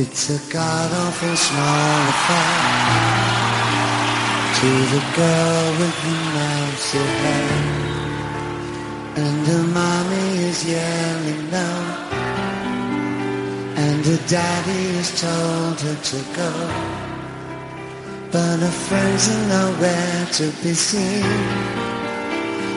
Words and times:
It's 0.00 0.30
a 0.30 0.52
god 0.52 0.92
awful 0.92 1.34
small 1.34 2.08
affair. 2.14 2.60
To 4.58 4.70
the 4.94 5.02
girl 5.16 5.64
with 5.80 5.96
the 6.04 6.16
mousy 6.38 7.06
hair, 7.22 7.50
and 9.16 9.44
her 9.48 9.64
mommy 9.74 10.44
is 10.50 10.64
yelling 10.64 11.50
now, 11.50 11.80
and 13.74 14.06
her 14.06 14.20
daddy 14.28 14.84
has 14.98 15.20
told 15.20 15.80
her 15.80 15.96
to 16.10 16.18
go, 16.36 16.52
but 18.30 18.60
her 18.60 18.76
friends 18.86 19.28
are 19.34 19.46
nowhere 19.48 20.26
to 20.38 20.44
be 20.62 20.74
seen, 20.74 21.24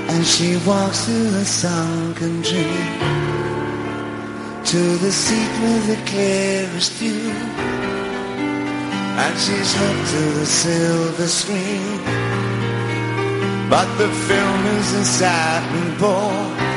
and 0.10 0.26
she 0.26 0.58
walks 0.66 1.06
through 1.06 1.36
a 1.36 1.46
sunken 1.46 2.42
dream 2.42 3.51
to 4.66 4.98
the 4.98 5.12
seat 5.12 5.52
with 5.62 5.88
the 5.88 6.00
clearest 6.10 6.94
view. 6.94 7.32
And 9.24 9.38
she's 9.38 9.74
hooked 9.76 10.10
to 10.12 10.24
the 10.40 10.46
silver 10.46 11.28
screen. 11.28 11.98
But 13.70 13.88
the 13.98 14.10
film 14.28 14.66
is 14.78 14.94
a 14.94 15.06
satin 15.06 15.98
ball. 16.00 16.72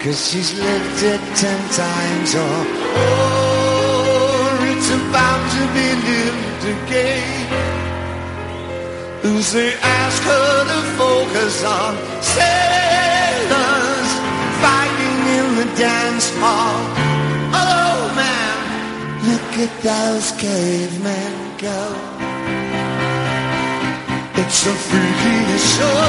Cause 0.00 0.30
she's 0.30 0.58
lived 0.58 1.02
it 1.02 1.20
ten 1.36 1.60
times 1.76 2.34
or 2.34 2.56
oh, 3.02 4.58
it's 4.72 4.90
about 4.90 5.42
to 5.56 5.62
be 5.76 5.88
lived 6.08 6.64
again. 6.76 7.40
Who's 9.22 9.52
they 9.52 9.74
ask 9.74 10.22
her 10.22 10.64
to 10.72 10.80
focus 10.96 11.64
on? 11.64 11.96
In 12.38 13.09
the 15.60 15.66
dance 15.76 16.30
hall. 16.40 16.80
Oh 17.52 18.00
man, 18.16 18.56
look 19.28 19.50
at 19.66 19.72
those 19.84 20.32
cavemen 20.40 21.34
go. 21.58 21.80
It's 24.40 24.60
a 24.72 24.74
freaky 24.88 25.40
show. 25.72 26.06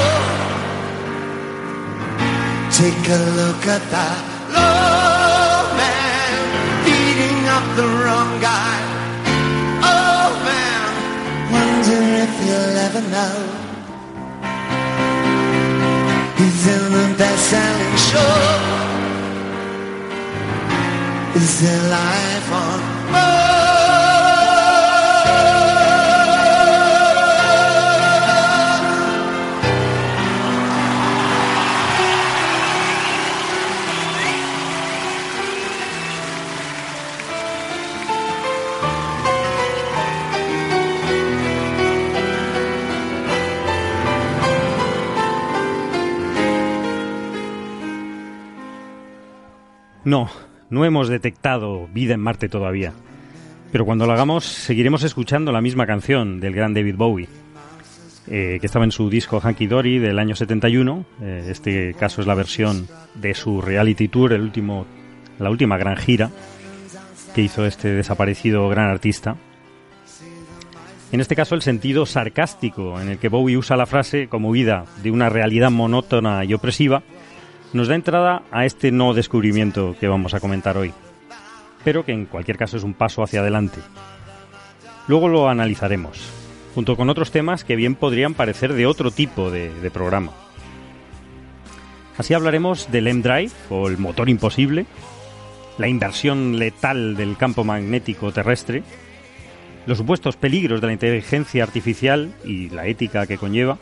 Take 2.80 3.04
a 3.18 3.22
look 3.40 3.62
at 3.76 3.84
that 3.92 4.20
low 4.56 5.76
man 5.80 6.32
beating 6.86 7.40
up 7.56 7.66
the 7.80 7.88
wrong 8.00 8.32
guy. 8.40 8.78
Oh 9.84 10.30
man, 10.48 10.88
wonder 11.52 12.00
if 12.24 12.32
you'll 12.46 12.76
ever 12.88 13.04
know. 13.14 13.36
He's 16.38 16.62
in 16.74 16.84
the 16.96 17.06
best-selling 17.18 17.96
show. 18.08 18.91
Is 21.34 21.62
there 21.62 21.88
life 21.88 22.52
on? 22.52 22.92
No, 50.04 50.28
no 50.72 50.86
hemos 50.86 51.08
detectado 51.08 51.86
vida 51.92 52.14
en 52.14 52.20
Marte 52.20 52.48
todavía. 52.48 52.94
Pero 53.70 53.84
cuando 53.84 54.06
lo 54.06 54.12
hagamos, 54.12 54.44
seguiremos 54.44 55.02
escuchando 55.02 55.52
la 55.52 55.60
misma 55.60 55.86
canción 55.86 56.40
del 56.40 56.54
gran 56.54 56.72
David 56.72 56.96
Bowie, 56.96 57.28
eh, 58.26 58.56
que 58.58 58.66
estaba 58.66 58.86
en 58.86 58.90
su 58.90 59.10
disco 59.10 59.38
Hanky 59.38 59.66
Dory 59.66 59.98
del 59.98 60.18
año 60.18 60.34
71. 60.34 61.04
Eh, 61.20 61.48
este 61.50 61.92
caso 61.92 62.22
es 62.22 62.26
la 62.26 62.34
versión 62.34 62.88
de 63.14 63.34
su 63.34 63.60
reality 63.60 64.08
tour, 64.08 64.32
el 64.32 64.40
último, 64.40 64.86
la 65.38 65.50
última 65.50 65.76
gran 65.76 65.98
gira 65.98 66.30
que 67.34 67.42
hizo 67.42 67.66
este 67.66 67.88
desaparecido 67.88 68.66
gran 68.70 68.88
artista. 68.88 69.36
En 71.12 71.20
este 71.20 71.36
caso, 71.36 71.54
el 71.54 71.60
sentido 71.60 72.06
sarcástico 72.06 72.98
en 72.98 73.10
el 73.10 73.18
que 73.18 73.28
Bowie 73.28 73.58
usa 73.58 73.76
la 73.76 73.84
frase 73.84 74.26
como 74.26 74.48
huida 74.48 74.86
de 75.02 75.10
una 75.10 75.28
realidad 75.28 75.70
monótona 75.70 76.42
y 76.46 76.54
opresiva 76.54 77.02
nos 77.72 77.88
da 77.88 77.94
entrada 77.94 78.42
a 78.50 78.64
este 78.64 78.92
no 78.92 79.14
descubrimiento 79.14 79.96
que 79.98 80.08
vamos 80.08 80.34
a 80.34 80.40
comentar 80.40 80.76
hoy, 80.76 80.92
pero 81.84 82.04
que 82.04 82.12
en 82.12 82.26
cualquier 82.26 82.58
caso 82.58 82.76
es 82.76 82.82
un 82.82 82.94
paso 82.94 83.22
hacia 83.22 83.40
adelante. 83.40 83.80
Luego 85.08 85.28
lo 85.28 85.48
analizaremos, 85.48 86.20
junto 86.74 86.96
con 86.96 87.10
otros 87.10 87.30
temas 87.30 87.64
que 87.64 87.76
bien 87.76 87.94
podrían 87.94 88.34
parecer 88.34 88.72
de 88.74 88.86
otro 88.86 89.10
tipo 89.10 89.50
de, 89.50 89.72
de 89.80 89.90
programa. 89.90 90.32
Así 92.18 92.34
hablaremos 92.34 92.90
del 92.92 93.08
M-Drive 93.08 93.52
o 93.70 93.88
el 93.88 93.98
motor 93.98 94.28
imposible, 94.28 94.86
la 95.78 95.88
inversión 95.88 96.58
letal 96.58 97.16
del 97.16 97.36
campo 97.36 97.64
magnético 97.64 98.32
terrestre, 98.32 98.82
los 99.86 99.98
supuestos 99.98 100.36
peligros 100.36 100.80
de 100.80 100.86
la 100.88 100.92
inteligencia 100.92 101.64
artificial 101.64 102.34
y 102.44 102.68
la 102.68 102.86
ética 102.86 103.26
que 103.26 103.38
conlleva, 103.38 103.78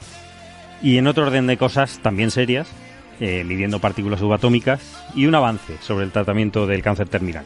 y 0.80 0.96
en 0.96 1.08
otro 1.08 1.26
orden 1.26 1.46
de 1.46 1.58
cosas 1.58 1.98
también 2.02 2.30
serias, 2.30 2.68
eh, 3.20 3.44
midiendo 3.44 3.78
partículas 3.80 4.20
subatómicas 4.20 5.04
y 5.14 5.26
un 5.26 5.34
avance 5.34 5.76
sobre 5.80 6.04
el 6.04 6.10
tratamiento 6.10 6.66
del 6.66 6.82
cáncer 6.82 7.08
terminal. 7.08 7.44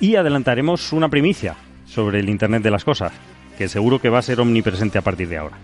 Y 0.00 0.16
adelantaremos 0.16 0.92
una 0.92 1.08
primicia 1.08 1.56
sobre 1.86 2.20
el 2.20 2.28
Internet 2.28 2.62
de 2.62 2.70
las 2.70 2.84
Cosas, 2.84 3.12
que 3.58 3.68
seguro 3.68 4.00
que 4.00 4.08
va 4.08 4.18
a 4.18 4.22
ser 4.22 4.40
omnipresente 4.40 4.98
a 4.98 5.02
partir 5.02 5.28
de 5.28 5.36
ahora. 5.36 5.58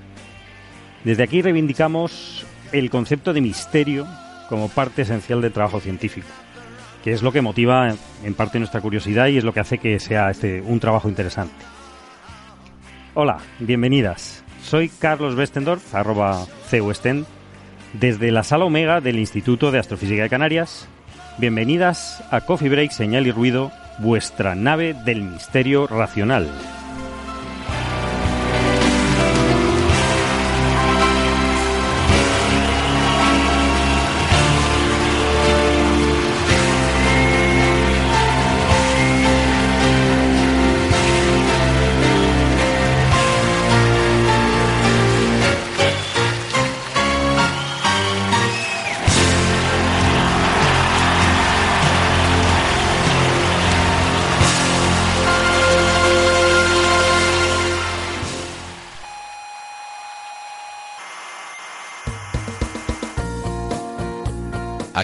Desde 1.04 1.22
aquí 1.22 1.42
reivindicamos 1.42 2.44
el 2.72 2.90
concepto 2.90 3.32
de 3.32 3.40
misterio 3.40 4.06
como 4.48 4.68
parte 4.68 5.02
esencial 5.02 5.40
del 5.40 5.52
trabajo 5.52 5.80
científico, 5.80 6.28
que 7.02 7.12
es 7.12 7.22
lo 7.22 7.32
que 7.32 7.40
motiva 7.40 7.94
en 8.22 8.34
parte 8.34 8.58
nuestra 8.58 8.80
curiosidad 8.80 9.28
y 9.28 9.38
es 9.38 9.44
lo 9.44 9.54
que 9.54 9.60
hace 9.60 9.78
que 9.78 9.98
sea 10.00 10.30
este 10.30 10.60
un 10.60 10.80
trabajo 10.80 11.08
interesante. 11.08 11.54
Hola, 13.14 13.38
bienvenidas. 13.58 14.44
Soy 14.62 14.90
Carlos 14.90 15.34
Westendorf, 15.34 15.94
arroba 15.94 16.46
CUSTEN, 16.70 17.26
desde 17.92 18.30
la 18.30 18.42
sala 18.42 18.64
Omega 18.64 19.00
del 19.00 19.18
Instituto 19.18 19.70
de 19.70 19.78
Astrofísica 19.78 20.22
de 20.22 20.28
Canarias. 20.28 20.88
Bienvenidas 21.38 22.22
a 22.30 22.40
Coffee 22.40 22.68
Break, 22.68 22.90
Señal 22.90 23.26
y 23.26 23.30
Ruido, 23.30 23.72
vuestra 23.98 24.54
nave 24.54 24.94
del 25.04 25.22
misterio 25.22 25.86
racional. 25.86 26.48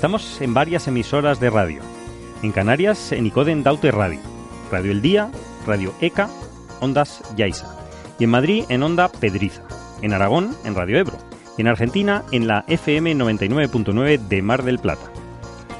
Estamos 0.00 0.40
en 0.40 0.54
varias 0.54 0.88
emisoras 0.88 1.40
de 1.40 1.50
radio. 1.50 1.82
En 2.42 2.52
Canarias, 2.52 3.12
en 3.12 3.26
Icoden 3.26 3.62
Daute 3.62 3.90
Radio, 3.90 4.18
Radio 4.72 4.92
El 4.92 5.02
Día, 5.02 5.30
Radio 5.66 5.92
ECA, 6.00 6.30
Ondas 6.80 7.22
Yaiza. 7.36 7.66
Y 8.18 8.24
en 8.24 8.30
Madrid, 8.30 8.64
en 8.70 8.82
Onda 8.82 9.10
Pedriza. 9.10 9.60
En 10.00 10.14
Aragón, 10.14 10.56
en 10.64 10.74
Radio 10.74 10.96
Ebro. 10.96 11.18
Y 11.58 11.60
en 11.60 11.66
Argentina, 11.66 12.24
en 12.32 12.46
la 12.46 12.64
FM 12.66 13.14
99.9 13.14 14.18
de 14.26 14.40
Mar 14.40 14.62
del 14.62 14.78
Plata. 14.78 15.12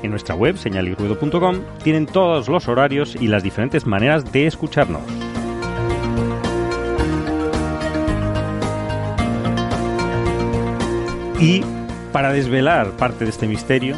En 0.03 0.11
nuestra 0.11 0.35
web, 0.35 0.59
señalirruido.com, 0.59 1.61
tienen 1.83 2.05
todos 2.05 2.47
los 2.47 2.69
horarios 2.69 3.17
y 3.19 3.27
las 3.27 3.43
diferentes 3.43 3.87
maneras 3.87 4.31
de 4.31 4.47
escucharnos. 4.47 5.01
Y 11.41 11.65
para 12.13 12.33
desvelar 12.33 12.91
parte 12.93 13.25
de 13.25 13.31
este 13.31 13.47
misterio, 13.47 13.97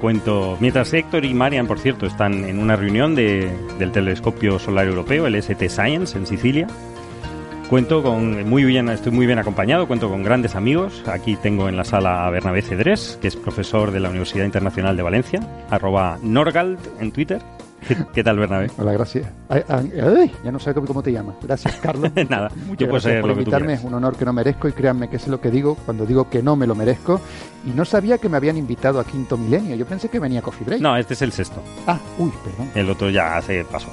cuento, 0.00 0.56
mientras 0.60 0.92
Héctor 0.92 1.24
y 1.24 1.34
Marian, 1.34 1.66
por 1.66 1.78
cierto, 1.78 2.06
están 2.06 2.44
en 2.44 2.58
una 2.58 2.76
reunión 2.76 3.14
de- 3.14 3.50
del 3.78 3.90
telescopio 3.92 4.58
solar 4.58 4.86
europeo, 4.86 5.26
el 5.26 5.34
ST 5.34 5.68
Science, 5.68 6.16
en 6.16 6.26
Sicilia, 6.26 6.66
cuento 7.68 8.02
con, 8.02 8.48
muy 8.48 8.64
bien, 8.64 8.88
estoy 8.88 9.12
muy 9.12 9.26
bien 9.26 9.38
acompañado, 9.38 9.86
cuento 9.88 10.08
con 10.08 10.22
grandes 10.22 10.54
amigos. 10.54 11.02
Aquí 11.06 11.36
tengo 11.36 11.68
en 11.68 11.76
la 11.76 11.84
sala 11.84 12.26
a 12.26 12.30
Bernabé 12.30 12.62
Cedrés, 12.62 13.18
que 13.20 13.28
es 13.28 13.36
profesor 13.36 13.90
de 13.90 14.00
la 14.00 14.08
Universidad 14.10 14.44
Internacional 14.44 14.96
de 14.96 15.02
Valencia, 15.02 15.40
arroba 15.70 16.18
Norgald 16.22 16.78
en 17.00 17.10
Twitter. 17.12 17.42
¿Qué, 17.86 17.96
qué 18.14 18.24
tal, 18.24 18.38
Bernabé? 18.38 18.70
Hola, 18.78 18.92
gracias. 18.92 19.26
Ay, 19.48 19.62
ay, 19.68 19.92
ay, 20.00 20.32
ya 20.44 20.52
no 20.52 20.58
sé 20.58 20.74
cómo, 20.74 21.02
te 21.02 21.12
llamas. 21.12 21.36
Gracias, 21.42 21.76
Carlos. 21.76 22.10
Nada, 22.28 22.50
Muchas 22.66 22.78
yo 22.78 22.88
puedo 22.88 23.00
ser 23.00 23.20
por 23.20 23.30
lo 23.30 23.36
que 23.36 23.44
tú 23.44 23.50
invitarme. 23.50 23.74
Es 23.74 23.84
un 23.84 23.94
honor 23.94 24.16
que 24.16 24.24
no 24.24 24.32
merezco 24.32 24.68
y 24.68 24.72
créanme 24.72 25.08
que 25.08 25.16
es 25.16 25.28
lo 25.28 25.40
que 25.40 25.50
digo 25.50 25.76
cuando 25.84 26.06
digo 26.06 26.28
que 26.28 26.42
no 26.42 26.56
me 26.56 26.66
lo 26.66 26.74
merezco. 26.74 27.20
Y 27.66 27.70
no 27.70 27.84
sabía 27.84 28.18
que 28.18 28.28
me 28.28 28.36
habían 28.36 28.56
invitado 28.56 29.00
a 29.00 29.04
Quinto 29.04 29.36
Milenio. 29.36 29.76
Yo 29.76 29.86
pensé 29.86 30.08
que 30.08 30.18
venía 30.18 30.42
Coffee 30.42 30.64
Break. 30.64 30.80
No, 30.80 30.96
este 30.96 31.14
es 31.14 31.22
el 31.22 31.32
sexto. 31.32 31.62
Ah, 31.86 31.98
uy, 32.18 32.32
perdón. 32.44 32.70
El 32.74 32.90
otro 32.90 33.10
ya 33.10 33.40
se 33.42 33.64
pasó. 33.64 33.88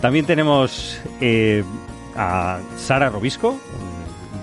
También 0.00 0.26
tenemos 0.26 1.00
eh, 1.20 1.64
a 2.16 2.58
Sara 2.76 3.10
Robisco, 3.10 3.56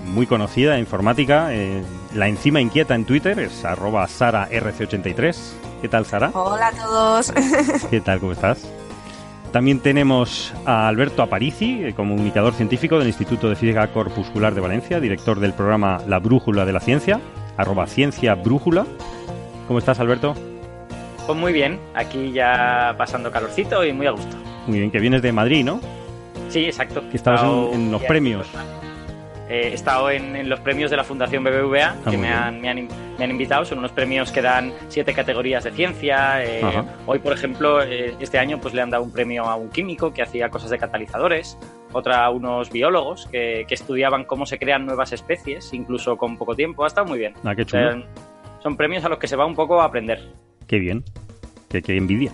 muy 0.06 0.26
conocida 0.26 0.78
informática. 0.78 1.54
eh, 1.54 1.82
la 2.16 2.28
enzima 2.28 2.60
inquieta 2.60 2.94
en 2.94 3.04
Twitter 3.04 3.38
es 3.38 3.64
arroba 3.64 4.06
SaraRC83. 4.06 5.36
¿Qué 5.82 5.88
tal, 5.88 6.06
Sara? 6.06 6.30
Hola 6.34 6.68
a 6.68 6.72
todos. 6.72 7.32
¿Qué 7.90 8.00
tal? 8.00 8.20
¿Cómo 8.20 8.32
estás? 8.32 8.66
También 9.52 9.80
tenemos 9.80 10.52
a 10.64 10.88
Alberto 10.88 11.22
Aparici, 11.22 11.84
eh, 11.84 11.94
comunicador 11.94 12.54
científico 12.54 12.98
del 12.98 13.08
Instituto 13.08 13.48
de 13.48 13.56
Física 13.56 13.86
Corpuscular 13.92 14.54
de 14.54 14.60
Valencia, 14.60 15.00
director 15.00 15.40
del 15.40 15.52
programa 15.52 15.98
La 16.06 16.18
Brújula 16.18 16.64
de 16.64 16.72
la 16.72 16.80
Ciencia, 16.80 17.20
arroba 17.56 17.86
Ciencia 17.86 18.34
Brújula. 18.34 18.86
¿Cómo 19.66 19.78
estás, 19.78 20.00
Alberto? 20.00 20.34
Pues 21.26 21.38
muy 21.38 21.52
bien, 21.52 21.78
aquí 21.94 22.32
ya 22.32 22.94
pasando 22.98 23.30
calorcito 23.30 23.84
y 23.84 23.92
muy 23.92 24.06
a 24.06 24.10
gusto. 24.12 24.36
Muy 24.66 24.78
bien, 24.78 24.90
que 24.90 25.00
vienes 25.00 25.22
de 25.22 25.32
Madrid, 25.32 25.64
¿no? 25.64 25.80
Sí, 26.48 26.64
exacto. 26.64 27.02
Que 27.10 27.16
estabas 27.16 27.42
en- 27.72 27.90
los 27.90 28.02
premios. 28.04 28.46
Eh, 29.48 29.68
he 29.70 29.74
estado 29.74 30.10
en, 30.10 30.34
en 30.34 30.48
los 30.48 30.58
premios 30.60 30.90
de 30.90 30.96
la 30.96 31.04
Fundación 31.04 31.44
BBVA, 31.44 31.94
Ah, 32.04 32.10
que 32.10 32.16
me 32.18 32.28
han, 32.28 32.60
me, 32.60 32.68
han, 32.68 32.78
in- 32.78 32.88
me 33.18 33.24
han 33.24 33.30
invitado. 33.30 33.64
Son 33.64 33.78
unos 33.78 33.92
premios 33.92 34.32
que 34.32 34.42
dan 34.42 34.72
siete 34.88 35.12
categorías 35.14 35.62
de 35.64 35.70
ciencia. 35.70 36.44
eh, 36.44 36.62
hoy, 37.06 37.20
por 37.20 37.32
ejemplo, 37.32 37.80
eh, 37.82 38.14
este 38.18 38.38
año 38.38 38.58
pues 38.60 38.74
le 38.74 38.82
han 38.82 38.90
dado 38.90 39.04
un 39.04 39.12
premio 39.12 39.44
a 39.44 39.54
un 39.54 39.68
químico 39.70 40.12
que 40.12 40.22
hacía 40.22 40.48
cosas 40.48 40.70
de 40.70 40.78
catalizadores, 40.78 41.56
otra 41.92 42.24
a 42.24 42.30
unos 42.30 42.70
biólogos 42.72 43.26
que, 43.30 43.64
que 43.68 43.74
estudiaban 43.74 44.24
cómo 44.24 44.46
se 44.46 44.58
crean 44.58 44.84
nuevas 44.84 45.12
especies, 45.12 45.72
incluso 45.72 46.16
con 46.16 46.36
poco 46.36 46.56
tiempo. 46.56 46.82
Ha 46.84 46.88
estado 46.88 47.06
muy 47.06 47.18
bien. 47.20 47.34
Ah, 47.44 47.54
qué 47.54 47.62
O 47.62 47.68
sea, 47.68 47.92
chulo. 47.92 48.04
son 48.62 48.76
premios 48.76 49.04
a 49.04 49.08
los 49.08 49.18
que 49.18 49.28
se 49.28 49.36
va 49.36 49.46
un 49.46 49.54
poco 49.54 49.80
a 49.80 49.84
aprender. 49.84 50.20
Qué 50.66 50.78
bien. 50.80 51.04
Qué, 51.68 51.82
qué 51.82 51.96
envidia. 51.96 52.32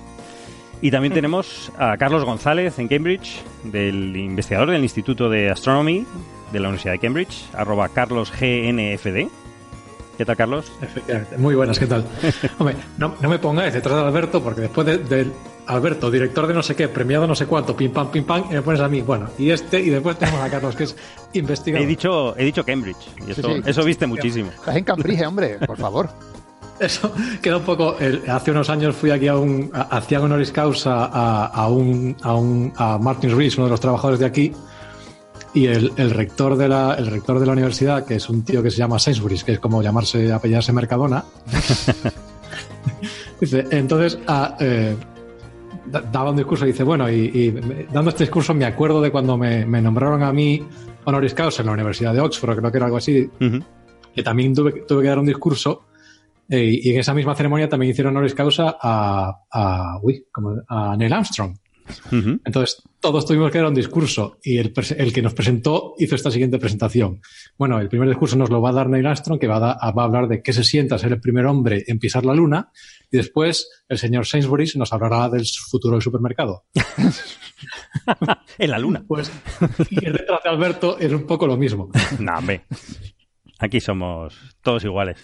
Y 0.80 0.90
también 0.90 1.12
tenemos 1.14 1.70
a 1.78 1.96
Carlos 1.98 2.24
González 2.24 2.78
en 2.78 2.88
Cambridge, 2.88 3.42
del 3.64 4.16
investigador 4.16 4.70
del 4.70 4.82
Instituto 4.82 5.28
de 5.28 5.50
Astronomy 5.50 6.06
de 6.52 6.60
la 6.60 6.68
Universidad 6.68 6.92
de 6.92 6.98
Cambridge, 6.98 7.44
arroba 7.54 7.88
carlosgnfd. 7.88 9.28
¿Qué 10.18 10.24
tal, 10.26 10.36
Carlos? 10.36 10.70
Efectivamente. 10.82 11.38
Muy 11.38 11.54
buenas, 11.54 11.78
¿qué 11.78 11.86
tal? 11.86 12.04
Hombre, 12.58 12.76
no, 12.98 13.14
no 13.20 13.28
me 13.28 13.38
pongáis 13.38 13.72
detrás 13.72 13.96
de 13.96 14.02
Alberto, 14.02 14.42
porque 14.42 14.60
después 14.62 14.86
de- 14.86 14.98
del 14.98 15.32
Alberto, 15.66 16.10
director 16.10 16.46
de 16.46 16.52
no 16.54 16.62
sé 16.62 16.76
qué, 16.76 16.86
premiado 16.88 17.26
no 17.26 17.34
sé 17.34 17.46
cuánto, 17.46 17.74
pim 17.74 17.90
pam, 17.92 18.10
pim 18.10 18.24
pam, 18.24 18.44
y 18.50 18.54
me 18.54 18.62
pones 18.62 18.80
a 18.82 18.88
mí. 18.88 19.00
Bueno, 19.00 19.30
y 19.38 19.50
este, 19.50 19.80
y 19.80 19.88
después 19.88 20.18
tenemos 20.18 20.40
a 20.42 20.50
Carlos, 20.50 20.76
que 20.76 20.84
es 20.84 20.94
investigador. 21.32 21.84
He 21.84 21.88
dicho, 21.88 22.36
he 22.36 22.44
dicho 22.44 22.64
Cambridge. 22.64 23.08
Y 23.26 23.30
eso, 23.30 23.42
Sí, 23.42 23.54
sí. 23.54 23.62
eso 23.64 23.84
viste 23.84 24.06
muchísimo. 24.06 24.50
Estás 24.54 24.76
en 24.76 24.84
Cambridge, 24.84 25.22
hombre, 25.26 25.58
por 25.66 25.78
favor. 25.78 26.10
Eso 26.78 27.12
queda 27.40 27.56
un 27.58 27.62
poco. 27.64 27.96
el- 27.98 28.28
hace 28.28 28.50
unos 28.50 28.68
años 28.68 28.94
fui 28.94 29.10
aquí 29.10 29.28
a 29.28 29.36
un. 29.36 29.70
a- 29.72 29.96
Hacía 29.96 30.20
honoris 30.20 30.52
causa 30.52 31.06
a, 31.06 31.46
a 31.46 31.68
un, 31.68 32.16
a 32.22 32.34
un. 32.34 32.72
a 32.76 32.98
Martin 32.98 33.36
Rees, 33.36 33.56
uno 33.56 33.64
de 33.66 33.70
los 33.70 33.80
trabajadores 33.80 34.20
de 34.20 34.26
aquí. 34.26 34.52
Y 35.54 35.66
el, 35.66 35.92
el 35.96 36.10
rector 36.10 36.56
de 36.56 36.66
la, 36.68 36.94
el 36.94 37.06
rector 37.08 37.38
de 37.38 37.44
la 37.46 37.52
universidad, 37.52 38.06
que 38.06 38.14
es 38.14 38.28
un 38.30 38.42
tío 38.42 38.62
que 38.62 38.70
se 38.70 38.78
llama 38.78 38.98
Sainsbury's, 38.98 39.44
que 39.44 39.52
es 39.52 39.58
como 39.58 39.82
llamarse, 39.82 40.32
apellidarse 40.32 40.72
Mercadona. 40.72 41.24
dice, 43.40 43.64
entonces, 43.70 44.18
ah, 44.26 44.56
eh, 44.60 44.96
da- 45.86 46.00
daba 46.00 46.30
un 46.30 46.36
discurso 46.36 46.64
y 46.64 46.68
dice, 46.72 46.84
bueno, 46.84 47.10
y, 47.10 47.50
dando 47.92 48.10
este 48.10 48.24
discurso 48.24 48.54
me 48.54 48.64
acuerdo 48.64 49.00
de 49.00 49.10
cuando 49.10 49.36
me, 49.36 49.66
me 49.66 49.82
nombraron 49.82 50.22
a 50.22 50.32
mí 50.32 50.62
honoris 51.04 51.34
causa 51.34 51.62
en 51.62 51.66
la 51.66 51.72
Universidad 51.72 52.14
de 52.14 52.20
Oxford, 52.20 52.56
creo 52.58 52.70
que 52.70 52.76
era 52.78 52.86
algo 52.86 52.96
así, 52.98 53.28
Ujú. 53.40 53.58
que 54.14 54.22
también 54.22 54.54
tuve, 54.54 54.84
tuve 54.86 55.02
que 55.02 55.08
dar 55.08 55.18
un 55.18 55.26
discurso 55.26 55.84
eh, 56.48 56.80
y 56.82 56.90
en 56.90 57.00
esa 57.00 57.12
misma 57.14 57.34
ceremonia 57.34 57.68
también 57.68 57.90
hicieron 57.92 58.16
honoris 58.16 58.34
causa 58.34 58.76
a, 58.80 59.32
a, 59.50 59.98
uy, 60.02 60.24
como- 60.32 60.62
a 60.68 60.96
Neil 60.96 61.12
Armstrong. 61.12 61.56
Entonces, 62.44 62.82
todos 63.00 63.26
tuvimos 63.26 63.50
que 63.50 63.58
dar 63.58 63.66
un 63.68 63.74
discurso 63.74 64.38
y 64.42 64.58
el, 64.58 64.72
que 65.12 65.22
nos 65.22 65.34
presentó 65.34 65.94
hizo 65.98 66.14
esta 66.14 66.30
siguiente 66.30 66.58
presentación. 66.58 67.20
Bueno, 67.58 67.80
el 67.80 67.88
primer 67.88 68.08
discurso 68.08 68.36
nos 68.36 68.50
lo 68.50 68.60
va 68.62 68.70
a 68.70 68.72
dar 68.72 68.88
Neil 68.88 69.06
Armstrong, 69.06 69.38
que 69.40 69.46
va 69.48 69.56
a, 69.56 69.60
da- 69.60 69.78
va 69.92 70.02
a 70.02 70.06
hablar 70.06 70.28
de 70.28 70.42
qué 70.42 70.52
se 70.52 70.64
sienta 70.64 70.98
ser 70.98 71.12
el 71.12 71.20
primer 71.20 71.46
hombre 71.46 71.84
en 71.86 71.98
pisar 71.98 72.24
la 72.24 72.34
luna, 72.34 72.70
y 73.10 73.16
después 73.16 73.68
el 73.88 73.98
señor 73.98 74.26
Sainsbury's 74.26 74.76
nos 74.76 74.92
hablará 74.92 75.28
del 75.28 75.44
futuro 75.46 75.94
del 75.96 76.02
supermercado. 76.02 76.64
en 78.58 78.70
la 78.70 78.78
luna. 78.78 79.04
Pues, 79.06 79.30
y 79.90 80.04
el 80.04 80.12
detrás 80.14 80.40
de 80.42 80.50
Alberto 80.50 80.98
es 80.98 81.12
un 81.12 81.26
poco 81.26 81.46
lo 81.46 81.56
mismo. 81.56 81.90
Hombre. 82.38 82.64
Aquí 83.58 83.80
somos 83.80 84.34
todos 84.62 84.84
iguales. 84.84 85.18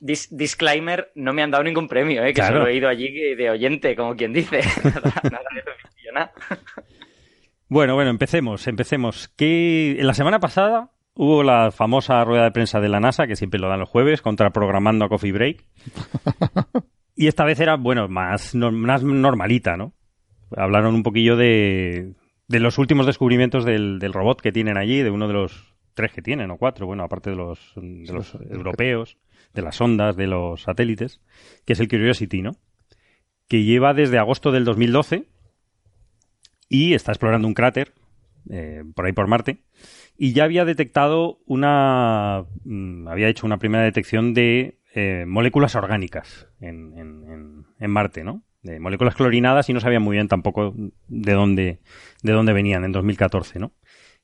Dis- 0.00 0.28
disclaimer, 0.30 1.10
no 1.14 1.32
me 1.32 1.42
han 1.42 1.50
dado 1.50 1.62
ningún 1.64 1.86
premio, 1.88 2.22
¿eh? 2.24 2.28
que 2.28 2.34
Claro. 2.34 2.58
solo 2.58 2.68
he 2.68 2.76
ido 2.76 2.88
allí 2.88 3.34
de 3.34 3.50
oyente, 3.50 3.94
como 3.94 4.16
quien 4.16 4.32
dice. 4.32 4.60
nada, 4.84 5.12
nada 5.24 5.44
de 6.04 6.12
nada. 6.12 6.32
Bueno, 7.68 7.94
bueno, 7.94 8.10
empecemos, 8.10 8.66
empecemos. 8.66 9.28
Que 9.36 9.92
en 10.00 10.06
la 10.06 10.14
semana 10.14 10.40
pasada 10.40 10.90
hubo 11.14 11.42
la 11.42 11.70
famosa 11.70 12.24
rueda 12.24 12.44
de 12.44 12.50
prensa 12.50 12.80
de 12.80 12.88
la 12.88 12.98
NASA, 12.98 13.26
que 13.26 13.36
siempre 13.36 13.60
lo 13.60 13.68
dan 13.68 13.80
los 13.80 13.88
jueves, 13.88 14.22
contraprogramando 14.22 15.04
a 15.04 15.08
Coffee 15.08 15.32
Break. 15.32 15.64
Y 17.16 17.26
esta 17.26 17.44
vez 17.44 17.60
era, 17.60 17.76
bueno, 17.76 18.08
más, 18.08 18.54
no- 18.54 18.72
más 18.72 19.02
normalita, 19.02 19.76
¿no? 19.76 19.92
Hablaron 20.56 20.94
un 20.94 21.02
poquillo 21.02 21.36
de, 21.36 22.14
de 22.48 22.60
los 22.60 22.78
últimos 22.78 23.04
descubrimientos 23.04 23.66
del, 23.66 23.98
del 23.98 24.14
robot 24.14 24.40
que 24.40 24.52
tienen 24.52 24.78
allí, 24.78 25.02
de 25.02 25.10
uno 25.10 25.28
de 25.28 25.34
los 25.34 25.74
tres 25.92 26.12
que 26.12 26.22
tienen, 26.22 26.50
o 26.50 26.56
cuatro, 26.56 26.86
bueno, 26.86 27.02
aparte 27.04 27.28
de 27.28 27.36
los, 27.36 27.72
de 27.76 28.10
los 28.10 28.34
europeos, 28.48 29.18
de 29.54 29.62
las 29.62 29.80
ondas, 29.80 30.16
de 30.16 30.26
los 30.26 30.62
satélites, 30.62 31.20
que 31.64 31.72
es 31.74 31.80
el 31.80 31.88
Curiosity, 31.88 32.42
¿no? 32.42 32.52
Que 33.48 33.64
lleva 33.64 33.94
desde 33.94 34.18
agosto 34.18 34.52
del 34.52 34.64
2012 34.64 35.26
y 36.68 36.94
está 36.94 37.12
explorando 37.12 37.48
un 37.48 37.54
cráter 37.54 37.92
eh, 38.48 38.84
por 38.94 39.06
ahí 39.06 39.12
por 39.12 39.26
Marte 39.26 39.62
y 40.16 40.32
ya 40.32 40.44
había 40.44 40.64
detectado 40.64 41.38
una 41.46 42.44
mm, 42.64 43.08
había 43.08 43.28
hecho 43.28 43.46
una 43.46 43.58
primera 43.58 43.84
detección 43.84 44.34
de 44.34 44.78
eh, 44.94 45.24
moléculas 45.26 45.74
orgánicas 45.76 46.48
en, 46.60 46.92
en- 46.96 47.24
en- 47.30 47.66
en 47.78 47.90
Marte, 47.90 48.24
¿no? 48.24 48.42
De 48.62 48.78
moléculas 48.78 49.14
clorinadas 49.14 49.68
y 49.68 49.72
no 49.72 49.80
sabía 49.80 50.00
muy 50.00 50.16
bien 50.16 50.28
tampoco 50.28 50.74
de 51.08 51.32
dónde 51.32 51.80
de 52.22 52.32
dónde 52.32 52.52
venían 52.52 52.84
en 52.84 52.92
2014, 52.92 53.58
¿no? 53.58 53.72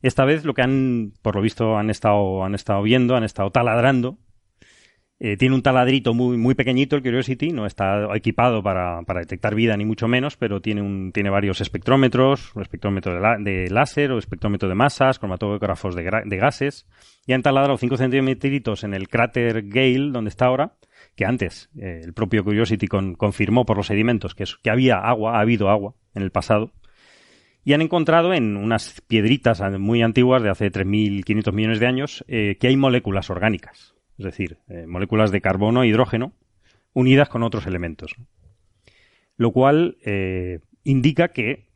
Esta 0.02 0.25
vez 0.26 0.45
lo 0.45 0.52
que 0.52 0.61
han, 0.62 1.14
por 1.23 1.37
lo 1.37 1.40
visto, 1.42 1.78
han 1.78 1.88
estado, 1.88 2.45
han 2.45 2.54
estado 2.54 2.83
viendo, 2.83 3.16
han 3.16 3.25
estado 3.25 3.50
taladrando. 3.50 4.18
Eh, 5.18 5.38
tiene 5.38 5.54
un 5.54 5.62
taladrito 5.62 6.12
muy, 6.12 6.37
muy 6.37 6.54
pequeñito 6.54 6.94
el 6.94 7.02
Curiosity, 7.02 7.49
no 7.49 7.64
está 7.64 8.14
equipado 8.14 8.62
para, 8.62 9.00
para 9.02 9.20
detectar 9.20 9.54
vida 9.54 9.75
ni 9.75 9.87
mucho 9.87 10.08
menos, 10.08 10.37
pero 10.37 10.61
tiene, 10.61 10.82
un, 10.82 11.11
tiene 11.12 11.30
varios 11.30 11.62
espectrómetros, 11.62 12.54
un 12.54 12.61
espectrómetro 12.61 13.14
de, 13.38 13.70
láser 13.70 14.12
o 14.12 14.18
espectrómetro 14.18 14.68
de 14.68 14.75
masas, 14.75 15.18
cromatógrafos 15.18 15.94
de, 15.94 16.37
gases, 16.37 16.87
y 17.26 17.32
han 17.32 17.40
taladrado 17.40 17.78
5 17.78 17.96
centímetros 17.96 18.85
en 18.85 18.92
el 18.92 19.08
cráter 19.08 19.62
Gale, 19.68 20.11
donde 20.11 20.28
está 20.28 20.46
ahora, 20.46 20.75
que 21.14 21.25
antes 21.25 21.70
eh, 21.78 22.02
el 22.04 22.12
propio 22.12 22.44
Curiosity 22.44 22.87
con- 22.87 23.14
confirmó 23.14 23.64
por 23.64 23.78
los 23.78 23.87
sedimentos 23.87 24.35
que, 24.35 24.44
que 24.62 24.70
había 24.70 24.99
agua, 24.99 25.38
ha 25.38 25.40
habido 25.40 25.70
agua 25.70 25.94
en 26.14 26.25
el 26.25 26.30
pasado, 26.30 26.73
y 27.64 27.73
han 27.73 27.80
encontrado 27.80 28.35
en 28.35 28.58
unas 28.58 29.00
piedritas 29.08 29.62
muy 29.80 30.02
antiguas 30.02 30.42
de 30.42 30.50
hace 30.50 30.70
3.500 30.70 31.52
millones 31.52 31.80
de 31.80 31.87
años 31.87 32.25
eh, 32.28 32.58
que 32.61 32.68
hay 32.68 32.76
moléculas 32.76 33.30
orgánicas, 33.30 33.95
es 34.18 34.25
decir, 34.25 34.58
eh, 34.68 34.87
moléculas 34.87 35.30
de 35.30 35.40
carbono 35.40 35.82
e 35.82 35.88
hidrógeno 35.88 36.32
unidas 36.92 37.28
con 37.28 37.42
otros 37.42 37.66
elementos. 37.66 38.16
Lo 39.37 39.52
cual 39.52 39.99
eh, 40.04 40.61
indica 40.82 41.28
que 41.28 41.66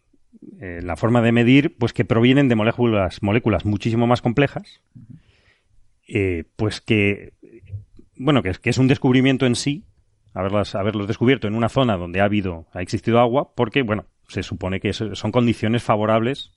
eh, 0.61 0.81
la 0.83 0.97
forma 0.97 1.21
de 1.21 1.33
medir, 1.33 1.77
pues 1.77 1.93
que 1.93 2.05
provienen 2.05 2.49
de 2.49 2.55
moléculas, 2.55 3.23
moléculas 3.23 3.67
muchísimo 3.67 4.07
más 4.07 4.23
complejas, 4.23 4.81
eh, 6.09 6.45
pues 6.57 6.81
que, 6.81 7.35
bueno, 8.17 8.43
que 8.43 8.51
es, 8.63 8.79
un 8.79 8.89
descubrimiento 8.89 9.45
en 9.45 9.57
sí, 9.57 9.85
haberlos 10.33 11.07
descubierto 11.07 11.49
en 11.49 11.55
una 11.55 11.69
zona 11.69 11.97
donde 11.97 12.21
ha 12.21 12.25
habido, 12.25 12.67
ha 12.73 12.81
existido 12.81 13.21
agua, 13.21 13.53
porque, 13.55 13.83
bueno, 13.83 14.07
se 14.29 14.43
supone 14.43 14.81
que 14.81 14.93
son 14.93 15.33
condiciones 15.33 15.83
favorables 15.83 16.53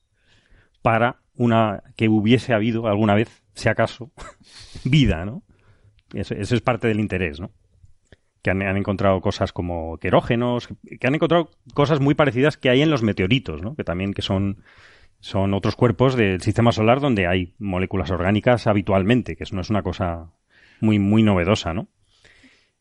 para 0.81 1.17
una 1.35 1.83
que 1.97 2.07
hubiese 2.07 2.53
habido 2.53 2.87
alguna 2.87 3.15
vez, 3.15 3.43
si 3.55 3.67
acaso, 3.67 4.11
vida, 4.85 5.25
¿no? 5.25 5.43
Eso, 6.13 6.35
es 6.35 6.61
parte 6.61 6.87
del 6.87 6.99
interés, 6.99 7.39
¿no? 7.39 7.51
Que 8.41 8.51
han, 8.51 8.61
han 8.61 8.77
encontrado 8.77 9.21
cosas 9.21 9.53
como 9.53 9.97
querógenos, 9.97 10.67
que 10.99 11.07
han 11.07 11.15
encontrado 11.15 11.49
cosas 11.73 11.99
muy 11.99 12.13
parecidas 12.13 12.57
que 12.57 12.69
hay 12.69 12.81
en 12.81 12.89
los 12.89 13.03
meteoritos, 13.03 13.61
¿no? 13.61 13.75
Que 13.75 13.83
también 13.83 14.13
que 14.13 14.21
son, 14.21 14.63
son 15.19 15.53
otros 15.53 15.75
cuerpos 15.75 16.15
del 16.15 16.41
sistema 16.41 16.71
solar 16.71 16.99
donde 16.99 17.27
hay 17.27 17.55
moléculas 17.57 18.11
orgánicas 18.11 18.67
habitualmente, 18.67 19.35
que 19.35 19.43
eso 19.43 19.55
no 19.55 19.61
es 19.61 19.69
una 19.69 19.83
cosa 19.83 20.31
muy, 20.81 20.99
muy 20.99 21.23
novedosa, 21.23 21.73
¿no? 21.73 21.87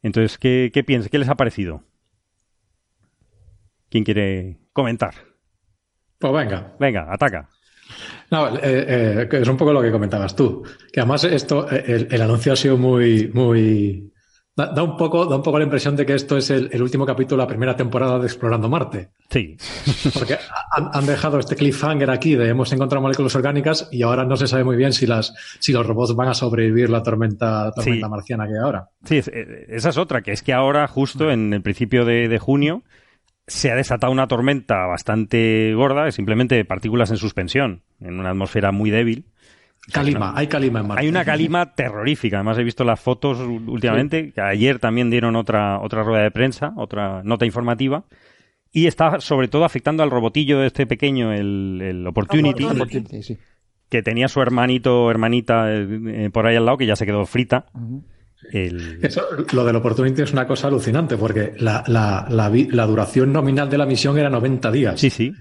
Entonces, 0.03 0.37
¿qué, 0.39 0.71
qué 0.75 0.83
piensas? 0.83 1.11
¿Qué 1.11 1.19
les 1.19 1.29
ha 1.29 1.37
parecido? 1.37 1.85
¿Quién 3.89 4.05
quiere 4.05 4.59
comentar? 4.73 5.15
Pues 6.19 6.33
venga. 6.33 6.75
Venga, 6.81 7.07
ataca. 7.13 7.49
No, 8.33 8.49
eh, 8.57 8.61
eh, 8.63 9.29
es 9.31 9.49
un 9.49 9.57
poco 9.57 9.73
lo 9.73 9.83
que 9.83 9.93
comentabas 9.93 10.35
tú. 10.35 10.63
Que 10.93 11.01
además 11.01 11.23
esto, 11.25 11.71
eh, 11.71 11.85
el, 11.87 12.09
el 12.11 12.23
anuncio 12.23 12.53
ha 12.55 12.57
sido 12.57 12.77
muy, 12.79 13.31
muy. 13.33 14.09
Da, 14.57 14.67
da 14.67 14.83
un 14.83 14.97
poco, 14.99 15.25
da 15.27 15.37
un 15.37 15.43
poco 15.43 15.59
la 15.59 15.65
impresión 15.65 15.97
de 15.97 16.05
que 16.05 16.15
esto 16.15 16.37
es 16.37 16.51
el, 16.51 16.69
el 16.73 16.83
último 16.83 17.07
capítulo 17.07 17.41
de 17.41 17.45
la 17.45 17.49
primera 17.49 17.75
temporada 17.77 18.19
de 18.19 18.27
Explorando 18.27 18.69
Marte. 18.69 19.11
Sí. 19.31 19.57
Porque 20.15 20.37
han, 20.73 20.91
han 20.93 21.07
dejado 21.07 21.39
este 21.39 21.57
cliffhanger 21.57 22.11
aquí 22.11 22.35
de 22.35 22.49
hemos 22.49 22.71
encontrado 22.73 23.01
moléculas 23.03 23.35
orgánicas 23.35 23.89
y 23.93 24.03
ahora 24.03 24.25
no 24.25 24.37
se 24.37 24.47
sabe 24.47 24.65
muy 24.65 24.77
bien 24.77 24.93
si 24.93 25.07
las, 25.07 25.35
si 25.61 25.73
los 25.73 25.87
robots 25.87 26.15
van 26.15 26.29
a 26.29 26.35
sobrevivir 26.35 26.91
la 26.91 27.03
tormenta, 27.03 27.71
tormenta 27.75 28.07
Sí. 28.07 28.11
marciana 28.11 28.47
que 28.47 28.53
hay 28.53 28.59
ahora. 28.65 28.89
Sí, 29.05 29.17
es- 29.19 29.29
eh, 29.29 29.67
esa 29.69 29.89
es 29.91 29.97
otra, 29.99 30.21
que 30.23 30.33
es 30.33 30.43
que 30.43 30.53
ahora, 30.53 30.87
justo 30.87 31.31
en 31.31 31.53
el 31.55 31.63
principio 31.63 32.05
de, 32.05 32.29
de 32.29 32.39
junio, 32.39 32.83
se 33.47 33.71
ha 33.71 33.77
desatado 33.77 34.13
una 34.13 34.29
tormenta 34.29 34.87
bastante 34.87 35.75
gorda, 35.75 36.11
simplemente 36.11 36.65
partículas 36.65 37.11
en 37.11 37.17
suspensión, 37.17 37.83
en 38.01 38.19
una 38.19 38.31
atmósfera 38.31 38.73
muy 38.73 38.91
débil. 38.91 39.27
Calima, 39.91 40.33
hay 40.37 40.47
calima 40.47 40.81
en 40.81 40.87
Marte. 40.87 41.03
Hay 41.03 41.09
una 41.09 41.25
calima 41.25 41.75
terrorífica. 41.75 42.37
Además, 42.37 42.57
he 42.59 42.63
visto 42.63 42.85
las 42.85 43.01
fotos 43.01 43.41
últimamente. 43.41 44.33
que 44.33 44.41
Ayer 44.41 44.79
también 44.79 45.11
dieron 45.11 45.35
otra, 45.35 45.81
otra 45.81 46.05
rueda 46.05 46.23
de 46.23 46.31
prensa, 46.31 46.73
otra 46.77 47.23
nota 47.25 47.47
informativa. 47.47 48.05
Y 48.71 48.87
está 48.87 49.21
sobre 49.21 49.49
todo 49.49 49.65
afectando 49.65 50.03
al 50.03 50.11
robotillo 50.11 50.63
este 50.63 50.87
pequeño, 50.87 51.33
el, 51.33 51.81
el 51.83 52.07
Opportunity, 52.07 52.65
Opportunity, 52.65 53.23
sí. 53.23 53.39
que 53.89 54.03
tenía 54.03 54.29
su 54.29 54.41
hermanito 54.41 55.05
o 55.05 55.11
hermanita 55.11 55.67
eh, 55.71 56.31
por 56.33 56.47
ahí 56.47 56.57
al 56.57 56.65
lado, 56.65 56.79
que 56.79 56.87
ya 56.87 56.97
se 56.97 57.05
quedó 57.05 57.27
frita. 57.27 57.67
El, 58.51 58.99
Eso, 59.03 59.23
lo 59.53 59.65
del 59.65 59.77
Opportunity 59.77 60.23
es 60.23 60.33
una 60.33 60.47
cosa 60.47 60.69
alucinante 60.69 61.17
porque 61.17 61.55
la, 61.59 61.85
la, 61.87 62.27
la, 62.29 62.51
la 62.71 62.87
duración 62.87 63.33
nominal 63.33 63.71
de 63.71 63.79
la 63.79 63.87
misión 63.87 64.19
era 64.19 64.29
90 64.29 64.71
días. 64.71 65.01
sí, 65.01 65.11
sí. 65.11 65.33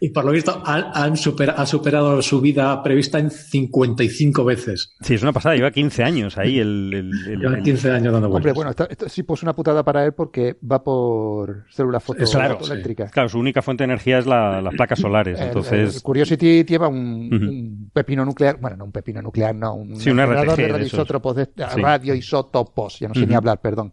Y 0.00 0.10
por 0.10 0.24
lo 0.24 0.32
visto 0.32 0.62
han, 0.64 0.84
han 0.94 1.16
supera- 1.16 1.54
ha 1.56 1.66
superado 1.66 2.20
su 2.22 2.40
vida 2.40 2.82
prevista 2.82 3.18
en 3.18 3.30
55 3.30 4.44
veces. 4.44 4.94
Sí, 5.00 5.14
es 5.14 5.22
una 5.22 5.32
pasada. 5.32 5.54
Lleva 5.54 5.70
15 5.70 6.02
años 6.04 6.38
ahí 6.38 6.58
el... 6.58 6.92
el- 6.92 7.32
el- 7.32 7.38
Llevan 7.40 7.54
el- 7.56 7.62
15 7.62 7.90
años 7.90 8.12
dando 8.12 8.28
vueltas. 8.28 8.50
Hombre, 8.50 8.52
bueno, 8.52 8.70
esto, 8.70 8.88
esto 8.88 9.08
sí 9.08 9.22
pues 9.22 9.42
una 9.42 9.54
putada 9.54 9.82
para 9.84 10.04
él 10.04 10.12
porque 10.12 10.56
va 10.70 10.82
por 10.82 11.64
células 11.70 12.02
foto, 12.02 12.24
Claro, 12.24 12.58
fotoeléctricas. 12.58 13.10
Claro, 13.10 13.28
su 13.28 13.38
única 13.38 13.62
fuente 13.62 13.82
de 13.82 13.86
energía 13.86 14.18
es 14.18 14.26
la- 14.26 14.60
las 14.60 14.74
placas 14.74 14.98
solares. 14.98 15.38
El- 15.40 15.48
Entonces, 15.48 15.96
el 15.96 16.02
Curiosity 16.02 16.64
lleva 16.64 16.88
un, 16.88 17.26
Ujú. 17.32 17.44
un 17.50 17.90
pepino 17.92 18.24
nuclear, 18.24 18.58
bueno, 18.60 18.76
no 18.76 18.84
un 18.84 18.92
pepino 18.92 19.20
nuclear, 19.22 19.54
no, 19.54 19.74
un 19.74 19.96
Sí, 19.96 20.10
un 20.10 20.18
RTG 20.20 20.26
de 20.32 20.36
de 20.36 20.42
esos. 20.62 20.72
radioisótopos, 20.72 21.36
de, 21.36 21.44
Sí. 21.46 21.80
radioisótopos, 21.80 22.98
ya 23.00 23.08
no 23.08 23.14
sé 23.14 23.20
ni 23.20 23.26
Ujú. 23.26 23.36
hablar, 23.36 23.60
perdón. 23.60 23.92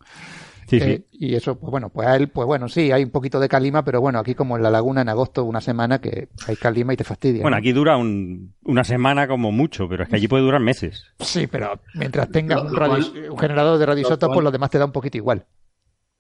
Sí, 0.70 0.80
sí. 0.80 0.90
Eh, 0.90 1.06
y 1.12 1.36
eso, 1.36 1.60
pues 1.60 1.72
bueno, 1.72 1.90
pues 1.90 2.08
a 2.08 2.16
él, 2.16 2.30
pues 2.30 2.46
bueno, 2.46 2.68
sí, 2.70 2.92
hay 2.92 3.04
un 3.04 3.10
poquito 3.10 3.40
de 3.40 3.50
calima, 3.50 3.84
pero 3.84 4.00
bueno, 4.02 4.20
aquí 4.20 4.36
como 4.36 4.56
en 4.58 4.64
la 4.64 4.70
laguna 4.70 5.02
en 5.02 5.10
agosto, 5.10 5.44
una 5.44 5.62
semana 5.62 6.00
que 6.00 6.30
hay 6.48 6.56
calima 6.56 6.94
y 6.94 6.98
te 6.98 7.04
fastidia. 7.04 7.42
Bueno, 7.42 7.56
¿no? 7.58 7.60
aquí 7.60 7.72
dura 7.74 7.98
un- 7.98 8.54
una 8.64 8.84
semana 8.84 9.28
como 9.28 9.52
mucho, 9.52 9.88
pero 9.90 10.04
es 10.04 10.10
que 10.10 10.16
allí 10.16 10.28
puede 10.28 10.44
durar 10.44 10.62
meses. 10.62 11.06
Sí, 11.20 11.48
pero 11.48 11.80
mientras 11.96 12.30
tengas 12.30 12.60
Lo- 12.64 12.68
un, 12.68 12.74
lo 12.74 12.80
radio- 12.80 13.12
cual- 13.12 13.30
un 13.32 13.38
generador 13.40 13.78
de 13.80 13.86
radioisótopos, 13.86 14.36
cual- 14.36 14.44
lo 14.46 14.52
demás 14.52 14.70
te 14.70 14.78
da 14.78 14.86
un 14.86 14.92
poquito 14.92 15.18
igual. 15.18 15.46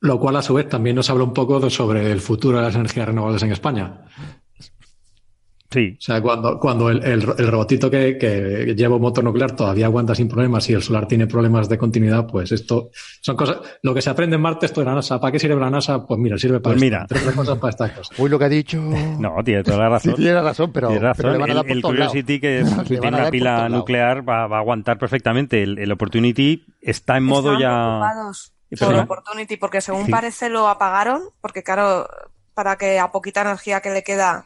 Lo 0.01 0.17
cual, 0.19 0.35
a 0.37 0.41
su 0.41 0.53
vez, 0.53 0.69
también 0.69 0.95
nos 0.95 1.09
habla 1.09 1.25
un 1.25 1.33
poco 1.33 1.59
de- 1.59 1.69
sobre 1.69 2.09
el 2.11 2.21
futuro 2.21 2.57
de 2.57 2.63
las 2.63 2.75
energías 2.75 3.07
renovables 3.07 3.43
en 3.43 3.51
España. 3.51 4.05
Sí, 5.71 5.95
O 5.99 6.01
sea, 6.01 6.19
cuando, 6.19 6.59
cuando 6.59 6.89
el, 6.89 7.03
el- 7.03 7.33
el 7.37 7.47
robotito 7.47 7.91
que, 7.91 8.17
que 8.17 8.73
lleva 8.75 8.95
un 8.95 9.01
motor 9.03 9.23
nuclear 9.23 9.55
todavía 9.55 9.85
aguanta 9.85 10.15
sin 10.15 10.27
problemas 10.27 10.67
y 10.69 10.73
el 10.73 10.81
solar 10.81 11.07
tiene 11.07 11.27
problemas 11.27 11.69
de 11.69 11.77
continuidad, 11.77 12.25
pues 12.25 12.51
esto 12.51 12.89
son 13.21 13.35
cosas. 13.35 13.57
Lo 13.83 13.93
que 13.93 14.01
se 14.01 14.09
aprende 14.09 14.35
en 14.37 14.41
Marte, 14.41 14.65
esto 14.65 14.81
de 14.81 14.87
la 14.87 14.95
NASA. 14.95 15.19
¿Para 15.19 15.31
qué 15.31 15.37
sirve 15.37 15.55
la 15.59 15.69
NASA? 15.69 16.03
Pues 16.07 16.19
mira, 16.19 16.39
sirve 16.39 16.59
para 16.59 16.73
Pues 16.73 16.81
mira. 16.81 17.03
otras 17.03 17.23
cosas, 17.35 17.57
para 17.59 17.69
estas 17.69 17.91
cosas. 17.91 18.19
Uy, 18.19 18.29
lo 18.31 18.39
que 18.39 18.45
ha 18.45 18.49
dicho. 18.49 18.81
no, 19.19 19.35
tiene 19.45 19.63
toda 19.63 19.77
la 19.89 19.99
Sí, 19.99 20.09
razón. 20.09 20.23
tiene 20.23 20.41
razón, 20.41 20.71
pero, 20.73 20.87
Tiene 20.87 21.03
razón. 21.03 21.21
pero 21.21 21.31
le 21.33 21.37
van 21.39 21.49
a 21.49 21.51
el 21.51 21.55
dar 21.57 21.65
por 21.67 21.75
el. 21.75 21.81
Curiosity, 21.83 22.39
que 22.39 22.59
es- 22.61 22.83
tiene 22.85 23.07
una 23.07 23.29
pila 23.29 23.69
nuclear, 23.69 24.27
va, 24.27 24.47
va 24.47 24.57
a 24.57 24.59
aguantar 24.61 24.97
perfectamente. 24.97 25.61
El, 25.61 25.77
el 25.77 25.91
Opportunity 25.91 26.65
está 26.81 27.17
en 27.17 27.25
modo 27.25 27.53
Estaban 27.53 27.59
ya... 27.61 27.99
preocupados 27.99 28.53
por 28.69 28.79
¿Perdona? 28.79 29.03
Opportunity, 29.03 29.57
porque 29.57 29.81
según 29.81 30.05
Sí. 30.05 30.11
parece 30.11 30.49
lo 30.49 30.67
apagaron, 30.67 31.21
porque 31.41 31.61
claro, 31.61 32.07
para 32.55 32.75
que 32.77 32.97
a 32.99 33.11
poquita 33.11 33.41
energía 33.41 33.81
que 33.81 33.91
le 33.91 34.03
queda 34.03 34.45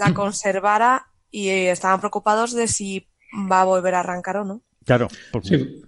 la 0.00 0.12
conservara 0.14 1.06
y 1.30 1.48
estaban 1.48 2.00
preocupados 2.00 2.54
de 2.54 2.68
si 2.68 3.06
va 3.50 3.60
a 3.62 3.64
volver 3.64 3.94
a 3.94 4.00
arrancar 4.00 4.38
o 4.38 4.44
no. 4.44 4.62
Claro, 4.84 5.08
por- 5.32 5.44
Sí. 5.44 5.82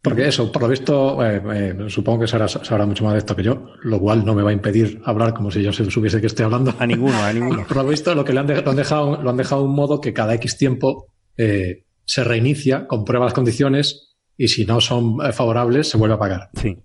Porque 0.00 0.28
eso, 0.28 0.50
por 0.52 0.62
lo 0.62 0.68
visto, 0.68 1.22
eh, 1.26 1.42
eh, 1.54 1.74
supongo 1.88 2.20
que 2.20 2.26
sabrá, 2.28 2.46
sabrá 2.46 2.86
mucho 2.86 3.02
más 3.04 3.14
de 3.14 3.18
esto 3.18 3.34
que 3.34 3.42
yo, 3.42 3.66
lo 3.82 3.98
cual 3.98 4.24
no 4.24 4.32
me 4.32 4.42
va 4.44 4.50
a 4.50 4.52
impedir 4.52 5.02
hablar 5.04 5.34
como 5.34 5.50
si 5.50 5.60
yo 5.60 5.72
se- 5.72 5.90
supiese 5.90 6.20
que 6.20 6.28
estoy 6.28 6.44
hablando. 6.44 6.72
a 6.78 6.86
ninguno, 6.86 7.18
a 7.22 7.32
ninguno. 7.32 7.64
Por 7.68 7.76
lo 7.78 7.84
visto, 7.88 8.14
lo 8.14 8.24
que 8.24 8.32
le 8.32 8.40
han, 8.40 8.46
de- 8.46 8.62
lo 8.62 8.70
han 8.70 8.76
dejado, 8.76 9.20
lo 9.20 9.28
han 9.28 9.36
dejado 9.36 9.64
un 9.64 9.74
modo 9.74 10.00
que 10.00 10.12
cada 10.14 10.34
X 10.34 10.56
tiempo 10.56 11.08
eh, 11.36 11.84
se 12.04 12.22
reinicia, 12.24 12.86
comprueba 12.86 13.24
las 13.26 13.34
condiciones 13.34 14.16
y 14.36 14.48
si 14.48 14.64
no 14.64 14.80
son 14.80 15.16
eh, 15.26 15.32
favorables, 15.32 15.88
se 15.90 15.98
vuelve 15.98 16.14
a 16.14 16.16
apagar. 16.16 16.50
Sí. 16.54 16.78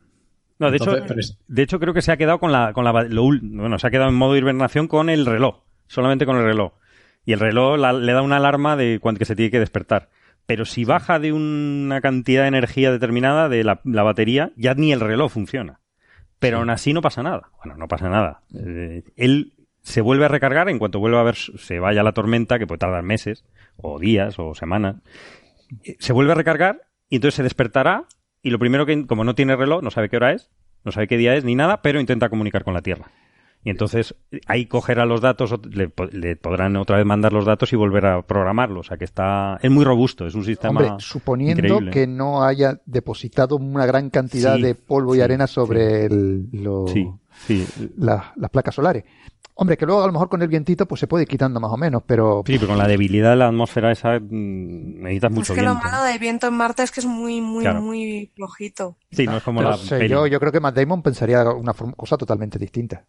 No, 0.58 0.72
de 0.72 0.78
Entonces, 0.78 1.04
hecho, 1.06 1.20
es- 1.20 1.38
de 1.48 1.62
hecho 1.62 1.80
creo 1.80 1.94
que 1.94 2.02
se 2.02 2.12
ha 2.12 2.18
quedado 2.18 2.40
con 2.40 2.52
la, 2.52 2.74
con 2.74 2.84
la, 2.84 2.92
lo 3.04 3.24
ul- 3.24 3.42
bueno, 3.44 3.78
se 3.78 3.86
ha 3.88 3.92
quedado 3.92 4.10
en 4.10 4.16
modo 4.16 4.36
hibernación 4.36 4.88
con 4.88 5.10
el 5.12 5.26
reloj, 5.28 5.63
solamente 5.88 6.26
con 6.26 6.38
el 6.38 6.44
reloj. 6.44 6.74
Y 7.26 7.34
el 7.34 7.40
reloj 7.40 7.78
la- 7.80 7.94
le 7.94 8.12
da 8.14 8.22
una 8.22 8.38
alarma 8.38 8.76
de 8.76 9.00
cuando 9.02 9.20
que 9.20 9.26
se 9.26 9.36
tiene 9.36 9.52
que 9.52 9.60
despertar. 9.60 10.10
Pero 10.46 10.66
si 10.66 10.84
baja 10.84 11.20
de 11.20 11.32
una 11.32 12.02
cantidad 12.02 12.42
de 12.42 12.50
energía 12.50 12.92
determinada 12.92 13.48
de 13.48 13.64
la, 13.64 13.80
la 13.86 14.04
batería, 14.04 14.52
ya 14.58 14.74
ni 14.74 14.92
el 14.92 15.00
reloj 15.00 15.32
funciona. 15.32 15.80
Pero 16.40 16.58
aún 16.58 16.70
así 16.70 16.92
no 16.92 17.02
pasa 17.02 17.24
nada. 17.24 17.52
Bueno, 17.64 17.78
no 17.78 17.88
pasa 17.88 18.10
nada. 18.10 18.42
Eh, 18.54 19.04
él 19.16 19.54
se 19.82 20.02
vuelve 20.02 20.26
a 20.26 20.28
recargar 20.28 20.68
en 20.68 20.80
cuanto 20.80 21.00
vuelva 21.00 21.22
a 21.22 21.24
ver, 21.24 21.36
se 21.36 21.80
vaya 21.80 22.04
la 22.04 22.12
tormenta, 22.12 22.60
que 22.60 22.68
puede 22.68 22.80
tardar 22.80 23.04
meses, 23.04 23.46
o 23.78 24.00
días, 24.00 24.36
o 24.38 24.54
semanas. 24.54 24.98
Eh, 25.86 25.96
Se 26.00 26.12
vuelve 26.12 26.34
a 26.34 26.36
recargar 26.36 26.82
y 27.10 27.16
entonces 27.18 27.36
se 27.36 27.44
despertará 27.44 28.04
y 28.42 28.50
lo 28.50 28.60
primero 28.60 28.86
que, 28.86 29.06
como 29.08 29.24
no 29.24 29.36
tiene 29.36 29.56
reloj, 29.56 29.82
no 29.82 29.92
sabe 29.92 30.10
qué 30.10 30.18
hora 30.18 30.34
es, 30.34 30.50
no 30.84 30.92
sabe 30.92 31.08
qué 31.08 31.18
día 31.18 31.36
es 31.36 31.46
ni 31.46 31.56
nada, 31.56 31.82
pero 31.82 32.02
intenta 32.02 32.28
comunicar 32.28 32.66
con 32.66 32.74
la 32.74 32.82
Tierra. 32.82 33.06
Y 33.66 33.70
entonces 33.70 34.14
ahí 34.48 34.66
cogerá 34.66 35.06
los 35.06 35.22
datos, 35.22 35.54
le, 35.72 35.88
po- 35.88 36.06
le 36.06 36.36
podrán 36.36 36.76
otra 36.76 36.98
vez 36.98 37.06
mandar 37.06 37.32
los 37.32 37.46
datos 37.46 37.72
y 37.72 37.76
volver 37.78 38.06
a 38.06 38.22
programarlo. 38.22 38.82
O 38.82 38.84
sea 38.84 38.98
que 38.98 39.06
está, 39.06 39.58
es 39.62 39.72
muy 39.72 39.86
robusto, 39.86 40.26
es 40.28 40.36
un 40.36 40.44
sistema 40.44 40.82
Hombre, 40.82 40.96
suponiendo 41.00 41.62
increíble. 41.64 41.92
que 41.92 42.06
no 42.06 42.44
haya 42.44 42.82
depositado 42.86 43.56
una 43.56 43.86
gran 43.86 44.10
cantidad 44.10 44.56
Sí, 44.58 44.62
de 44.64 44.76
polvo 44.76 45.16
y 45.16 45.22
arena 45.22 45.48
sobre 45.48 46.06
el- 46.06 46.50
lo- 46.52 46.88
Sí, 46.88 47.10
sí. 47.48 47.66
la- 47.98 48.34
las 48.36 48.50
placas 48.52 48.76
solares. 48.76 49.06
Hombre, 49.64 49.78
que 49.78 49.86
luego 49.86 50.04
a 50.04 50.08
lo 50.08 50.14
mejor 50.14 50.30
con 50.30 50.42
el 50.42 50.48
vientito 50.48 50.86
pues 50.86 51.00
se 51.00 51.08
puede 51.08 51.24
ir 51.24 51.28
quitando 51.28 51.60
más 51.60 51.72
o 51.72 51.78
menos, 51.78 52.04
pero... 52.06 52.44
Sí, 52.46 52.56
pero 52.58 52.68
con 52.68 52.78
la 52.78 52.88
debilidad 52.88 53.32
de 53.32 53.36
la 53.38 53.48
atmósfera 53.48 53.92
esa 53.92 54.20
mm, 54.20 55.02
necesitas 55.04 55.32
mucho 55.32 55.54
es 55.54 55.58
que 55.58 55.62
viento. 55.66 55.80
lo 55.86 55.92
malo 55.92 56.04
del 56.04 56.20
viento 56.20 56.48
en 56.48 56.54
Marte 56.54 56.84
es 56.84 56.92
que 56.92 57.00
es 57.00 57.06
muy, 57.06 57.42
muy, 57.42 57.64
Claro. 57.64 57.82
muy 57.82 58.32
flojito. 58.36 58.98
Sí, 59.12 59.26
no 59.26 59.38
es 59.38 59.44
como 59.44 59.62
la 59.62 59.78
sé, 59.78 60.08
yo, 60.10 60.28
yo 60.28 60.40
creo 60.40 60.52
que 60.52 60.60
Matt 60.60 60.76
Damon 60.76 61.02
pensaría 61.02 61.44
una 61.50 61.74
cosa 61.74 62.18
totalmente 62.18 62.60
distinta. 62.60 63.06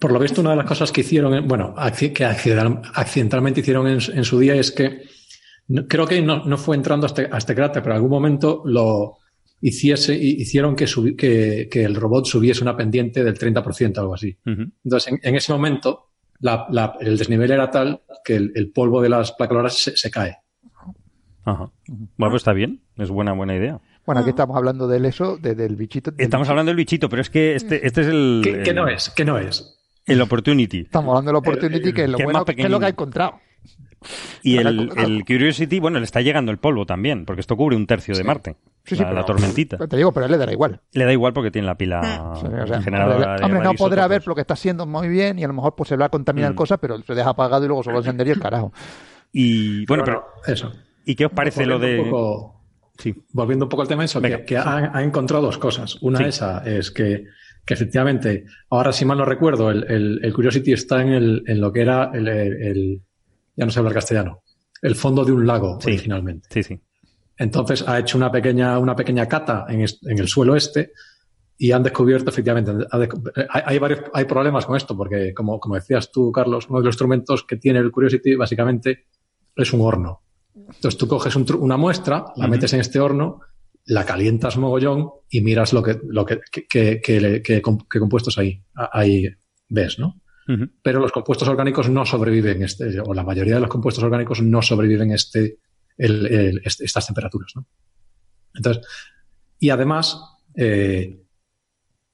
Por 0.00 0.12
lo 0.12 0.18
visto, 0.18 0.40
una 0.40 0.50
de 0.50 0.56
las 0.56 0.66
cosas 0.66 0.90
que 0.92 1.00
hicieron, 1.02 1.34
en- 1.34 1.48
bueno, 1.48 1.74
que 2.14 2.24
accidental- 2.24 2.82
accidentalmente 2.94 3.60
hicieron 3.60 3.86
en, 3.88 4.00
su- 4.00 4.12
en 4.12 4.24
su 4.24 4.38
día 4.38 4.54
es 4.54 4.70
que 4.72 5.02
creo 5.88 6.06
que 6.06 6.22
no, 6.22 6.44
no 6.44 6.56
fue 6.58 6.76
entrando 6.76 7.06
a 7.06 7.08
este, 7.08 7.28
a 7.30 7.38
este 7.38 7.54
cráter, 7.54 7.82
pero 7.82 7.94
en 7.94 7.96
algún 7.96 8.10
momento 8.10 8.62
lo 8.64 9.18
hiciese, 9.60 10.14
hi- 10.14 10.36
hicieron 10.40 10.76
que, 10.76 10.86
subi- 10.86 11.16
que, 11.16 11.68
que 11.70 11.84
el 11.84 11.94
robot 11.94 12.26
subiese 12.26 12.62
una 12.62 12.76
pendiente 12.76 13.24
del 13.24 13.38
30%, 13.38 13.98
algo 13.98 14.14
así. 14.14 14.36
Entonces, 14.44 15.12
en, 15.12 15.20
en 15.22 15.34
ese 15.36 15.52
momento, 15.52 16.10
la- 16.40 16.66
la- 16.70 16.96
el 17.00 17.16
desnivel 17.18 17.50
era 17.50 17.70
tal 17.70 18.02
que 18.24 18.36
el, 18.36 18.52
el 18.54 18.70
polvo 18.70 19.00
de 19.02 19.08
las 19.08 19.32
placas 19.32 19.78
se, 19.78 19.96
se 19.96 20.10
cae. 20.10 20.36
Ajá. 21.44 21.70
Bueno, 21.86 22.30
pues 22.30 22.40
está 22.40 22.52
bien. 22.52 22.82
Es 22.96 23.08
buena, 23.10 23.32
buena 23.32 23.54
idea. 23.54 23.80
Bueno, 24.04 24.20
aquí 24.20 24.30
estamos 24.30 24.56
hablando 24.56 24.86
del 24.88 25.04
eso, 25.06 25.36
de- 25.36 25.54
del 25.54 25.76
bichito. 25.76 26.10
del 26.10 26.20
Estamos 26.20 26.44
bichito. 26.46 26.52
hablando 26.52 26.70
del 26.70 26.76
bichito, 26.76 27.08
pero 27.08 27.22
es 27.22 27.30
que 27.30 27.54
este, 27.54 27.86
este 27.86 28.00
es 28.02 28.06
el, 28.08 28.40
¿Qué, 28.64 28.74
no 28.74 28.88
es? 28.88 29.10
¿Qué 29.10 29.24
no 29.24 29.38
es? 29.38 29.72
el 30.06 30.20
Opportunity. 30.20 30.80
Estamos 30.82 31.08
hablando 31.10 31.30
de 31.30 31.32
la 31.32 31.38
Opportunity, 31.40 31.92
que 31.92 32.04
es 32.04 32.10
lo 32.10 32.16
que 32.18 32.24
bueno, 32.24 32.44
que 32.44 32.62
es 32.62 32.70
lo 32.70 32.78
que 32.78 32.86
ha 32.86 32.90
encontrado. 32.90 33.40
Y 34.42 34.58
el, 34.58 34.88
claro. 34.90 35.08
el 35.08 35.24
Curiosity, 35.24 35.80
bueno, 35.80 35.98
le 35.98 36.04
está 36.04 36.20
llegando 36.20 36.52
el 36.52 36.58
polvo 36.58 36.86
también, 36.86 37.24
porque 37.24 37.40
esto 37.40 37.56
cubre 37.56 37.76
un 37.76 37.86
tercio 37.86 38.14
de 38.14 38.22
Marte. 38.24 38.56
Sí, 38.84 38.94
sí, 38.94 39.02
la, 39.02 39.12
la 39.12 39.24
tormentita. 39.24 39.78
Te 39.88 39.96
digo, 39.96 40.12
pero 40.12 40.24
a 40.24 40.26
él 40.26 40.32
le 40.32 40.38
dará 40.38 40.52
igual. 40.52 40.80
Le 40.92 41.04
da 41.04 41.12
igual 41.12 41.32
porque 41.32 41.50
tiene 41.50 41.66
la 41.66 41.76
pila 41.76 42.34
Sí, 42.40 42.46
o 42.46 42.66
sea, 42.68 42.80
generadora 42.82 43.16
hombre, 43.16 43.38
de 43.40 43.44
hombre, 43.44 43.60
no 43.64 43.74
podrá 43.74 44.06
ver 44.06 44.24
lo 44.26 44.34
que 44.36 44.42
está 44.42 44.54
haciendo 44.54 44.86
muy 44.86 45.08
bien 45.08 45.38
y 45.40 45.44
a 45.44 45.48
lo 45.48 45.54
mejor 45.54 45.74
pues 45.74 45.88
se 45.88 45.96
va 45.96 46.04
a 46.04 46.08
contaminar 46.08 46.52
Mm. 46.52 46.56
cosas, 46.56 46.78
pero 46.80 47.02
se 47.02 47.14
deja 47.14 47.30
apagado 47.30 47.64
y 47.64 47.68
luego 47.68 47.82
se 47.82 47.90
va 47.90 47.96
a 47.96 47.98
encender 48.00 48.28
y 48.28 48.30
el 48.30 48.38
carajo. 48.38 48.72
Y 49.32 49.84
bueno, 49.86 50.04
Pero 50.04 50.24
pero 50.44 50.52
eso. 50.54 50.72
¿y 51.04 51.14
qué 51.16 51.26
os 51.26 51.32
parece 51.32 51.66
lo 51.66 51.78
de 51.80 51.98
un 52.00 52.10
poco- 52.10 52.52
Sí. 52.98 53.14
volviendo 53.32 53.64
un 53.66 53.68
poco 53.68 53.82
al 53.82 53.88
tema 53.88 54.04
eso, 54.04 54.20
Venga. 54.20 54.38
que, 54.38 54.44
que 54.44 54.56
ha, 54.56 54.90
ha 54.96 55.02
encontrado 55.02 55.42
dos 55.44 55.58
cosas. 55.58 55.96
Una 56.00 56.18
Sí. 56.18 56.24
esa 56.24 56.62
es 56.64 56.90
que, 56.90 57.24
que 57.66 57.74
efectivamente, 57.74 58.44
ahora 58.70 58.92
si 58.92 59.04
mal 59.04 59.18
no 59.18 59.24
recuerdo, 59.24 59.70
el, 59.70 59.84
el- 59.90 60.20
el 60.22 60.32
Curiosity 60.32 60.72
está 60.72 61.02
en, 61.02 61.08
el, 61.08 61.42
en 61.46 61.60
lo 61.60 61.72
que 61.72 61.80
era 61.82 62.10
el, 62.14 62.28
el- 62.28 62.62
el- 62.62 63.02
ya 63.56 63.64
no 63.64 63.70
sé 63.70 63.78
hablar 63.78 63.94
castellano, 63.94 64.42
el 64.82 64.94
fondo 64.94 65.24
de 65.24 65.32
un 65.32 65.46
lago 65.46 65.78
Sí. 65.80 65.90
originalmente. 65.90 66.48
Sí, 66.50 66.62
sí. 66.62 66.80
Entonces 67.38 67.86
ha 67.86 67.98
hecho 67.98 68.16
una 68.16 68.30
pequeña, 68.30 68.78
una 68.78 68.96
pequeña 68.96 69.26
cata 69.26 69.66
en, 69.68 69.80
el 69.82 70.28
suelo 70.28 70.56
este 70.56 70.92
y 71.58 71.72
han 71.72 71.82
descubierto 71.82 72.30
efectivamente, 72.30 72.72
ha 72.90 72.98
hay, 73.50 73.62
hay 73.66 73.78
varios, 73.78 74.00
hay 74.12 74.24
problemas 74.24 74.66
con 74.66 74.76
esto 74.76 74.96
porque 74.96 75.34
como, 75.34 75.58
como 75.58 75.74
decías 75.74 76.10
tú, 76.10 76.30
Carlos, 76.32 76.66
uno 76.68 76.80
de 76.80 76.86
los 76.86 76.94
instrumentos 76.94 77.44
que 77.44 77.56
tiene 77.56 77.78
el 77.78 77.90
Curiosity 77.90 78.36
básicamente 78.36 79.06
es 79.54 79.72
un 79.72 79.80
horno. 79.80 80.22
Entonces 80.54 80.96
tú 80.96 81.06
coges 81.06 81.36
un 81.36 81.46
una 81.58 81.76
muestra, 81.76 82.24
la 82.36 82.48
metes 82.48 82.72
en 82.72 82.80
este 82.80 83.00
horno, 83.00 83.40
la 83.84 84.04
calientas 84.04 84.56
mogollón 84.56 85.10
y 85.30 85.42
miras 85.42 85.72
lo 85.72 85.82
que, 85.82 85.98
lo 86.04 86.24
que 86.24 87.62
compuestos 88.00 88.38
ahí, 88.38 88.62
ahí 88.74 89.26
ves, 89.68 89.98
¿no? 89.98 90.20
Pero 90.82 91.00
los 91.00 91.10
compuestos 91.12 91.48
orgánicos 91.48 91.88
no 91.90 92.04
sobreviven, 92.06 92.62
este, 92.62 93.00
o 93.00 93.12
la 93.14 93.24
mayoría 93.24 93.54
de 93.56 93.60
los 93.60 93.68
compuestos 93.70 94.04
orgánicos 94.04 94.40
no 94.42 94.62
sobreviven 94.62 95.10
este, 95.10 95.58
el- 95.96 96.26
el- 96.26 96.62
este- 96.64 96.84
estas 96.84 97.06
temperaturas. 97.06 97.52
¿no? 97.56 97.66
Entonces, 98.54 98.84
y 99.58 99.70
además, 99.70 100.20
eh, 100.54 101.18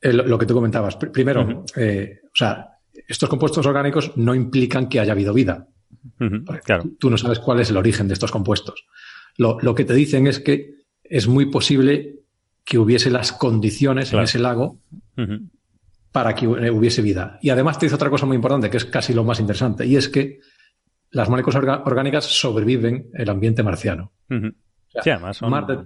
el- 0.00 0.16
lo 0.16 0.38
que 0.38 0.46
tú 0.46 0.54
comentabas, 0.54 0.98
pr- 0.98 1.12
primero, 1.12 1.64
eh, 1.76 2.20
o 2.24 2.34
sea, 2.34 2.68
estos 3.06 3.28
compuestos 3.28 3.66
orgánicos 3.66 4.16
no 4.16 4.34
implican 4.34 4.88
que 4.88 5.00
haya 5.00 5.12
habido 5.12 5.34
vida. 5.34 5.68
Claro. 6.64 6.84
Tú 6.98 7.10
no 7.10 7.18
sabes 7.18 7.38
cuál 7.38 7.60
es 7.60 7.70
el 7.70 7.76
origen 7.76 8.08
de 8.08 8.14
estos 8.14 8.30
compuestos. 8.30 8.86
Lo, 9.36 9.58
lo 9.60 9.74
que 9.74 9.84
te 9.84 9.94
dicen 9.94 10.26
es 10.26 10.40
que 10.40 10.74
es 11.04 11.28
muy 11.28 11.46
posible 11.46 12.20
que 12.64 12.78
hubiese 12.78 13.10
las 13.10 13.32
condiciones 13.32 14.08
Claro. 14.10 14.22
en 14.22 14.24
ese 14.24 14.38
lago. 14.38 14.78
Para 16.12 16.34
que 16.34 16.46
hu- 16.46 16.70
hubiese 16.76 17.02
vida. 17.02 17.38
Y 17.42 17.50
además 17.50 17.78
te 17.78 17.86
dice 17.86 17.96
otra 17.96 18.10
cosa 18.10 18.26
muy 18.26 18.36
importante, 18.36 18.68
que 18.70 18.76
es 18.76 18.84
casi 18.84 19.12
lo 19.14 19.24
más 19.24 19.40
interesante, 19.40 19.86
y 19.86 19.96
es 19.96 20.08
que 20.08 20.40
las 21.10 21.28
moléculas 21.28 21.62
orgánicas 21.84 22.24
sobreviven 22.24 23.10
en 23.12 23.20
el 23.20 23.30
ambiente 23.30 23.62
marciano. 23.62 24.12
Sea, 24.28 25.02
Sí, 25.02 25.10
además 25.10 25.36
son, 25.38 25.50
Marte- 25.50 25.78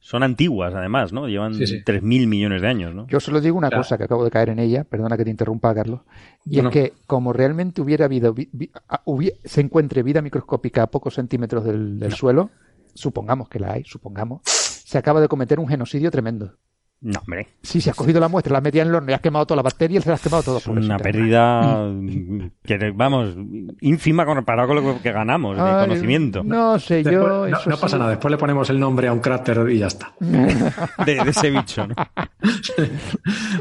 son 0.00 0.22
antiguas, 0.22 0.74
además, 0.74 1.12
¿no? 1.12 1.26
Llevan 1.28 1.54
Sí, 1.54 1.66
sí. 1.66 1.82
3.000 1.84 2.26
millones 2.26 2.62
de 2.62 2.68
años, 2.68 2.94
¿no? 2.94 3.06
Yo 3.08 3.18
solo 3.20 3.40
digo 3.40 3.56
una 3.58 3.68
Claro. 3.68 3.82
cosa 3.82 3.98
que 3.98 4.04
acabo 4.04 4.24
de 4.24 4.30
caer 4.30 4.50
en 4.50 4.58
ella, 4.58 4.84
perdona 4.84 5.16
que 5.16 5.24
te 5.24 5.30
interrumpa, 5.30 5.74
Carlos, 5.74 6.00
y 6.46 6.52
No, 6.56 6.58
es 6.58 6.64
no. 6.64 6.70
que 6.70 6.92
como 7.06 7.32
realmente 7.32 7.80
hubiera 7.82 8.04
habido, 8.06 8.32
vi- 8.32 8.48
vi- 8.52 8.70
a- 8.88 9.02
hubie- 9.04 9.38
se 9.44 9.60
encuentre 9.60 10.02
vida 10.02 10.22
microscópica 10.22 10.82
a 10.82 10.86
pocos 10.86 11.14
centímetros 11.14 11.64
del, 11.64 11.98
del 11.98 12.12
suelo, 12.12 12.50
supongamos 12.94 13.48
que 13.48 13.58
la 13.60 13.72
hay, 13.72 13.84
supongamos, 13.84 14.40
se 14.44 14.96
acaba 14.98 15.20
de 15.20 15.28
cometer 15.28 15.60
un 15.60 15.68
genocidio 15.68 16.10
tremendo. 16.10 16.56
No, 17.00 17.20
hombre. 17.20 17.46
Si 17.62 17.80
se 17.80 17.90
has 17.90 17.96
cogido 17.96 18.18
la 18.18 18.26
muestra, 18.26 18.50
la 18.52 18.58
has 18.58 18.64
metido 18.64 18.82
en 18.82 18.88
el 18.88 18.94
horno 18.96 19.08
y 19.10 19.14
has 19.14 19.20
quemado 19.20 19.46
toda 19.46 19.56
la 19.56 19.62
bacteria, 19.62 20.00
se 20.00 20.08
la 20.08 20.16
has 20.16 20.20
quemado 20.20 20.42
todo. 20.42 20.58
Es 20.58 20.66
una 20.66 20.96
pérdida, 20.98 21.86
que, 22.64 22.90
vamos, 22.92 23.36
ínfima 23.80 24.26
comparado 24.26 24.66
con 24.66 24.76
lo 24.84 25.00
que 25.00 25.12
ganamos 25.12 25.56
de 25.56 25.62
Ay, 25.62 25.86
conocimiento 25.86 26.42
No 26.42 26.76
sé, 26.80 26.96
Después- 27.04 27.12
yo... 27.14 27.28
no, 27.28 27.46
eso 27.46 27.70
no 27.70 27.76
sí. 27.76 27.82
pasa 27.82 27.98
nada, 27.98 28.10
después 28.10 28.32
le 28.32 28.38
ponemos 28.38 28.68
el 28.70 28.80
nombre 28.80 29.06
a 29.06 29.12
un 29.12 29.20
cráter 29.20 29.64
y 29.70 29.78
ya 29.78 29.86
está. 29.86 30.12
de, 30.20 31.14
de 31.24 31.30
ese 31.30 31.50
bicho, 31.50 31.86
¿no? 31.86 31.94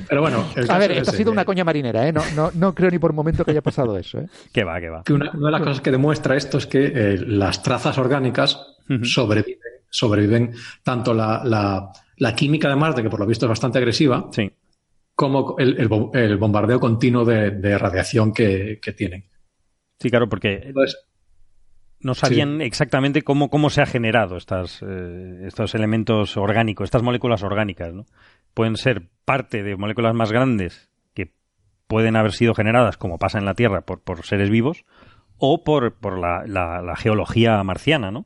Pero 0.09 0.21
bueno, 0.21 0.43
el 0.55 0.69
A 0.71 0.77
ver, 0.77 0.91
es 0.91 0.97
esto 0.99 1.11
ha 1.11 1.13
sido 1.13 1.31
una 1.31 1.45
coña 1.45 1.63
marinera, 1.63 2.07
¿eh? 2.07 2.13
No, 2.13 2.21
no, 2.35 2.51
no 2.55 2.73
creo 2.73 2.89
ni 2.89 2.99
por 2.99 3.11
un 3.11 3.17
momento 3.17 3.45
que 3.45 3.51
haya 3.51 3.61
pasado 3.61 3.97
eso, 3.97 4.19
¿eh? 4.19 4.27
Que 4.51 4.63
va, 4.63 4.79
que 4.79 4.89
va. 4.89 5.03
que 5.03 5.13
una, 5.13 5.31
una 5.31 5.45
de 5.47 5.51
las 5.51 5.61
cosas 5.61 5.81
que 5.81 5.91
demuestra 5.91 6.35
esto 6.35 6.57
es 6.57 6.67
que 6.67 6.85
eh, 6.93 7.17
las 7.25 7.61
trazas 7.63 7.97
orgánicas 7.97 8.59
sobreviven, 9.03 9.59
sobreviven 9.89 10.53
tanto 10.83 11.13
la, 11.13 11.41
la- 11.43 11.91
la 12.17 12.35
química 12.35 12.69
de 12.69 12.75
Marte, 12.75 13.01
que 13.03 13.09
por 13.09 13.19
lo 13.19 13.25
visto 13.25 13.45
es 13.45 13.49
bastante 13.49 13.77
agresiva, 13.77 14.27
Sí. 14.31 14.51
como 15.15 15.55
el, 15.57 15.79
el 15.79 15.89
bom- 15.89 16.15
el 16.15 16.37
bombardeo 16.37 16.79
continuo 16.79 17.25
de, 17.25 17.51
de 17.51 17.77
radiación 17.77 18.33
que, 18.33 18.79
que 18.81 18.91
tienen. 18.93 19.25
Sí, 19.99 20.09
claro, 20.09 20.29
porque 20.29 20.61
Entonces, 20.65 20.97
no 21.99 22.13
sabían 22.13 22.61
exactamente 22.61 23.23
cómo, 23.23 23.49
cómo 23.49 23.69
se 23.71 23.81
ha 23.81 23.85
generado 23.87 24.37
estas, 24.37 24.81
eh, 24.87 25.43
estos 25.47 25.73
elementos 25.73 26.37
orgánicos, 26.37 26.85
estas 26.85 27.01
moléculas 27.03 27.41
orgánicas, 27.43 27.93
¿no? 27.93 28.05
Pueden 28.53 28.75
ser 28.77 29.07
parte 29.25 29.63
de 29.63 29.75
moléculas 29.75 30.13
más 30.13 30.31
grandes 30.31 30.89
que 31.15 31.31
pueden 31.87 32.15
haber 32.15 32.33
sido 32.33 32.53
generadas, 32.53 32.97
como 32.97 33.17
pasa 33.17 33.39
en 33.39 33.45
la 33.45 33.55
Tierra, 33.55 33.81
por, 33.81 34.01
por 34.01 34.23
seres 34.25 34.49
vivos, 34.51 34.85
o 35.37 35.63
por, 35.63 35.95
por 35.95 36.19
la, 36.19 36.43
la- 36.45 36.81
la 36.81 36.95
geología 36.95 37.63
marciana, 37.63 38.11
¿no? 38.11 38.25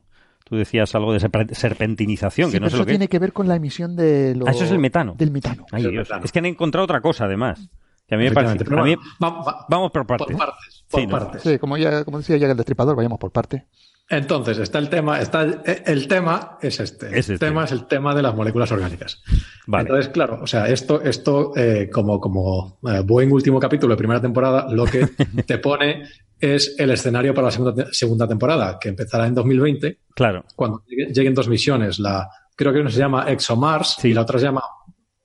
Tú 0.52 0.58
decías 0.58 0.94
algo 0.94 1.14
de 1.14 1.18
serpe- 1.18 1.54
serpentinización, 1.54 2.50
Sí, 2.50 2.56
que 2.56 2.60
no 2.60 2.64
pero 2.66 2.70
sé 2.72 2.76
eso 2.76 2.82
lo 2.82 2.86
que 2.86 2.92
tiene 2.92 3.08
que 3.08 3.18
ver 3.18 3.32
con 3.32 3.48
la 3.48 3.56
emisión 3.56 3.96
de 3.96 4.34
lo- 4.36 4.46
Ah, 4.46 4.50
eso 4.50 4.64
es 4.64 4.70
el 4.70 4.78
metano. 4.78 5.14
Del 5.16 5.30
metano. 5.30 5.64
Ay, 5.72 5.84
El 5.86 5.92
Dios. 5.92 6.08
metano. 6.10 6.26
Es 6.26 6.30
que 6.30 6.40
han 6.40 6.44
encontrado 6.44 6.84
otra 6.84 7.00
cosa, 7.00 7.24
además. 7.24 7.70
Que 8.06 8.16
a 8.16 8.18
mí 8.18 8.24
me 8.24 8.32
parece... 8.32 8.52
a 8.70 8.82
mí- 8.82 8.96
Vamos 9.18 9.90
por 9.90 10.06
por 10.06 10.18
partes. 10.18 10.36
partes. 10.36 10.84
Por 10.90 11.00
Sí, 11.00 11.06
¿no? 11.06 11.10
partes. 11.18 11.40
Sí, 11.42 11.58
como, 11.58 11.78
ya, 11.78 12.04
como 12.04 12.18
decía 12.18 12.36
ya 12.36 12.50
el 12.50 12.56
destripador, 12.58 12.94
vayamos 12.96 13.18
por 13.18 13.30
parte. 13.32 13.64
Entonces, 14.10 14.58
está 14.58 14.78
el 14.78 14.90
tema, 14.90 15.20
está 15.20 15.40
el, 15.40 15.60
el 15.86 16.06
tema 16.06 16.58
es 16.60 16.80
este. 16.80 17.06
Es 17.18 17.30
el 17.30 17.36
este. 17.36 17.38
tema 17.46 17.64
es 17.64 17.72
el 17.72 17.86
tema 17.86 18.14
de 18.14 18.20
las 18.20 18.34
moléculas 18.34 18.70
orgánicas. 18.72 19.22
Vale. 19.66 19.88
Entonces, 19.88 20.12
claro, 20.12 20.40
o 20.42 20.46
sea, 20.46 20.68
esto, 20.68 21.00
esto 21.00 21.52
eh, 21.56 21.88
como, 21.90 22.20
como 22.20 22.78
eh, 22.86 23.00
buen 23.02 23.32
último 23.32 23.58
capítulo 23.58 23.94
de 23.94 23.96
primera 23.98 24.20
temporada, 24.20 24.66
lo 24.70 24.84
que 24.84 25.06
te 25.46 25.56
pone 25.56 26.02
es 26.42 26.74
el 26.78 26.90
escenario 26.90 27.32
para 27.32 27.46
la 27.46 27.50
segunda, 27.52 27.74
te- 27.86 27.94
segunda 27.94 28.26
temporada, 28.28 28.78
que 28.80 28.88
empezará 28.90 29.26
en 29.26 29.34
2020, 29.34 30.00
Claro. 30.14 30.44
cuando 30.56 30.82
llegue- 30.86 31.12
lleguen 31.14 31.34
dos 31.34 31.48
misiones. 31.48 31.98
La, 31.98 32.28
creo 32.56 32.72
que 32.72 32.80
una 32.80 32.90
se 32.90 32.98
llama 32.98 33.30
ExoMars 33.30 33.96
Sí. 34.00 34.08
y 34.08 34.12
la 34.14 34.22
otra 34.22 34.38
se 34.38 34.46
llama 34.46 34.62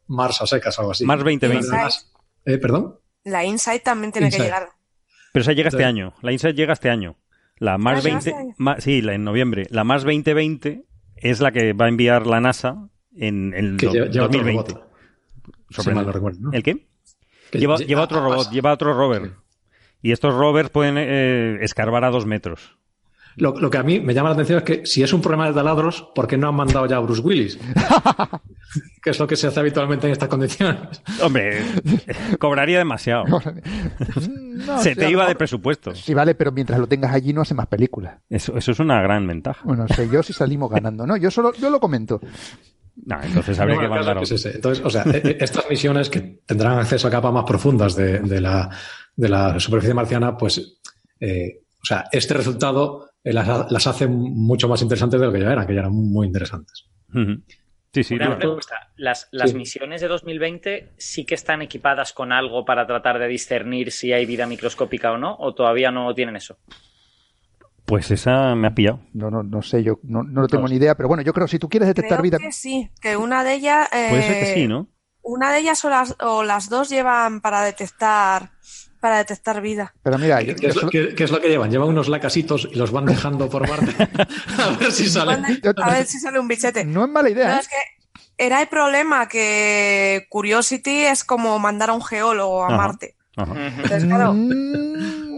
Mars 0.07 0.41
a 0.41 0.47
secas 0.47 0.77
o 0.77 0.81
algo 0.81 0.91
así. 0.91 1.03
Mars 1.05 1.19
2020. 1.23 1.57
Insight. 1.57 1.93
Eh, 2.45 2.57
¿Perdón? 2.59 2.95
La 3.25 3.43
Insight 3.43 3.83
también 3.83 4.11
tiene 4.13 4.29
que 4.29 4.37
llegar. 4.37 4.69
Pero 5.33 5.41
esa 5.41 5.51
llega 5.53 5.67
este 5.69 5.79
Sí. 5.81 5.83
año. 5.83 6.13
La 6.21 6.31
Insight 6.31 6.55
llega 6.55 6.73
este 6.73 6.89
año. 6.89 7.17
La 7.57 7.77
Mars 7.77 8.03
llega 8.03 8.15
20... 8.19 8.29
este? 8.29 8.53
Ma- 8.57 8.79
sí, 8.79 9.01
la, 9.01 9.15
en 9.15 9.23
noviembre. 9.23 9.65
La 9.71 9.83
Mars 9.83 10.03
2020 10.03 10.85
es 11.15 11.41
la 11.41 11.51
que 11.51 11.73
va 11.73 11.85
a 11.85 11.89
enviar 11.89 12.27
la 12.27 12.39
NASA 12.39 12.87
en 13.15 13.53
el 13.55 13.75
do- 13.77 13.91
lleva, 13.91 14.05
lleva 14.05 14.25
otro 14.27 14.39
2020. 14.39 14.73
robot. 14.73 14.87
Si 15.69 15.75
Sorprendente. 15.75 15.95
mal 15.95 16.05
no 16.05 16.11
recuerdo, 16.13 16.39
¿no? 16.41 16.51
¿El 16.53 16.63
qué? 16.63 16.87
Que 17.51 17.59
Lleva, 17.59 17.75
lle- 17.77 17.85
lleva 17.87 18.01
ah, 18.01 18.03
otro 18.05 18.19
ah, 18.19 18.23
robot, 18.23 18.47
ah, 18.47 18.51
lleva 18.53 18.73
otro 18.73 18.93
rover. 18.93 19.31
Y 20.01 20.11
estos 20.11 20.33
rovers 20.33 20.69
pueden 20.69 20.95
eh, 20.97 21.57
escarbar 21.61 22.03
a 22.05 22.09
dos 22.09 22.25
metros. 22.25 22.77
Lo, 23.35 23.53
lo 23.59 23.69
que 23.69 23.77
a 23.77 23.83
mí 23.83 23.99
me 23.99 24.15
llama 24.15 24.29
la 24.29 24.33
atención 24.33 24.57
es 24.57 24.63
que 24.63 24.85
si 24.87 25.03
es 25.03 25.13
un 25.13 25.21
problema 25.21 25.47
de 25.47 25.53
taladros, 25.53 26.09
¿por 26.15 26.27
qué 26.27 26.37
no 26.37 26.47
han 26.49 26.55
mandado 26.55 26.87
ya 26.87 26.97
a 26.97 26.99
Bruce 27.01 27.21
Willis? 27.21 27.59
que 29.03 29.11
es 29.11 29.19
lo 29.19 29.27
que 29.27 29.35
se 29.35 29.45
hace 29.45 29.59
habitualmente 29.59 30.07
en 30.07 30.13
estas 30.13 30.27
condiciones. 30.27 31.03
Hombre, 31.21 31.61
cobraría 32.39 32.79
demasiado. 32.79 33.25
No, 34.57 34.79
Se 34.81 34.95
te 34.95 35.07
iba 35.09 35.27
de 35.27 35.35
presupuesto. 35.35 35.93
Sí, 35.93 36.15
vale, 36.15 36.33
pero 36.33 36.51
mientras 36.51 36.79
lo 36.79 36.87
tengas 36.87 37.13
allí 37.13 37.31
no 37.31 37.41
hace 37.43 37.53
más 37.53 37.67
películas. 37.67 38.15
Eso, 38.27 38.57
eso 38.57 38.71
es 38.71 38.79
una 38.79 38.99
gran 39.03 39.25
ventaja. 39.27 39.61
Bueno, 39.63 39.87
sé 39.87 40.09
yo 40.09 40.23
si 40.23 40.33
salimos 40.33 40.71
ganando. 40.71 41.05
No, 41.05 41.15
yo 41.15 41.29
solo 41.29 41.53
yo 41.53 41.69
lo 41.69 41.79
comento. 41.79 42.19
No, 43.05 43.21
entonces 43.21 43.57
habría 43.59 43.79
que 43.79 43.87
mandar 43.87 44.17
es. 44.23 44.45
Entonces, 44.47 44.83
o 44.83 44.89
sea, 44.89 45.03
e- 45.03 45.21
e- 45.23 45.37
estas 45.41 45.69
misiones 45.69 46.09
que 46.09 46.41
tendrán 46.43 46.79
acceso 46.79 47.07
a 47.07 47.11
capas 47.11 47.31
más 47.31 47.43
profundas 47.43 47.95
de, 47.95 48.17
de 48.19 48.41
la, 48.41 48.71
de 49.17 49.27
la 49.27 49.59
superficie 49.59 49.93
marciana, 49.93 50.37
pues, 50.37 50.79
eh, 51.19 51.63
o 51.81 51.85
sea, 51.85 52.05
este 52.11 52.35
resultado 52.35 53.09
eh, 53.23 53.33
las, 53.33 53.69
las, 53.69 53.87
hace 53.87 54.07
mucho 54.07 54.69
más 54.69 54.81
interesantes 54.81 55.19
de 55.19 55.25
lo 55.25 55.33
que 55.33 55.41
ya 55.41 55.51
eran, 55.51 55.67
que 55.67 55.73
ya 55.73 55.81
eran 55.81 55.93
muy 55.93 56.27
interesantes. 56.27 56.85
Sí, 57.93 58.03
sí. 58.03 58.15
Una 58.15 58.37
pregunta. 58.37 58.91
¿Las, 58.95 59.27
las 59.31 59.51
sí. 59.51 59.57
misiones 59.57 60.01
de 60.01 60.07
2020 60.07 60.93
sí 60.97 61.25
que 61.25 61.35
están 61.35 61.61
equipadas 61.61 62.13
con 62.13 62.31
algo 62.31 62.63
para 62.63 62.85
tratar 62.85 63.19
de 63.19 63.27
discernir 63.27 63.91
si 63.91 64.13
hay 64.13 64.25
vida 64.25 64.45
microscópica 64.45 65.11
o 65.11 65.17
no? 65.17 65.35
¿O 65.39 65.53
todavía 65.53 65.91
no 65.91 66.13
tienen 66.13 66.35
eso? 66.35 66.57
Pues 67.85 68.11
esa 68.11 68.53
me 68.53 68.67
ha 68.67 68.75
pillado. 68.75 68.99
No, 69.13 69.31
no, 69.31 69.43
no 69.43 69.61
sé, 69.61 69.81
yo 69.81 69.99
no, 70.03 70.21
no 70.21 70.45
tengo 70.47 70.67
ni 70.67 70.75
idea, 70.75 70.95
pero 70.95 71.07
bueno, 71.07 71.23
yo 71.23 71.33
creo 71.33 71.47
que 71.47 71.51
si 71.51 71.59
tú 71.59 71.69
quieres 71.69 71.87
detectar 71.87 72.19
creo 72.19 72.23
vida. 72.23 72.37
Que 72.37 72.51
sí, 72.51 72.91
que 73.01 73.17
una 73.17 73.43
de 73.43 73.53
ellas. 73.53 73.87
Eh, 73.93 74.07
Puede 74.09 74.23
ser 74.23 74.39
que 74.39 74.53
sí, 74.53 74.67
¿no? 74.67 74.89
Una 75.21 75.51
de 75.51 75.59
ellas 75.59 75.83
o 75.85 75.89
las, 75.89 76.15
o 76.19 76.43
las 76.43 76.69
dos 76.69 76.89
llevan 76.89 77.41
para 77.41 77.63
detectar 77.63 78.51
para 78.99 79.17
detectar 79.17 79.61
vida. 79.61 79.93
Pero 80.03 80.17
mira, 80.17 80.39
¿Qué, 80.39 80.55
qué, 80.55 80.67
es 80.67 80.75
lo, 80.75 80.89
qué, 80.89 81.15
¿qué, 81.15 81.23
es 81.23 81.31
lo, 81.31 81.39
que 81.39 81.49
llevan? 81.49 81.71
Llevan 81.71 81.89
unos 81.89 82.07
lacasitos 82.09 82.67
y 82.71 82.75
los 82.75 82.91
van 82.91 83.05
dejando 83.05 83.49
por 83.49 83.67
Marte. 83.67 83.95
a 84.57 84.69
ver 84.79 84.91
si 84.91 85.09
sale. 85.09 85.33
A 85.77 85.91
ver 85.91 86.05
si 86.05 86.19
sale 86.19 86.39
un 86.39 86.47
bichete. 86.47 86.83
No 86.85 87.05
es 87.05 87.09
mala 87.09 87.29
idea. 87.29 87.49
No, 87.49 87.55
¿eh? 87.55 87.59
es 87.59 87.67
que 87.67 87.75
era 88.37 88.61
el 88.61 88.67
problema 88.67 89.27
que 89.27 90.27
Curiosity 90.29 91.05
es 91.05 91.23
como 91.23 91.57
mandar 91.59 91.89
a 91.89 91.93
un 91.93 92.03
geólogo 92.03 92.63
a 92.63 92.67
Ajá. 92.67 92.77
Marte. 92.77 93.15
Ajá. 93.35 93.53
Entonces, 93.55 94.05
claro, 94.05 94.35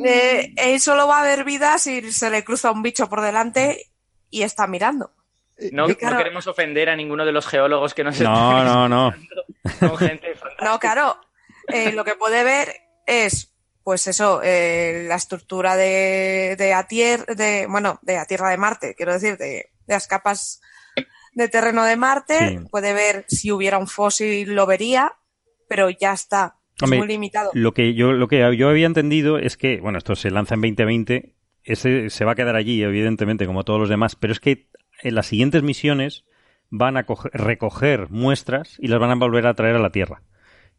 eh, 0.05 0.53
él 0.55 0.79
solo 0.79 1.07
va 1.07 1.19
a 1.19 1.23
ver 1.23 1.43
vida 1.43 1.77
si 1.77 2.11
se 2.11 2.29
le 2.29 2.43
cruza 2.43 2.71
un 2.71 2.81
bicho 2.81 3.09
por 3.09 3.21
delante 3.21 3.91
y 4.29 4.43
está 4.43 4.67
mirando. 4.67 5.11
No, 5.71 5.87
claro- 5.87 6.15
no 6.15 6.23
queremos 6.23 6.47
ofender 6.47 6.89
a 6.89 6.95
ninguno 6.95 7.25
de 7.25 7.33
los 7.33 7.45
geólogos 7.45 7.93
que 7.93 8.03
nos 8.03 8.19
No, 8.21 8.63
no, 8.63 8.87
no. 8.87 9.13
Son 9.79 9.97
gente 9.97 10.33
fantástica. 10.35 10.65
No, 10.65 10.79
claro, 10.79 11.17
eh, 11.67 11.91
lo 11.91 12.05
que 12.05 12.15
puede 12.15 12.43
ver 12.43 12.73
es, 13.05 13.48
pues 13.89 14.05
eso, 14.05 14.41
eh, 14.43 15.05
la 15.07 15.15
estructura 15.15 15.75
de, 15.75 16.55
de, 16.59 16.69
la 16.69 16.87
tier- 16.87 17.25
de, 17.25 17.65
bueno, 17.67 17.97
de 18.03 18.13
la 18.17 18.25
Tierra 18.27 18.51
de 18.51 18.57
Marte, 18.57 18.93
quiero 18.95 19.13
decir, 19.13 19.35
de, 19.39 19.47
de 19.47 19.65
las 19.87 20.05
capas 20.05 20.61
de 21.33 21.47
terreno 21.47 21.83
de 21.85 21.95
Marte, 21.95 22.37
Sí. 22.49 22.59
puede 22.69 22.93
ver 22.93 23.25
si 23.27 23.51
hubiera 23.51 23.79
un 23.79 23.87
fósil, 23.87 24.53
lo 24.53 24.67
vería, 24.67 25.13
pero 25.67 25.89
ya 25.89 26.13
está, 26.13 26.57
es 26.79 26.87
muy 26.87 27.07
limitado. 27.07 27.49
Lo 27.55 27.73
que 27.73 27.95
yo 27.95 28.11
lo 28.11 28.27
que 28.27 28.55
yo 28.55 28.69
había 28.69 28.85
entendido 28.85 29.39
es 29.39 29.57
que, 29.57 29.79
bueno, 29.81 29.97
esto 29.97 30.15
se 30.15 30.29
lanza 30.29 30.53
en 30.53 30.61
2020, 30.61 31.33
ese 31.63 32.11
se 32.11 32.25
va 32.25 32.33
a 32.33 32.35
quedar 32.35 32.55
allí, 32.55 32.83
evidentemente, 32.83 33.47
como 33.47 33.63
todos 33.63 33.79
los 33.79 33.89
demás, 33.89 34.15
pero 34.15 34.33
es 34.33 34.39
que 34.39 34.67
en 35.01 35.15
las 35.15 35.25
siguientes 35.25 35.63
misiones 35.63 36.25
van 36.69 36.95
a 36.95 37.07
coger- 37.07 37.31
recoger 37.33 38.11
muestras 38.11 38.75
y 38.77 38.87
las 38.87 38.99
van 38.99 39.09
a 39.09 39.15
volver 39.15 39.47
a 39.47 39.55
traer 39.55 39.77
a 39.77 39.79
la 39.79 39.89
Tierra. 39.89 40.21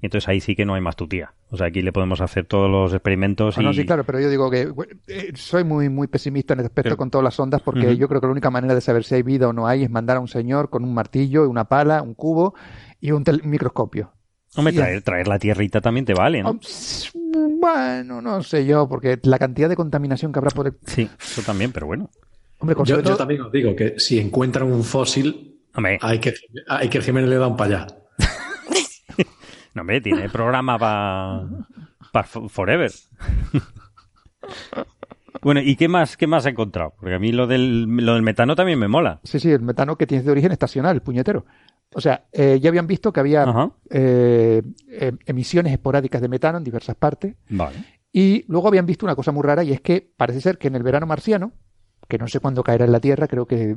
Y 0.03 0.07
entonces 0.07 0.29
ahí 0.29 0.41
sí 0.41 0.57
que 0.57 0.65
no 0.65 0.75
hay 0.75 0.81
más 0.81 0.97
tutía. 0.97 1.35
O 1.51 1.57
sea, 1.59 1.67
aquí 1.67 1.83
le 1.83 1.93
podemos 1.93 2.21
hacer 2.23 2.47
todos 2.47 2.71
los 2.71 2.93
experimentos 2.95 3.59
Ah, 3.59 3.63
y... 3.63 3.65
no, 3.65 3.73
sí, 3.75 3.85
claro, 3.85 4.05
pero 4.05 4.19
yo 4.21 4.31
digo 4.31 4.51
que 4.51 4.73
eh, 5.09 5.33
soy 5.35 5.63
muy, 5.65 5.89
muy 5.91 6.07
pesimista 6.07 6.55
en 6.55 6.61
el 6.61 6.67
aspecto 6.67 6.85
Pero- 6.89 6.97
con 6.97 7.11
todas 7.11 7.25
las 7.25 7.39
ondas 7.39 7.61
porque 7.63 7.97
yo 7.97 8.09
creo 8.09 8.21
que 8.21 8.27
la 8.27 8.33
única 8.33 8.51
manera 8.51 8.75
de 8.75 8.81
saber 8.81 9.05
si 9.05 9.15
hay 9.17 9.23
vida 9.23 9.49
o 9.49 9.53
no 9.53 9.67
hay 9.67 9.83
es 9.85 9.91
mandar 9.91 10.17
a 10.17 10.21
un 10.21 10.29
señor 10.29 10.71
con 10.71 10.85
un 10.85 10.95
martillo, 10.95 11.49
una 11.49 11.65
pala, 11.65 12.01
un 12.03 12.15
cubo 12.15 12.55
y 13.01 13.11
un 13.11 13.25
tel- 13.25 13.43
microscopio. 13.45 14.13
Hombre, 14.57 14.73
Sí, 14.73 14.79
traer, 14.79 15.03
traer 15.03 15.29
la 15.29 15.39
tierrita 15.39 15.81
también 15.81 16.05
te 16.07 16.15
vale, 16.15 16.43
¿no? 16.43 16.59
Bueno, 17.35 18.21
no 18.23 18.43
sé 18.43 18.65
yo, 18.67 18.89
porque 18.89 19.19
la 19.23 19.39
cantidad 19.39 19.69
de 19.69 19.77
contaminación 19.77 20.33
que 20.33 20.39
habrá 20.39 20.51
por 20.51 20.67
el... 20.67 20.75
Sí, 20.87 21.09
eso 21.21 21.43
también, 21.43 21.73
pero 21.73 21.87
bueno. 21.87 22.11
Hombre, 22.59 22.75
con 22.75 22.85
Yo, 22.85 22.95
sobre 22.97 23.05
yo 23.05 23.11
todo- 23.11 23.19
también 23.19 23.41
os 23.43 23.53
digo 23.53 23.75
que 23.77 23.95
si 23.99 24.19
encuentran 24.19 24.71
un 24.73 24.83
fósil, 24.85 25.61
Hombre, 25.75 25.99
hay 26.03 26.19
que, 26.19 26.35
hay 26.69 26.89
que 26.89 27.01
Jiménez 27.01 27.31
le 27.31 27.37
dan 27.37 27.57
para 27.57 27.77
allá. 27.83 27.87
No, 29.75 29.83
hombre, 29.83 30.01
tiene 30.01 30.29
programa 30.29 30.79
para 30.79 32.25
Forever. 32.25 32.91
bueno, 35.43 35.61
¿y 35.61 35.77
qué 35.77 35.89
más, 35.89 36.17
qué 36.17 36.27
más 36.27 36.47
ha 36.47 36.51
encontrado? 36.51 36.95
Porque 36.99 37.15
a 37.15 37.19
mí 37.19 37.33
lo 37.33 37.47
del, 37.47 37.85
lo 37.85 38.15
del 38.15 38.23
metano 38.23 38.57
también 38.57 38.79
me 38.79 38.89
mola. 38.89 39.21
Sí, 39.25 39.39
sí, 39.39 39.51
el 39.51 39.63
metano 39.63 39.97
que 39.97 40.07
tiene 40.07 40.25
de 40.25 40.31
origen 40.31 40.53
estacional, 40.53 40.97
el 40.97 41.03
puñetero. 41.03 41.45
O 41.93 42.01
sea, 42.01 42.27
eh, 42.33 42.59
ya 42.61 42.69
habían 42.69 42.87
visto 42.87 43.13
que 43.13 43.21
había 43.21 43.45
eh, 43.91 44.63
eh, 44.89 45.13
emisiones 45.27 45.73
esporádicas 45.73 46.23
de 46.23 46.29
metano 46.29 46.59
en 46.59 46.65
diversas 46.65 46.95
partes. 46.95 47.35
Vale. 47.49 47.77
Y 48.13 48.45
luego 48.49 48.69
habían 48.69 48.87
visto 48.87 49.07
una 49.07 49.17
cosa 49.17 49.33
muy 49.33 49.43
rara 49.43 49.65
y 49.65 49.73
es 49.73 49.81
que 49.81 50.13
parece 50.17 50.41
ser 50.41 50.59
que 50.59 50.69
en 50.69 50.77
el 50.77 50.83
verano 50.83 51.07
marciano, 51.07 51.53
que 52.09 52.19
no 52.19 52.29
sé 52.29 52.41
cuándo 52.41 52.63
caerá 52.63 52.85
en 52.85 52.93
la 52.93 53.01
Tierra, 53.01 53.29
creo 53.29 53.47
que 53.47 53.77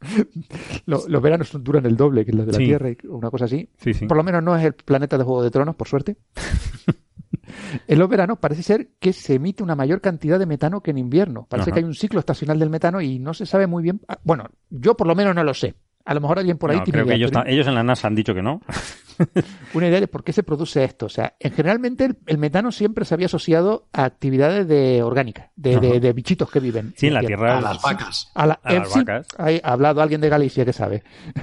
lo- 0.86 1.06
los 1.08 1.22
veranos 1.22 1.50
duran 1.62 1.86
el 1.86 1.96
doble 1.96 2.24
que 2.24 2.32
los 2.32 2.46
de 2.46 2.52
la 2.52 2.58
Sí. 2.58 2.64
Tierra, 2.64 2.90
y 2.90 2.96
una 3.08 3.30
cosa 3.30 3.46
así. 3.46 3.68
Sí, 3.78 3.94
sí. 3.94 4.06
Por 4.06 4.16
lo 4.16 4.24
menos 4.24 4.42
no 4.42 4.56
es 4.56 4.64
el 4.64 4.72
planeta 4.74 5.18
de 5.18 5.24
Juego 5.24 5.42
de 5.42 5.50
Tronos, 5.50 5.76
por 5.76 5.88
suerte. 5.88 6.16
en 7.86 7.98
los 7.98 8.08
veranos 8.08 8.38
parece 8.38 8.62
ser 8.62 8.90
que 8.98 9.12
se 9.12 9.34
emite 9.34 9.62
una 9.62 9.74
mayor 9.74 10.00
cantidad 10.00 10.38
de 10.38 10.46
metano 10.46 10.82
que 10.82 10.90
en 10.92 10.98
invierno. 10.98 11.46
Parece 11.48 11.70
Ajá. 11.70 11.74
que 11.74 11.80
hay 11.80 11.84
un 11.84 11.94
ciclo 11.94 12.20
estacional 12.20 12.58
del 12.58 12.70
metano 12.70 13.00
y 13.00 13.18
no 13.18 13.34
se 13.34 13.46
sabe 13.46 13.66
muy 13.66 13.82
bien. 13.82 14.00
ah, 14.08 14.18
Bueno, 14.24 14.44
yo 14.70 14.96
por 14.96 15.06
lo 15.06 15.14
menos 15.14 15.34
no 15.34 15.44
lo 15.44 15.54
sé. 15.54 15.74
A 16.08 16.14
lo 16.14 16.20
mejor 16.22 16.38
alguien 16.38 16.56
por 16.56 16.70
ahí 16.70 16.78
No, 16.78 16.84
tiene 16.84 16.96
creo 16.96 17.06
que 17.06 17.14
ellos, 17.14 17.30
pero 17.30 17.46
ellos 17.46 17.66
en 17.66 17.74
la 17.74 17.82
NASA 17.82 18.08
han 18.08 18.14
dicho 18.14 18.34
que 18.34 18.40
no. 18.42 18.62
una 19.74 19.88
idea 19.88 20.00
de 20.00 20.08
por 20.08 20.24
qué 20.24 20.32
se 20.32 20.42
produce 20.42 20.82
esto. 20.84 21.06
O 21.06 21.08
sea, 21.10 21.34
en 21.38 21.52
generalmente 21.52 22.04
el, 22.06 22.16
el 22.26 22.38
metano 22.38 22.72
siempre 22.72 23.04
se 23.04 23.12
había 23.14 23.26
asociado 23.26 23.88
a 23.92 24.04
actividades 24.04 24.66
de 24.66 25.02
orgánicas, 25.02 25.50
de, 25.56 25.78
de- 25.78 25.88
Ajá. 25.90 25.98
de 26.00 26.12
bichitos 26.14 26.50
que 26.50 26.60
viven. 26.60 26.94
Sí, 26.96 27.08
en 27.08 27.14
la 27.14 27.20
Tierra. 27.20 27.58
A 27.58 27.60
las 27.60 27.82
vacas. 27.82 28.30
A, 28.34 28.46
la- 28.46 28.60
a 28.62 28.72
eh, 28.74 28.78
las 28.78 28.92
sí, 28.92 28.98
vacas. 29.00 29.26
hay- 29.36 29.60
ha 29.62 29.72
hablado 29.72 30.00
alguien 30.00 30.20
de 30.20 30.28
Galicia 30.28 30.64
que 30.64 30.72
sabe. 30.72 31.02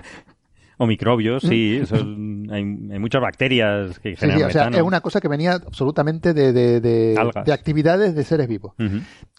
O 0.77 0.85
microbios, 0.87 1.41
sí. 1.43 1.79
Mm. 1.81 1.85
son- 1.85 2.47
hay, 2.51 2.59
hay 2.63 2.99
muchas 2.99 3.21
bacterias 3.21 3.97
que 3.99 4.17
generan 4.17 4.39
sí, 4.39 4.43
o 4.45 4.49
sea, 4.49 4.63
metano. 4.65 4.77
es 4.77 4.83
una 4.83 4.99
cosa 4.99 5.21
que 5.21 5.29
venía 5.29 5.53
absolutamente 5.53 6.33
de, 6.33 6.51
de- 6.51 6.81
de- 6.81 7.15
Algas. 7.17 7.45
de 7.45 7.53
actividades 7.53 8.13
de 8.13 8.23
seres 8.25 8.47
vivos. 8.49 8.73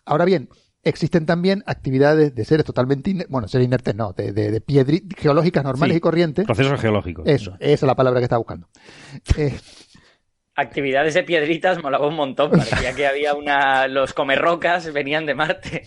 Ahora 0.07 0.25
bien, 0.25 0.49
existen 0.89 1.27
también 1.27 1.63
actividades 1.67 2.35
de 2.35 2.45
seres 2.45 2.65
totalmente, 2.65 3.11
iner- 3.11 3.27
bueno, 3.29 3.49
seres 3.49 3.67
inertes 3.67 3.95
no, 3.95 4.13
de, 4.13 4.33
de, 4.33 4.51
de 4.51 4.65
piedri- 4.65 5.05
geológicas 5.17 5.65
normales 5.65 5.95
Sí. 5.95 5.99
y 5.99 6.01
corrientes. 6.01 6.45
Procesos 6.47 6.81
geológicos. 6.81 7.25
Eso, 7.27 7.57
esa 7.61 7.73
es 7.75 7.83
la 7.83 7.95
palabra 7.95 8.21
que 8.21 8.25
estaba 8.25 8.39
buscando. 8.39 8.69
Eh, 9.37 9.55
Actividades 10.59 11.13
de 11.13 11.23
piedritas 11.23 11.83
molaba 11.83 12.09
un 12.09 12.15
montón. 12.17 12.51
Parecía 12.51 12.95
que 12.95 13.07
había 13.07 13.35
una. 13.35 13.87
Los 13.89 14.15
comerrocas 14.15 14.91
venían 14.91 15.27
de 15.27 15.35
Marte. 15.35 15.83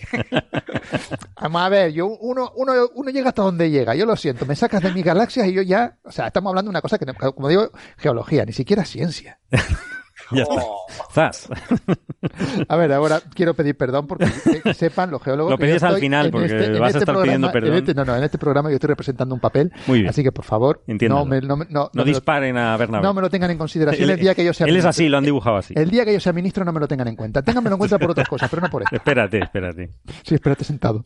Vamos 1.41 1.61
a 1.63 1.69
ver, 1.69 1.91
yo 1.91 2.05
uno, 2.05 2.51
uno, 2.55 2.73
uno 2.93 3.09
llega 3.09 3.29
hasta 3.29 3.41
donde 3.41 3.71
llega, 3.71 3.95
yo 3.95 4.05
lo 4.05 4.15
siento, 4.15 4.45
me 4.45 4.55
sacas 4.55 4.83
de 4.83 4.91
mis 4.93 5.03
galaxias 5.03 5.47
y 5.47 5.53
yo 5.53 5.63
ya, 5.63 5.97
o 6.03 6.11
sea, 6.11 6.27
estamos 6.27 6.51
hablando 6.51 6.67
de 6.69 6.73
una 6.73 6.81
cosa 6.81 6.99
que, 6.99 7.05
no- 7.07 7.13
como 7.33 7.47
digo, 7.47 7.71
geología, 7.97 8.45
ni 8.45 8.53
siquiera 8.53 8.85
ciencia. 8.85 9.39
Ya 10.31 10.43
está. 10.43 10.55
Oh. 10.55 10.85
Zas. 11.11 11.49
A 12.67 12.75
ver, 12.75 12.91
ahora 12.93 13.21
quiero 13.33 13.53
pedir 13.53 13.75
perdón 13.77 14.05
porque 14.07 14.25
que- 14.43 14.61
que 14.61 14.73
sepan 14.73 15.09
los 15.11 15.21
geólogos. 15.23 15.51
Lo 15.51 15.57
yo 15.57 15.59
pedías 15.59 15.83
al 15.83 15.97
final, 15.99 16.29
porque 16.31 16.45
este- 16.47 16.71
vas 16.79 16.81
a 16.81 16.87
este 16.87 16.99
estar 16.99 17.15
programa- 17.15 17.23
pidiendo 17.23 17.47
en 17.47 17.53
perdón. 17.53 17.73
este- 17.77 17.93
no, 17.93 18.05
no, 18.05 18.15
en 18.15 18.23
este 18.23 18.37
programa 18.37 18.69
yo 18.69 18.75
estoy 18.75 18.87
representando 18.89 19.33
un 19.35 19.41
papel. 19.41 19.71
Muy 19.87 19.99
bien. 19.99 20.09
Así 20.09 20.21
que 20.23 20.31
por 20.31 20.45
favor, 20.45 20.83
Entiéndalo. 20.87 21.21
no 21.21 21.25
me, 21.25 21.41
no, 21.41 21.57
me- 21.57 21.65
no- 21.65 21.71
No 21.71 21.89
no 21.93 22.03
me 22.05 22.11
lo- 22.11 22.17
disparen 22.17 22.57
a 22.57 22.75
Bernabé. 22.77 23.03
no 23.03 23.13
me 23.13 23.21
lo 23.21 23.29
tengan 23.29 23.51
en 23.51 23.57
consideración 23.57 24.03
Él- 24.03 24.11
el 24.11 24.19
día 24.19 24.35
que 24.35 24.43
yo 24.45 24.53
sea 24.53 24.67
Él 24.67 24.75
es 24.75 24.85
así, 24.85 25.07
lo 25.09 25.17
han 25.17 25.23
dibujado 25.23 25.57
así. 25.57 25.73
El 25.77 25.89
día 25.89 26.05
que 26.05 26.13
yo 26.13 26.19
sea 26.19 26.33
ministro 26.33 26.63
no 26.65 26.73
me 26.73 26.79
lo 26.79 26.87
tengan 26.87 27.07
en 27.07 27.15
cuenta. 27.15 27.41
Ténganmelo 27.41 27.75
en 27.75 27.79
cuenta 27.79 27.97
por 27.97 28.11
otras 28.11 28.27
cosas, 28.27 28.49
pero 28.49 28.61
no 28.61 28.69
por 28.69 28.83
esto. 28.83 28.95
Espérate, 28.95 29.39
espérate. 29.39 29.91
Sí, 30.23 30.35
espérate 30.35 30.63
sentado. 30.63 31.03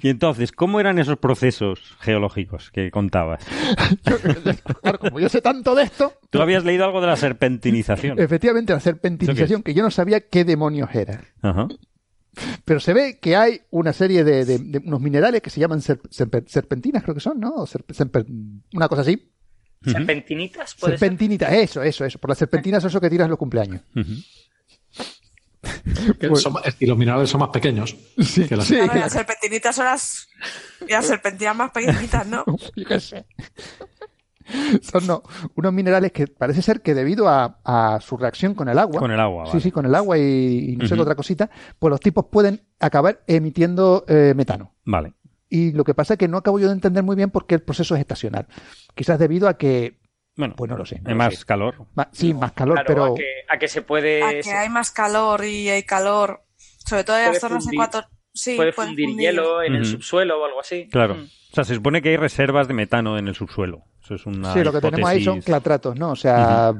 Y 0.00 0.08
entonces, 0.08 0.52
¿cómo 0.52 0.78
eran 0.80 0.98
esos 0.98 1.18
procesos 1.18 1.96
geológicos 2.00 2.70
que 2.70 2.90
contabas? 2.90 3.44
Claro, 4.82 4.98
como 4.98 5.20
yo 5.20 5.28
sé 5.28 5.40
tanto 5.40 5.74
de 5.74 5.82
esto, 5.84 6.12
Tú 6.30 6.40
habías 6.42 6.64
leído 6.64 6.84
algo 6.84 7.00
de 7.00 7.06
la 7.06 7.16
serpentinización. 7.16 8.18
efectivamente 8.20 8.72
la 8.72 8.80
serpentinización, 8.80 9.62
que 9.62 9.74
yo 9.74 9.82
no 9.82 9.90
sabía 9.90 10.20
qué 10.20 10.44
demonios 10.44 10.94
era. 10.94 11.22
Ajá. 11.42 11.68
Pero 12.64 12.80
se 12.80 12.92
ve 12.92 13.18
que 13.20 13.34
hay 13.36 13.62
una 13.70 13.92
serie 13.94 14.22
de, 14.24 14.44
de- 14.44 14.58
de 14.58 14.78
unos 14.78 15.00
minerales 15.00 15.40
que 15.40 15.48
se 15.50 15.60
llaman 15.60 15.80
serp- 15.80 16.08
serp- 16.10 16.46
serpentinas, 16.48 17.02
creo 17.02 17.14
que 17.14 17.20
son, 17.20 17.40
¿no? 17.40 17.54
O 17.54 17.66
serp- 17.66 17.86
serp- 17.94 18.26
una 18.74 18.88
cosa 18.88 19.02
así. 19.02 19.32
¿Serpentinitas? 19.82 20.74
¿Puede 20.74 20.92
ser? 20.92 20.98
Serpentinita, 20.98 21.54
eso, 21.54 21.82
eso, 21.82 22.04
eso. 22.04 22.18
Por 22.18 22.30
las 22.30 22.38
serpentinas 22.38 22.82
eso 22.84 23.00
que 23.00 23.08
tiras 23.08 23.26
en 23.26 23.30
los 23.30 23.38
cumpleaños. 23.38 23.80
Pues- 26.20 26.42
son- 26.42 26.54
y 26.78 26.86
los 26.86 26.96
minerales 26.96 27.28
son 27.30 27.40
más 27.40 27.48
pequeños. 27.50 27.94
que 28.48 28.56
las- 28.56 28.66
Sí, 28.66 28.76
Claro, 28.76 29.00
las 29.00 29.12
serpentinitas 29.12 29.74
son 29.74 29.84
las, 29.86 30.28
las 30.88 31.06
serpentinas 31.06 31.56
más 31.56 31.70
pequeñitas, 31.72 32.26
¿no? 32.26 32.44
yo 32.76 32.84
qué 32.84 33.00
sé. 33.00 33.26
Son 34.82 35.06
no, 35.06 35.22
unos 35.54 35.72
minerales 35.72 36.12
que 36.12 36.26
parece 36.26 36.62
ser 36.62 36.80
que 36.82 36.94
debido 36.94 37.28
a, 37.28 37.58
a 37.64 38.00
su 38.00 38.16
reacción 38.16 38.54
con 38.54 38.68
el 38.68 38.78
agua, 38.78 39.00
Con 39.00 39.10
el 39.10 39.20
agua, 39.20 39.46
sí, 39.46 39.50
vale. 39.52 39.60
sí, 39.62 39.70
con 39.72 39.86
el 39.86 39.94
agua 39.94 40.18
y, 40.18 40.70
y 40.72 40.76
no 40.76 40.86
sé 40.86 40.94
qué 40.94 41.00
otra 41.00 41.14
cosita, 41.14 41.50
pues 41.78 41.90
los 41.90 42.00
tipos 42.00 42.26
pueden 42.30 42.62
acabar 42.80 43.22
emitiendo 43.26 44.04
eh, 44.08 44.34
metano. 44.36 44.74
Vale. 44.84 45.14
Y 45.48 45.72
lo 45.72 45.84
que 45.84 45.94
pasa 45.94 46.14
es 46.14 46.18
que 46.18 46.28
no 46.28 46.38
acabo 46.38 46.58
yo 46.58 46.66
de 46.68 46.72
entender 46.74 47.02
muy 47.04 47.16
bien 47.16 47.30
por 47.30 47.46
qué 47.46 47.54
el 47.56 47.62
proceso 47.62 47.94
es 47.94 48.00
estacional. 48.00 48.46
Quizás 48.94 49.18
debido 49.18 49.48
a 49.48 49.56
que, 49.56 49.98
Bueno, 50.36 50.54
pues 50.56 50.68
no 50.70 50.76
lo 50.76 50.84
sé. 50.84 50.96
no 51.00 51.08
hay 51.08 51.14
lo 51.14 51.18
más 51.18 51.34
sé. 51.36 51.44
calor. 51.44 51.86
Ma- 51.94 52.08
sí, 52.12 52.34
más 52.34 52.52
calor, 52.52 52.74
Claro, 52.74 52.86
pero 52.88 53.04
a, 53.04 53.14
que, 53.14 53.24
a 53.48 53.58
que 53.58 53.68
se 53.68 53.82
puede. 53.82 54.22
A 54.24 54.40
que 54.40 54.52
hay 54.52 54.68
más 54.68 54.90
calor 54.90 55.44
y 55.44 55.68
hay 55.70 55.84
calor, 55.84 56.42
sobre 56.56 57.04
todo 57.04 57.16
en 57.18 57.26
las 57.32 57.40
zonas 57.40 57.66
ecuatoriales. 57.72 58.15
Sí, 58.36 58.54
puede 58.56 58.72
puede 58.72 58.88
fundir 58.88 59.08
fundir. 59.08 59.30
hielo 59.30 59.62
en 59.62 59.74
el 59.74 59.82
Ujú. 59.82 59.90
subsuelo 59.92 60.40
o 60.40 60.44
algo 60.44 60.60
así. 60.60 60.88
Claro. 60.90 61.14
Mm. 61.16 61.24
O 61.24 61.54
sea, 61.56 61.64
se 61.64 61.74
supone 61.74 62.02
que 62.02 62.10
hay 62.10 62.16
reservas 62.16 62.68
de 62.68 62.74
metano 62.74 63.18
en 63.18 63.28
el 63.28 63.34
subsuelo. 63.34 63.82
Eso 64.04 64.14
es 64.14 64.26
una 64.26 64.52
sí, 64.52 64.62
lo 64.62 64.72
que 64.72 64.80
tenemos 64.80 65.08
ahí 65.08 65.18
son 65.24 65.34
hipótesis. 65.34 65.46
clatratos, 65.46 65.96
¿no? 65.96 66.10
O 66.12 66.16
sea, 66.16 66.72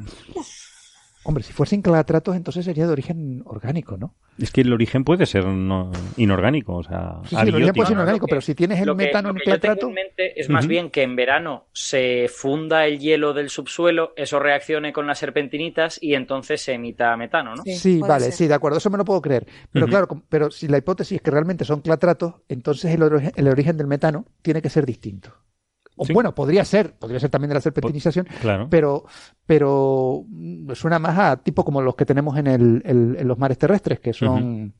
Hombre, 1.28 1.42
si 1.42 1.52
fuesen 1.52 1.82
clatratos, 1.82 2.36
entonces 2.36 2.64
sería 2.64 2.86
de 2.86 2.92
origen 2.92 3.42
orgánico, 3.46 3.96
¿no? 3.96 4.14
Es 4.38 4.52
que 4.52 4.60
el 4.60 4.72
origen 4.72 5.02
puede 5.02 5.26
ser 5.26 5.44
no- 5.46 5.90
inorgánico, 6.16 6.74
o 6.76 6.82
sea, 6.84 7.16
Sí, 7.24 7.34
sí, 7.34 7.48
el 7.48 7.54
origen 7.56 7.74
puede 7.74 7.86
ser 7.88 7.94
inorgánico, 7.96 8.28
pero 8.28 8.40
si 8.40 8.54
tienes 8.54 8.78
el 8.80 8.86
que, 8.90 8.94
metano 8.94 9.30
en 9.30 9.34
que 9.36 9.40
yo 9.40 9.58
tengo 9.58 9.74
clatrato, 9.74 9.88
en 9.88 9.94
mente 9.94 10.40
es 10.40 10.48
más 10.48 10.66
bien 10.68 10.90
que 10.90 11.02
en 11.02 11.16
verano 11.16 11.66
se 11.72 12.28
funda 12.32 12.86
el 12.86 13.00
hielo 13.00 13.32
del 13.34 13.50
subsuelo, 13.50 14.12
eso 14.16 14.38
reaccione 14.38 14.92
con 14.92 15.06
las 15.08 15.18
serpentinitas 15.18 15.98
y 16.00 16.14
entonces 16.14 16.60
se 16.60 16.74
emita 16.74 17.16
metano, 17.16 17.56
¿no? 17.56 17.62
Sí, 17.64 17.98
vale, 18.00 18.26
ser. 18.26 18.32
sí, 18.34 18.46
de 18.46 18.54
acuerdo, 18.54 18.78
eso 18.78 18.90
me 18.90 18.98
lo 18.98 19.04
puedo 19.04 19.20
creer. 19.20 19.46
Pero 19.72 19.86
claro, 19.88 20.06
pero 20.28 20.50
si 20.52 20.68
la 20.68 20.78
hipótesis 20.78 21.16
es 21.16 21.22
que 21.22 21.30
realmente 21.32 21.64
son 21.64 21.80
clatratos, 21.80 22.34
entonces 22.48 22.94
el, 22.94 23.00
ori- 23.02 23.32
el 23.34 23.48
origen 23.48 23.76
del 23.76 23.88
metano 23.88 24.26
tiene 24.42 24.62
que 24.62 24.70
ser 24.70 24.86
distinto. 24.86 25.34
O 25.96 26.04
Sí. 26.04 26.12
bueno, 26.12 26.34
podría 26.34 26.64
ser, 26.64 26.92
podría 26.94 27.18
ser 27.20 27.30
también 27.30 27.48
de 27.48 27.54
la 27.54 27.60
serpentinización, 27.60 28.26
Claro. 28.40 28.68
pero, 28.70 29.04
pero 29.46 30.24
mm, 30.28 30.72
suena 30.74 30.98
más 30.98 31.18
a 31.18 31.36
tipo 31.38 31.64
como 31.64 31.80
los 31.80 31.94
que 31.96 32.04
tenemos 32.04 32.36
en, 32.38 32.46
el, 32.46 32.82
el- 32.84 33.16
en 33.18 33.26
los 33.28 33.38
mares 33.38 33.56
terrestres, 33.58 33.98
que 34.00 34.12
son 34.12 34.74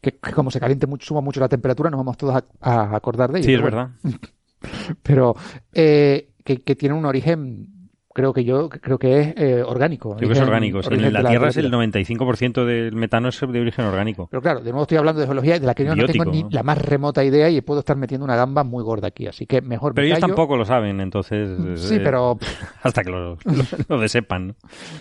que, 0.00 0.12
que 0.16 0.32
como 0.32 0.50
se 0.50 0.58
caliente 0.58 0.86
mucho, 0.86 1.06
suma 1.08 1.20
mucho 1.20 1.40
la 1.40 1.48
temperatura, 1.48 1.90
nos 1.90 1.98
vamos 1.98 2.16
todos 2.16 2.34
a, 2.34 2.44
a 2.60 2.96
acordar 2.96 3.30
de 3.32 3.40
ello. 3.40 3.46
Sí, 3.46 3.54
es 3.54 3.60
bueno. 3.60 3.76
verdad. 3.76 3.90
Pero 5.02 5.36
eh, 5.72 6.30
que, 6.44 6.62
que 6.62 6.74
tiene 6.76 6.94
un 6.94 7.04
origen, 7.04 7.79
creo 8.12 8.32
que 8.32 8.44
yo 8.44 8.68
creo 8.68 8.98
que 8.98 9.20
es 9.20 9.34
eh, 9.36 9.62
orgánico. 9.62 10.16
Creo 10.16 10.28
que 10.28 10.32
es 10.32 10.38
origen- 10.40 10.48
orgánico. 10.48 10.82
sí. 10.82 10.88
origen 10.88 11.06
En 11.06 11.12
la 11.12 11.28
Tierra 11.28 11.48
es 11.48 11.56
el 11.56 11.70
la- 11.70 11.76
95% 11.78 12.64
del 12.64 12.94
metano 12.94 13.28
es 13.28 13.40
de 13.40 13.60
origen 13.60 13.84
orgánico. 13.84 14.28
Pero 14.30 14.42
claro, 14.42 14.60
de 14.60 14.70
nuevo 14.70 14.82
estoy 14.82 14.98
hablando 14.98 15.20
de 15.20 15.26
geología 15.26 15.58
de 15.58 15.66
la 15.66 15.74
que 15.74 15.84
yo 15.84 15.94
no 15.94 16.06
tengo 16.06 16.24
ni 16.26 16.42
¿no? 16.42 16.48
la 16.50 16.62
más 16.62 16.78
remota 16.78 17.22
idea 17.24 17.48
y 17.48 17.60
puedo 17.60 17.80
estar 17.80 17.96
metiendo 17.96 18.24
una 18.24 18.36
gamba 18.36 18.64
muy 18.64 18.82
gorda 18.82 19.08
aquí. 19.08 19.26
Así 19.26 19.46
que 19.46 19.60
mejor 19.62 19.94
Pero 19.94 20.02
me 20.04 20.08
ellos 20.08 20.20
callo. 20.20 20.34
tampoco 20.34 20.56
lo 20.56 20.64
saben, 20.64 21.00
entonces... 21.00 21.80
Sí, 21.80 21.96
eh, 21.96 22.00
pero, 22.02 22.38
Hasta 22.82 23.02
que 23.04 23.10
lo, 23.10 23.34
lo, 23.44 23.64
lo 23.88 24.00
de 24.00 24.08
sepan. 24.08 24.48
¿no? 24.48 24.54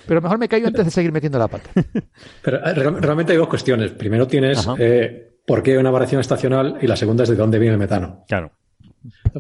pero 0.08 0.22
mejor 0.22 0.38
me 0.38 0.48
callo 0.48 0.68
antes 0.68 0.86
de 0.86 0.92
seguir 0.92 1.12
metiendo 1.12 1.40
la 1.40 1.48
pata. 1.48 1.70
Pero 2.44 2.58
eh, 2.58 2.74
real- 2.74 3.02
realmente 3.02 3.32
hay 3.34 3.38
dos 3.38 3.48
cuestiones. 3.48 3.92
Primero 3.92 4.28
tienes 4.28 4.68
eh, 4.78 5.32
por 5.46 5.64
qué 5.64 5.72
hay 5.72 5.78
una 5.78 5.92
variación 5.92 6.22
estacional 6.22 6.78
y 6.82 6.88
la 6.88 6.96
segunda 6.96 7.24
es 7.24 7.30
de 7.30 7.36
dónde 7.36 7.58
viene 7.60 7.74
el 7.74 7.80
metano. 7.80 8.24
Claro. 8.28 8.52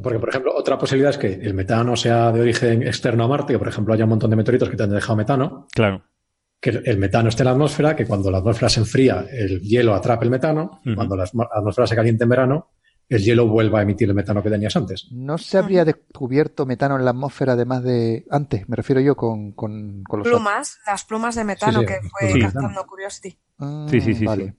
Porque, 0.01 0.19
por 0.19 0.29
ejemplo, 0.29 0.53
otra 0.55 0.77
posibilidad 0.77 1.11
es 1.11 1.17
que 1.17 1.33
el 1.33 1.53
metano 1.53 1.95
sea 1.95 2.31
de 2.31 2.41
origen 2.41 2.83
externo 2.83 3.23
a 3.25 3.27
Marte, 3.27 3.53
que 3.53 3.59
por 3.59 3.67
ejemplo 3.67 3.93
haya 3.93 4.03
un 4.05 4.11
montón 4.11 4.29
de 4.29 4.35
meteoritos 4.35 4.69
que 4.69 4.77
te 4.77 4.83
han 4.83 4.89
dejado 4.91 5.15
metano, 5.17 5.67
Claro. 5.73 6.03
que 6.61 6.69
el- 6.69 6.97
metano 6.97 7.29
esté 7.29 7.43
en 7.43 7.45
la 7.45 7.51
atmósfera, 7.51 7.95
que 7.95 8.05
cuando 8.05 8.29
la 8.31 8.39
atmósfera 8.39 8.69
se 8.69 8.79
enfría, 8.81 9.25
el 9.31 9.61
hielo 9.61 9.93
atrape 9.95 10.25
el 10.25 10.31
metano, 10.31 10.81
cuando 10.95 11.15
la 11.15 11.23
atmósfera 11.23 11.87
se 11.87 11.95
caliente 11.95 12.23
en 12.23 12.29
verano, 12.29 12.69
el 13.07 13.23
hielo 13.23 13.47
vuelva 13.47 13.79
a 13.79 13.81
emitir 13.81 14.07
el 14.07 14.13
metano 14.13 14.43
que 14.43 14.51
tenías 14.51 14.75
antes. 14.75 15.07
No 15.11 15.37
se 15.39 15.57
habría 15.57 15.83
descubierto 15.83 16.65
metano 16.67 16.95
en 16.95 17.03
la 17.05 17.09
atmósfera 17.11 17.53
además 17.53 17.81
de 17.83 18.23
antes, 18.29 18.69
me 18.69 18.75
refiero 18.75 19.01
yo 19.01 19.15
con, 19.15 19.51
con, 19.53 20.03
con 20.03 20.19
los 20.19 20.27
Plumas, 20.27 20.77
las 20.85 21.05
plumas 21.05 21.33
de 21.35 21.43
metano 21.43 21.79
sí, 21.79 21.85
que 21.87 21.95
fue 22.07 22.31
sí. 22.33 22.39
captando 22.39 22.85
Curiosity. 22.85 23.35
Ah, 23.57 23.87
Sí, 23.89 23.99
sí, 23.99 24.13
sí, 24.13 24.25
vale. 24.25 24.53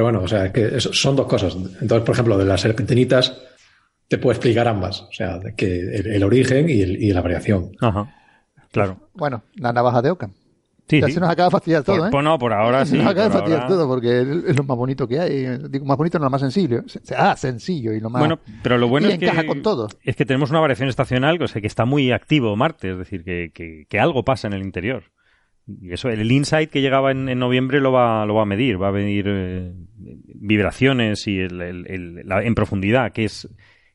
Pero 0.00 0.04
bueno, 0.06 0.22
o 0.24 0.28
sea, 0.28 0.50
que 0.50 0.64
eso- 0.78 0.94
son 0.94 1.14
dos 1.14 1.26
cosas. 1.26 1.54
Entonces, 1.54 2.00
por 2.06 2.14
ejemplo, 2.14 2.38
de 2.38 2.46
las 2.46 2.62
serpentinitas 2.62 3.36
te 4.08 4.16
puedo 4.16 4.32
explicar 4.32 4.66
ambas, 4.66 5.02
o 5.02 5.12
sea, 5.12 5.38
de 5.38 5.54
que 5.54 5.66
el, 5.78 6.06
el 6.06 6.22
origen 6.24 6.70
y, 6.70 6.80
el- 6.80 7.02
y 7.02 7.12
la 7.12 7.20
variación. 7.20 7.72
Ajá. 7.82 8.10
Claro. 8.72 8.96
Bueno, 9.12 9.42
la 9.56 9.74
navaja 9.74 10.00
de 10.00 10.10
Ockham. 10.10 10.32
Sí, 10.88 11.02
ya 11.02 11.06
sí. 11.08 11.12
se 11.12 11.20
nos 11.20 11.28
acaba 11.28 11.48
de 11.48 11.50
fastidiar 11.52 11.84
todo, 11.84 11.98
Por- 11.98 12.06
¿eh? 12.06 12.10
pues 12.10 12.24
no, 12.24 12.38
por 12.38 12.52
ahora 12.54 12.84
se 12.86 12.92
sí. 12.92 12.96
nos 12.96 13.08
acaba 13.08 13.26
de 13.28 13.32
fastidiar 13.34 13.60
ahora- 13.64 13.74
todo 13.74 13.86
porque 13.88 14.20
es 14.22 14.26
es 14.48 14.56
lo 14.56 14.64
más 14.64 14.76
bonito 14.78 15.06
que 15.06 15.20
hay. 15.20 15.58
Digo, 15.68 15.84
más 15.84 15.98
bonito 15.98 16.18
no 16.18 16.24
lo 16.24 16.30
más 16.30 16.40
sencillo. 16.40 16.82
Se- 16.86 17.14
Ah, 17.14 17.36
sencillo 17.36 17.92
y 17.92 18.00
lo 18.00 18.08
más... 18.08 18.20
Bueno, 18.20 18.38
pero 18.62 18.78
lo 18.78 18.88
bueno 18.88 19.08
y 19.08 19.12
es 19.12 19.18
que, 19.18 19.26
encaja 19.26 19.46
con 19.46 19.60
todo. 19.60 19.86
es 20.02 20.16
que 20.16 20.24
tenemos 20.24 20.48
una 20.48 20.60
variación 20.60 20.88
estacional, 20.88 21.40
o 21.42 21.46
sea, 21.46 21.60
que 21.60 21.66
está 21.66 21.84
muy 21.84 22.10
activo 22.10 22.56
Marte, 22.56 22.92
es 22.92 22.96
decir, 22.96 23.22
que, 23.22 23.50
que- 23.52 23.84
que 23.86 24.00
algo 24.00 24.24
pasa 24.24 24.48
en 24.48 24.54
el 24.54 24.62
interior. 24.62 25.04
Y 25.66 25.92
eso, 25.92 26.08
el 26.08 26.30
InSight 26.30 26.70
que 26.70 26.80
llegaba 26.80 27.10
en, 27.12 27.28
en 27.28 27.38
noviembre 27.38 27.80
lo 27.80 27.92
va, 27.92 28.26
lo 28.26 28.34
va 28.34 28.42
a 28.42 28.46
medir, 28.46 28.80
va 28.82 28.88
a 28.88 28.92
medir 28.92 29.26
eh, 29.28 29.72
vibraciones 30.34 31.26
y 31.26 31.38
el- 31.40 31.60
el- 31.60 31.86
el- 31.88 32.14
la- 32.28 32.42
en 32.42 32.54
profundidad, 32.54 33.12
que 33.12 33.24
es 33.24 33.48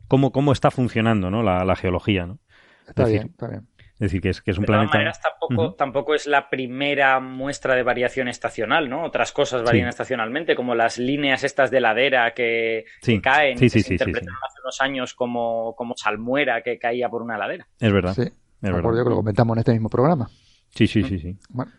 cómo, 0.08 0.32
cómo 0.32 0.52
está 0.52 0.72
funcionando 0.72 1.30
¿no? 1.30 1.44
la, 1.44 1.64
la 1.66 1.76
geología. 1.76 2.26
¿no? 2.26 2.40
Está 2.88 3.04
es 3.04 3.10
decir, 3.10 3.22
bien, 3.22 3.32
está 3.32 3.48
bien. 3.48 3.68
Es 3.96 4.00
decir, 4.00 4.22
que 4.22 4.30
es, 4.30 4.42
que 4.42 4.52
es 4.52 4.58
un 4.58 4.64
De 4.64 4.68
todas 4.68 4.80
planeta... 4.80 4.98
maneras, 4.98 5.22
tampoco, 5.22 5.74
tampoco 5.76 6.16
es 6.16 6.28
la 6.28 6.50
primera 6.50 7.20
muestra 7.22 7.76
de 7.76 7.84
variación 7.84 8.28
estacional, 8.28 8.90
¿no? 8.90 9.06
Otras 9.06 9.32
cosas 9.32 9.64
varían 9.64 9.86
Sí. 9.86 9.90
estacionalmente, 9.92 10.54
como 10.54 10.76
las 10.76 10.98
líneas 10.98 11.46
estas 11.46 11.72
de 11.72 11.80
ladera 11.80 12.34
que, 12.34 12.84
Sí. 13.02 13.16
que 13.16 13.22
caen, 13.22 13.58
Sí, 13.58 13.66
que 13.66 13.70
sí, 13.70 13.80
se 13.80 13.84
sí, 13.84 13.88
sí, 13.88 13.94
interpretaron 13.94 14.36
hace 14.46 14.60
unos 14.62 14.82
años 14.82 15.14
como, 15.14 15.76
como 15.78 15.94
salmuera 15.96 16.62
que 16.62 16.78
caía 16.78 17.08
por 17.08 17.22
una 17.22 17.38
ladera. 17.38 17.68
Es 17.80 17.94
verdad. 17.94 18.14
Sí, 18.14 18.24
es 18.24 18.32
me 18.62 18.68
verdad. 18.70 18.80
acuerdo 18.80 18.98
yo 19.00 19.04
que 19.06 19.10
lo 19.12 19.16
comentamos 19.16 19.56
en 19.56 19.60
este 19.60 19.72
mismo 19.72 19.90
programa. 19.90 20.30
Sí, 20.76 20.88
sí, 20.88 21.04
sí, 21.04 21.20
sí. 21.20 21.38
Bueno, 21.50 21.72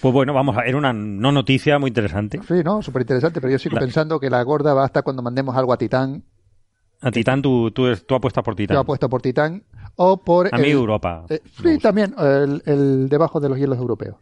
Pues 0.00 0.12
bueno, 0.12 0.34
vamos 0.34 0.56
a 0.58 0.62
ver 0.62 0.76
una 0.76 0.92
no 0.92 1.32
noticia 1.32 1.78
muy 1.78 1.88
interesante. 1.88 2.40
sí, 2.46 2.62
no, 2.64 2.82
súper 2.82 3.02
interesante, 3.02 3.40
pero 3.40 3.52
yo 3.52 3.58
sigo 3.58 3.76
La- 3.76 3.80
pensando 3.80 4.20
que 4.20 4.28
la 4.28 4.42
gorda 4.42 4.74
va 4.74 4.84
hasta 4.84 5.02
cuando 5.02 5.22
mandemos 5.22 5.56
algo 5.56 5.72
a 5.72 5.78
Titán. 5.78 6.22
A 7.00 7.10
Titán, 7.10 7.40
tú, 7.42 7.70
tú, 7.70 7.94
tú 7.96 8.14
apuestas 8.14 8.42
por 8.44 8.54
Titán. 8.54 8.74
Yo 8.76 8.80
apuesto 8.80 9.08
por 9.08 9.22
Titán 9.22 9.62
o 9.96 10.22
por... 10.22 10.48
A 10.52 10.58
mí 10.58 10.64
el- 10.68 10.72
Europa. 10.72 11.24
eh, 11.28 11.40
me 11.62 11.72
sí, 11.74 11.78
también, 11.78 12.14
el, 12.18 12.62
el 12.66 13.08
debajo 13.08 13.40
de 13.40 13.48
los 13.48 13.58
hielos 13.58 13.78
europeos. 13.78 14.16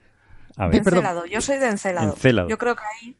A 0.56 0.66
ver. 0.68 0.76
Encelado, 0.78 1.24
yo 1.26 1.40
soy 1.40 1.58
de 1.58 1.68
Encelado. 1.68 2.12
Encelado. 2.12 2.48
Yo 2.48 2.58
creo 2.58 2.76
que 2.76 2.82
ahí 3.00 3.16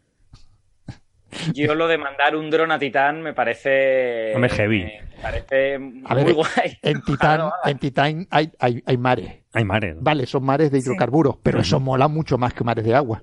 Yo 1.55 1.75
lo 1.75 1.89
de 1.89 1.97
mandar 1.99 2.37
un 2.37 2.51
dron 2.51 2.71
a 2.73 2.79
Titán 2.79 3.23
me 3.23 3.33
parece... 3.33 4.33
Hombre, 4.35 4.51
heavy. 4.51 4.85
Me 4.85 5.23
parece 5.23 5.75
A 5.77 5.79
muy 6.15 6.25
ver, 6.25 6.35
guay. 6.35 6.79
En 6.83 7.01
Titán, 7.03 7.51
en 7.65 7.79
Titán 7.79 8.27
hay, 8.31 8.53
hay, 8.59 8.83
hay 8.85 8.97
mares. 8.99 9.42
Hay 9.55 9.65
mares. 9.65 9.97
Vale, 10.01 10.25
son 10.27 10.45
mares 10.45 10.71
de 10.71 10.81
Sí. 10.81 10.87
hidrocarburos, 10.89 11.37
pero 11.43 11.61
eso 11.61 11.79
mola 11.79 12.09
mucho 12.09 12.39
más 12.39 12.55
que 12.55 12.65
mares 12.65 12.85
de 12.87 12.95
agua. 12.95 13.23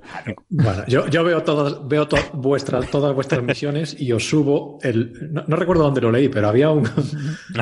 Bueno, 0.50 0.84
yo, 0.88 1.08
yo 1.08 1.24
veo 1.24 1.42
todas, 1.42 1.88
veo 1.88 2.08
to- 2.08 2.18
vuestras, 2.34 2.88
todas 2.92 3.16
vuestras 3.16 3.42
misiones 3.42 4.00
y 4.00 4.12
os 4.12 4.28
subo 4.30 4.78
el. 4.84 5.32
No, 5.32 5.44
no 5.48 5.56
recuerdo 5.56 5.84
dónde 5.84 6.02
lo 6.02 6.12
leí, 6.12 6.30
pero 6.30 6.48
había 6.50 6.70
un 6.70 6.88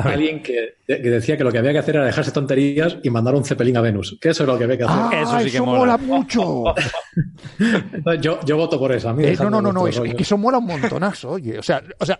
alguien 0.04 0.42
que, 0.42 0.74
que 0.86 0.98
decía 0.98 1.36
que 1.38 1.44
lo 1.44 1.50
que 1.52 1.58
había 1.58 1.72
que 1.72 1.78
hacer 1.78 1.96
era 1.96 2.04
dejarse 2.04 2.30
tonterías 2.30 2.98
y 3.02 3.08
mandar 3.10 3.34
un 3.34 3.44
cepelín 3.44 3.76
a 3.78 3.80
Venus. 3.80 4.18
Que 4.20 4.28
eso 4.30 4.42
es 4.42 4.48
lo 4.48 4.58
que 4.58 4.64
había 4.64 4.76
que 4.76 4.84
hacer. 4.84 4.96
¡Ah, 4.98 5.10
Eso 5.22 5.36
eso, 5.38 5.44
sí 5.46 5.50
que 5.52 5.60
mola. 5.62 5.78
mola. 5.78 5.98
mucho! 5.98 6.64
Yo, 8.20 8.38
yo 8.44 8.56
voto 8.56 8.78
por 8.78 8.92
eso. 8.92 9.08
A 9.08 9.12
mí 9.14 9.24
Eh, 9.24 9.36
no, 9.38 9.50
no, 9.50 9.62
no, 9.62 9.72
no, 9.72 9.80
vuestros 9.80 10.08
es, 10.08 10.14
que 10.14 10.22
eso 10.22 10.36
mola 10.38 10.58
un 10.58 10.66
montonazo, 10.66 11.30
oye. 11.30 11.58
O 11.58 11.62
sea, 11.62 11.82
o 11.98 12.06
sea 12.06 12.18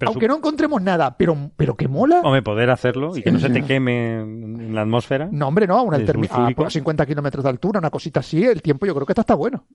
Pero 0.00 0.10
aunque 0.10 0.26
su- 0.26 0.30
no 0.32 0.38
encontremos 0.38 0.82
nada, 0.82 1.16
pero, 1.16 1.36
pero 1.56 1.76
que 1.76 1.86
mola. 1.86 2.20
Hombre, 2.24 2.42
poder 2.42 2.70
hacerlo 2.70 3.16
y 3.16 3.22
que 3.22 3.30
no 3.30 3.38
se 3.38 3.50
te 3.50 3.62
queme 3.62 4.20
en 4.20 4.74
la 4.74 4.80
atmósfera. 4.82 5.28
No, 5.30 5.46
hombre, 5.48 5.66
no, 5.66 5.82
una 5.84 5.98
a 5.98 6.00
fluido. 6.00 6.56
por 6.56 6.72
50 6.72 7.06
kilómetros 7.06 7.44
de 7.44 7.50
altura, 7.50 7.78
una 7.78 7.90
cosita 7.90 8.20
así, 8.20 8.42
el 8.44 8.62
tiempo 8.62 8.86
yo 8.86 8.94
creo 8.94 9.06
que 9.06 9.12
está, 9.12 9.20
está 9.22 9.34
bueno. 9.34 9.66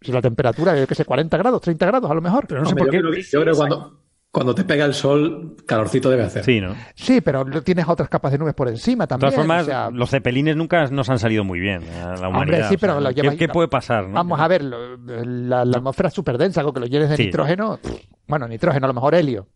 Si 0.00 0.12
la 0.12 0.22
temperatura 0.22 0.78
es, 0.78 0.86
que 0.86 0.94
sé, 0.94 1.04
40 1.04 1.36
grados, 1.36 1.60
30 1.60 1.84
grados 1.84 2.10
a 2.10 2.14
lo 2.14 2.22
mejor. 2.22 2.46
Pero 2.46 2.62
no 2.62 2.68
sé 2.68 2.74
por 2.74 2.86
yo 2.86 2.90
qué. 2.90 2.98
creo 3.00 3.12
yo 3.12 3.40
creo 3.42 3.52
que 3.52 3.58
cuando, 3.58 4.00
cuando 4.32 4.54
te 4.54 4.64
pega 4.64 4.84
el 4.84 4.94
sol, 4.94 5.56
calorcito 5.66 6.08
debe 6.08 6.22
hacer. 6.22 6.44
Sí, 6.44 6.60
¿no? 6.60 6.70
De 6.74 6.76
Sí, 6.94 7.20
pero 7.20 7.44
tienes 7.62 7.88
otras 7.88 8.08
capas 8.08 8.30
de 8.32 8.38
nubes 8.38 8.54
por 8.54 8.68
encima 8.68 9.06
también. 9.06 9.30
todas 9.32 9.34
formas, 9.34 9.62
o 9.62 9.66
sea, 9.66 9.90
los 9.90 10.08
cepelines 10.10 10.54
nunca 10.56 10.86
nos 10.86 11.08
han 11.10 11.18
salido 11.18 11.42
muy 11.42 11.58
bien 11.58 11.82
a 12.02 12.16
la 12.16 12.28
humanidad. 12.28 12.68
sí, 12.68 12.76
pero 12.76 12.96
O 12.98 13.00
sea, 13.00 13.10
lo 13.10 13.14
¿qué, 13.30 13.36
qué 13.36 13.48
puede 13.48 13.68
pasar? 13.68 14.06
no? 14.06 14.14
Vamos 14.14 14.38
a 14.38 14.46
ver, 14.48 14.62
lo- 14.62 14.96
la, 14.96 15.64
la 15.64 15.78
atmósfera 15.78 16.08
es 16.08 16.14
súper 16.14 16.38
densa, 16.38 16.62
con 16.62 16.72
que 16.74 16.80
lo 16.80 16.86
llenes 16.86 17.08
de 17.10 17.16
Sí. 17.16 17.24
nitrógeno. 17.26 17.78
pff, 17.82 17.90
bueno, 18.28 18.46
nitrógeno, 18.46 18.86
a 18.86 18.88
lo 18.88 18.94
mejor 18.94 19.14
helio. 19.16 19.48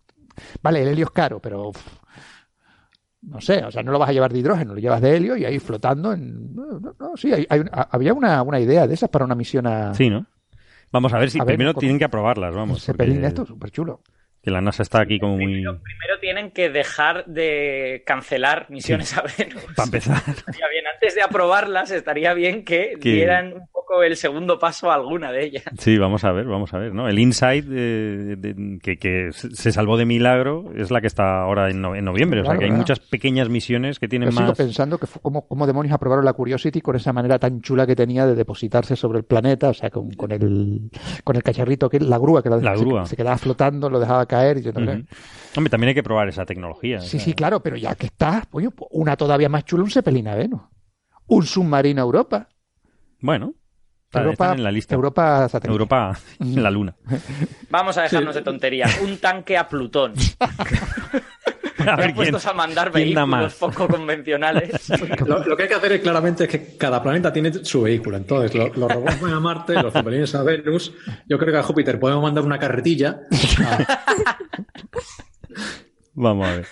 Vale, 0.62 0.82
el 0.82 0.88
helio 0.88 1.04
es 1.04 1.10
caro, 1.12 1.38
pero. 1.40 1.70
pff, 1.70 1.86
no 3.22 3.40
sé, 3.40 3.64
o 3.64 3.70
sea, 3.70 3.82
no 3.82 3.92
lo 3.92 3.98
vas 3.98 4.08
a 4.10 4.12
llevar 4.12 4.32
de 4.32 4.38
hidrógeno, 4.40 4.74
lo 4.74 4.80
llevas 4.80 5.00
de 5.00 5.16
helio 5.16 5.36
y 5.36 5.44
ahí 5.44 5.58
flotando 5.58 6.12
en. 6.12 6.54
No, 6.54 6.80
no, 6.80 6.94
no, 6.98 7.16
sí, 7.16 7.32
hay- 7.32 7.46
hay 7.48 7.62
había 7.90 8.12
una, 8.12 8.42
una 8.42 8.60
idea 8.60 8.86
de 8.86 8.94
esas 8.94 9.08
para 9.08 9.24
una 9.24 9.34
misión 9.34 9.66
a. 9.66 9.94
Sí, 9.94 10.10
¿no? 10.10 10.26
Vamos 10.92 11.12
a 11.14 11.18
ver 11.18 11.30
si 11.30 11.38
A 11.40 11.44
ver, 11.44 11.54
primero 11.56 11.74
tienen 11.74 11.98
que 11.98 12.04
aprobarlas, 12.04 12.54
vamos. 12.54 12.84
Zeppelin 12.84 13.14
porque- 13.14 13.22
de 13.22 13.28
esto, 13.28 13.46
súper 13.46 13.70
chulo. 13.70 14.00
Que 14.44 14.50
la 14.50 14.60
NASA 14.60 14.82
está 14.82 15.00
aquí 15.00 15.18
como 15.18 15.36
muy... 15.36 15.46
Primero, 15.46 15.80
primero 15.82 16.18
tienen 16.20 16.50
que 16.50 16.68
dejar 16.68 17.24
de 17.24 18.02
cancelar 18.04 18.66
misiones 18.68 19.16
a 19.16 19.22
Venus. 19.22 19.64
Para 19.76 19.86
empezar. 19.86 20.22
Bien, 20.48 20.86
antes 20.92 21.14
de 21.14 21.22
aprobarlas, 21.22 21.90
estaría 21.90 22.34
bien 22.34 22.64
que, 22.64 22.96
Que- 23.00 23.10
dieran 23.12 23.54
un 23.54 23.66
poco 23.86 24.02
el 24.02 24.16
segundo 24.16 24.58
paso 24.58 24.90
a 24.90 24.94
alguna 24.94 25.30
de 25.32 25.44
ellas. 25.44 25.62
Sí, 25.78 25.98
vamos 25.98 26.24
a 26.24 26.32
ver, 26.32 26.46
vamos 26.46 26.72
a 26.74 26.78
ver, 26.78 26.94
¿no? 26.94 27.08
El 27.08 27.18
Insight 27.18 27.64
eh, 27.70 28.36
de- 28.38 28.78
que, 28.82 28.96
que 28.96 29.30
se 29.32 29.72
salvó 29.72 29.96
de 29.96 30.04
milagro 30.06 30.72
es 30.74 30.90
la 30.90 31.00
que 31.00 31.06
está 31.06 31.42
ahora 31.42 31.70
en, 31.70 31.80
no- 31.80 31.94
en 31.94 32.04
noviembre. 32.04 32.40
o 32.40 32.44
sea, 32.44 32.56
que 32.56 32.64
hay 32.64 32.70
claro. 32.70 32.78
muchas 32.80 33.00
pequeñas 33.00 33.48
misiones 33.48 33.98
que 33.98 34.08
tienen 34.08 34.28
Yo 34.30 34.32
sigo 34.36 34.48
más... 34.48 34.56
pensando 34.56 34.98
que 34.98 35.06
fue 35.06 35.20
como, 35.22 35.46
como 35.46 35.66
demonios 35.66 35.94
aprobaron 35.94 36.24
la 36.24 36.32
Curiosity 36.32 36.80
con 36.80 36.96
esa 36.96 37.12
manera 37.12 37.38
tan 37.38 37.60
chula 37.60 37.86
que 37.86 37.94
tenía 37.96 38.26
de 38.26 38.34
depositarse 38.34 38.96
sobre 38.96 39.18
el 39.18 39.24
planeta, 39.24 39.68
o 39.68 39.74
sea, 39.74 39.90
con, 39.90 40.10
con 40.12 40.32
el 40.32 40.90
con 41.24 41.36
el 41.36 41.42
cacharrito, 41.42 41.88
que 41.90 42.00
la 42.00 42.18
grúa 42.18 42.42
que 42.42 42.50
la- 42.50 42.56
La 42.58 42.76
se- 42.76 42.84
grúa. 42.84 43.06
Se, 43.06 43.16
quedaba 43.16 43.36
flotando, 43.38 43.90
lo 43.90 44.00
dejaba 44.00 44.26
caer. 44.26 44.58
Y 44.58 44.62
yo, 44.62 44.72
no, 44.72 44.80
Ujú. 44.92 45.04
Hombre, 45.56 45.70
también 45.70 45.88
hay 45.88 45.94
que 45.94 46.02
probar 46.02 46.28
esa 46.28 46.44
tecnología. 46.46 47.00
Sí, 47.00 47.06
o 47.06 47.10
sea, 47.10 47.20
sí, 47.20 47.34
claro, 47.34 47.60
pero 47.60 47.76
ya 47.76 47.94
que 47.94 48.06
está, 48.06 48.42
pues 48.50 48.66
una 48.90 49.16
todavía 49.16 49.48
más 49.48 49.64
chula, 49.64 49.82
un 49.84 49.90
Zeppelin 49.90 50.28
a 50.28 50.34
Venus. 50.34 50.60
Un 51.26 51.44
submarino 51.44 52.02
a 52.02 52.04
Europa. 52.04 52.48
Bueno, 53.20 53.54
está- 54.18 54.24
Europa, 54.24 54.44
están 54.44 54.58
en 54.58 54.64
la 54.64 54.72
lista. 54.72 54.94
Europa 54.94 55.48
satélite. 55.48 55.72
Europa 55.72 56.18
en 56.40 56.62
la 56.62 56.70
Luna. 56.70 56.94
Vamos 57.70 57.96
a 57.98 58.02
dejarnos 58.02 58.34
de 58.34 58.42
tonterías. 58.42 58.98
Un 59.00 59.18
tanque 59.18 59.56
a 59.58 59.68
Plutón. 59.68 60.14
A 61.86 61.96
ver 61.96 62.14
a 62.46 62.52
mandar 62.54 62.90
vehículos 62.90 63.28
más. 63.28 63.54
poco 63.56 63.86
convencionales. 63.88 64.88
Lo, 65.26 65.44
lo 65.44 65.54
que 65.56 65.64
hay 65.64 65.68
que 65.68 65.74
hacer 65.74 65.92
es 65.92 66.00
claramente 66.00 66.44
es 66.44 66.50
que 66.50 66.76
cada 66.78 67.02
planeta 67.02 67.30
tiene 67.32 67.52
su 67.64 67.82
vehículo. 67.82 68.16
Entonces, 68.16 68.54
lo- 68.54 68.72
los 68.74 68.90
robots 68.90 69.20
van 69.20 69.32
a 69.34 69.40
Marte, 69.40 69.74
los 69.74 69.92
zeppelines 69.92 70.34
a 70.34 70.42
Venus. 70.42 70.92
Yo 71.28 71.38
creo 71.38 71.52
que 71.52 71.58
a 71.58 71.62
Júpiter 71.62 71.98
podemos 72.00 72.22
mandar 72.22 72.42
una 72.44 72.58
carretilla. 72.58 73.20
Vamos 76.14 76.48
a 76.48 76.52
ver. 76.56 76.66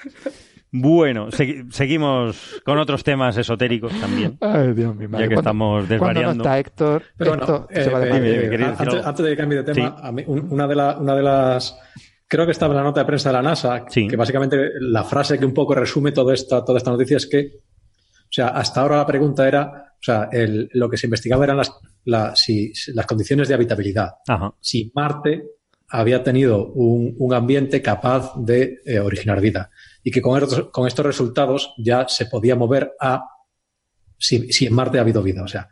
Bueno, 0.75 1.29
segui- 1.29 1.71
seguimos 1.71 2.63
con 2.65 2.79
otros 2.79 3.05
temas 3.05 3.37
esotéricos 3.37 3.93
también. 4.01 4.39
Ay, 4.41 4.73
Dios 4.73 4.97
mío. 4.97 5.09
Ya 5.13 5.29
que 5.29 5.35
estamos 5.35 5.85
Cuando 5.87 5.93
desvariando. 5.95 6.35
no 6.37 6.43
está 6.43 6.59
Héctor, 6.59 7.03
Pero 7.17 7.35
esto 7.35 7.67
bueno, 7.71 7.85
se 7.85 7.91
va 7.91 8.01
de 8.01 8.09
eh, 8.09 8.55
eh, 8.55 8.75
antes, 8.79 9.07
antes 9.07 9.25
de 9.25 9.31
que 9.33 9.37
cambie 9.37 9.59
de 9.63 9.65
tema, 9.75 9.97
Sí. 9.97 10.03
a 10.03 10.13
mí, 10.13 10.25
un- 10.27 10.51
una, 10.51 10.67
de 10.67 10.75
la- 10.75 10.97
una 10.99 11.15
de 11.15 11.23
las. 11.23 11.79
Creo 12.27 12.47
que 12.47 12.53
estaba 12.53 12.73
en 12.73 12.79
la 12.79 12.85
nota 12.85 13.01
de 13.01 13.07
prensa 13.07 13.29
de 13.29 13.33
la 13.35 13.43
NASA, 13.43 13.85
Sí. 13.89 14.09
que 14.09 14.17
básicamente 14.17 14.57
la 14.81 15.05
frase 15.05 15.39
que 15.39 15.45
un 15.45 15.53
poco 15.53 15.75
resume 15.75 16.13
toda 16.13 16.33
esta, 16.33 16.65
toda 16.65 16.79
esta 16.79 16.91
noticia 16.91 17.19
es 17.19 17.27
que, 17.27 17.51
o 17.59 18.31
sea, 18.31 18.49
hasta 18.49 18.81
ahora 18.81 18.97
la 18.97 19.07
pregunta 19.07 19.47
era, 19.47 19.67
o 19.93 20.03
sea, 20.03 20.31
el- 20.33 20.71
lo 20.73 20.89
que 20.89 20.97
se 20.97 21.07
investigaba 21.07 21.45
eran 21.45 21.59
las, 21.59 21.71
la- 22.07 22.35
si- 22.35 22.75
si- 22.75 22.95
las 22.95 23.05
condiciones 23.05 23.47
de 23.49 23.55
habitabilidad. 23.55 24.13
Ajá. 24.27 24.55
Si 24.59 24.91
Marte 24.95 25.43
había 25.93 26.23
tenido 26.25 26.67
un, 26.73 27.15
un 27.19 27.35
ambiente 27.35 27.81
capaz 27.83 28.33
de 28.37 28.81
eh, 28.85 28.99
originar 28.99 29.41
vida 29.41 29.71
y 30.03 30.11
que 30.11 30.21
con 30.23 30.43
estos, 30.43 30.71
con 30.71 30.87
estos 30.89 31.07
resultados 31.07 31.75
ya 31.79 32.09
se 32.09 32.27
podía 32.27 32.57
mover 32.57 32.93
a 33.01 33.25
si, 34.19 34.53
si 34.53 34.67
en 34.67 34.75
Marte 34.75 34.99
ha 34.99 35.03
habido 35.03 35.23
vida. 35.23 35.43
O 35.43 35.49
sea, 35.49 35.69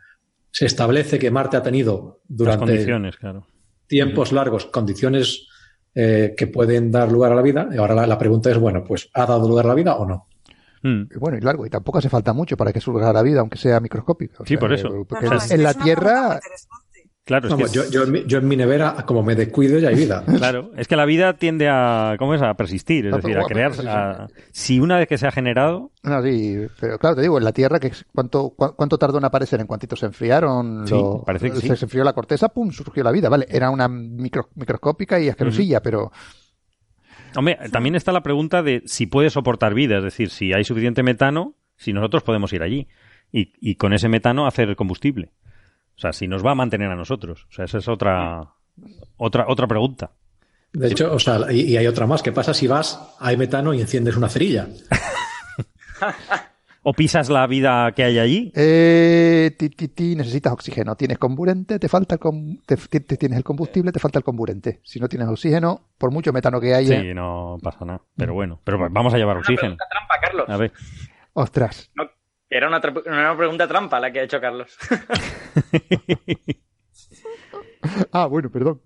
se 0.51 0.65
establece 0.65 1.17
que 1.19 1.31
Marte 1.31 1.57
ha 1.57 1.63
tenido 1.63 2.21
durante 2.27 2.65
condiciones, 2.65 3.17
claro. 3.17 3.45
tiempos 3.87 4.31
largos 4.31 4.65
condiciones 4.67 5.47
eh, 5.95 6.33
que 6.37 6.47
pueden 6.47 6.91
dar 6.91 7.11
lugar 7.11 7.31
a 7.31 7.35
la 7.35 7.41
vida. 7.41 7.67
Y 7.73 7.77
ahora 7.77 7.95
la, 7.95 8.07
la 8.07 8.17
pregunta 8.17 8.49
es, 8.51 8.57
bueno, 8.57 8.83
pues 8.83 9.09
¿ha 9.13 9.25
dado 9.25 9.47
lugar 9.47 9.65
a 9.65 9.69
la 9.69 9.75
vida 9.75 9.95
o 9.95 10.05
no? 10.05 10.27
Mm. 10.83 11.03
Y 11.15 11.17
Bueno, 11.19 11.37
y 11.37 11.41
largo, 11.41 11.65
y 11.65 11.69
tampoco 11.69 11.97
hace 11.99 12.09
falta 12.09 12.33
mucho 12.33 12.57
para 12.57 12.71
que 12.73 12.81
surja 12.81 13.13
la 13.13 13.21
vida, 13.21 13.39
aunque 13.41 13.57
sea 13.57 13.79
microscópica. 13.79 14.37
O 14.39 14.45
Sí, 14.45 14.53
sea, 14.53 14.59
por 14.59 14.73
eso. 14.73 14.87
eh, 14.87 15.05
Porque 15.07 15.25
No, 15.25 15.33
no, 15.33 15.39
sea, 15.39 15.45
es 15.45 15.51
en 15.51 15.63
la 15.63 15.73
Tierra, 15.73 16.39
Claro, 17.23 17.47
es 17.49 17.53
que, 17.71 17.77
yo, 17.77 17.89
yo 17.89 18.03
en 18.03 18.11
mi, 18.11 18.23
yo 18.25 18.39
en 18.39 18.47
mi 18.47 18.57
nevera, 18.57 18.95
como 19.05 19.21
me 19.21 19.35
descuido, 19.35 19.77
ya 19.77 19.89
hay 19.89 19.95
vida. 19.95 20.23
claro, 20.37 20.71
es 20.75 20.87
que 20.87 20.95
la 20.95 21.05
vida 21.05 21.33
tiende 21.33 21.69
a, 21.69 22.15
¿cómo 22.17 22.33
es? 22.33 22.41
A 22.41 22.55
persistir, 22.55 23.05
es 23.05 23.11
decir, 23.15 23.37
a 23.37 23.41
a- 23.87 24.27
si 24.51 24.79
una 24.79 24.97
vez 24.97 25.07
que 25.07 25.17
se 25.19 25.27
ha 25.27 25.31
generado, 25.31 25.91
no, 26.03 26.21
sí, 26.23 26.57
pero 26.79 26.97
claro, 26.97 27.15
te 27.15 27.21
digo, 27.21 27.37
en 27.37 27.43
la 27.43 27.51
Tierra, 27.53 27.79
que 27.79 27.91
¿cuánto, 28.13 28.55
cua- 28.57 28.73
¿cuánto 28.75 28.97
tardó 28.97 29.19
en 29.19 29.25
aparecer? 29.25 29.61
¿En 29.61 29.67
cuantito 29.67 29.95
se 29.95 30.07
enfriaron? 30.07 30.87
Sí, 30.87 30.99
parece 31.25 31.51
que 31.51 31.57
sí. 31.57 31.75
Se 31.75 31.85
enfrió 31.85 32.03
la 32.03 32.13
corteza, 32.13 32.49
pum, 32.49 32.71
surgió 32.71 33.03
la 33.03 33.11
vida, 33.11 33.29
¿vale? 33.29 33.45
Era 33.49 33.69
una 33.69 33.87
micro- 33.87 34.49
microscópica 34.55 35.19
y 35.19 35.29
asquerosilla, 35.29 35.81
pero 35.81 36.11
Hombre, 37.35 37.57
también 37.71 37.95
está 37.95 38.11
la 38.11 38.23
pregunta 38.23 38.61
de 38.61 38.81
si 38.85 39.05
puede 39.05 39.29
soportar 39.29 39.73
vida, 39.73 39.97
es 39.99 40.03
decir, 40.03 40.29
si 40.31 40.53
hay 40.53 40.63
suficiente 40.65 41.01
metano, 41.03 41.55
si 41.77 41.93
nosotros 41.93 42.23
podemos 42.23 42.51
ir 42.51 42.61
allí 42.61 42.87
y, 43.31 43.53
y 43.61 43.75
con 43.75 43.93
ese 43.93 44.09
metano 44.09 44.47
hacer 44.47 44.75
combustible. 44.75 45.31
O 45.95 45.99
sea, 46.01 46.13
si 46.13 46.27
nos 46.27 46.45
va 46.45 46.51
a 46.51 46.55
mantener 46.55 46.89
a 46.89 46.95
nosotros. 46.95 47.45
O 47.49 47.53
sea, 47.53 47.65
esa 47.65 47.77
es 47.77 47.87
otra 47.87 48.49
otra 49.17 49.45
otra 49.47 49.67
pregunta. 49.67 50.11
De 50.73 50.87
hecho, 50.87 51.13
o 51.13 51.19
sea, 51.19 51.51
y, 51.51 51.61
y 51.61 51.77
hay 51.77 51.85
otra 51.87 52.07
más. 52.07 52.23
¿Qué 52.23 52.31
pasa 52.31 52.53
si 52.53 52.65
vas, 52.67 53.15
hay 53.19 53.35
metano 53.37 53.73
y 53.73 53.81
enciendes 53.81 54.15
una 54.15 54.29
cerilla? 54.29 54.67
O 56.83 56.93
pisas 56.93 57.29
la 57.29 57.45
vida 57.45 57.91
que 57.91 58.03
hay 58.03 58.17
allí. 58.17 58.51
Eh, 58.55 59.51
ti, 59.55 59.69
ti, 59.69 59.89
ti, 59.89 60.15
necesitas 60.15 60.51
oxígeno. 60.51 60.95
Tienes 60.95 61.19
comburente, 61.19 61.77
te 61.77 61.87
falta 61.87 62.15
el 62.15 62.19
com- 62.19 62.57
te, 62.65 62.75
te- 62.75 63.01
te 63.01 63.17
tienes 63.17 63.37
el 63.37 63.43
combustible, 63.43 63.91
te 63.91 63.99
falta 63.99 64.17
el 64.17 64.23
comburente. 64.25 64.79
Si 64.83 64.99
no 64.99 65.07
tienes 65.07 65.27
oxígeno, 65.27 65.89
por 65.99 66.09
mucho 66.09 66.33
metano 66.33 66.59
que 66.59 66.73
haya, 66.73 66.99
Sí, 66.99 67.13
no 67.13 67.57
pasa 67.61 67.85
nada. 67.85 68.01
Pero 68.17 68.33
bueno, 68.33 68.59
pero 68.63 68.79
vamos 68.89 69.13
a 69.13 69.17
llevar 69.19 69.35
Una 69.37 69.41
oxígeno. 69.41 69.77
trampa, 69.77 70.15
Carlos. 70.23 70.49
A 70.49 70.57
ver. 70.57 70.71
ostras. 71.33 71.91
No, 71.93 72.05
era 72.51 72.67
una, 72.67 72.81
pregunta 73.37 73.65
trampa 73.65 73.99
la 73.99 74.11
que 74.11 74.19
ha 74.19 74.23
hecho 74.23 74.41
Carlos. 74.41 74.77
Ah, 78.11 78.27
bueno, 78.27 78.51
perdón. 78.51 78.79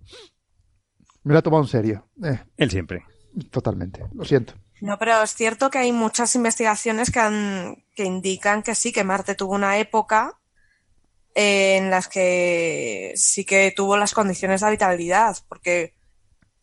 Me 1.23 1.33
la 1.33 1.39
he 1.39 1.43
tomado 1.43 1.63
en 1.63 1.69
serio. 1.69 2.07
Eh, 2.23 2.39
Él 2.55 2.71
siempre. 2.71 3.03
totalmente. 3.51 4.05
Lo 4.13 4.23
siento. 4.23 4.53
No, 4.79 4.97
pero 4.97 5.21
es 5.21 5.35
cierto 5.35 5.69
que 5.69 5.79
hay 5.79 5.91
muchas 5.91 6.33
investigaciones 6.35 7.11
que, 7.11 7.19
han, 7.19 7.83
que 7.93 8.05
indican 8.05 8.63
que 8.63 8.73
sí, 8.73 8.93
que 8.93 9.03
Marte 9.03 9.35
tuvo 9.35 9.53
una 9.53 9.77
época 9.79 10.39
en 11.33 11.89
las 11.89 12.07
que 12.07 13.11
sí 13.17 13.43
que 13.43 13.73
tuvo 13.75 13.97
las 13.97 14.13
condiciones 14.13 14.61
de 14.61 14.67
habitabilidad, 14.67 15.35
porque 15.49 15.93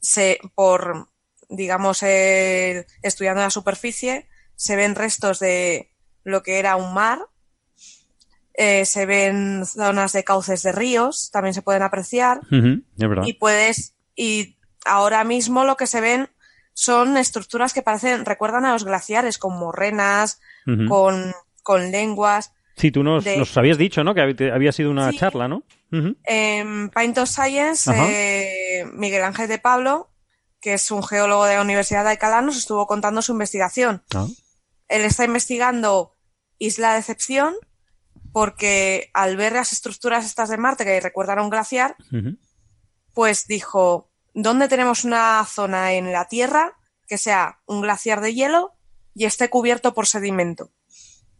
se, 0.00 0.38
por, 0.54 1.08
digamos, 1.50 2.02
estudiando 2.02 3.42
la 3.42 3.50
superficie, 3.50 4.26
se 4.56 4.74
ven 4.74 4.94
restos 4.94 5.38
de 5.38 5.91
lo 6.24 6.42
que 6.42 6.58
era 6.58 6.76
un 6.76 6.94
mar, 6.94 7.20
eh, 8.54 8.84
se 8.84 9.06
ven 9.06 9.64
zonas 9.66 10.12
de 10.12 10.24
cauces 10.24 10.62
de 10.62 10.72
ríos, 10.72 11.30
también 11.32 11.54
se 11.54 11.62
pueden 11.62 11.82
apreciar, 11.82 12.38
Ujú, 12.50 12.82
es 12.98 13.08
verdad. 13.08 13.24
y 13.26 13.32
puedes 13.34 13.94
y 14.14 14.58
ahora 14.84 15.24
mismo 15.24 15.64
lo 15.64 15.76
que 15.76 15.86
se 15.86 16.00
ven 16.00 16.28
son 16.74 17.16
estructuras 17.16 17.72
que 17.72 17.82
parecen 17.82 18.24
recuerdan 18.24 18.64
a 18.66 18.72
los 18.72 18.84
glaciares 18.84 19.38
con 19.38 19.58
morrenas 19.58 20.40
con, 20.88 21.32
con 21.62 21.90
lenguas 21.90 22.52
Sí, 22.76 22.90
tú 22.90 23.02
nos, 23.02 23.24
de- 23.24 23.36
nos 23.36 23.54
habías 23.58 23.76
dicho, 23.78 24.02
¿no? 24.04 24.14
Que 24.14 24.22
hab- 24.22 24.54
había 24.54 24.72
sido 24.72 24.90
una 24.90 25.10
Sí. 25.10 25.18
charla, 25.18 25.46
¿no? 25.48 25.64
En 26.24 26.88
Paint 26.90 27.18
of 27.18 27.28
Science 27.28 27.90
eh, 27.94 28.84
Miguel 28.94 29.22
Ángel 29.24 29.48
de 29.48 29.58
Pablo 29.58 30.08
que 30.60 30.74
es 30.74 30.90
un 30.90 31.02
geólogo 31.02 31.44
de 31.46 31.56
la 31.56 31.62
Universidad 31.62 32.04
de 32.04 32.10
Alcalá 32.10 32.40
nos 32.40 32.56
estuvo 32.56 32.86
contando 32.86 33.20
su 33.22 33.32
investigación 33.32 34.02
Ah. 34.14 34.26
él 34.88 35.02
está 35.02 35.24
investigando 35.24 36.11
Isla 36.62 36.94
Decepción 36.94 37.54
porque 38.32 39.10
al 39.14 39.36
ver 39.36 39.52
las 39.52 39.72
estructuras 39.72 40.24
estas 40.24 40.48
de 40.48 40.56
Marte 40.56 40.84
que 40.84 41.00
recuerdan 41.00 41.40
a 41.40 41.42
un 41.42 41.50
glaciar 41.50 41.96
pues 43.12 43.46
dijo, 43.46 44.10
¿dónde 44.32 44.68
tenemos 44.68 45.04
una 45.04 45.44
zona 45.44 45.92
en 45.92 46.12
la 46.12 46.28
Tierra 46.28 46.78
que 47.08 47.18
sea 47.18 47.60
un 47.66 47.82
glaciar 47.82 48.20
de 48.20 48.32
hielo 48.32 48.74
y 49.12 49.24
esté 49.24 49.50
cubierto 49.50 49.92
por 49.92 50.06
sedimento? 50.06 50.70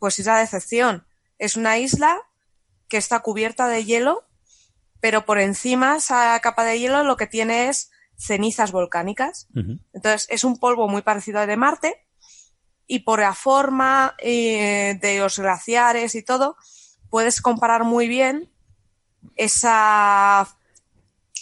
Pues 0.01 0.19
Isla 0.19 0.39
Decepción 0.39 1.07
es 1.39 1.57
una 1.57 1.79
isla 1.79 2.21
que 2.89 2.97
está 2.97 3.21
cubierta 3.21 3.69
de 3.69 3.85
hielo, 3.85 4.29
pero 5.01 5.25
por 5.25 5.39
encima 5.39 5.97
esa 5.97 6.39
capa 6.41 6.65
de 6.65 6.79
hielo 6.81 7.05
lo 7.05 7.17
que 7.17 7.29
tiene 7.29 7.69
es 7.69 7.91
cenizas 8.17 8.73
volcánicas. 8.73 9.47
Entonces 9.93 10.27
es 10.31 10.43
un 10.45 10.59
polvo 10.59 10.89
muy 10.89 11.03
parecido 11.03 11.39
al 11.39 11.47
de 11.47 11.57
Marte 11.57 12.07
y 12.87 13.01
por 13.01 13.21
la 13.21 13.35
forma 13.35 14.15
eh, 14.19 14.99
de 15.01 15.19
los 15.19 15.39
glaciares 15.39 16.15
y 16.15 16.23
todo, 16.23 16.57
puedes 17.11 17.41
comparar 17.41 17.85
muy 17.85 18.09
bien 18.09 18.51
esa, 19.37 20.47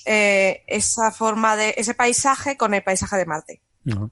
eh, 0.07 0.63
esa 0.67 1.11
forma 1.11 1.57
de 1.57 1.75
ese 1.77 1.95
paisaje 1.95 2.57
con 2.57 2.75
el 2.75 2.83
paisaje 2.83 3.17
de 3.17 3.27
Marte. 3.27 3.63
O 3.93 4.11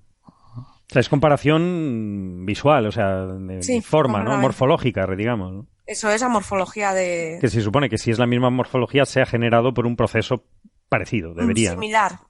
sea, 0.90 1.00
es 1.00 1.08
comparación 1.08 2.44
visual, 2.46 2.86
o 2.86 2.92
sea, 2.92 3.26
de, 3.26 3.62
Sí, 3.62 3.82
forma, 3.82 4.22
¿no? 4.22 4.38
Morfológica, 4.38 5.06
digamos. 5.14 5.52
¿no? 5.52 5.66
Eso 5.86 6.10
es 6.10 6.20
la 6.20 6.28
morfología 6.28 6.94
de 6.94 7.38
Que 7.40 7.48
se 7.48 7.60
supone 7.60 7.88
que 7.88 7.98
si 7.98 8.10
es 8.10 8.18
la 8.18 8.26
misma 8.26 8.50
morfología, 8.50 9.04
se 9.04 9.20
ha 9.20 9.26
generado 9.26 9.74
por 9.74 9.86
un 9.86 9.96
proceso 9.96 10.44
parecido, 10.88 11.34
debería. 11.34 11.70
¿no? 11.74 11.80
similar. 11.80 12.20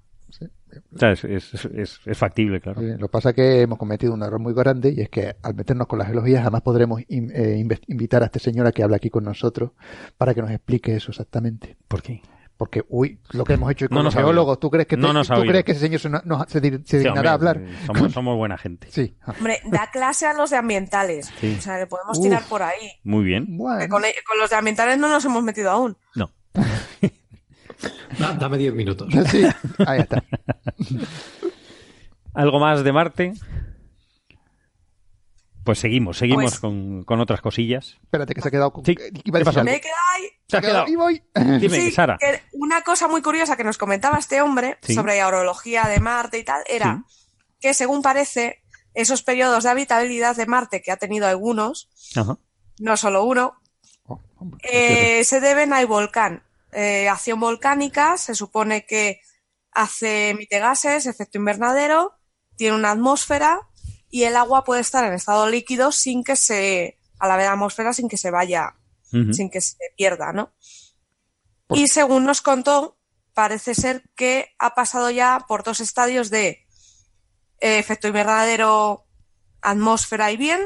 O 0.95 0.99
sea, 0.99 1.13
es, 1.13 1.25
es- 1.25 1.65
es- 1.65 2.01
es 2.05 2.19
factible, 2.19 2.61
claro. 2.61 2.81
Lo 2.83 3.09
que 3.09 3.13
pasa 3.13 3.31
es 3.31 3.37
que 3.37 3.63
hemos 3.63 3.79
cometido 3.79 4.13
un 4.15 4.23
error 4.23 4.39
muy 4.41 4.55
grande 4.55 4.93
y 4.97 5.01
es 5.01 5.09
que 5.09 5.37
al 5.43 5.55
meternos 5.55 5.87
con 5.87 5.99
la 5.99 6.05
geología 6.07 6.43
jamás 6.43 6.63
podremos 6.63 7.01
in- 7.09 7.31
eh, 7.35 7.65
invitar 7.87 8.23
a 8.23 8.27
este 8.27 8.39
señor 8.39 8.67
a 8.67 8.73
que 8.73 8.83
hable 8.83 8.97
aquí 8.97 9.11
con 9.11 9.25
nosotros 9.25 9.73
para 10.17 10.35
que 10.35 10.43
nos 10.43 10.51
explique 10.51 10.95
eso 10.97 11.11
exactamente. 11.11 11.77
¿Por 11.89 12.03
qué? 12.03 12.21
Porque, 12.57 12.83
uy, 12.89 13.21
lo 13.31 13.45
que 13.45 13.53
hemos 13.53 13.71
hecho 13.71 13.89
con 13.89 13.99
No 13.99 14.03
los 14.03 14.17
ha 14.17 14.19
oído. 14.19 14.29
geólogos, 14.31 14.59
¿tú 14.59 14.69
crees 14.69 14.89
que, 14.89 14.97
te- 14.97 15.03
No 15.03 15.13
nos 15.13 15.31
ha 15.31 15.37
¿tú 15.37 15.43
crees 15.43 15.63
que 15.65 15.73
ese 15.73 15.81
señor 15.83 16.01
se, 16.01 16.11
nos- 16.11 16.25
se, 16.49 16.61
dir- 16.61 16.83
se 16.85 16.99
Sí, 16.99 17.05
dignará 17.05 17.31
a 17.31 17.35
hablar? 17.35 17.61
Somos, 17.87 18.13
somos 18.13 18.37
buena 18.37 18.59
gente. 18.59 18.89
Sí. 18.91 19.15
Ah, 19.23 19.33
Hombre, 19.39 19.61
da 19.71 19.89
clase 19.93 20.27
a 20.27 20.35
los 20.35 20.51
de 20.51 20.57
ambientales. 20.57 21.31
Sí. 21.39 21.55
O 21.57 21.63
sea, 21.63 21.79
le 21.79 21.87
podemos 21.87 22.19
Uf. 22.19 22.25
tirar 22.25 22.43
por 22.49 22.65
ahí. 22.65 22.91
Muy 23.05 23.23
bien. 23.25 23.47
Bueno, 23.57 23.81
con, 23.89 24.03
con 24.03 24.39
los 24.41 24.51
de 24.51 24.57
ambientales 24.57 24.99
no 24.99 25.09
nos 25.09 25.25
hemos 25.25 25.43
metido 25.45 25.71
aún. 25.71 25.97
No. 26.17 26.33
Da- 28.19 28.35
dame 28.35 28.59
10 28.59 28.75
minutos. 28.75 29.09
sí, 29.31 29.45
ahí 29.87 30.01
está. 30.01 30.23
¿Algo 32.35 32.59
más 32.61 32.83
de 32.85 32.93
Marte? 32.93 33.33
Pues 35.65 35.79
seguimos, 35.81 36.17
seguimos 36.17 36.45
Pues- 36.45 36.61
con, 36.61 37.05
con 37.05 37.21
otras 37.21 37.41
cosillas. 37.43 37.99
Espérate, 38.03 38.35
que 38.35 38.41
se 38.41 38.49
ha 38.49 38.51
quedado 38.51 38.73
con... 38.73 38.85
Sí. 38.87 38.95
Me 39.31 39.41
he 39.41 39.81
quedado 39.81 39.97
ahí. 40.17 40.29
Se 40.49 40.57
ha 40.57 40.61
quedado. 40.63 40.89
Y 40.89 40.97
voy. 40.97 41.23
Dime, 41.35 41.69
Sí, 41.81 41.91
Sara. 41.91 42.17
que 42.19 42.41
una 42.53 42.81
cosa 42.83 43.07
muy 43.07 43.21
curiosa 43.21 43.57
que 43.57 43.65
nos 43.65 43.77
comentaba 43.77 44.17
este 44.19 44.41
hombre 44.41 44.79
Sí. 44.83 44.95
sobre 44.95 45.19
la 45.19 45.29
orología 45.29 45.85
de 45.89 46.01
Marte 46.01 46.39
y 46.39 46.45
tal 46.45 46.63
era 46.69 47.05
que 47.61 47.75
según 47.75 48.01
parece 48.03 48.63
esos 48.95 49.23
periodos 49.23 49.65
de 49.65 49.71
habitabilidad 49.71 50.37
de 50.37 50.47
Marte 50.47 50.81
que 50.81 50.91
ha 50.91 50.97
tenido 50.97 51.27
algunos, 51.27 51.91
Ajá. 52.17 52.39
no 52.81 52.97
solo 52.97 53.25
uno, 53.25 53.55
Oh, 54.07 54.21
hombre. 54.39 54.61
eh, 54.63 55.23
se 55.25 55.41
deben 55.41 55.75
al 55.75 55.87
volcán. 55.87 56.45
Eh, 56.73 57.09
acción 57.09 57.41
volcánica, 57.41 58.19
se 58.19 58.35
supone 58.35 58.85
que 58.85 59.21
hace 59.73 60.31
emite 60.31 60.59
gases, 60.59 61.07
efecto 61.07 61.39
invernadero, 61.39 62.15
tiene 62.57 62.77
una 62.77 62.91
atmósfera 62.91 63.61
y 64.11 64.25
el 64.25 64.37
agua 64.37 64.65
puede 64.65 64.81
estar 64.81 65.05
en 65.05 65.15
estado 65.15 65.49
líquido 65.49 65.93
sin 65.93 66.25
que 66.25 66.37
se, 66.37 66.99
a 67.19 67.29
la 67.29 67.37
vez 67.37 67.49
atmósfera, 67.49 67.93
sin 67.93 68.09
que 68.09 68.17
se 68.17 68.31
vaya, 68.31 68.75
sin 69.11 69.51
que 69.51 69.61
se 69.61 69.77
pierda, 69.97 70.33
¿no? 70.33 70.53
Y 71.71 71.89
según 71.89 72.25
nos 72.25 72.43
contó, 72.43 72.99
parece 73.33 73.75
ser 73.75 74.03
que 74.15 74.55
ha 74.59 74.75
pasado 74.75 75.11
ya 75.11 75.45
por 75.47 75.63
dos 75.63 75.81
estadios 75.81 76.31
de 76.31 76.67
eh, 77.61 77.79
efecto 77.79 78.09
invernadero, 78.09 79.07
atmósfera 79.63 80.33
y 80.33 80.37
bien, 80.37 80.61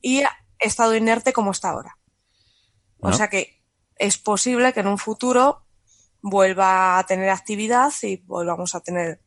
y 0.00 0.22
estado 0.58 0.94
inerte 0.94 1.32
como 1.32 1.50
está 1.50 1.70
ahora. 1.70 1.98
O 3.00 3.12
sea 3.12 3.28
que 3.28 3.57
es 3.98 4.18
posible 4.18 4.72
que 4.72 4.80
en 4.80 4.86
un 4.88 4.98
futuro 4.98 5.62
vuelva 6.22 6.98
a 6.98 7.06
tener 7.06 7.30
actividad 7.30 7.90
y 8.02 8.16
volvamos 8.26 8.74
a 8.74 8.80
tener 8.80 9.20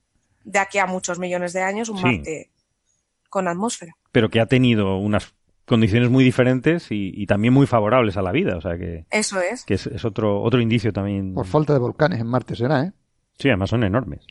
de 0.44 0.60
aquí 0.60 0.78
a 0.80 0.86
muchos 0.86 1.20
millones 1.20 1.54
de 1.54 1.62
años 1.62 1.90
un 1.90 1.98
Sí. 1.98 2.04
Marte 2.04 2.52
con 3.30 3.48
atmósfera. 3.48 3.94
Pero 4.12 4.30
que 4.30 4.40
ha 4.42 4.46
tenido 4.46 4.98
unas 4.98 5.34
condiciones 5.66 6.10
muy 6.10 6.24
diferentes 6.24 6.92
y, 6.92 7.14
y 7.16 7.28
también 7.28 7.54
muy 7.54 7.66
favorables 7.66 8.18
a 8.18 8.22
la 8.22 8.32
vida. 8.34 8.58
O 8.58 8.62
sea 8.62 8.78
que, 8.78 9.06
Eso 9.10 9.40
es. 9.40 9.64
que 9.64 9.76
es, 9.76 9.88
es 9.88 10.04
otro, 10.04 10.42
otro 10.42 10.60
indicio 10.60 10.92
también. 10.92 11.34
Por 11.34 11.46
falta 11.46 11.72
de 11.74 11.80
volcanes 11.80 12.20
en 12.20 12.28
Marte 12.28 12.56
será, 12.56 12.84
¿eh? 12.84 12.92
Sí, 13.40 13.48
además 13.48 13.70
son 13.70 13.84
enormes. 13.86 14.26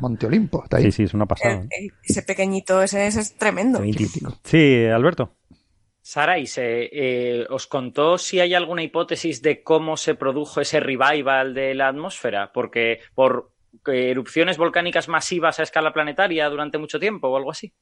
Monte 0.00 0.26
Olimpo, 0.26 0.64
está 0.64 0.78
ahí. 0.78 0.84
Sí, 0.84 0.92
sí, 0.92 1.02
es 1.04 1.14
una 1.14 1.26
pasada. 1.26 1.54
El- 1.54 1.68
el- 1.70 1.92
ese 2.02 2.22
pequeñito, 2.22 2.82
ese, 2.82 3.06
ese 3.06 3.20
es 3.20 3.36
tremendo. 3.36 3.80
Sí, 4.44 4.86
Alberto. 4.86 5.32
Sara, 6.06 6.38
¿y 6.38 6.46
se, 6.46 6.88
eh, 6.92 7.48
os 7.50 7.66
contó 7.66 8.16
si 8.16 8.38
hay 8.38 8.54
alguna 8.54 8.84
hipótesis 8.84 9.42
de 9.42 9.64
cómo 9.64 9.96
se 9.96 10.14
produjo 10.14 10.60
ese 10.60 10.78
revival 10.78 11.52
de 11.52 11.74
la 11.74 11.88
atmósfera? 11.88 12.52
Porque 12.52 13.00
por 13.12 13.50
erupciones 13.84 14.56
volcánicas 14.56 15.08
masivas 15.08 15.58
a 15.58 15.64
escala 15.64 15.92
planetaria 15.92 16.48
durante 16.48 16.78
mucho 16.78 17.00
tiempo 17.00 17.26
o 17.26 17.36
algo 17.36 17.50
así. 17.50 17.74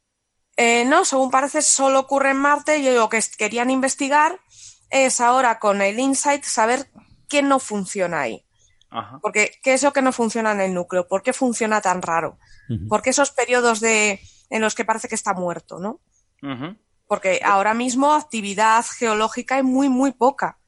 Eh, 0.56 0.86
no, 0.86 1.04
según 1.04 1.30
parece, 1.30 1.60
solo 1.60 2.00
ocurre 2.00 2.30
en 2.30 2.38
Marte 2.38 2.78
y 2.78 2.94
lo 2.94 3.10
que 3.10 3.20
querían 3.36 3.68
investigar 3.68 4.40
es 4.88 5.20
ahora 5.20 5.58
con 5.58 5.82
el 5.82 5.98
InSight 5.98 6.44
saber 6.44 6.86
qué 7.28 7.42
no 7.42 7.58
funciona 7.58 8.22
ahí. 8.22 8.42
Ajá. 8.88 9.18
Porque, 9.20 9.50
¿qué 9.62 9.74
es 9.74 9.82
lo 9.82 9.92
que 9.92 10.00
no 10.00 10.12
funciona 10.12 10.52
en 10.52 10.62
el 10.62 10.72
núcleo? 10.72 11.06
¿Por 11.06 11.22
qué 11.22 11.34
funciona 11.34 11.82
tan 11.82 12.00
raro? 12.00 12.38
¿Por 12.88 13.02
qué 13.02 13.10
esos 13.10 13.32
periodos 13.32 13.80
de, 13.80 14.18
en 14.48 14.62
los 14.62 14.74
que 14.74 14.86
parece 14.86 15.08
que 15.08 15.14
está 15.14 15.34
muerto, 15.34 15.78
no? 15.78 16.00
Porque 17.14 17.40
ahora 17.44 17.74
mismo 17.74 18.12
actividad 18.14 18.84
geológica 18.84 19.56
hay 19.56 19.62
muy, 19.62 19.88
muy 19.88 20.12
poca. 20.12 20.58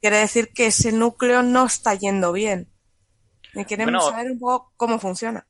Quiere 0.00 0.16
decir 0.18 0.48
que 0.54 0.66
ese 0.66 0.92
núcleo 0.92 1.42
no 1.42 1.66
está 1.66 1.94
yendo 1.94 2.32
bien. 2.32 2.68
Y 3.54 3.64
queremos 3.64 3.92
Bueno, 4.04 4.10
saber 4.10 4.30
un 4.32 4.38
poco 4.38 4.72
cómo 4.76 4.98
funciona. 4.98 5.46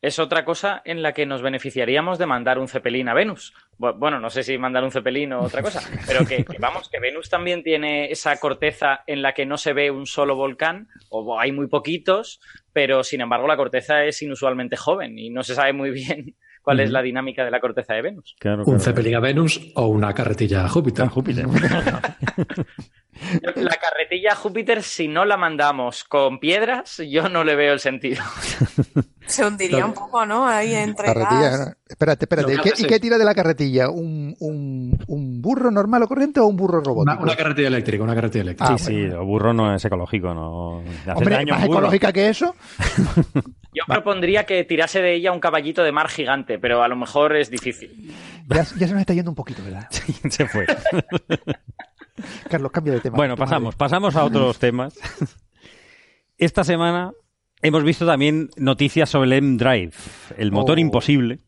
Es 0.00 0.18
otra 0.18 0.44
cosa 0.44 0.82
en 0.84 1.00
la 1.00 1.12
que 1.12 1.26
nos 1.26 1.42
beneficiaríamos 1.42 2.18
de 2.18 2.26
mandar 2.26 2.58
un 2.58 2.66
cepelín 2.66 3.08
a 3.08 3.14
Venus. 3.14 3.54
Bu- 3.78 3.96
Bueno, 3.96 4.18
no 4.18 4.30
sé 4.30 4.42
si 4.42 4.58
mandar 4.58 4.82
un 4.82 4.90
cepelín 4.90 5.32
o 5.32 5.42
otra 5.42 5.62
cosa, 5.62 5.80
pero 6.08 6.26
que, 6.26 6.44
que 6.44 6.58
vamos, 6.58 6.88
que 6.88 6.98
Venus 6.98 7.30
también 7.30 7.62
tiene 7.62 8.10
esa 8.10 8.36
corteza 8.40 9.04
en 9.06 9.22
la 9.22 9.32
que 9.32 9.46
no 9.46 9.56
se 9.58 9.72
ve 9.74 9.92
un 9.92 10.06
solo 10.06 10.34
volcán, 10.34 10.88
o 11.08 11.38
hay 11.38 11.52
muy 11.52 11.68
poquitos, 11.68 12.40
pero 12.72 13.04
sin 13.04 13.20
embargo 13.20 13.46
la 13.46 13.56
corteza 13.56 14.02
es 14.04 14.20
inusualmente 14.22 14.76
joven 14.76 15.18
y 15.20 15.30
no 15.30 15.44
se 15.44 15.54
sabe 15.54 15.72
muy 15.72 15.90
bien 15.92 16.34
cuál 16.62 16.80
es 16.80 16.90
la 16.90 17.02
dinámica 17.02 17.44
de 17.44 17.50
la 17.50 17.60
corteza 17.60 17.94
de 17.94 18.02
Venus. 18.02 18.34
Claro, 18.38 18.64
Un. 18.64 18.80
Zeppelin 18.80 19.16
a 19.16 19.20
Venus 19.20 19.60
o 19.74 19.86
una 19.86 20.14
carretilla 20.14 20.64
a 20.64 20.68
Júpiter. 20.68 21.08
Júpiter. 21.08 21.46
La 23.54 23.76
carretilla 23.76 24.32
a 24.32 24.34
Júpiter, 24.34 24.82
si 24.82 25.06
no 25.06 25.24
la 25.24 25.36
mandamos 25.36 26.02
con 26.04 26.40
piedras, 26.40 27.00
yo 27.08 27.28
no 27.28 27.44
le 27.44 27.54
veo 27.54 27.72
el 27.72 27.78
sentido. 27.78 28.22
Se 29.26 29.46
hundiría 29.46 29.86
un 29.86 29.92
poco, 29.94 30.26
¿no? 30.26 30.46
Ahí 30.46 30.74
entre 30.74 31.06
Carretilla, 31.06 31.50
gas. 31.50 31.60
¿no? 31.60 31.74
Espérate, 31.88 32.24
espérate. 32.24 32.54
¿Y 32.54 32.84
qué, 32.86 32.96
y 32.96 33.00
tira 33.00 33.18
de 33.18 33.24
la 33.24 33.34
carretilla? 33.34 33.88
¿Un, 33.88 34.34
un, 34.40 34.98
un 35.06 35.40
burro 35.42 35.70
normal 35.70 36.02
o 36.02 36.08
corriente 36.08 36.40
o 36.40 36.46
un 36.46 36.56
burro 36.56 36.80
robótico? 36.82 37.22
una 37.22 37.36
carretilla 37.36 37.68
eléctrica, 37.68 38.02
una 38.04 38.14
carretilla 38.14 38.42
eléctrica. 38.42 38.74
Ah, 38.74 38.78
sí, 38.78 38.84
sí, 38.86 38.94
el 39.00 39.18
burro 39.18 39.52
no 39.52 39.74
es 39.74 39.84
ecológico, 39.84 40.34
no. 40.34 40.80
Hace 40.80 41.12
Hombre, 41.12 41.36
daño 41.36 41.54
a 41.54 41.58
más 41.58 41.66
burro. 41.66 41.78
ecológica 41.78 42.12
que 42.12 42.28
eso. 42.28 42.54
Yo 43.74 43.84
propondría 43.86 44.44
que 44.44 44.64
tirase 44.64 45.00
de 45.00 45.14
ella 45.14 45.32
un 45.32 45.40
caballito 45.40 45.82
de 45.82 45.92
mar 45.92 46.08
gigante, 46.08 46.58
pero 46.58 46.82
a 46.82 46.88
lo 46.88 46.96
mejor 46.96 47.34
es 47.36 47.50
difícil. 47.50 48.14
Ya, 48.48 48.64
ya 48.64 48.86
se 48.86 48.92
nos 48.92 49.00
está 49.00 49.14
yendo 49.14 49.30
un 49.30 49.34
poquito, 49.34 49.62
¿verdad? 49.64 49.88
Se 50.30 50.46
fue. 50.46 50.66
Carlos, 52.50 52.70
cambia 52.70 52.92
de 52.94 53.00
tema. 53.00 53.16
Bueno, 53.16 53.34
madre. 53.34 53.44
pasamos, 53.44 53.74
pasamos 53.76 54.16
a 54.16 54.24
otros 54.24 54.58
temas. 54.58 54.94
Esta 56.36 56.64
semana 56.64 57.12
hemos 57.62 57.84
visto 57.84 58.04
también 58.06 58.50
noticias 58.56 59.08
sobre 59.08 59.26
el 59.28 59.32
M-Drive, 59.34 59.92
el 60.36 60.52
motor 60.52 60.76
Oh. 60.78 60.80
imposible, 60.80 61.38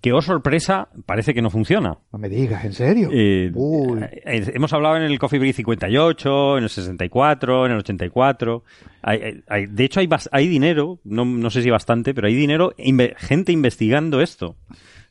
que, 0.00 0.12
oh 0.12 0.20
sorpresa, 0.20 0.88
parece 1.06 1.32
que 1.32 1.40
no 1.40 1.48
funciona. 1.50 1.96
No 2.12 2.18
me 2.18 2.28
digas, 2.28 2.62
¿en 2.64 2.72
serio? 2.74 3.08
Eh, 3.12 3.50
Uy. 3.54 4.00
eh, 4.02 4.50
hemos 4.54 4.72
hablado 4.74 4.96
en 4.98 5.02
el 5.04 5.18
Coffee 5.18 5.38
Break 5.38 5.54
58, 5.54 6.58
en 6.58 6.64
el 6.64 6.68
64, 6.70 7.66
en 7.66 7.72
el 7.72 7.78
84. 7.78 8.64
Hay- 9.02 9.42
hay- 9.48 9.66
de 9.66 9.84
hecho, 9.84 10.00
hay, 10.00 10.08
hay 10.30 10.46
dinero, 10.48 10.98
no, 11.04 11.24
no 11.24 11.50
sé 11.50 11.62
si 11.62 11.70
bastante, 11.70 12.12
pero 12.14 12.26
hay 12.26 12.34
dinero, 12.34 12.72
inve- 12.76 13.14
gente 13.16 13.50
investigando 13.52 14.20
esto. 14.20 14.56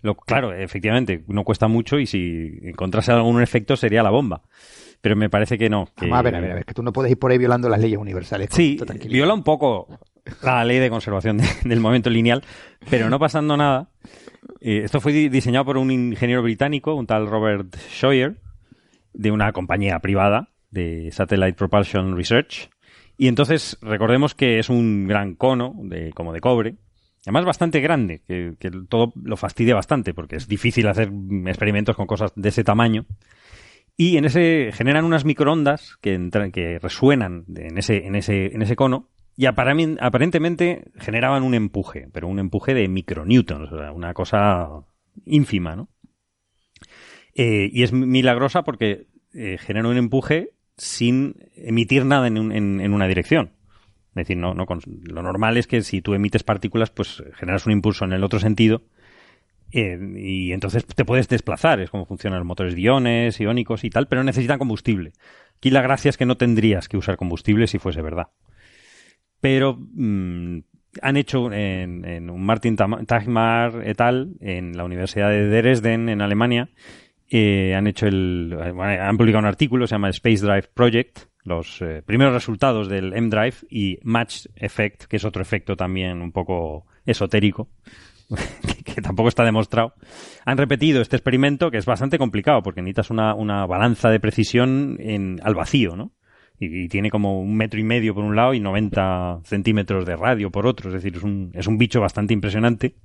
Lo, 0.04 0.16
claro, 0.16 0.54
efectivamente, 0.54 1.24
no 1.28 1.44
cuesta 1.44 1.68
mucho 1.68 1.98
y 1.98 2.06
si 2.06 2.52
encontrase 2.62 3.12
algún 3.14 3.42
efecto 3.42 3.76
sería 3.78 4.04
la 4.04 4.10
bomba. 4.12 4.42
Pero 5.02 5.16
me 5.16 5.30
parece 5.30 5.58
que 5.58 5.70
no. 5.70 5.86
que- 5.98 6.06
Vamos 6.06 6.20
a 6.20 6.22
ver, 6.22 6.36
a 6.36 6.40
ver, 6.40 6.52
a 6.52 6.56
ver, 6.56 6.66
que 6.66 6.74
tú 6.74 6.84
no 6.84 6.94
puedes 6.94 7.12
ir 7.12 7.18
por 7.18 7.32
ahí 7.32 7.38
violando 7.38 7.68
las 7.68 7.80
leyes 7.80 7.98
universales. 7.98 8.50
Sí, 8.52 8.78
viola 9.10 9.34
un 9.34 9.44
poco 9.44 9.88
la 10.42 10.64
ley 10.66 10.80
de 10.80 10.90
conservación 10.90 11.38
de- 11.38 11.48
del 11.66 11.80
momento 11.80 12.10
lineal, 12.10 12.44
pero 12.90 13.10
no 13.10 13.20
pasando 13.20 13.58
nada. 13.58 13.90
Eh, 14.62 14.82
esto 14.84 15.00
fue 15.02 15.12
di- 15.12 15.30
diseñado 15.30 15.66
por 15.66 15.78
un 15.78 15.92
ingeniero 15.92 16.42
británico, 16.42 16.96
un 16.96 17.08
tal 17.08 17.28
Robert 17.28 17.76
Scheuer, 17.90 18.36
de 19.14 19.32
una 19.32 19.52
compañía 19.52 20.00
privada 20.00 20.50
de 20.72 21.10
Satellite 21.12 21.54
Propulsion 21.54 22.16
Research. 22.16 22.70
Y 23.18 23.28
entonces 23.28 23.78
recordemos 23.82 24.34
que 24.34 24.60
es 24.60 24.70
un 24.70 25.08
gran 25.08 25.36
cono 25.36 25.76
de, 25.84 26.12
como 26.14 26.34
de 26.34 26.40
cobre, 26.42 26.76
además 27.26 27.46
bastante 27.46 27.80
grande, 27.80 28.22
que, 28.28 28.56
que 28.60 28.72
todo 28.90 29.14
lo 29.24 29.38
fastidia 29.38 29.76
bastante 29.76 30.14
porque 30.14 30.38
es 30.38 30.48
difícil 30.48 30.88
hacer 30.88 31.12
experimentos 31.46 31.96
con 31.96 32.08
cosas 32.08 32.32
de 32.36 32.50
ese 32.50 32.64
tamaño. 32.64 33.06
Y 33.96 34.18
en 34.18 34.26
ese 34.26 34.72
generan 34.74 35.06
unas 35.06 35.24
microondas 35.26 35.98
que, 36.02 36.16
entran- 36.18 36.52
que 36.52 36.80
resuenan 36.80 37.46
en 37.56 37.78
ese, 37.78 38.08
en 38.08 38.16
ese, 38.16 38.48
en 38.48 38.64
ese 38.64 38.76
cono 38.76 39.10
y 39.36 39.46
aparentemente 39.48 40.92
generaban 41.00 41.44
un 41.44 41.54
empuje, 41.56 42.08
pero 42.14 42.28
un 42.28 42.40
empuje 42.40 42.74
de 42.74 42.88
micronewtons, 42.88 43.72
una 43.94 44.14
cosa 44.14 44.70
ínfima, 45.26 45.76
¿no? 45.76 45.90
Eh, 47.36 47.70
y 47.72 47.84
es 47.84 47.92
milagrosa 47.94 48.64
porque 48.64 49.08
eh, 49.34 49.58
genera 49.60 49.88
un 49.88 49.98
empuje 49.98 50.52
sin 50.78 51.36
emitir 51.56 52.06
nada 52.06 52.28
en, 52.28 52.38
un- 52.38 52.52
en- 52.52 52.80
en 52.82 52.94
una 52.94 53.08
dirección. 53.08 53.54
Es 54.10 54.16
decir, 54.28 54.38
no, 54.38 54.54
no 54.54 54.66
lo 55.06 55.24
normal 55.24 55.58
es 55.58 55.66
que 55.66 55.82
si 55.82 56.02
tú 56.02 56.14
emites 56.14 56.44
partículas, 56.44 56.92
pues 56.92 57.24
generas 57.34 57.66
un 57.66 57.72
impulso 57.72 58.06
en 58.06 58.14
el 58.14 58.24
otro 58.24 58.40
sentido 58.40 58.84
eh, 59.72 59.98
y 60.18 60.52
entonces 60.52 60.86
te 60.86 61.04
puedes 61.06 61.28
desplazar, 61.28 61.80
es 61.80 61.90
como 61.90 62.06
funcionan 62.06 62.38
los 62.40 62.48
motores 62.48 62.76
de 62.76 62.82
iones, 62.82 63.40
iónicos 63.40 63.84
y 63.84 63.90
tal, 63.90 64.08
pero 64.08 64.24
necesitan 64.24 64.60
combustible. 64.60 65.14
Aquí 65.58 65.72
la 65.72 65.82
gracia 65.82 66.10
es 66.10 66.18
que 66.18 66.28
no 66.28 66.38
tendrías 66.38 66.88
que 66.88 66.98
usar 66.98 67.18
combustible 67.18 67.66
si 67.66 67.80
fuese 67.80 68.04
verdad. 68.04 68.28
Pero 69.44 69.78
mm, 69.78 70.60
han 71.02 71.18
hecho 71.18 71.52
en, 71.52 72.30
un 72.30 72.46
Martin 72.46 72.78
Tagmar 72.78 73.86
et 73.86 74.00
al. 74.00 74.36
en 74.40 74.78
la 74.78 74.86
Universidad 74.86 75.32
de 75.32 75.50
Dresden, 75.50 76.08
en 76.08 76.22
Alemania, 76.22 76.70
eh, 77.30 77.76
han 77.76 77.86
hecho 77.88 78.08
el, 78.08 78.56
bueno, 78.74 79.04
han 79.04 79.18
publicado 79.18 79.42
un 79.42 79.48
artículo, 79.48 79.86
se 79.86 79.96
llama 79.96 80.08
Space 80.12 80.46
Drive 80.46 80.70
Project, 80.74 81.24
los 81.44 81.82
eh, 81.82 82.02
primeros 82.06 82.34
resultados 82.34 82.88
del 82.88 83.12
M-Drive 83.12 83.68
y 83.70 84.00
Match 84.04 84.46
Effect, 84.56 85.08
que 85.08 85.18
es 85.18 85.26
otro 85.26 85.42
efecto 85.42 85.76
también 85.76 86.22
un 86.22 86.32
poco 86.32 86.86
esotérico, 87.06 87.68
que, 88.30 88.94
que 88.94 89.02
tampoco 89.02 89.28
está 89.28 89.44
demostrado. 89.44 89.94
Han 90.46 90.58
repetido 90.58 91.02
este 91.02 91.18
experimento 91.18 91.70
que 91.70 91.80
es 91.80 91.86
bastante 91.86 92.18
complicado 92.18 92.64
porque 92.64 92.82
necesitas 92.82 93.10
una, 93.10 93.36
una 93.36 93.66
balanza 93.66 94.10
de 94.10 94.22
precisión 94.22 94.96
en, 95.02 95.42
al 95.44 95.54
vacío, 95.54 95.98
¿no? 95.98 96.14
Y, 96.60 96.88
tiene 96.88 97.10
como 97.10 97.42
un 97.42 97.56
metro 97.58 97.80
y 97.80 97.84
medio 97.84 98.14
por 98.16 98.24
un 98.24 98.36
lado 98.36 98.54
y 98.54 98.60
90 98.60 99.42
centímetros 99.44 100.06
de 100.06 100.16
radio 100.16 100.50
por 100.52 100.66
otro, 100.68 100.90
es 100.90 100.94
decir, 100.94 101.16
es 101.18 101.24
un, 101.24 101.52
es 101.54 101.68
un 101.68 101.78
bicho 101.78 102.00
bastante 102.00 102.34
impresionante. 102.34 102.96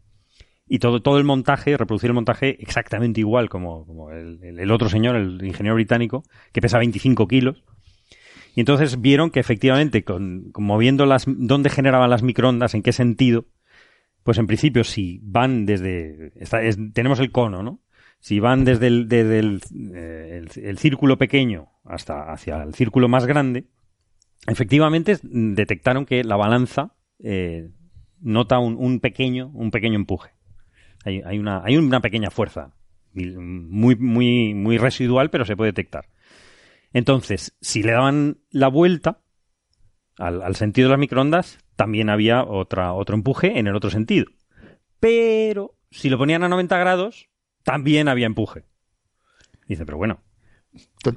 Y 0.71 0.81
todo, 0.81 1.01
todo 1.01 1.19
el 1.19 1.25
montaje, 1.25 1.77
reproducir 1.77 2.09
el 2.11 2.15
montaje 2.15 2.57
exactamente 2.63 3.21
igual 3.21 3.49
como, 3.49 3.87
como 3.87 4.11
el, 4.13 4.39
el- 4.43 4.71
otro 4.71 4.89
señor, 4.91 5.17
el 5.17 5.43
ingeniero 5.45 5.75
británico, 5.75 6.25
que 6.53 6.61
pesa 6.61 6.79
25 6.79 7.27
kilos. 7.27 7.65
Y 8.55 8.61
entonces 8.61 9.01
vieron 9.01 9.31
que 9.31 9.41
efectivamente, 9.41 10.05
con, 10.05 10.51
con 10.53 10.65
moviendo 10.65 11.07
las, 11.07 11.25
dónde 11.27 11.71
generaban 11.71 12.11
las 12.11 12.23
microondas, 12.23 12.75
en 12.75 12.83
qué 12.83 12.93
sentido, 12.93 13.47
pues 14.25 14.39
en 14.39 14.47
principio 14.47 14.85
si 14.85 15.21
van 15.23 15.65
desde, 15.67 16.33
está- 16.37 16.63
es- 16.63 16.79
tenemos 16.93 17.19
el 17.21 17.31
cono, 17.33 17.63
¿no? 17.63 17.81
Si 18.21 18.41
van 18.41 18.65
desde 18.65 18.89
eh, 18.89 20.45
el- 20.57 20.79
círculo 20.79 21.19
pequeño 21.19 21.69
hasta 21.85 22.33
hacia 22.33 22.63
el 22.63 22.75
círculo 22.75 23.09
más 23.09 23.27
grande, 23.27 23.67
efectivamente 24.47 25.17
mm, 25.23 25.55
detectaron 25.55 26.05
que 26.05 26.25
la 26.25 26.37
balanza 26.37 26.95
eh, 27.21 27.71
nota 28.21 28.59
un, 28.59 29.01
pequeño, 29.01 29.51
un 29.55 29.71
pequeño 29.71 29.97
empuje. 29.97 30.31
Hay, 31.05 31.23
hay, 31.25 31.39
una, 31.39 31.63
hay 31.65 31.77
una 31.77 32.01
pequeña 32.01 32.31
fuerza, 32.31 32.75
muy, 33.15 33.97
muy, 33.97 34.55
muy 34.55 34.79
residual, 34.79 35.31
pero 35.31 35.45
se 35.45 35.57
puede 35.57 35.71
detectar. 35.71 36.09
Entonces, 36.93 37.57
si 37.61 37.83
le 37.83 37.93
daban 37.93 38.39
la 38.51 38.69
vuelta 38.69 39.21
al, 40.19 40.43
al 40.43 40.57
sentido 40.57 40.89
de 40.89 40.93
las 40.93 41.01
microondas, 41.01 41.59
también 41.77 42.11
había 42.11 42.43
otra, 42.43 42.93
otro 42.93 43.15
empuje 43.15 43.59
en 43.59 43.69
el 43.69 43.77
otro 43.77 43.91
sentido. 43.91 44.27
Pero 44.99 45.77
si 45.91 46.09
lo 46.11 46.19
ponían 46.19 46.43
a 46.43 46.49
90 46.49 46.77
grados, 46.79 47.29
también 47.69 48.09
había 48.09 48.25
empuje. 48.25 48.65
Dice, 49.67 49.85
pero 49.85 49.99
bueno. 49.99 50.23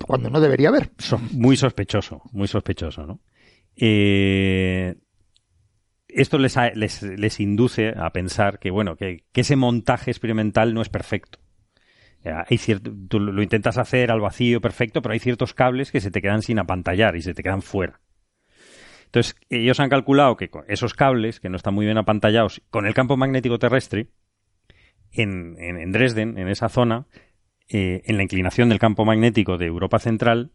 Cuando 0.06 0.30
no 0.30 0.42
debería 0.42 0.68
haber. 0.68 0.92
muy 1.32 1.56
sospechoso, 1.56 2.24
muy 2.34 2.50
sospechoso, 2.50 3.06
¿no? 3.06 3.22
Eh, 3.78 4.96
esto 6.10 6.38
les, 6.38 6.58
les, 6.76 7.04
les, 7.04 7.40
induce 7.40 7.94
a 7.96 8.10
pensar 8.10 8.60
que, 8.60 8.70
bueno, 8.70 8.98
que, 8.98 9.24
que, 9.32 9.42
ese 9.42 9.56
montaje 9.56 10.12
experimental 10.12 10.74
no 10.74 10.82
es 10.82 10.90
perfecto. 10.90 11.40
Hay 12.26 12.58
cierto, 12.58 12.92
tú 13.08 13.22
lo 13.22 13.42
intentas 13.42 13.78
hacer 13.78 14.12
al 14.12 14.20
vacío 14.20 14.60
perfecto, 14.60 15.02
pero 15.02 15.14
hay 15.14 15.20
ciertos 15.20 15.54
cables 15.54 15.90
que 15.90 16.02
se 16.02 16.12
te 16.12 16.22
quedan 16.22 16.42
sin 16.42 16.60
apantallar 16.60 17.16
y 17.16 17.22
se 17.22 17.34
te 17.34 17.44
quedan 17.44 17.62
fuera. 17.62 18.02
Entonces, 19.06 19.38
ellos 19.50 19.80
han 19.80 19.90
calculado 19.90 20.36
que 20.36 20.50
con 20.50 20.66
esos 20.68 20.94
cables, 20.96 21.40
que 21.40 21.48
no 21.48 21.56
están 21.56 21.76
muy 21.76 21.86
bien 21.86 21.98
apantallados, 21.98 22.62
con 22.70 22.86
el 22.86 22.94
campo 22.94 23.16
magnético 23.16 23.58
terrestre, 23.58 24.10
en, 25.12 25.56
en, 25.60 25.78
en 25.78 25.92
Dresden, 25.92 26.38
en 26.38 26.48
esa 26.48 26.70
zona, 26.70 27.06
eh, 27.70 28.02
en 28.06 28.18
la 28.18 28.24
inclinación 28.24 28.70
del 28.70 28.80
campo 28.80 29.06
magnético 29.06 29.58
de 29.58 29.68
Europa 29.68 30.00
Central, 30.00 30.52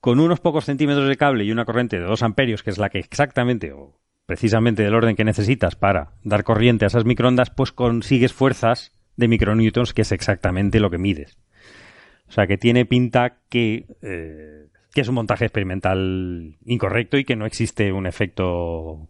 con 0.00 0.20
unos 0.20 0.40
pocos 0.40 0.64
centímetros 0.64 1.08
de 1.08 1.16
cable 1.16 1.44
y 1.44 1.50
una 1.50 1.64
corriente 1.64 1.98
de 1.98 2.04
2 2.04 2.22
amperios, 2.22 2.62
que 2.62 2.70
es 2.70 2.78
la 2.78 2.88
que 2.88 2.98
exactamente 2.98 3.72
o 3.72 3.98
precisamente 4.26 4.82
del 4.82 4.94
orden 4.94 5.16
que 5.16 5.24
necesitas 5.24 5.74
para 5.74 6.12
dar 6.22 6.44
corriente 6.44 6.84
a 6.84 6.88
esas 6.88 7.04
microondas, 7.04 7.50
pues 7.50 7.72
consigues 7.72 8.32
fuerzas 8.32 8.92
de 9.16 9.26
micronewtons, 9.26 9.94
que 9.94 10.02
es 10.02 10.12
exactamente 10.12 10.80
lo 10.80 10.90
que 10.90 10.98
mides. 10.98 11.38
O 12.28 12.32
sea, 12.32 12.46
que 12.46 12.58
tiene 12.58 12.84
pinta 12.84 13.38
que, 13.48 13.86
eh, 14.02 14.68
que 14.92 15.00
es 15.00 15.08
un 15.08 15.14
montaje 15.14 15.46
experimental 15.46 16.58
incorrecto 16.64 17.16
y 17.16 17.24
que 17.24 17.36
no 17.36 17.46
existe 17.46 17.90
un 17.90 18.06
efecto 18.06 19.08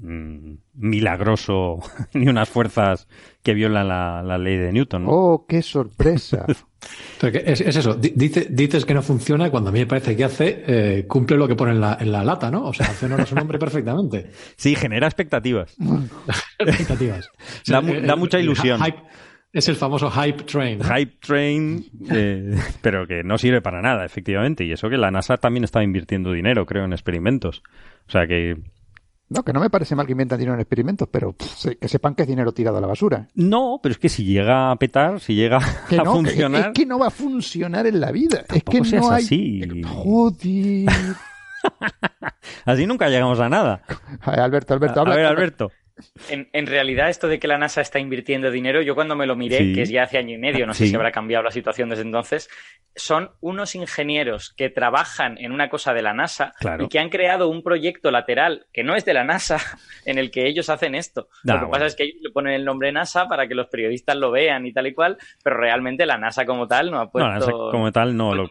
mm, 0.00 0.54
milagroso 0.74 1.78
ni 2.14 2.28
unas 2.28 2.48
fuerzas 2.48 3.08
que 3.42 3.54
violan 3.54 3.88
la, 3.88 4.22
la 4.22 4.38
ley 4.38 4.56
de 4.56 4.72
Newton. 4.72 5.04
¿no? 5.04 5.10
¡Oh, 5.10 5.46
qué 5.46 5.62
sorpresa! 5.62 6.46
es, 7.22 7.60
es, 7.60 7.76
eso, 7.76 7.94
Dice, 7.94 8.48
dices 8.50 8.84
que 8.84 8.94
no 8.94 9.02
funciona 9.02 9.50
cuando 9.50 9.70
a 9.70 9.72
mí 9.72 9.80
me 9.80 9.86
parece 9.86 10.16
que 10.16 10.24
hace, 10.24 10.64
eh, 10.66 11.06
cumple 11.06 11.36
lo 11.36 11.46
que 11.46 11.54
pone 11.54 11.72
en 11.72 11.80
la, 11.80 11.98
en 12.00 12.12
la, 12.12 12.24
lata, 12.24 12.50
¿no? 12.50 12.64
O 12.64 12.72
sea, 12.72 12.86
hace 12.86 13.06
honor 13.06 13.22
a 13.22 13.26
su 13.26 13.34
nombre 13.34 13.58
perfectamente. 13.60 14.30
Sí, 14.56 14.74
genera 14.74 15.06
expectativas. 15.06 15.76
expectativas. 16.58 17.30
da, 17.66 17.80
da, 17.80 18.16
mucha 18.16 18.38
ilusión. 18.38 18.80
Hype, 18.82 19.02
es 19.52 19.68
el 19.68 19.74
famoso 19.76 20.10
hype 20.10 20.44
train. 20.44 20.80
Hype 20.80 21.18
train, 21.20 21.84
eh, 22.10 22.54
pero 22.82 23.06
que 23.06 23.24
no 23.24 23.36
sirve 23.36 23.60
para 23.60 23.82
nada, 23.82 24.04
efectivamente. 24.04 24.64
Y 24.64 24.72
eso 24.72 24.88
que 24.88 24.96
la 24.96 25.10
NASA 25.10 25.38
también 25.38 25.64
estaba 25.64 25.84
invirtiendo 25.84 26.32
dinero, 26.32 26.66
creo, 26.66 26.84
en 26.84 26.92
experimentos. 26.92 27.62
O 28.06 28.10
sea 28.10 28.26
que 28.28 28.56
no, 29.30 29.44
que 29.44 29.52
no 29.52 29.60
me 29.60 29.70
parece 29.70 29.94
mal 29.94 30.06
que 30.06 30.12
inventan 30.12 30.40
dinero 30.40 30.54
en 30.54 30.60
experimentos, 30.60 31.08
pero 31.10 31.32
pff, 31.32 31.76
que 31.80 31.88
sepan 31.88 32.16
que 32.16 32.22
es 32.22 32.28
dinero 32.28 32.50
tirado 32.50 32.78
a 32.78 32.80
la 32.80 32.88
basura. 32.88 33.28
No, 33.34 33.78
pero 33.80 33.92
es 33.92 33.98
que 33.98 34.08
si 34.08 34.24
llega 34.24 34.72
a 34.72 34.76
petar, 34.76 35.20
si 35.20 35.36
llega 35.36 35.60
que 35.88 36.00
a 36.00 36.02
no, 36.02 36.14
funcionar. 36.14 36.62
Que, 36.62 36.68
es 36.68 36.74
que 36.74 36.86
no 36.86 36.98
va 36.98 37.06
a 37.06 37.10
funcionar 37.10 37.86
en 37.86 38.00
la 38.00 38.10
vida. 38.10 38.42
Tampoco 38.42 38.78
es 38.78 38.90
que 38.90 38.96
no 38.96 39.10
hay. 39.12 39.24
así. 39.24 39.82
Joder. 39.86 40.88
así 42.64 42.86
nunca 42.86 43.08
llegamos 43.08 43.38
a 43.38 43.48
nada. 43.48 43.82
Alberto, 44.22 44.74
Alberto, 44.74 45.00
habla. 45.00 45.14
A 45.14 45.16
ver, 45.16 45.26
Alberto. 45.26 45.70
En, 46.28 46.48
en, 46.52 46.66
realidad, 46.66 47.08
esto 47.10 47.28
de 47.28 47.38
que 47.38 47.48
la 47.48 47.58
NASA 47.58 47.80
está 47.80 47.98
invirtiendo 47.98 48.50
dinero, 48.50 48.82
yo 48.82 48.94
cuando 48.94 49.16
me 49.16 49.26
lo 49.26 49.36
miré, 49.36 49.58
Sí. 49.58 49.72
que 49.74 49.82
es 49.82 49.90
ya 49.90 50.04
hace 50.04 50.18
año 50.18 50.34
y 50.34 50.38
medio, 50.38 50.66
no 50.66 50.74
sé 50.74 50.86
si 50.86 50.94
habrá 50.94 51.12
cambiado 51.12 51.44
la 51.44 51.50
situación 51.50 51.88
desde 51.88 52.02
entonces, 52.02 52.48
son 52.96 53.30
unos 53.40 53.74
ingenieros 53.74 54.52
que 54.56 54.68
trabajan 54.70 55.38
en 55.38 55.52
una 55.52 55.68
cosa 55.68 55.94
de 55.94 56.02
la 56.02 56.12
NASA 56.12 56.52
Claro. 56.58 56.84
y 56.84 56.88
que 56.88 56.98
han 56.98 57.08
creado 57.08 57.48
un 57.48 57.62
proyecto 57.62 58.10
lateral 58.10 58.66
que 58.72 58.82
no 58.82 58.96
es 58.96 59.04
de 59.04 59.14
la 59.14 59.24
NASA 59.24 59.58
en 60.04 60.18
el 60.18 60.30
que 60.30 60.46
ellos 60.48 60.68
hacen 60.70 60.94
esto. 60.94 61.28
Da, 61.44 61.54
lo 61.54 61.60
que 61.60 61.64
bueno. 61.66 61.70
pasa 61.72 61.86
es 61.86 61.96
que 61.96 62.04
ellos 62.04 62.18
le 62.22 62.30
ponen 62.30 62.54
el 62.54 62.64
nombre 62.64 62.90
NASA 62.92 63.28
para 63.28 63.46
que 63.46 63.54
los 63.54 63.68
periodistas 63.68 64.16
lo 64.16 64.30
vean 64.30 64.66
y 64.66 64.72
tal 64.72 64.86
y 64.88 64.94
cual, 64.94 65.18
pero 65.44 65.56
realmente 65.56 66.04
la 66.06 66.18
NASA 66.18 66.44
como 66.46 66.66
tal 66.66 66.90
no 66.90 66.98
ha 67.00 67.04
No, 67.04 67.10
puesto... 67.10 67.28
la 67.28 67.34
NASA 67.38 67.50
como 67.52 67.92
tal, 67.92 68.16
no. 68.16 68.34
Lo, 68.34 68.50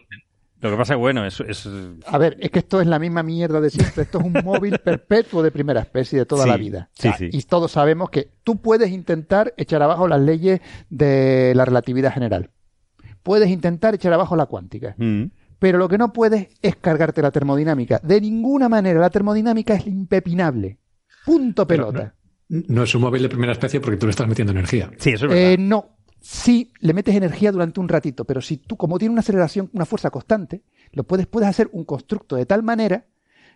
lo 0.60 0.70
que 0.70 0.76
pasa 0.76 0.94
es 0.94 1.00
bueno, 1.00 1.24
es, 1.24 1.40
es 1.40 1.68
A 2.06 2.18
ver, 2.18 2.36
es 2.40 2.50
que 2.50 2.58
esto 2.60 2.80
es 2.80 2.86
la 2.86 2.98
misma 2.98 3.22
mierda 3.22 3.60
de 3.60 3.70
siempre. 3.70 4.02
Esto 4.02 4.18
es 4.18 4.24
un 4.24 4.32
móvil 4.44 4.78
perpetuo 4.84 5.42
de 5.42 5.50
primera 5.50 5.80
especie 5.80 6.18
de 6.18 6.26
toda 6.26 6.44
Sí, 6.44 6.48
la 6.50 6.56
vida. 6.56 6.90
sí, 6.92 7.10
sí. 7.16 7.28
Y 7.32 7.42
todos 7.42 7.72
sabemos 7.72 8.10
que 8.10 8.30
tú 8.44 8.60
puedes 8.60 8.90
intentar 8.90 9.54
echar 9.56 9.82
abajo 9.82 10.06
las 10.08 10.20
leyes 10.20 10.60
de 10.90 11.52
la 11.54 11.64
relatividad 11.64 12.12
general. 12.12 12.50
Puedes 13.22 13.48
intentar 13.50 13.94
echar 13.94 14.12
abajo 14.12 14.36
la 14.36 14.46
cuántica. 14.46 14.94
Mm. 14.98 15.24
Pero 15.58 15.76
lo 15.76 15.88
que 15.88 15.98
no 15.98 16.12
puedes 16.12 16.48
es 16.62 16.76
cargarte 16.76 17.20
la 17.20 17.30
termodinámica. 17.30 18.00
De 18.02 18.20
ninguna 18.20 18.68
manera. 18.68 18.98
La 18.98 19.10
termodinámica 19.10 19.74
es 19.74 19.86
impepinable. 19.86 20.78
Punto 21.26 21.66
pelota. 21.66 22.14
No 22.48 22.82
es 22.82 22.94
un 22.94 23.02
móvil 23.02 23.22
de 23.22 23.28
primera 23.28 23.52
especie 23.52 23.78
porque 23.78 23.98
tú 23.98 24.06
le 24.06 24.10
estás 24.10 24.26
metiendo 24.26 24.52
energía. 24.52 24.90
Sí, 24.98 25.10
eso 25.10 25.26
es 25.26 25.30
verdad. 25.32 25.52
Eh, 25.52 25.56
no. 25.58 25.98
Sí, 26.20 26.72
le 26.80 26.92
metes 26.92 27.14
energía 27.14 27.50
durante 27.52 27.80
un 27.80 27.88
ratito, 27.88 28.24
pero 28.24 28.40
si 28.40 28.58
tú, 28.58 28.76
como 28.76 28.98
tiene 28.98 29.12
una 29.12 29.20
aceleración, 29.20 29.70
una 29.72 29.86
fuerza 29.86 30.10
constante, 30.10 30.62
lo 30.92 31.04
puedes, 31.04 31.26
puedes 31.26 31.48
hacer 31.48 31.68
un 31.72 31.84
constructo 31.84 32.36
de 32.36 32.46
tal 32.46 32.62
manera, 32.62 33.06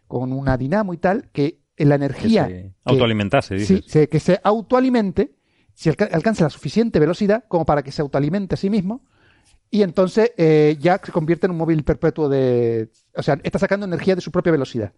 con 0.07 0.33
una 0.33 0.57
dinamo 0.57 0.95
y 0.95 0.99
tal, 0.99 1.31
que 1.33 1.61
la 1.77 1.99
Que 1.99 2.05
energía. 2.05 2.47
se 2.47 2.53
que- 2.53 2.73
autoalimentase, 2.85 3.55
dices. 3.57 3.81
sí, 3.85 3.85
se- 3.89 4.09
que 4.09 4.21
se 4.21 4.41
autoalimente, 4.43 5.35
si 5.75 5.89
alca- 5.91 6.09
alcanza 6.13 6.45
la 6.45 6.51
suficiente 6.51 6.99
velocidad 7.01 7.45
como 7.49 7.65
para 7.67 7.83
que 7.83 7.93
se 7.93 8.01
autoalimente 8.03 8.55
a 8.55 8.59
sí 8.59 8.71
mismo, 8.71 9.05
y 9.71 9.83
entonces 9.83 10.31
eh, 10.37 10.77
ya 10.81 11.01
se 11.03 11.11
convierte 11.11 11.47
en 11.47 11.51
un 11.53 11.59
móvil 11.59 11.83
perpetuo 11.83 12.29
de. 12.29 12.91
O 13.17 13.23
sea, 13.23 13.39
está 13.43 13.59
sacando 13.59 13.85
energía 13.87 14.15
de 14.15 14.21
su 14.21 14.31
propia 14.31 14.53
velocidad. 14.53 14.93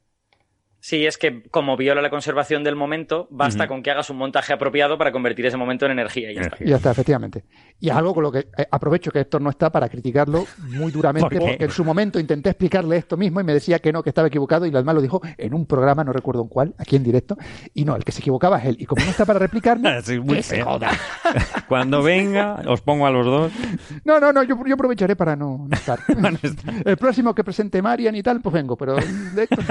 Sí, 0.86 1.04
es 1.04 1.18
que 1.18 1.42
como 1.50 1.76
viola 1.76 2.00
la 2.00 2.10
conservación 2.10 2.62
del 2.62 2.76
momento, 2.76 3.26
basta 3.28 3.66
con 3.66 3.82
que 3.82 3.90
hagas 3.90 4.08
un 4.08 4.18
montaje 4.18 4.52
apropiado 4.52 4.96
para 4.96 5.10
convertir 5.10 5.44
ese 5.44 5.56
momento 5.56 5.84
en 5.84 5.90
energía 5.90 6.30
y 6.30 6.36
ya 6.36 6.42
está. 6.42 6.46
Energía. 6.46 6.64
Y 6.64 6.70
ya 6.70 6.76
está, 6.76 6.90
efectivamente. 6.92 7.44
Y 7.80 7.88
es 7.88 7.96
algo 7.96 8.14
con 8.14 8.22
lo 8.22 8.30
que 8.30 8.46
eh, 8.56 8.68
aprovecho 8.70 9.10
que 9.10 9.18
Héctor 9.18 9.42
no 9.42 9.50
está 9.50 9.72
para 9.72 9.88
criticarlo 9.88 10.46
muy 10.58 10.92
duramente, 10.92 11.40
porque 11.40 11.56
en 11.58 11.70
su 11.72 11.84
momento 11.84 12.20
intenté 12.20 12.50
explicarle 12.50 12.98
esto 12.98 13.16
mismo 13.16 13.40
y 13.40 13.42
me 13.42 13.52
decía 13.52 13.80
que 13.80 13.92
no, 13.92 14.00
que 14.00 14.10
estaba 14.10 14.28
equivocado, 14.28 14.64
y 14.64 14.68
además 14.68 14.94
lo 14.94 15.00
dijo 15.00 15.20
en 15.36 15.54
un 15.54 15.66
programa, 15.66 16.04
no 16.04 16.12
recuerdo 16.12 16.42
en 16.42 16.48
cuál, 16.48 16.72
aquí 16.78 16.94
en 16.94 17.02
directo, 17.02 17.36
y 17.74 17.84
no, 17.84 17.96
el 17.96 18.04
que 18.04 18.12
se 18.12 18.20
equivocaba 18.20 18.60
es 18.60 18.66
él. 18.66 18.76
Y 18.78 18.86
como 18.86 19.04
no 19.04 19.10
está 19.10 19.24
para 19.24 19.40
replicarme, 19.40 20.00
Sí, 20.04 20.20
muy 20.20 20.40
se 20.44 20.62
joda. 20.62 20.92
Cuando 21.68 22.00
venga, 22.00 22.62
os 22.64 22.80
pongo 22.80 23.08
a 23.08 23.10
los 23.10 23.26
dos. 23.26 23.52
No, 24.04 24.20
no, 24.20 24.32
no, 24.32 24.44
yo, 24.44 24.56
yo 24.64 24.74
aprovecharé 24.74 25.16
para 25.16 25.34
no, 25.34 25.66
no 25.68 25.76
estar. 25.76 25.98
El 26.84 26.96
próximo 26.96 27.34
que 27.34 27.42
presente 27.42 27.82
Marian 27.82 28.14
y 28.14 28.22
tal, 28.22 28.40
pues 28.40 28.52
vengo, 28.52 28.76
pero 28.76 28.94
de 28.94 29.42
Héctor, 29.42 29.64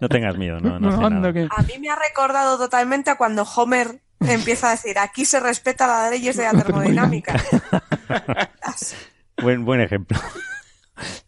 No 0.00 0.08
tengas 0.08 0.36
miedo, 0.38 0.58
no, 0.60 0.78
no, 0.78 1.10
nada. 1.10 1.32
que- 1.32 1.48
A 1.50 1.62
mí 1.62 1.74
me 1.80 1.88
ha 1.90 1.96
recordado 1.96 2.58
totalmente 2.58 3.10
a 3.10 3.16
cuando 3.16 3.42
Homer 3.42 4.00
empieza 4.20 4.68
a 4.68 4.70
decir, 4.72 4.98
aquí 4.98 5.24
se 5.24 5.40
respeta 5.40 5.86
las 5.86 6.10
leyes 6.10 6.36
de 6.36 6.44
la 6.44 6.52
termodinámica. 6.64 7.34
Buen, 9.42 9.64
buen 9.64 9.80
ejemplo. 9.80 10.18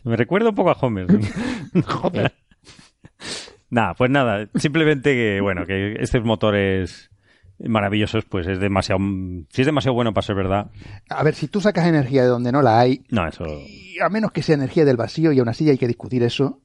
Me 0.05 0.17
recuerda 0.17 0.51
un 0.51 0.55
poco 0.55 0.71
a 0.71 0.75
Homer. 0.75 1.07
Joder. 1.87 2.33
Nada, 3.71 3.95
pues 3.95 4.11
nada, 4.11 4.49
simplemente 4.55 5.13
que, 5.15 5.41
bueno, 5.41 5.67
que 5.67 5.97
estos 5.99 6.23
motores 6.25 7.11
maravillosos, 7.59 8.25
pues 8.25 8.47
es 8.47 8.61
demasiado. 8.61 9.01
Si 9.51 9.63
es 9.63 9.67
demasiado 9.67 9.95
bueno 9.95 10.13
para 10.15 10.25
ser 10.27 10.37
verdad, 10.37 10.71
A 11.09 11.23
ver, 11.25 11.35
si 11.35 11.49
tú 11.49 11.61
sacas 11.61 11.87
energía 11.87 12.23
de 12.23 12.29
donde 12.29 12.53
no 12.53 12.63
la 12.63 12.79
hay, 12.79 13.05
no, 13.11 13.27
eso. 13.27 13.45
y 13.47 13.97
a 14.01 14.09
menos 14.11 14.31
que 14.31 14.43
sea 14.43 14.55
energía 14.55 14.85
del 14.85 14.97
vacío, 14.97 15.33
y 15.33 15.41
aún 15.41 15.49
así 15.49 15.69
hay 15.69 15.79
que 15.79 15.89
discutir 15.89 16.23
eso, 16.23 16.61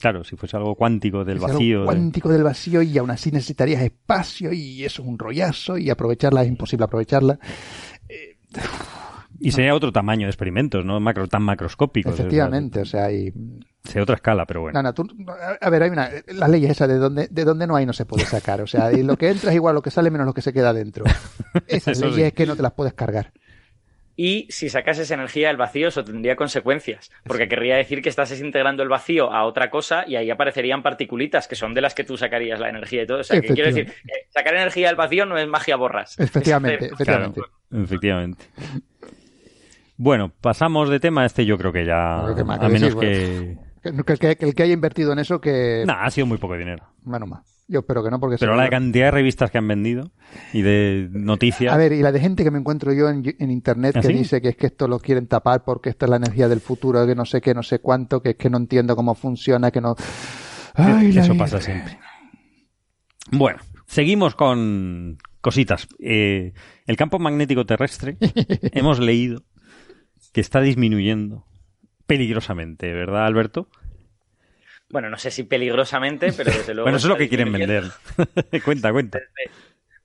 Claro, 0.00 0.24
si 0.24 0.34
fuese 0.34 0.56
algo 0.56 0.74
cuántico 0.74 1.24
del 1.24 1.36
Es 1.36 1.42
algo 1.44 1.54
vacío. 1.54 1.80
de- 1.80 1.86
cuántico 1.86 2.28
del 2.30 2.42
vacío 2.42 2.82
y 2.82 2.96
aún 2.98 3.10
así 3.10 3.30
necesitarías 3.30 3.82
espacio 3.82 4.52
y 4.52 4.84
eso 4.84 5.02
es 5.02 5.08
un 5.08 5.18
rollazo 5.18 5.76
y 5.78 5.90
aprovecharla 5.90 6.42
es 6.42 6.48
imposible 6.48 6.84
aprovecharla. 6.84 7.38
Y 9.42 9.52
sería 9.52 9.74
otro 9.74 9.90
tamaño 9.90 10.26
de 10.26 10.30
experimentos, 10.30 10.84
¿no? 10.84 11.00
Macro, 11.00 11.26
tan 11.26 11.42
macroscópicos. 11.42 12.12
Efectivamente, 12.12 12.80
o 12.80 12.84
sea, 12.84 13.06
hay... 13.06 13.32
Sería 13.84 14.02
otra 14.02 14.16
escala, 14.16 14.44
pero 14.44 14.60
bueno. 14.60 14.78
No, 14.78 14.82
no, 14.82 14.92
tú- 14.92 15.08
a 15.60 15.70
ver, 15.70 15.82
hay 15.84 15.90
una... 15.90 16.10
Las 16.28 16.50
leyes 16.50 16.70
esas 16.72 16.88
de 16.88 16.96
donde, 16.98 17.28
de 17.28 17.44
donde 17.44 17.66
no 17.66 17.74
hay 17.76 17.86
no 17.86 17.94
se 17.94 18.04
puede 18.04 18.26
sacar. 18.26 18.60
O 18.60 18.66
sea, 18.66 18.92
y 18.92 19.02
lo 19.02 19.16
que 19.16 19.30
entra 19.30 19.48
es 19.50 19.56
igual 19.56 19.74
lo 19.74 19.80
que 19.82 19.90
sale 19.90 20.10
menos 20.10 20.26
lo 20.26 20.34
que 20.34 20.42
se 20.42 20.52
queda 20.52 20.74
dentro. 20.74 21.04
Esas 21.66 21.98
leyes 22.00 22.16
sí. 22.16 22.22
es 22.22 22.32
que 22.34 22.44
no 22.44 22.54
te 22.54 22.62
las 22.62 22.72
puedes 22.72 22.92
cargar. 22.92 23.32
Y 24.22 24.46
si 24.50 24.68
sacases 24.68 25.10
energía 25.12 25.48
del 25.48 25.56
vacío, 25.56 25.88
eso 25.88 26.04
tendría 26.04 26.36
consecuencias, 26.36 27.10
porque 27.24 27.48
querría 27.48 27.76
decir 27.76 28.02
que 28.02 28.10
estás 28.10 28.38
integrando 28.38 28.82
el 28.82 28.90
vacío 28.90 29.32
a 29.32 29.44
otra 29.46 29.70
cosa 29.70 30.04
y 30.06 30.16
ahí 30.16 30.28
aparecerían 30.30 30.82
particulitas, 30.82 31.48
que 31.48 31.54
son 31.56 31.72
de 31.72 31.80
las 31.80 31.94
que 31.94 32.04
tú 32.04 32.18
sacarías 32.18 32.60
la 32.60 32.68
energía 32.68 33.04
y 33.04 33.06
todo. 33.06 33.20
O 33.20 33.24
sea, 33.24 33.40
que 33.40 33.48
quiero 33.54 33.68
decir, 33.72 33.86
que 33.86 34.12
sacar 34.28 34.54
energía 34.56 34.88
del 34.88 34.96
vacío 34.96 35.24
no 35.24 35.38
es 35.38 35.48
magia 35.48 35.76
borras. 35.76 36.18
Efectivamente, 36.20 36.84
Es 36.84 36.92
hacer- 36.92 36.94
efectivamente. 37.00 37.40
Efectivamente. 37.72 38.44
Bueno, 39.96 40.30
pasamos 40.40 40.90
de 40.90 41.00
tema. 41.00 41.24
Este 41.24 41.46
yo 41.46 41.56
creo 41.56 41.72
que 41.72 41.86
ya. 41.86 42.20
Bueno, 42.20 42.36
¿qué 42.36 42.44
más 42.44 42.58
que 42.58 42.66
a 42.66 42.68
menos 42.68 42.94
decir? 43.00 43.56
que. 43.82 43.90
Que, 43.90 44.04
que- 44.04 44.16
que- 44.18 44.36
que 44.36 44.44
el 44.44 44.54
que 44.54 44.62
haya 44.64 44.74
invertido 44.74 45.12
en 45.14 45.18
eso, 45.20 45.40
que... 45.40 45.84
Nah, 45.86 46.04
ha 46.04 46.10
sido 46.10 46.26
muy 46.26 46.36
poco 46.36 46.54
dinero. 46.58 46.84
Bueno, 47.04 47.26
más. 47.26 47.49
Yo 47.70 47.80
espero 47.80 48.02
que 48.02 48.10
no, 48.10 48.18
porque 48.18 48.36
Pero 48.40 48.56
la 48.56 48.68
cantidad 48.68 49.06
de 49.06 49.10
revistas 49.12 49.48
que 49.52 49.58
han 49.58 49.68
vendido 49.68 50.10
y 50.52 50.62
de 50.62 51.08
noticias. 51.12 51.72
A 51.72 51.76
ver, 51.76 51.92
y 51.92 52.02
la 52.02 52.10
de 52.10 52.18
gente 52.18 52.42
que 52.42 52.50
me 52.50 52.58
encuentro 52.58 52.92
yo 52.92 53.08
en, 53.08 53.22
en 53.38 53.50
internet 53.52 53.94
¿Ah, 53.96 54.00
que 54.00 54.08
sí? 54.08 54.12
dice 54.12 54.42
que 54.42 54.48
es 54.48 54.56
que 54.56 54.66
esto 54.66 54.88
lo 54.88 54.98
quieren 54.98 55.28
tapar 55.28 55.62
porque 55.62 55.88
esta 55.88 56.06
es 56.06 56.10
la 56.10 56.16
energía 56.16 56.48
del 56.48 56.60
futuro, 56.60 57.06
que 57.06 57.14
no 57.14 57.24
sé 57.24 57.40
qué, 57.40 57.54
no 57.54 57.62
sé 57.62 57.78
cuánto, 57.78 58.20
que 58.20 58.30
es 58.30 58.36
que 58.36 58.50
no 58.50 58.56
entiendo 58.58 58.96
cómo 58.96 59.14
funciona, 59.14 59.70
que 59.70 59.80
no. 59.80 59.94
Ay, 60.74 61.10
Eso 61.16 61.32
vida. 61.32 61.44
pasa 61.44 61.60
siempre. 61.60 61.96
Bueno, 63.30 63.60
seguimos 63.86 64.34
con 64.34 65.18
cositas. 65.40 65.86
Eh, 66.00 66.52
el 66.86 66.96
campo 66.96 67.20
magnético 67.20 67.64
terrestre, 67.66 68.16
hemos 68.72 68.98
leído 68.98 69.44
que 70.32 70.40
está 70.40 70.60
disminuyendo 70.60 71.46
peligrosamente, 72.06 72.92
¿verdad, 72.92 73.26
Alberto? 73.26 73.68
Bueno, 74.90 75.08
no 75.08 75.16
sé 75.18 75.30
si 75.30 75.44
peligrosamente, 75.44 76.32
pero 76.32 76.50
desde 76.50 76.74
luego. 76.74 76.84
bueno, 76.86 76.98
eso 76.98 77.06
es 77.06 77.10
lo 77.10 77.16
que 77.16 77.28
quieren 77.28 77.52
vender. 77.52 77.84
cuenta, 78.64 78.92
cuenta. 78.92 79.20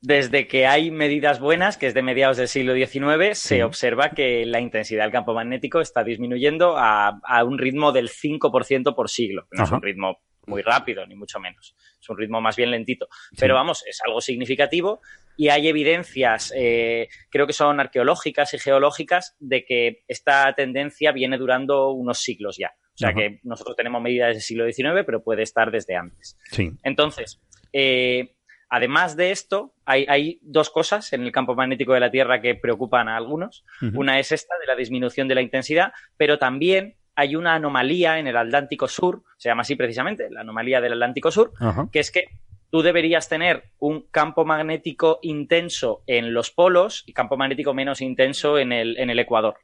Desde 0.01 0.47
que 0.47 0.67
hay 0.67 0.91
medidas 0.91 1.39
buenas, 1.39 1.77
que 1.77 1.87
es 1.87 1.95
de 1.95 2.03
mediados 2.03 2.37
del 2.37 2.47
siglo 2.47 2.75
XIX, 2.75 3.35
Sí. 3.37 3.47
se 3.47 3.63
observa 3.63 4.11
que 4.11 4.45
la 4.45 4.59
intensidad 4.59 5.03
del 5.03 5.11
campo 5.11 5.33
magnético 5.33 5.81
está 5.81 6.03
disminuyendo 6.03 6.77
a, 6.77 7.19
a 7.23 7.43
un 7.43 7.57
ritmo 7.57 7.91
del 7.91 8.09
5% 8.09 8.93
por 8.95 9.09
siglo. 9.09 9.47
No 9.51 9.63
es 9.63 9.71
un 9.71 9.81
ritmo 9.81 10.19
muy 10.45 10.61
rápido, 10.61 11.07
ni 11.07 11.15
mucho 11.15 11.39
menos. 11.39 11.75
Es 11.99 12.07
un 12.07 12.19
ritmo 12.19 12.39
más 12.39 12.55
bien 12.55 12.69
lentito. 12.69 13.07
Pero 13.39 13.55
vamos, 13.55 13.83
es 13.87 13.99
algo 14.05 14.21
significativo 14.21 15.01
y 15.35 15.49
hay 15.49 15.67
evidencias, 15.67 16.53
eh, 16.55 17.07
creo 17.31 17.47
que 17.47 17.53
son 17.53 17.79
arqueológicas 17.79 18.53
y 18.53 18.59
geológicas, 18.59 19.35
de 19.39 19.65
que 19.65 20.03
esta 20.07 20.53
tendencia 20.53 21.11
viene 21.11 21.39
durando 21.39 21.89
unos 21.89 22.19
siglos 22.19 22.57
ya. 22.59 22.71
O 22.95 22.97
sea 22.97 23.09
Ajá. 23.09 23.19
que 23.19 23.39
nosotros 23.43 23.75
tenemos 23.75 24.01
medidas 24.01 24.33
del 24.33 24.41
siglo 24.41 24.65
XIX, 24.71 25.03
pero 25.05 25.21
puede 25.21 25.43
estar 25.43 25.69
desde 25.69 25.95
antes. 25.95 26.37
Sí. 26.51 26.71
Entonces, 26.83 27.41
eh, 27.73 28.35
además 28.69 29.17
de 29.17 29.31
esto, 29.31 29.73
hay, 29.85 30.05
hay 30.07 30.39
dos 30.41 30.69
cosas 30.69 31.11
en 31.11 31.23
el 31.23 31.31
campo 31.33 31.55
magnético 31.55 31.93
de 31.93 31.99
la 31.99 32.09
Tierra 32.09 32.41
que 32.41 32.55
preocupan 32.55 33.09
a 33.09 33.17
algunos. 33.17 33.65
Una 33.93 34.19
es 34.19 34.31
esta 34.31 34.53
de 34.59 34.67
la 34.67 34.75
disminución 34.75 35.27
de 35.27 35.35
la 35.35 35.41
intensidad, 35.41 35.91
pero 36.15 36.39
también 36.39 36.95
hay 37.15 37.35
una 37.35 37.55
anomalía 37.55 38.19
en 38.19 38.27
el 38.27 38.37
Atlántico 38.37 38.87
Sur, 38.87 39.23
se 39.37 39.49
llama 39.49 39.61
así 39.61 39.75
precisamente, 39.75 40.29
la 40.29 40.41
anomalía 40.41 40.81
del 40.81 40.93
Atlántico 40.93 41.31
Sur, 41.31 41.53
que 41.91 41.99
es 41.99 42.11
que 42.11 42.25
tú 42.69 42.81
deberías 42.81 43.29
tener 43.29 43.71
un 43.79 44.07
campo 44.11 44.43
magnético 44.43 45.19
intenso 45.21 46.03
en 46.07 46.33
los 46.33 46.51
polos 46.51 47.03
y 47.05 47.13
campo 47.13 47.37
magnético 47.37 47.73
menos 47.73 48.01
intenso 48.01 48.57
en 48.57 48.71
el, 48.73 48.97
en 48.97 49.09
el 49.09 49.19
Ecuador. 49.19 49.55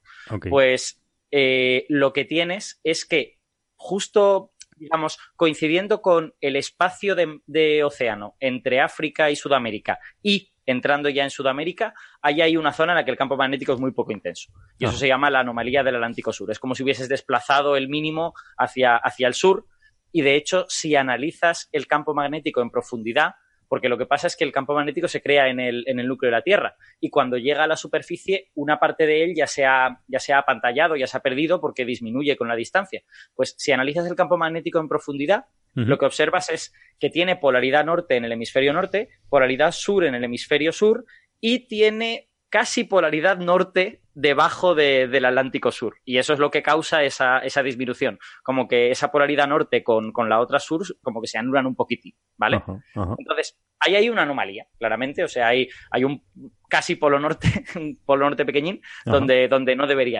Pues 0.49 1.01
eh, 1.31 1.85
lo 1.89 2.13
que 2.13 2.25
tienes 2.25 2.79
es 2.83 3.05
que 3.05 3.39
justo, 3.75 4.51
digamos, 4.75 5.17
coincidiendo 5.35 6.01
con 6.01 6.33
el 6.41 6.55
espacio 6.55 7.15
de, 7.15 7.39
de 7.47 7.83
océano 7.83 8.35
entre 8.39 8.79
África 8.81 9.31
y 9.31 9.35
Sudamérica 9.35 9.99
y 10.21 10.51
entrando 10.67 11.09
ya 11.09 11.23
en 11.23 11.31
Sudamérica, 11.31 11.93
ahí 12.21 12.39
hay 12.41 12.55
una 12.55 12.71
zona 12.71 12.91
en 12.93 12.97
la 12.97 13.05
que 13.05 13.11
el 13.11 13.17
campo 13.17 13.35
magnético 13.35 13.73
es 13.73 13.79
muy 13.79 13.91
poco 13.91 14.11
intenso. 14.11 14.51
Y 14.77 14.85
eso 14.85 14.95
Ah. 14.95 14.99
se 14.99 15.07
llama 15.07 15.29
la 15.31 15.39
anomalía 15.39 15.83
del 15.83 15.95
Atlántico 15.95 16.31
Sur. 16.31 16.51
Es 16.51 16.59
como 16.59 16.75
si 16.75 16.83
hubieses 16.83 17.09
desplazado 17.09 17.75
el 17.75 17.89
mínimo 17.89 18.33
hacia, 18.57 18.95
hacia 18.95 19.27
el 19.27 19.33
sur. 19.33 19.65
Y 20.11 20.21
de 20.21 20.35
hecho, 20.35 20.65
si 20.69 20.95
analizas 20.95 21.67
el 21.71 21.87
campo 21.87 22.13
magnético 22.13 22.61
en 22.61 22.69
profundidad, 22.69 23.31
porque 23.71 23.87
lo 23.87 23.97
que 23.97 24.05
pasa 24.05 24.27
es 24.27 24.35
que 24.35 24.43
el 24.43 24.51
campo 24.51 24.73
magnético 24.73 25.07
se 25.07 25.21
crea 25.21 25.47
en 25.47 25.61
el, 25.61 25.85
en 25.87 25.97
el 25.97 26.05
núcleo 26.05 26.29
de 26.29 26.35
la 26.35 26.41
Tierra 26.41 26.75
y 26.99 27.09
cuando 27.09 27.37
llega 27.37 27.63
a 27.63 27.67
la 27.67 27.77
superficie, 27.77 28.49
una 28.53 28.81
parte 28.81 29.05
de 29.05 29.23
él 29.23 29.33
ya 29.33 29.47
se, 29.47 29.63
ha, 29.63 30.01
ya 30.09 30.19
se 30.19 30.33
ha 30.33 30.39
apantallado, 30.39 30.97
ya 30.97 31.07
se 31.07 31.15
ha 31.15 31.21
perdido 31.21 31.61
porque 31.61 31.85
disminuye 31.85 32.35
con 32.35 32.49
la 32.49 32.57
distancia. 32.57 33.01
Pues 33.33 33.55
si 33.57 33.71
analizas 33.71 34.05
el 34.07 34.15
campo 34.17 34.37
magnético 34.37 34.81
en 34.81 34.89
profundidad, 34.89 35.45
lo 35.73 35.97
que 35.97 36.05
observas 36.05 36.49
es 36.49 36.73
que 36.99 37.09
tiene 37.09 37.37
polaridad 37.37 37.85
norte 37.85 38.17
en 38.17 38.25
el 38.25 38.33
hemisferio 38.33 38.73
norte, 38.73 39.07
polaridad 39.29 39.71
sur 39.71 40.03
en 40.03 40.15
el 40.15 40.25
hemisferio 40.25 40.73
sur 40.73 41.05
y 41.39 41.69
tiene 41.69 42.27
casi 42.51 42.83
polaridad 42.83 43.37
norte 43.39 44.03
debajo 44.13 44.75
de- 44.75 45.07
del 45.07 45.25
Atlántico 45.25 45.71
Sur. 45.71 45.95
Y 46.05 46.17
eso 46.19 46.33
es 46.33 46.39
lo 46.39 46.51
que 46.51 46.61
causa 46.61 47.01
esa, 47.03 47.39
esa 47.39 47.63
disminución. 47.63 48.19
Como 48.43 48.67
que 48.67 48.91
esa 48.91 49.09
polaridad 49.11 49.47
norte 49.47 49.83
con, 49.83 50.11
con 50.11 50.29
la 50.29 50.39
otra 50.39 50.59
sur, 50.59 50.81
como 51.01 51.21
que 51.21 51.27
se 51.27 51.37
anulan 51.39 51.65
un 51.65 51.75
poquitín, 51.75 52.13
¿ale? 52.37 52.57
Ajá, 52.57 52.83
ajá. 52.93 53.15
Entonces, 53.17 53.57
ahí 53.79 53.95
hay 53.95 54.09
una 54.09 54.23
anomalía, 54.23 54.67
claramente. 54.77 55.23
O 55.23 55.27
sea, 55.29 55.47
hay, 55.47 55.69
hay 55.89 56.03
un 56.03 56.23
casi 56.69 56.95
polo 56.95 57.19
norte, 57.19 57.47
un 57.75 57.97
polo 58.05 58.25
norte 58.25 58.45
pequeñín, 58.45 58.81
Ajá. 59.05 59.11
donde, 59.17 59.47
donde 59.47 59.75
no 59.75 59.87
debería 59.87 60.19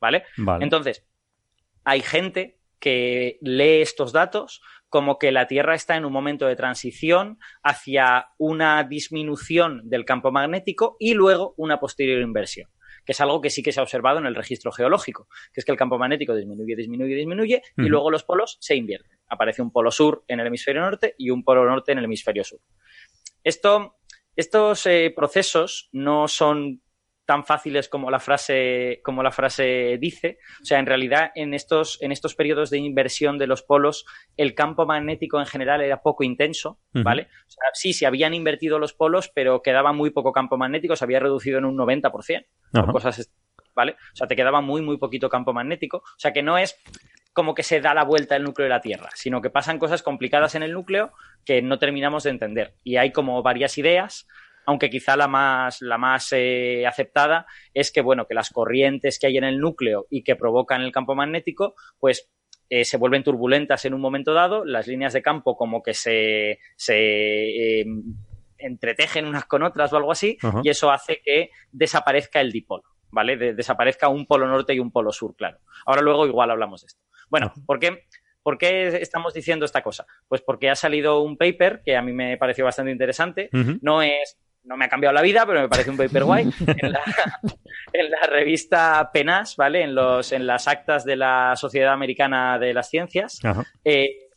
¿vale? 0.00 0.22
Vale. 0.38 0.64
Entonces, 0.64 1.04
hay 1.84 2.00
gente 2.00 2.60
que 2.78 3.38
lee 3.42 3.82
estos 3.82 4.12
datos 4.12 4.62
como 4.92 5.18
que 5.18 5.32
la 5.32 5.46
Tierra 5.46 5.74
está 5.74 5.96
en 5.96 6.04
un 6.04 6.12
momento 6.12 6.46
de 6.46 6.54
transición 6.54 7.38
hacia 7.62 8.28
una 8.36 8.84
disminución 8.84 9.88
del 9.88 10.04
campo 10.04 10.30
magnético 10.30 10.98
y 11.00 11.14
luego 11.14 11.54
una 11.56 11.80
posterior 11.80 12.20
inversión, 12.20 12.68
que 13.06 13.12
es 13.12 13.20
algo 13.22 13.40
que 13.40 13.48
sí 13.48 13.62
que 13.62 13.72
se 13.72 13.80
ha 13.80 13.84
observado 13.84 14.18
en 14.18 14.26
el 14.26 14.34
registro 14.34 14.70
geológico, 14.70 15.28
que 15.54 15.60
es 15.60 15.64
que 15.64 15.72
el 15.72 15.78
campo 15.78 15.96
magnético 15.96 16.34
disminuye, 16.34 16.76
disminuye, 16.76 17.14
disminuye 17.14 17.62
y 17.78 17.88
luego 17.88 18.10
los 18.10 18.22
polos 18.22 18.58
se 18.60 18.76
invierten. 18.76 19.18
Aparece 19.28 19.62
un 19.62 19.72
polo 19.72 19.90
sur 19.90 20.24
en 20.28 20.40
el 20.40 20.48
hemisferio 20.48 20.82
norte 20.82 21.14
y 21.16 21.30
un 21.30 21.42
polo 21.42 21.64
norte 21.64 21.92
en 21.92 21.98
el 21.98 22.04
hemisferio 22.04 22.44
sur. 22.44 22.60
Esto, 23.42 23.96
estos 24.36 24.84
eh, 24.84 25.10
procesos 25.16 25.88
no 25.92 26.28
son 26.28 26.81
tan 27.24 27.44
fáciles 27.44 27.88
como 27.88 28.10
la 28.10 28.18
frase 28.18 29.00
como 29.04 29.22
la 29.22 29.30
frase 29.30 29.96
dice. 30.00 30.38
O 30.60 30.64
sea 30.64 30.78
en 30.78 30.86
realidad 30.86 31.30
en 31.34 31.54
estos 31.54 32.00
en 32.02 32.12
estos 32.12 32.34
periodos 32.34 32.70
de 32.70 32.78
inversión 32.78 33.38
de 33.38 33.46
los 33.46 33.62
polos 33.62 34.04
el 34.36 34.54
campo 34.54 34.86
magnético 34.86 35.38
en 35.38 35.46
general 35.46 35.82
era 35.82 36.02
poco 36.02 36.24
intenso 36.24 36.78
vale 36.92 37.22
o 37.22 37.50
sea, 37.50 37.64
sí 37.74 37.92
se 37.92 38.06
habían 38.06 38.34
invertido 38.34 38.78
los 38.78 38.92
polos 38.92 39.30
pero 39.34 39.62
quedaba 39.62 39.92
muy 39.92 40.10
poco 40.10 40.32
campo 40.32 40.56
magnético 40.56 40.96
se 40.96 41.04
había 41.04 41.20
reducido 41.20 41.58
en 41.58 41.64
un 41.64 41.76
90% 41.76 42.44
o 42.74 42.78
Ajá. 42.78 42.92
cosas 42.92 43.30
vale 43.74 43.92
o 43.92 44.16
sea 44.16 44.26
te 44.26 44.36
quedaba 44.36 44.60
muy 44.60 44.82
muy 44.82 44.98
poquito 44.98 45.28
campo 45.28 45.52
magnético. 45.52 45.98
O 45.98 46.18
sea 46.18 46.32
que 46.32 46.42
no 46.42 46.58
es 46.58 46.78
como 47.32 47.54
que 47.54 47.62
se 47.62 47.80
da 47.80 47.94
la 47.94 48.04
vuelta 48.04 48.36
el 48.36 48.44
núcleo 48.44 48.64
de 48.64 48.70
la 48.70 48.80
Tierra, 48.80 49.08
sino 49.14 49.40
que 49.40 49.50
pasan 49.50 49.78
cosas 49.78 50.02
complicadas 50.02 50.54
en 50.54 50.62
el 50.62 50.72
núcleo 50.72 51.12
que 51.44 51.62
no 51.62 51.78
terminamos 51.78 52.24
de 52.24 52.30
entender. 52.30 52.74
Y 52.84 52.96
hay 52.96 53.10
como 53.10 53.42
varias 53.42 53.78
ideas, 53.78 54.28
aunque 54.66 54.90
quizá 54.90 55.16
la 55.16 55.28
más, 55.28 55.80
la 55.82 55.98
más 55.98 56.28
eh, 56.32 56.86
aceptada 56.86 57.46
es 57.74 57.90
que, 57.92 58.00
bueno, 58.00 58.26
que 58.26 58.34
las 58.34 58.50
corrientes 58.50 59.18
que 59.18 59.26
hay 59.26 59.36
en 59.36 59.44
el 59.44 59.58
núcleo 59.58 60.06
y 60.10 60.22
que 60.22 60.36
provocan 60.36 60.82
el 60.82 60.92
campo 60.92 61.14
magnético, 61.14 61.74
pues 61.98 62.30
eh, 62.70 62.84
se 62.84 62.96
vuelven 62.96 63.22
turbulentas 63.22 63.84
en 63.84 63.94
un 63.94 64.00
momento 64.00 64.32
dado, 64.34 64.64
las 64.64 64.86
líneas 64.86 65.12
de 65.12 65.22
campo 65.22 65.56
como 65.56 65.82
que 65.82 65.94
se, 65.94 66.58
se 66.76 67.80
eh, 67.80 67.84
entretejen 68.58 69.26
unas 69.26 69.44
con 69.44 69.62
otras 69.62 69.92
o 69.92 69.96
algo 69.96 70.12
así, 70.12 70.38
y 70.62 70.68
eso 70.70 70.90
hace 70.90 71.20
que 71.24 71.50
desaparezca 71.70 72.40
el 72.40 72.52
dipolo. 72.52 72.84
¿Vale? 73.14 73.36
De- 73.36 73.52
desaparezca 73.52 74.08
un 74.08 74.24
polo 74.26 74.46
norte 74.46 74.72
y 74.72 74.78
un 74.78 74.90
polo 74.90 75.12
sur, 75.12 75.36
claro. 75.36 75.58
Ahora 75.84 76.00
luego 76.00 76.26
igual 76.26 76.50
hablamos 76.50 76.80
de 76.80 76.86
esto. 76.86 77.02
Bueno, 77.28 77.52
¿por 77.66 77.78
qué, 77.78 78.04
¿por 78.42 78.56
qué 78.56 78.86
estamos 79.02 79.34
diciendo 79.34 79.66
esta 79.66 79.82
cosa? 79.82 80.06
Pues 80.28 80.40
porque 80.40 80.70
ha 80.70 80.74
salido 80.74 81.20
un 81.20 81.36
paper 81.36 81.82
que 81.84 81.94
a 81.94 82.00
mí 82.00 82.14
me 82.14 82.38
pareció 82.38 82.64
bastante 82.64 82.90
interesante. 82.90 83.50
No 83.82 84.00
es, 84.00 84.38
no 84.64 84.76
me 84.76 84.84
ha 84.84 84.88
cambiado 84.88 85.14
la 85.14 85.22
vida, 85.22 85.44
pero 85.46 85.60
me 85.60 85.68
parece 85.68 85.90
un 85.90 85.96
paper 85.96 86.24
guay. 86.24 86.50
En 86.82 86.92
la, 86.92 87.02
en 87.92 88.10
la 88.10 88.26
revista 88.26 89.10
PENAS, 89.12 89.56
¿vale? 89.56 89.82
En, 89.82 89.94
los, 89.94 90.32
en 90.32 90.46
las 90.46 90.68
actas 90.68 91.04
de 91.04 91.16
la 91.16 91.54
Sociedad 91.56 91.92
Americana 91.92 92.58
de 92.58 92.72
las 92.72 92.88
Ciencias, 92.88 93.40
eh, 93.84 94.28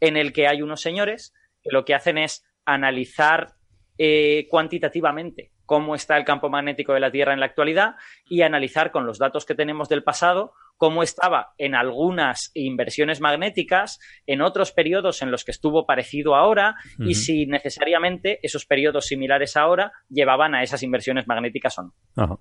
en 0.00 0.16
el 0.16 0.32
que 0.32 0.48
hay 0.48 0.62
unos 0.62 0.80
señores 0.80 1.34
que 1.62 1.70
lo 1.70 1.84
que 1.84 1.94
hacen 1.94 2.18
es 2.18 2.44
analizar 2.64 3.54
eh, 3.98 4.46
cuantitativamente 4.50 5.52
cómo 5.66 5.94
está 5.94 6.16
el 6.16 6.24
campo 6.24 6.48
magnético 6.48 6.92
de 6.92 7.00
la 7.00 7.10
Tierra 7.10 7.32
en 7.32 7.40
la 7.40 7.46
actualidad 7.46 7.96
y 8.28 8.42
analizar 8.42 8.90
con 8.90 9.06
los 9.06 9.18
datos 9.18 9.46
que 9.46 9.54
tenemos 9.54 9.88
del 9.88 10.02
pasado 10.04 10.54
cómo 10.76 11.02
estaba 11.02 11.54
en 11.58 11.74
algunas 11.74 12.50
inversiones 12.54 13.20
magnéticas, 13.20 13.98
en 14.26 14.42
otros 14.42 14.72
periodos 14.72 15.22
en 15.22 15.30
los 15.30 15.44
que 15.44 15.50
estuvo 15.52 15.86
parecido 15.86 16.34
ahora 16.34 16.74
y 16.98 17.14
si 17.14 17.46
necesariamente 17.46 18.38
esos 18.42 18.66
periodos 18.66 19.06
similares 19.06 19.56
ahora 19.56 19.92
llevaban 20.08 20.54
a 20.54 20.62
esas 20.62 20.82
inversiones 20.82 21.26
magnéticas 21.26 21.78
o 21.78 21.82
no. 21.84 21.94
Ajá. 22.16 22.36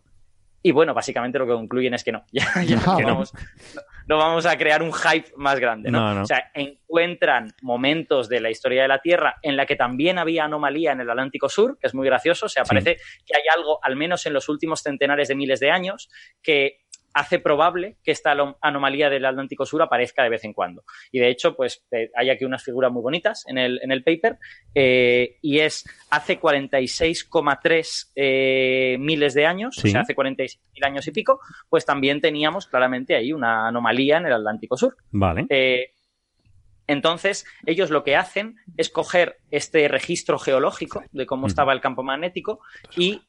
Y 0.66 0.72
bueno, 0.72 0.94
básicamente 0.94 1.38
lo 1.38 1.46
que 1.46 1.52
concluyen 1.54 1.94
es 1.94 2.04
que 2.06 2.14
no. 2.14 2.24
Ya, 2.32 2.46
ya 2.66 2.78
Ah, 2.88 2.98
no, 3.02 3.08
vamos. 3.08 3.34
no- 3.34 3.82
no 4.06 4.18
vamos 4.18 4.46
a 4.46 4.58
crear 4.58 4.82
un 4.82 4.92
hype 4.92 5.32
más 5.38 5.58
grande, 5.62 5.90
¿no? 5.90 6.22
O 6.22 6.26
sea, 6.26 6.52
encuentran 6.54 7.54
momentos 7.62 8.28
de 8.28 8.42
la 8.42 8.50
historia 8.50 8.82
de 8.82 8.88
la 8.90 9.00
Tierra 9.00 9.38
en 9.42 9.56
la 9.56 9.66
que 9.66 9.78
también 9.78 10.18
había 10.18 10.44
anomalía 10.44 10.92
en 10.92 11.00
el 11.02 11.10
Atlántico 11.10 11.48
Sur, 11.48 11.78
que 11.80 11.88
es 11.88 11.94
muy 11.96 12.06
gracioso. 12.06 12.48
O 12.48 12.50
sea, 12.50 12.66
Sí. 12.66 12.70
parece 12.70 12.98
que 13.26 13.36
hay 13.36 13.44
algo, 13.56 13.80
al 13.82 13.96
menos 13.96 14.26
en 14.26 14.34
los 14.34 14.50
últimos 14.50 14.82
centenares 14.82 15.30
de 15.30 15.36
miles 15.36 15.60
de 15.62 15.72
años, 15.72 16.10
que 16.42 16.80
hace 17.14 17.40
probable 17.40 17.98
que 18.04 18.12
esta 18.12 18.36
anomalía 18.62 19.10
del 19.10 19.26
Atlántico 19.26 19.66
Sur 19.66 19.82
aparezca 19.84 20.24
de 20.24 20.30
vez 20.30 20.44
en 20.46 20.54
cuando. 20.54 20.84
Y 21.12 21.20
de 21.20 21.30
hecho, 21.30 21.56
pues 21.56 21.86
eh, 21.92 22.10
hay 22.16 22.30
aquí 22.32 22.44
unas 22.46 22.64
figuras 22.64 22.92
muy 22.92 23.02
bonitas 23.04 23.44
en 23.48 23.58
el, 23.58 23.80
en 23.84 23.92
el 23.92 24.04
paper, 24.04 24.38
eh, 24.74 25.38
y 25.42 25.60
es 25.60 25.84
hace 26.10 26.40
46,3 26.40 28.12
eh, 28.16 28.98
miles 29.00 29.34
de 29.34 29.46
años, 29.46 29.76
Sí. 29.76 29.90
o 29.90 29.92
sea, 29.92 30.02
hace 30.02 30.16
46.000 30.16 30.86
años 30.86 31.08
y 31.08 31.12
pico, 31.12 31.40
pues 31.70 31.86
también 31.86 32.22
teníamos 32.22 32.68
claramente 32.68 33.16
ahí 33.16 33.32
una 33.34 33.68
anomalía 33.68 34.18
en 34.18 34.26
el 34.26 34.34
Atlántico 34.34 34.78
Sur. 34.78 34.96
Vale. 35.12 35.46
Eh, 35.50 35.92
Entonces, 36.86 37.46
ellos 37.66 37.90
lo 37.92 38.04
que 38.04 38.18
hacen 38.18 38.58
es 38.76 38.90
coger 38.90 39.38
este 39.52 39.88
registro 39.88 40.38
geológico 40.38 41.02
de 41.14 41.26
cómo 41.26 41.48
estaba 41.48 41.72
el 41.72 41.80
campo 41.80 42.04
magnético 42.04 42.60
y 42.98 43.22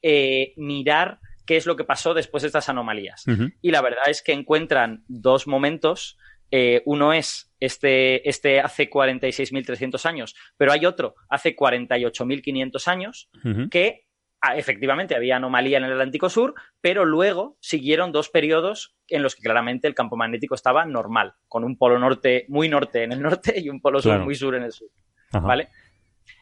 mirar 0.57 1.21
qué 1.47 1.57
es 1.57 1.67
lo 1.67 1.77
que 1.77 1.85
pasó 1.85 2.15
después 2.15 2.43
de 2.43 2.49
estas 2.49 2.69
anomalías. 2.69 3.25
Y 3.61 3.71
la 3.71 3.83
verdad 3.83 4.09
es 4.09 4.23
que 4.23 4.33
encuentran 4.33 5.05
dos 5.09 5.47
momentos. 5.47 6.19
Eh, 6.51 6.83
uno 6.85 7.13
es 7.13 7.53
este, 7.61 8.29
este 8.29 8.61
hace 8.61 8.89
46.300 8.91 10.07
años, 10.07 10.35
pero 10.57 10.73
hay 10.73 10.87
otro 10.87 11.15
hace 11.29 11.57
48.500 11.57 12.89
años 12.89 13.31
que 13.71 14.07
ah, 14.41 14.57
efectivamente 14.57 15.17
había 15.17 15.37
anomalía 15.37 15.79
en 15.79 15.85
el 15.85 15.93
Atlántico 15.93 16.29
Sur, 16.29 16.55
pero 16.81 17.05
luego 17.05 17.57
siguieron 17.61 18.13
dos 18.13 18.29
periodos 18.29 18.95
en 19.09 19.23
los 19.23 19.35
que 19.35 19.43
claramente 19.43 19.89
el 19.89 19.95
campo 19.95 20.17
magnético 20.17 20.55
estaba 20.55 20.85
normal, 20.85 21.35
con 21.49 21.65
un 21.65 21.77
polo 21.77 21.99
norte 21.99 22.45
muy 22.49 22.69
norte 22.69 23.03
en 23.03 23.13
el 23.13 23.23
norte 23.23 23.59
y 23.59 23.69
un 23.69 23.81
polo 23.81 24.01
sur 24.01 24.19
muy 24.21 24.35
sur 24.35 24.55
en 24.55 24.63
el 24.63 24.73
sur. 24.73 24.89
¿Vale? 25.33 25.69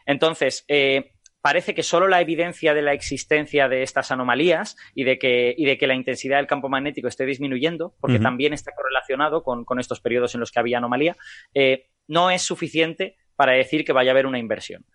Entonces, 0.05 0.65
eh, 0.67 1.13
parece 1.43 1.75
que 1.75 1.83
solo 1.83 2.07
la 2.07 2.21
evidencia 2.21 2.73
de 2.73 2.81
la 2.81 2.93
existencia 2.93 3.67
de 3.67 3.83
estas 3.83 4.11
anomalías 4.11 4.77
y 4.95 5.03
de 5.03 5.19
que, 5.19 5.53
y 5.57 5.65
de 5.65 5.77
que 5.77 5.87
la 5.87 5.93
intensidad 5.93 6.37
del 6.37 6.47
campo 6.47 6.69
magnético 6.69 7.09
esté 7.09 7.25
disminuyendo, 7.25 7.93
porque 7.99 8.17
también 8.17 8.53
está 8.53 8.71
correlacionado 8.73 9.43
con, 9.43 9.77
estos 9.77 9.99
periodos 9.99 10.33
en 10.35 10.39
los 10.39 10.53
que 10.53 10.61
había 10.61 10.77
anomalía, 10.77 11.17
eh, 11.53 11.89
no 12.07 12.31
es 12.31 12.43
suficiente 12.43 13.17
para 13.35 13.51
decir 13.51 13.83
que 13.83 13.91
vaya 13.91 14.11
a 14.11 14.13
haber 14.13 14.25
una 14.25 14.39
inversión. 14.39 14.85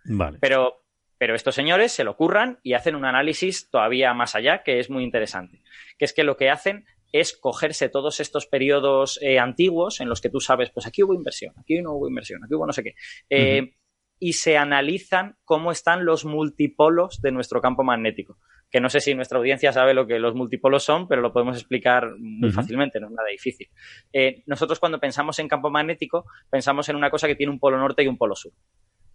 Pero, 0.41 0.87
pero 1.19 1.35
estos 1.35 1.55
señores 1.55 1.93
se 1.93 2.03
lo 2.03 2.17
curran 2.17 2.61
y 2.63 2.73
hacen 2.73 2.95
un 2.95 3.05
análisis 3.05 3.69
todavía 3.69 4.15
más 4.15 4.35
allá, 4.35 4.63
que 4.63 4.79
es 4.79 4.89
muy 4.89 5.05
interesante. 5.05 5.61
Que 5.99 6.07
es 6.07 6.15
que 6.15 6.25
lo 6.25 6.39
que 6.39 6.49
hacen 6.49 6.87
es 7.13 7.37
cogerse 7.37 7.91
todos 7.91 8.21
estos 8.21 8.47
periodos 8.47 9.19
eh, 9.21 9.39
antiguos 9.39 10.01
en 10.01 10.09
los 10.09 10.23
que 10.23 10.31
tú 10.31 10.41
sabes, 10.41 10.71
pues 10.71 10.87
aquí 10.87 11.03
hubo 11.03 11.13
inversión, 11.13 11.53
aquí 11.59 11.83
no 11.83 11.93
hubo 11.93 12.09
inversión, 12.09 12.43
aquí 12.43 12.55
hubo 12.55 12.67
no 12.67 12.73
sé 12.73 12.83
qué. 12.83 12.95
Eh, 13.29 13.75
y 14.19 14.35
se 14.35 14.57
analizan 14.57 15.37
cómo 15.45 15.71
están 15.71 16.05
los 16.05 16.25
multipolos 16.25 17.21
de 17.21 17.33
nuestro 17.33 17.61
campo 17.61 17.85
magnético. 17.85 18.39
Que 18.71 18.81
no 18.81 18.91
sé 18.91 19.01
si 19.01 19.15
nuestra 19.15 19.39
audiencia 19.39 19.73
sabe 19.73 19.95
lo 19.95 20.07
que 20.07 20.19
los 20.19 20.35
multipolos 20.35 20.85
son, 20.85 21.09
pero 21.09 21.23
lo 21.23 21.33
podemos 21.33 21.57
explicar 21.57 22.11
muy 22.19 22.51
fácilmente, 22.51 23.01
no 23.01 23.07
es 23.07 23.13
nada 23.13 23.29
difícil. 23.31 23.69
Eh, 24.13 24.43
nosotros 24.47 24.79
cuando 24.79 25.01
pensamos 25.01 25.39
en 25.39 25.49
campo 25.49 25.71
magnético, 25.71 26.27
pensamos 26.51 26.89
en 26.91 26.97
una 26.97 27.11
cosa 27.11 27.27
que 27.27 27.35
tiene 27.35 27.53
un 27.53 27.59
polo 27.59 27.79
norte 27.79 28.03
y 28.03 28.09
un 28.09 28.19
polo 28.19 28.35
sur. 28.35 28.53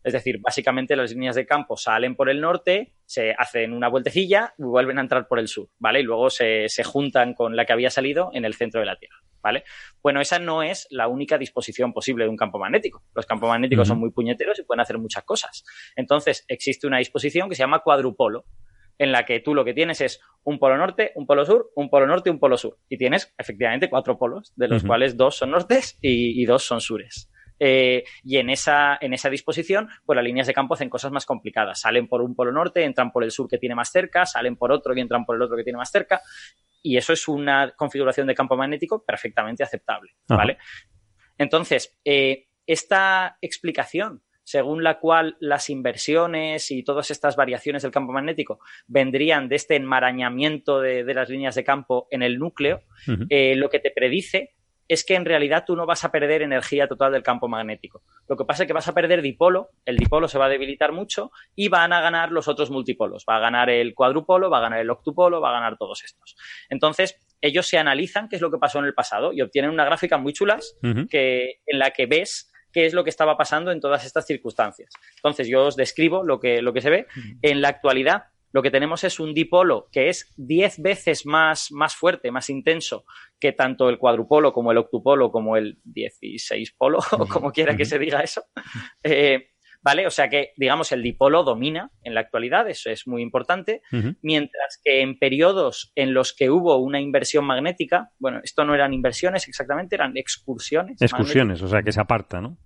Es 0.04 0.14
decir, 0.14 0.40
básicamente 0.42 0.96
las 0.96 1.12
líneas 1.12 1.36
de 1.36 1.46
campo 1.46 1.78
salen 1.78 2.16
por 2.16 2.30
el 2.30 2.42
norte, 2.42 2.94
se 3.06 3.34
hacen 3.38 3.74
una 3.74 3.88
vueltecilla 3.88 4.54
y 4.58 4.64
vuelven 4.64 4.98
a 4.98 5.02
entrar 5.02 5.28
por 5.28 5.40
el 5.40 5.48
sur, 5.48 5.70
¿vale? 5.80 6.02
Y 6.02 6.04
luego 6.04 6.30
se, 6.30 6.68
se 6.70 6.84
juntan 6.84 7.34
con 7.34 7.56
la 7.56 7.66
que 7.66 7.74
había 7.74 7.90
salido 7.90 8.30
en 8.34 8.46
el 8.46 8.54
centro 8.54 8.80
de 8.80 8.86
la 8.86 8.98
Tierra. 8.98 9.18
¿vale? 9.44 9.66
Bueno, 10.02 10.22
esa 10.22 10.40
no 10.40 10.64
es 10.64 10.88
la 10.90 11.08
única 11.08 11.38
disposición 11.38 11.94
posible 11.94 12.24
de 12.24 12.30
un 12.30 12.38
campo 12.38 12.58
magnético. 12.58 13.04
Los 13.14 13.26
campos 13.26 13.50
magnéticos 13.50 13.88
son 13.88 14.00
muy 14.00 14.10
puñeteros 14.10 14.58
y 14.58 14.64
pueden 14.64 14.80
hacer 14.80 14.98
muchas 14.98 15.24
cosas. 15.26 15.66
Entonces, 15.96 16.46
existe 16.48 16.88
una 16.88 17.00
disposición 17.00 17.50
que 17.50 17.56
se 17.56 17.64
llama 17.64 17.80
cuadrupolo, 17.80 18.46
en 18.98 19.12
la 19.12 19.26
que 19.26 19.40
tú 19.40 19.54
lo 19.54 19.66
que 19.66 19.74
tienes 19.74 20.02
es 20.02 20.22
un 20.44 20.60
polo 20.60 20.78
norte, 20.78 21.12
un 21.16 21.26
polo 21.26 21.46
sur, 21.46 21.72
un 21.76 21.90
polo 21.90 22.08
norte 22.08 22.30
y 22.30 22.32
un 22.32 22.40
polo 22.40 22.58
sur. 22.58 22.78
Y 22.90 22.98
tienes 22.98 23.34
efectivamente 23.38 23.90
cuatro 23.90 24.18
polos, 24.18 24.54
de 24.56 24.68
los 24.68 24.84
cuales 24.84 25.18
dos 25.18 25.36
son 25.36 25.52
nortes 25.52 25.98
y, 26.02 26.46
dos 26.46 26.64
son 26.64 26.80
sures. 26.80 27.30
Eh, 27.66 28.04
y 28.26 28.38
en 28.38 28.50
esa, 28.50 28.98
en 29.00 29.14
esa 29.14 29.30
disposición, 29.30 29.88
pues 30.06 30.18
las 30.18 30.26
líneas 30.26 30.48
de 30.48 30.54
campo 30.54 30.74
hacen 30.74 30.90
cosas 30.90 31.14
más 31.14 31.26
complicadas. 31.26 31.80
Salen 31.80 32.10
por 32.10 32.22
un 32.22 32.36
polo 32.36 32.52
norte, 32.52 32.84
entran 32.84 33.10
por 33.10 33.24
el 33.24 33.32
sur 33.32 33.48
que 33.48 33.58
tiene 33.58 33.74
más 33.74 33.90
cerca, 33.90 34.26
salen 34.26 34.58
por 34.58 34.74
otro 34.74 34.94
y 34.94 35.00
entran 35.00 35.24
por 35.24 35.38
el 35.38 35.44
otro 35.44 35.56
que 35.56 35.64
tiene 35.64 35.78
más 35.78 35.90
cerca 35.90 36.22
y 36.82 36.98
eso 36.98 37.14
es 37.14 37.26
una 37.30 37.72
configuración 37.72 38.28
de 38.28 38.36
campo 38.36 38.58
magnético 38.58 39.06
perfectamente 39.06 39.64
aceptable, 39.64 40.12
¿vale? 40.28 40.58
Entonces, 41.38 41.98
eh, 42.04 42.50
esta 42.68 43.38
explicación 43.40 44.24
según 44.44 44.84
la 44.84 45.00
cual 45.00 45.38
las 45.40 45.70
inversiones 45.70 46.70
y 46.70 46.84
todas 46.84 47.12
estas 47.12 47.38
variaciones 47.38 47.84
del 47.84 47.92
campo 47.94 48.12
magnético 48.12 48.60
vendrían 48.88 49.48
de 49.48 49.56
este 49.56 49.78
enmarañamiento 49.78 50.82
de, 50.82 51.06
las 51.14 51.30
líneas 51.30 51.56
de 51.56 51.64
campo 51.64 52.10
en 52.12 52.24
el 52.24 52.40
núcleo, 52.40 52.84
eh, 53.30 53.56
lo 53.56 53.70
que 53.70 53.80
te 53.80 53.92
predice 53.92 54.54
es 54.94 55.04
que 55.04 55.16
en 55.16 55.26
realidad 55.26 55.64
tú 55.66 55.76
no 55.76 55.86
vas 55.86 56.04
a 56.04 56.12
perder 56.12 56.42
energía 56.42 56.88
total 56.88 57.12
del 57.12 57.24
campo 57.24 57.48
magnético. 57.48 58.04
Lo 58.28 58.38
que 58.38 58.46
pasa 58.46 58.64
es 58.64 58.68
que 58.68 58.74
vas 58.74 58.88
a 58.88 58.94
perder 58.94 59.22
dipolo, 59.22 59.70
el 59.86 59.98
dipolo 59.98 60.28
se 60.28 60.38
va 60.38 60.46
a 60.46 60.50
debilitar 60.50 60.92
mucho 60.92 61.32
y 61.56 61.68
van 61.68 61.94
a 61.94 62.02
ganar 62.02 62.32
los 62.32 62.48
otros 62.48 62.70
multipolos. 62.70 63.26
Va 63.30 63.38
a 63.38 63.40
ganar 63.40 63.70
el 63.70 63.94
cuadrupolo, 63.94 64.50
va 64.50 64.60
a 64.60 64.62
ganar 64.62 64.80
el 64.80 64.90
octupolo, 64.90 65.42
va 65.42 65.50
a 65.50 65.54
ganar 65.54 65.78
todos 65.78 66.04
estos. 66.04 66.36
Entonces, 66.70 67.20
ellos 67.42 67.68
se 67.68 67.78
analizan 67.78 68.30
qué 68.30 68.38
es 68.38 68.42
lo 68.42 68.52
que 68.52 68.58
pasó 68.58 68.80
en 68.80 68.86
el 68.86 68.94
pasado 68.94 69.34
y 69.34 69.42
obtienen 69.42 69.72
una 69.72 69.86
gráfica 69.86 70.18
muy 70.18 70.34
chulas 70.34 70.78
que, 71.10 71.60
en 71.66 71.80
la 71.80 71.92
que 71.92 72.06
ves 72.06 72.52
qué 72.72 72.86
es 72.86 72.94
lo 72.94 73.04
que 73.04 73.10
estaba 73.10 73.38
pasando 73.38 73.72
en 73.72 73.80
todas 73.80 74.06
estas 74.06 74.26
circunstancias. 74.26 74.90
Entonces, 75.18 75.48
yo 75.48 75.66
os 75.66 75.76
describo 75.76 76.24
lo 76.24 76.40
que, 76.40 76.62
lo 76.62 76.74
que 76.74 76.82
se 76.82 76.90
ve. 76.90 77.06
En 77.42 77.62
la 77.62 77.70
actualidad, 77.70 78.24
lo 78.54 78.62
que 78.62 78.72
tenemos 78.72 79.04
es 79.04 79.20
un 79.20 79.34
dipolo 79.34 79.90
que 79.92 80.10
es 80.10 80.32
10 80.38 80.82
veces 80.82 81.26
más, 81.26 81.72
más 81.72 81.96
fuerte, 81.96 82.32
más 82.32 82.50
intenso 82.50 83.04
que 83.40 83.52
tanto 83.52 83.90
el 83.90 83.98
cuadrupolo 83.98 84.54
como 84.54 84.72
el 84.72 84.78
octupolo 84.78 85.32
como 85.32 85.58
el 85.58 85.80
16 85.84 86.76
polo, 86.78 87.00
o 87.12 87.28
como 87.28 87.52
quiera 87.52 87.76
que 87.76 87.84
se 87.84 88.00
diga 88.00 88.22
eso. 88.22 88.46
Eh, 89.04 89.50
¿Vale? 89.82 90.08
O 90.08 90.12
sea 90.12 90.30
que, 90.30 90.54
digamos, 90.56 90.94
el 90.94 91.04
dipolo 91.04 91.44
domina 91.44 91.92
en 92.04 92.14
la 92.14 92.22
actualidad, 92.22 92.70
eso 92.70 92.90
es 92.90 93.06
muy 93.06 93.22
importante, 93.22 93.82
mientras 94.22 94.80
que 94.82 95.02
en 95.02 95.20
periodos 95.20 95.92
en 95.96 96.14
los 96.14 96.34
que 96.34 96.50
hubo 96.50 96.78
una 96.78 97.02
inversión 97.02 97.44
magnética, 97.44 98.12
bueno, 98.18 98.40
esto 98.46 98.64
no 98.64 98.74
eran 98.74 98.94
inversiones 98.94 99.46
exactamente, 99.50 99.96
eran 99.96 100.16
excursiones. 100.16 101.02
Excursiones, 101.02 101.62
o 101.62 101.68
sea 101.68 101.84
que 101.84 101.92
se 101.92 102.00
aparta, 102.00 102.40
¿no? 102.40 102.58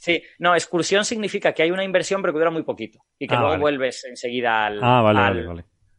Sí, 0.00 0.22
no, 0.38 0.54
excursión 0.54 1.04
significa 1.04 1.52
que 1.52 1.62
hay 1.62 1.70
una 1.70 1.84
inversión 1.84 2.22
pero 2.22 2.32
que 2.32 2.38
dura 2.38 2.50
muy 2.50 2.62
poquito 2.62 3.00
y 3.18 3.26
que 3.26 3.34
ah, 3.34 3.40
luego 3.40 3.58
vuelves 3.58 4.02
enseguida 4.04 4.64
al, 4.64 4.80
ah, 4.82 5.32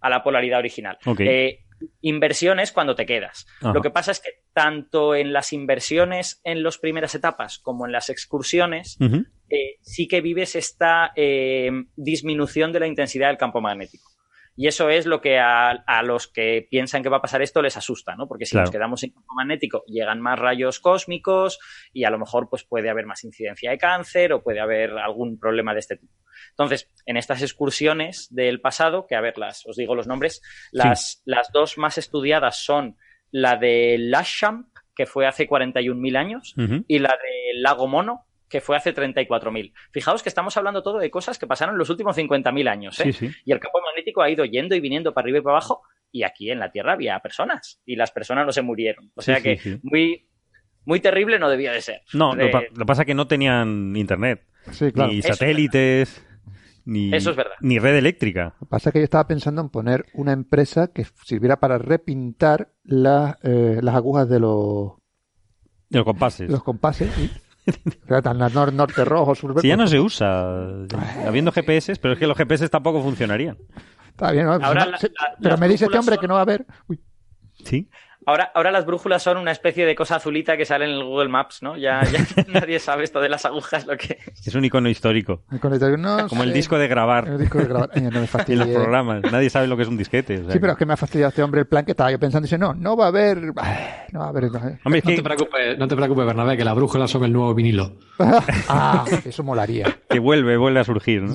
a 0.01 0.09
la 0.09 0.23
polaridad 0.23 0.57
original. 0.57 0.97
Eh, 1.19 1.59
inversiones 2.01 2.71
cuando 2.71 2.95
te 2.95 3.05
quedas. 3.05 3.45
Lo 3.61 3.79
que 3.81 3.91
pasa 3.91 4.11
es 4.11 4.19
que 4.19 4.31
tanto 4.53 5.13
en 5.13 5.33
las 5.33 5.53
inversiones 5.53 6.41
en 6.43 6.63
las 6.63 6.79
primeras 6.79 7.13
etapas 7.13 7.59
como 7.59 7.85
en 7.85 7.91
las 7.91 8.09
excursiones 8.09 8.97
eh, 9.49 9.77
sí 9.81 10.07
que 10.07 10.21
vives 10.21 10.55
esta 10.55 11.11
eh, 11.15 11.69
disminución 11.95 12.71
de 12.71 12.79
la 12.79 12.87
intensidad 12.87 13.27
del 13.27 13.37
campo 13.37 13.61
magnético. 13.61 14.09
Y 14.55 14.67
eso 14.67 14.89
es 14.89 15.05
lo 15.05 15.21
que 15.21 15.39
a, 15.39 16.03
los 16.03 16.27
que 16.27 16.67
piensan 16.69 17.03
que 17.03 17.09
va 17.09 17.17
a 17.17 17.21
pasar 17.21 17.41
esto 17.41 17.61
les 17.61 17.77
asusta, 17.77 18.15
¿no? 18.15 18.27
Porque 18.27 18.45
si 18.45 18.57
nos 18.57 18.69
quedamos 18.69 19.01
en 19.03 19.11
campo 19.11 19.33
magnético, 19.33 19.83
llegan 19.87 20.21
más 20.21 20.37
rayos 20.37 20.79
cósmicos 20.79 21.59
y 21.93 22.03
a 22.03 22.09
lo 22.09 22.19
mejor 22.19 22.49
pues 22.49 22.63
puede 22.63 22.89
haber 22.89 23.05
más 23.05 23.23
incidencia 23.23 23.71
de 23.71 23.77
cáncer 23.77 24.33
o 24.33 24.43
puede 24.43 24.59
haber 24.59 24.91
algún 24.97 25.39
problema 25.39 25.73
de 25.73 25.79
este 25.79 25.95
tipo. 25.95 26.13
Entonces, 26.49 26.89
en 27.05 27.17
estas 27.17 27.41
excursiones 27.41 28.27
del 28.29 28.59
pasado, 28.61 29.07
que 29.07 29.15
a 29.15 29.21
ver, 29.21 29.37
las, 29.37 29.65
os 29.65 29.77
digo 29.77 29.95
los 29.95 30.07
nombres, 30.07 30.41
las, 30.71 31.21
las 31.25 31.51
dos 31.51 31.77
más 31.77 31.97
estudiadas 31.97 32.63
son 32.63 32.97
la 33.31 33.55
de 33.55 33.97
Lasham, 33.97 34.71
que 34.95 35.05
fue 35.05 35.25
hace 35.25 35.47
41.000 35.47 36.17
años, 36.17 36.53
y 36.87 36.99
la 36.99 37.09
de 37.09 37.53
Lago 37.55 37.87
Mono, 37.87 38.25
que 38.51 38.61
fue 38.61 38.75
hace 38.75 38.93
34.000. 38.93 39.73
Fijaos 39.91 40.21
que 40.21 40.29
estamos 40.29 40.55
hablando 40.57 40.83
todo 40.83 40.99
de 40.99 41.09
cosas 41.09 41.39
que 41.39 41.47
pasaron 41.47 41.73
en 41.73 41.79
los 41.79 41.89
últimos 41.89 42.17
50.000 42.17 42.69
años. 42.69 42.99
¿eh? 42.99 43.11
Y 43.45 43.51
el 43.51 43.59
campo 43.59 43.79
magnético 43.81 44.21
ha 44.21 44.29
ido 44.29 44.43
yendo 44.43 44.75
y 44.75 44.81
viniendo 44.81 45.13
para 45.13 45.25
arriba 45.25 45.39
y 45.39 45.41
para 45.41 45.55
abajo. 45.55 45.81
Y 46.11 46.23
aquí 46.23 46.51
en 46.51 46.59
la 46.59 46.69
Tierra 46.69 46.93
había 46.93 47.17
personas. 47.19 47.81
Y 47.85 47.95
las 47.95 48.11
personas 48.11 48.45
no 48.45 48.51
se 48.51 48.61
murieron. 48.61 49.09
O 49.15 49.21
sea 49.21 49.41
que 49.41 49.79
muy, 49.83 50.27
muy 50.83 50.99
terrible 50.99 51.39
no 51.39 51.49
debía 51.49 51.71
de 51.71 51.81
ser. 51.81 52.01
No, 52.13 52.35
lo, 52.35 52.45
que 52.45 52.85
pasa 52.85 53.03
es 53.03 53.05
que 53.05 53.13
no 53.13 53.27
tenían 53.27 53.95
internet. 53.95 54.43
Ni 54.95 55.21
satélites. 55.21 56.27
Ni, 56.83 57.15
Eso 57.15 57.29
es 57.29 57.37
verdad. 57.37 57.55
Ni 57.61 57.79
red 57.79 57.95
eléctrica. 57.95 58.55
Lo 58.59 58.65
que 58.67 58.69
pasa 58.69 58.89
es 58.89 58.93
que 58.93 58.99
yo 58.99 59.05
estaba 59.05 59.27
pensando 59.27 59.61
en 59.61 59.69
poner 59.69 60.07
una 60.13 60.33
empresa 60.33 60.91
que 60.91 61.05
sirviera 61.23 61.59
para 61.61 61.77
repintar 61.77 62.73
eh, 62.83 63.79
las 63.81 63.95
agujas 63.95 64.27
de 64.27 64.39
los... 64.41 64.93
De 65.89 65.99
los 65.99 66.05
compases. 66.05 66.49
los 66.49 66.63
compases. 66.63 67.09
Tan 68.23 68.37
norte 68.37 69.05
rojo, 69.05 69.35
sur 69.35 69.59
Si 69.61 69.67
ya 69.67 69.77
no 69.77 69.87
se 69.87 69.99
usa, 69.99 70.67
habiendo 71.25 71.51
GPS, 71.51 71.95
pero 71.97 72.13
es 72.13 72.19
que 72.19 72.27
los 72.27 72.37
GPS 72.37 72.67
tampoco 72.69 73.01
funcionarían. 73.01 73.57
Está 74.09 74.31
bien, 74.31 74.47
pero 75.41 75.57
me 75.57 75.67
dice 75.67 75.85
este 75.85 75.97
hombre 75.97 76.17
que 76.17 76.27
no 76.27 76.35
va 76.35 76.41
a 76.41 76.43
haber. 76.43 76.65
Sí. 77.63 77.89
Ahora, 78.25 78.51
ahora 78.53 78.71
las 78.71 78.85
brújulas 78.85 79.23
son 79.23 79.37
una 79.37 79.51
especie 79.51 79.85
de 79.85 79.95
cosa 79.95 80.17
azulita 80.17 80.55
que 80.55 80.65
sale 80.65 80.85
en 80.85 80.91
el 80.91 81.03
Google 81.03 81.29
Maps, 81.29 81.63
¿no? 81.63 81.75
Ya, 81.75 82.01
nadie 82.47 82.79
sabe 82.79 83.03
esto 83.03 83.19
de 83.19 83.29
las 83.29 83.45
agujas 83.45 83.87
lo 83.87 83.97
que 83.97 84.19
es. 84.25 84.47
Es 84.47 84.55
un 84.55 84.63
icono 84.63 84.89
histórico. 84.89 85.41
Como 86.29 86.43
el 86.43 86.53
disco 86.53 86.77
de 86.77 86.87
grabar. 86.87 87.27
El 87.27 87.39
disco 87.39 87.57
de 87.57 87.65
grabar. 87.65 87.89
no 87.95 88.21
me 88.21 88.27
y 88.47 88.55
los 88.55 88.67
programas. 88.67 89.23
Nadie 89.31 89.49
sabe 89.49 89.67
lo 89.67 89.75
que 89.75 89.83
es 89.83 89.89
un 89.89 89.97
disquete. 89.97 90.37
sí, 90.37 90.59
pero 90.59 90.73
es 90.73 90.77
que 90.77 90.85
me 90.85 90.93
ha 90.93 90.97
fastidiado 90.97 91.29
este 91.29 91.41
hombre 91.41 91.61
el 91.61 91.67
plan 91.67 91.83
que 91.83 91.91
estaba 91.91 92.11
yo 92.11 92.19
pensando. 92.19 92.45
Dice, 92.45 92.57
no, 92.57 92.73
no 92.73 92.95
va 92.95 93.05
a 93.05 93.07
haber... 93.07 93.41
No 94.11 94.19
va 94.19 94.25
a 94.25 94.29
haber... 94.29 94.51
no, 94.51 94.59
te 94.91 95.23
preocupes, 95.23 95.77
no 95.77 95.87
te 95.87 95.95
preocupes, 95.95 96.25
Bernabé, 96.25 96.57
que 96.57 96.65
las 96.65 96.75
brújulas 96.75 97.09
son 97.09 97.23
el 97.23 97.33
nuevo 97.33 97.53
vinilo. 97.55 97.97
ah, 98.69 99.05
eso 99.25 99.43
molaría. 99.43 99.97
Que 100.09 100.19
vuelve, 100.19 100.57
vuelve 100.57 100.79
a 100.79 100.83
surgir, 100.83 101.23
¿no? 101.23 101.33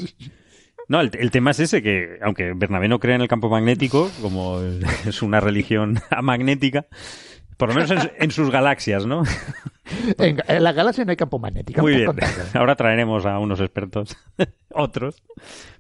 No, 0.89 1.01
el, 1.01 1.31
tema 1.31 1.51
es 1.51 1.61
ese, 1.61 1.83
que 1.83 2.19
aunque 2.23 2.53
Bernabé 2.55 2.89
no 2.89 3.01
cree 3.01 3.17
en 3.17 3.23
el 3.23 3.29
campo 3.29 3.49
magnético, 3.49 4.11
como 4.23 4.61
es 5.07 5.23
una 5.23 5.41
religión 5.41 6.01
amagnética, 6.11 6.87
Por 7.57 7.71
lo 7.71 7.75
menos 7.75 7.91
en, 7.91 8.13
en 8.19 8.31
sus 8.31 8.51
galaxias, 8.51 9.07
¿no? 9.07 9.23
En, 10.19 10.43
en 10.49 10.65
las 10.65 10.75
galaxias 10.75 11.07
no 11.07 11.13
hay 11.13 11.17
campo 11.17 11.39
magnético. 11.39 11.81
Muy 11.81 11.95
bien. 11.95 12.11
Ahora 12.55 12.75
traeremos 12.75 13.25
a 13.25 13.39
unos 13.39 13.61
expertos, 13.61 14.17
otros. 14.71 15.23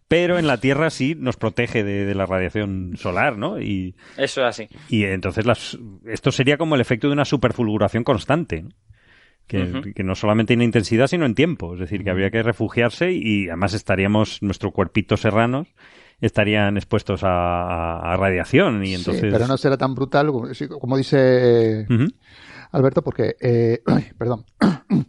Pero 0.08 0.38
en 0.38 0.46
la 0.46 0.58
Tierra 0.58 0.90
sí 0.90 1.16
nos 1.18 1.36
protege 1.36 1.82
de, 1.82 2.06
de 2.06 2.14
la 2.14 2.24
radiación 2.26 2.92
solar, 2.96 3.36
¿no? 3.36 3.60
Y, 3.60 3.96
Eso 4.16 4.42
es 4.42 4.46
así. 4.46 4.68
y 4.88 5.02
entonces 5.04 5.44
las, 5.44 5.76
esto 6.06 6.30
sería 6.30 6.56
como 6.56 6.76
el 6.76 6.80
efecto 6.80 7.08
de 7.08 7.14
una 7.14 7.24
superfulguración 7.24 8.04
constante, 8.04 8.62
¿no? 8.62 8.68
Que, 9.46 10.02
no 10.02 10.14
solamente 10.14 10.54
en 10.54 10.62
intensidad, 10.62 11.06
sino 11.06 11.24
en 11.24 11.34
tiempo. 11.34 11.74
Es 11.74 11.80
decir, 11.80 12.02
que 12.02 12.10
habría 12.10 12.30
que 12.30 12.42
refugiarse 12.42 13.12
y 13.12 13.48
además 13.48 13.74
estaríamos, 13.74 14.42
nuestros 14.42 14.72
cuerpitos 14.72 15.20
serranos 15.20 15.68
estarían 16.20 16.76
expuestos 16.76 17.20
a, 17.22 18.16
radiación 18.18 18.84
y 18.84 18.94
entonces... 18.94 19.22
Sí, 19.22 19.28
pero 19.30 19.46
no 19.46 19.56
será 19.56 19.76
tan 19.76 19.94
brutal 19.94 20.32
como, 20.80 20.96
dice. 20.96 21.86
Alberto, 22.72 23.02
porque, 23.02 23.36
eh, 23.40 23.82
perdón, 24.18 24.44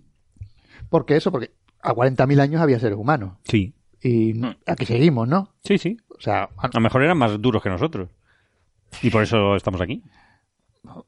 porque 0.90 1.16
eso, 1.16 1.32
porque 1.32 1.52
a 1.82 1.94
40.000 1.94 2.40
años 2.40 2.62
había 2.62 2.80
seres 2.80 2.98
humanos 2.98 3.38
Sí, 3.44 3.74
y 4.02 4.40
aquí 4.66 4.86
seguimos, 4.86 5.28
¿no? 5.28 5.56
sí, 5.64 5.78
sí. 5.78 5.98
O 6.18 6.22
sea, 6.22 6.50
A 6.58 6.70
lo 6.74 6.80
mejor 6.82 7.04
eran 7.04 7.18
más 7.18 7.40
duros 7.40 7.62
que 7.62 7.70
nosotros. 7.70 8.10
Y 9.02 9.10
por 9.10 9.24
eso 9.24 9.56
estamos 9.56 9.82
aquí. 9.82 10.04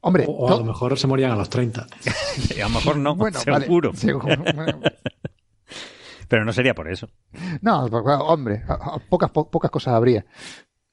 Hombre, 0.02 0.26
O, 0.28 0.32
o 0.32 0.54
a 0.54 0.58
lo 0.58 0.64
mejor 0.66 0.98
se 0.98 1.08
morían 1.08 1.32
a 1.32 1.36
los 1.36 1.50
30. 1.50 1.88
Y 2.56 2.60
a 2.62 2.68
lo 2.68 2.76
mejor 2.76 2.98
no, 2.98 3.16
bueno, 3.16 3.40
vale, 3.46 3.66
seguro. 3.66 3.94
seguro. 3.94 4.36
Bueno, 4.56 4.80
Pero 6.28 6.46
no 6.46 6.54
sería 6.54 6.76
por 6.76 6.88
eso. 6.92 7.10
no, 7.62 7.88
porque, 7.90 8.12
hombre, 8.12 8.64
pocas, 9.10 9.32
po- 9.32 9.50
pocas 9.50 9.72
cosas 9.72 9.96
habría. 9.96 10.26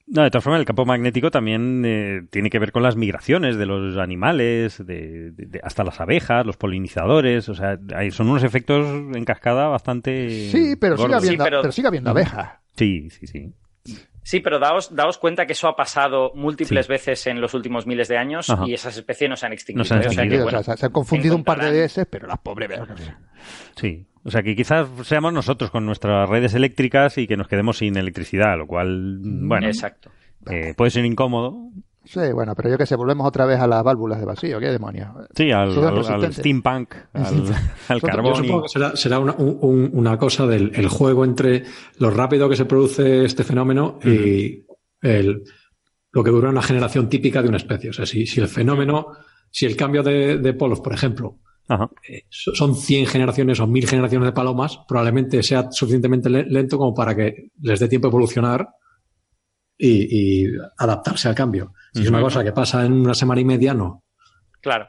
No, 0.07 0.23
de 0.23 0.31
todas 0.31 0.45
formas, 0.45 0.61
el 0.61 0.67
campo 0.67 0.87
magnético 0.87 1.31
también 1.33 1.83
eh, 1.85 2.23
tiene 2.31 2.49
que 2.49 2.59
ver 2.61 2.71
con 2.73 2.83
las 2.85 2.95
migraciones 2.97 3.57
de 3.57 3.67
los 3.67 3.99
animales, 3.99 4.79
de, 4.79 5.33
de- 5.33 5.47
de- 5.47 5.61
hasta 5.65 5.83
las 5.85 6.01
abejas, 6.01 6.47
los 6.47 6.57
polinizadores. 6.57 7.49
O 7.49 7.55
sea, 7.55 7.79
hay- 7.95 8.13
son 8.13 8.29
unos 8.31 8.45
efectos 8.45 8.87
en 9.15 9.25
cascada 9.25 9.67
bastante. 9.69 10.49
Sí, 10.51 10.77
pero 10.81 10.97
sigue 10.97 11.15
habiendo, 11.15 11.45
Sí, 11.45 11.51
pero- 11.51 11.61
pero 11.63 11.73
sigue 11.73 11.89
habiendo 11.89 12.11
abejas. 12.11 12.51
Sí, 12.77 13.11
sí, 13.11 13.27
sí. 13.27 13.53
Sí, 14.27 14.41
pero 14.41 14.59
daos, 14.59 14.93
daos 14.93 15.19
cuenta 15.19 15.47
que 15.47 15.53
eso 15.53 15.69
ha 15.69 15.77
pasado 15.77 16.33
múltiples 16.35 16.89
veces 16.89 17.29
en 17.29 17.41
los 17.41 17.55
últimos 17.55 17.87
miles 17.87 18.09
de 18.09 18.19
años 18.19 18.51
Ajá. 18.51 18.65
y 18.67 18.75
esas 18.75 18.97
especies 18.97 19.31
no 19.31 19.37
se 19.37 19.47
han 19.47 19.53
extinguido. 19.53 19.83
No 19.83 19.85
se 19.85 19.95
han. 19.95 20.01
O 20.01 20.03
sea 20.03 20.11
que, 20.11 20.15
extinguido, 20.15 20.43
bueno, 20.43 20.59
O 20.59 20.63
sea, 20.65 20.75
se, 20.75 20.81
se 20.81 20.87
han 20.87 20.93
confundido 20.93 21.37
un 21.37 21.45
par 21.45 21.63
de 21.63 21.71
veces, 21.71 22.09
pero 22.11 22.27
las 22.27 22.39
pobres. 22.41 22.69
Sí. 23.77 24.05
O 24.25 24.31
sea, 24.33 24.43
que 24.43 24.57
quizás 24.57 24.89
seamos 25.05 25.33
nosotros 25.33 25.71
con 25.71 25.87
nuestras 25.87 26.29
redes 26.29 26.55
eléctricas 26.55 27.19
y 27.19 27.29
que 27.29 27.37
nos 27.37 27.47
quedemos 27.47 27.79
sin 27.79 27.97
electricidad, 27.97 28.59
lo 28.59 28.67
cual, 28.67 29.19
bueno, 29.23 29.69
Exacto. 29.69 30.11
eh, 30.51 30.75
puede 30.77 30.91
ser 30.91 31.05
incómodo. 31.05 31.71
Sí, 32.07 32.21
bueno, 32.33 32.55
pero 32.55 32.71
yo 32.71 32.79
que 32.79 32.87
sé, 32.87 32.95
volvemos 32.97 33.27
otra 33.27 33.47
vez 33.47 33.59
a 33.59 33.67
las 33.67 33.83
válvulas 33.83 34.21
de 34.21 34.27
vacío. 34.27 34.61
¿Qué 34.61 34.67
demonios? 34.71 35.09
Sí, 35.35 35.51
al, 35.51 35.77
al- 35.77 36.33
steampunk, 36.33 36.95
al, 37.89 38.01
carbón. 38.01 38.35
Yo 38.35 38.35
supongo 38.37 38.63
que 38.63 38.69
será, 38.69 38.97
será 38.97 39.19
una, 39.19 39.35
un- 39.37 39.59
un- 39.61 39.91
una 39.93 40.17
cosa 40.17 40.47
del 40.47 40.71
el 40.75 40.89
juego 40.89 41.25
entre 41.25 41.65
lo 41.99 42.11
rápido 42.11 42.49
que 42.49 42.57
se 42.57 42.65
produce 42.65 43.25
este 43.25 43.43
fenómeno 43.45 43.99
y 44.05 44.65
el, 45.03 45.43
lo 46.13 46.23
que 46.25 46.31
dura 46.31 46.49
una 46.51 46.63
generación 46.63 47.09
típica 47.09 47.43
de 47.43 47.49
una 47.49 47.57
especie. 47.59 47.91
O 47.91 47.93
sea, 47.93 48.07
si, 48.07 48.25
si 48.27 48.41
el 48.41 48.49
fenómeno, 48.49 49.09
si 49.51 49.67
el 49.67 49.77
cambio 49.77 50.03
de, 50.03 50.39
de 50.39 50.55
polos, 50.55 50.81
por 50.81 50.93
ejemplo, 50.95 51.41
Ajá. 51.69 51.91
eh, 52.09 52.23
so- 52.29 52.55
son 52.55 52.77
100 52.77 53.07
generaciones 53.07 53.59
o 53.59 53.67
1000 53.67 53.89
generaciones 53.89 54.27
de 54.27 54.33
palomas, 54.33 54.79
probablemente 54.87 55.43
sea 55.43 55.69
suficientemente 55.73 56.31
le- 56.31 56.45
lento 56.47 56.79
como 56.79 56.95
para 56.95 57.17
que 57.17 57.51
les 57.61 57.81
dé 57.81 57.89
tiempo 57.89 58.07
a 58.07 58.11
evolucionar 58.11 58.69
y, 59.79 60.45
y 60.45 60.53
adaptarse 60.79 61.29
al 61.29 61.35
cambio. 61.35 61.73
Si 61.93 62.03
es 62.03 62.09
una 62.09 62.21
cosa 62.21 62.43
que 62.45 62.53
pasa 62.53 62.85
en 62.85 62.93
una 62.93 63.15
semana 63.15 63.41
y 63.41 63.45
media, 63.45 63.75
no. 63.75 64.03
Claro. 64.61 64.89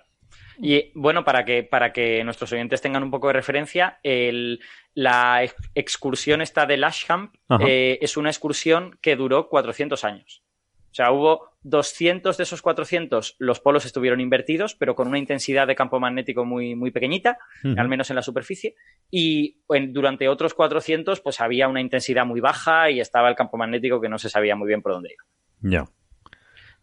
Y 0.60 0.92
bueno, 0.96 1.24
para 1.24 1.46
que, 1.46 1.62
para 1.64 1.94
que 1.94 2.24
nuestros 2.24 2.52
oyentes 2.52 2.82
tengan 2.82 3.04
un 3.04 3.12
poco 3.12 3.28
de 3.28 3.34
referencia, 3.34 4.00
el- 4.02 4.60
la 4.96 5.44
ex- 5.44 5.56
excursión 5.76 6.42
esta 6.42 6.66
de 6.66 6.78
Lashkamp 6.78 7.36
Ajá. 7.48 7.64
eh, 7.68 8.00
es 8.02 8.18
una 8.18 8.30
excursión 8.32 8.98
que 9.02 9.16
duró 9.16 9.50
400 9.50 10.04
años. 10.04 10.44
O 10.92 10.94
sea, 10.98 11.12
hubo 11.12 11.52
200 11.70 12.38
de 12.38 12.44
esos 12.44 12.62
400, 12.62 13.36
los 13.40 13.60
polos 13.60 13.86
estuvieron 13.86 14.20
invertidos, 14.22 14.76
pero 14.76 14.96
con 14.96 15.08
una 15.08 15.20
intensidad 15.20 15.68
de 15.68 15.76
campo 15.76 16.00
magnético 16.00 16.46
muy, 16.46 16.76
muy 16.76 16.92
pequeñita, 16.92 17.38
al 17.78 17.88
menos 17.90 18.10
en 18.10 18.16
la 18.16 18.22
superficie. 18.22 18.76
Y 19.12 19.62
en- 19.70 19.92
durante 19.94 20.30
otros 20.30 20.54
400, 20.54 21.20
pues 21.22 21.42
había 21.42 21.68
una 21.68 21.82
intensidad 21.82 22.26
muy 22.26 22.40
baja 22.40 22.90
y 22.90 23.00
estaba 23.00 23.30
el 23.30 23.36
campo 23.36 23.58
magnético 23.58 24.00
que 24.02 24.10
no 24.10 24.18
se 24.18 24.30
sabía 24.30 24.56
muy 24.56 24.68
bien 24.68 24.82
por 24.82 24.94
dónde 24.94 25.10
iba. 25.14 25.24
Ya. 25.62 25.86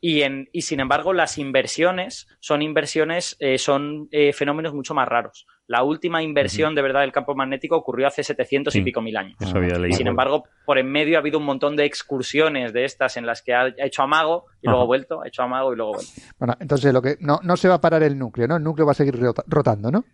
Y, 0.06 0.20
en, 0.20 0.50
y 0.52 0.60
sin 0.60 0.80
embargo, 0.80 1.14
las 1.14 1.38
inversiones 1.38 2.26
son 2.38 2.60
inversiones, 2.60 3.36
eh, 3.38 3.56
son 3.56 4.06
eh, 4.10 4.34
fenómenos 4.34 4.74
mucho 4.74 4.92
más 4.92 5.08
raros. 5.08 5.46
La 5.66 5.82
última 5.82 6.22
inversión 6.22 6.74
de 6.74 6.82
verdad 6.82 7.00
del 7.00 7.10
campo 7.10 7.34
magnético 7.34 7.74
ocurrió 7.78 8.06
hace 8.06 8.22
700 8.22 8.70
Sí. 8.70 8.80
y 8.80 8.82
pico 8.82 9.00
mil 9.00 9.16
años. 9.16 9.38
Eso 9.40 9.56
había 9.56 9.76
Y 9.76 9.80
leído. 9.80 9.96
sin 9.96 10.06
embargo, 10.08 10.44
por 10.66 10.76
en 10.76 10.92
medio 10.92 11.16
ha 11.16 11.20
habido 11.20 11.38
un 11.38 11.46
montón 11.46 11.74
de 11.74 11.86
excursiones 11.86 12.74
de 12.74 12.84
estas 12.84 13.16
en 13.16 13.24
las 13.24 13.40
que 13.40 13.54
ha 13.54 13.68
hecho 13.78 14.02
amago 14.02 14.44
y 14.60 14.66
luego 14.66 14.80
Ajá. 14.82 14.86
vuelto, 14.86 15.22
ha 15.22 15.28
hecho 15.28 15.42
amago 15.42 15.72
y 15.72 15.76
luego 15.76 15.92
vuelto. 15.94 16.12
Bueno, 16.38 16.54
entonces 16.60 16.92
lo 16.92 17.00
que 17.00 17.16
no, 17.20 17.40
no 17.42 17.56
se 17.56 17.68
va 17.68 17.76
a 17.76 17.80
parar 17.80 18.02
el 18.02 18.18
núcleo, 18.18 18.46
¿no? 18.46 18.56
El 18.56 18.62
núcleo 18.62 18.84
va 18.84 18.92
a 18.92 18.96
seguir 18.96 19.18
rota- 19.18 19.44
rotando, 19.46 19.90
¿no? 19.90 20.04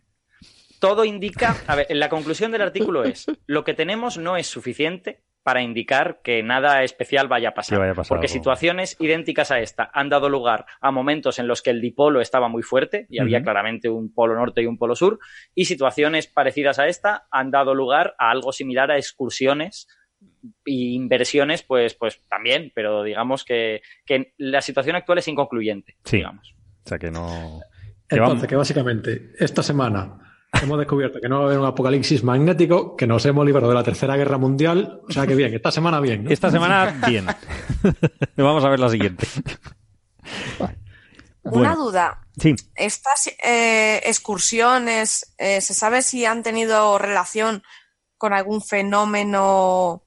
Todo 0.79 1.05
indica, 1.05 1.57
a 1.67 1.75
ver, 1.75 1.89
la 1.91 2.09
conclusión 2.09 2.53
del 2.53 2.63
artículo 2.63 3.03
es, 3.03 3.27
lo 3.47 3.65
que 3.65 3.75
tenemos 3.75 4.19
no 4.19 4.37
es 4.37 4.47
suficiente 4.47 5.25
para 5.51 5.63
indicar 5.63 6.21
que 6.23 6.45
nada 6.45 6.85
especial 6.85 7.27
vaya 7.27 7.49
a 7.49 7.55
pasar. 7.55 7.77
Que 7.77 7.81
vaya 7.81 7.93
a 7.93 7.95
pasar 7.97 8.09
porque 8.09 8.27
algo. 8.29 8.33
situaciones 8.39 8.97
idénticas 9.01 9.51
a 9.51 9.59
esta 9.59 9.91
han 9.93 10.09
dado 10.09 10.29
lugar 10.29 10.65
a 10.81 10.93
momentos 10.93 11.41
en 11.41 11.49
los 11.49 11.61
que 11.61 11.71
el 11.71 11.81
dipolo 11.81 12.21
estaba 12.21 12.49
muy 12.49 12.63
fuerte 12.63 13.07
y 13.11 13.19
había 13.19 13.43
claramente 13.43 13.89
un 13.89 14.15
polo 14.15 14.37
norte 14.37 14.63
y 14.63 14.67
un 14.67 14.79
polo 14.79 14.95
sur, 14.95 15.19
y 15.57 15.65
situaciones 15.65 16.29
parecidas 16.29 16.79
a 16.79 16.87
esta 16.87 17.27
han 17.33 17.51
dado 17.51 17.75
lugar 17.75 18.15
a 18.17 18.31
algo 18.31 18.53
similar 18.53 18.93
a 18.93 18.97
excursiones 18.97 19.89
y 20.65 20.95
inversiones, 20.95 21.65
pues, 21.65 21.95
pues 21.95 22.23
también, 22.29 22.71
pero 22.75 23.03
digamos 23.03 23.45
que, 23.45 23.83
que 24.07 24.33
la 24.39 24.63
situación 24.63 24.95
actual 24.95 25.19
es 25.19 25.27
inconcluyente, 25.27 25.97
Sí. 26.05 26.19
digamos. 26.19 26.55
O 26.85 26.89
sea, 26.89 26.99
que 26.99 27.11
no... 27.11 27.61
Entonces, 28.09 28.49
que 28.49 28.57
básicamente 28.57 29.33
esta 29.39 29.63
semana 29.65 30.30
hemos 30.63 30.79
descubierto 30.79 31.21
que 31.21 31.29
no 31.29 31.37
va 31.39 31.43
a 31.43 31.47
haber 31.47 31.59
un 31.59 31.67
apocalipsis 31.67 32.23
magnético, 32.25 32.97
que 32.97 33.07
nos 33.07 33.25
hemos 33.27 33.45
librado 33.47 33.69
de 33.69 33.75
la 33.75 33.83
Tercera 33.85 34.17
Guerra 34.17 34.39
Mundial. 34.39 35.01
O 35.09 35.13
sea 35.13 35.27
que 35.27 35.35
bien, 35.35 35.55
esta 35.55 35.71
semana 35.71 36.01
bien. 36.01 36.25
¿no? 36.25 36.31
Esta 36.31 36.51
semana, 36.51 37.01
bien. 37.07 37.27
Vamos 38.37 38.65
a 38.65 38.69
ver 38.69 38.81
la 38.81 38.89
siguiente. 38.89 39.27
Una 41.43 41.71
Bueno. 41.71 41.77
duda. 41.85 42.27
Sí. 42.39 42.55
Estas 42.75 43.29
eh, 43.43 44.01
excursiones, 44.05 45.35
eh, 45.39 45.61
¿se 45.61 45.75
sabe 45.75 46.03
si 46.03 46.25
han 46.25 46.43
tenido 46.43 46.99
relación 46.99 47.63
con 48.19 48.33
algún 48.35 48.61
fenómeno 48.63 50.05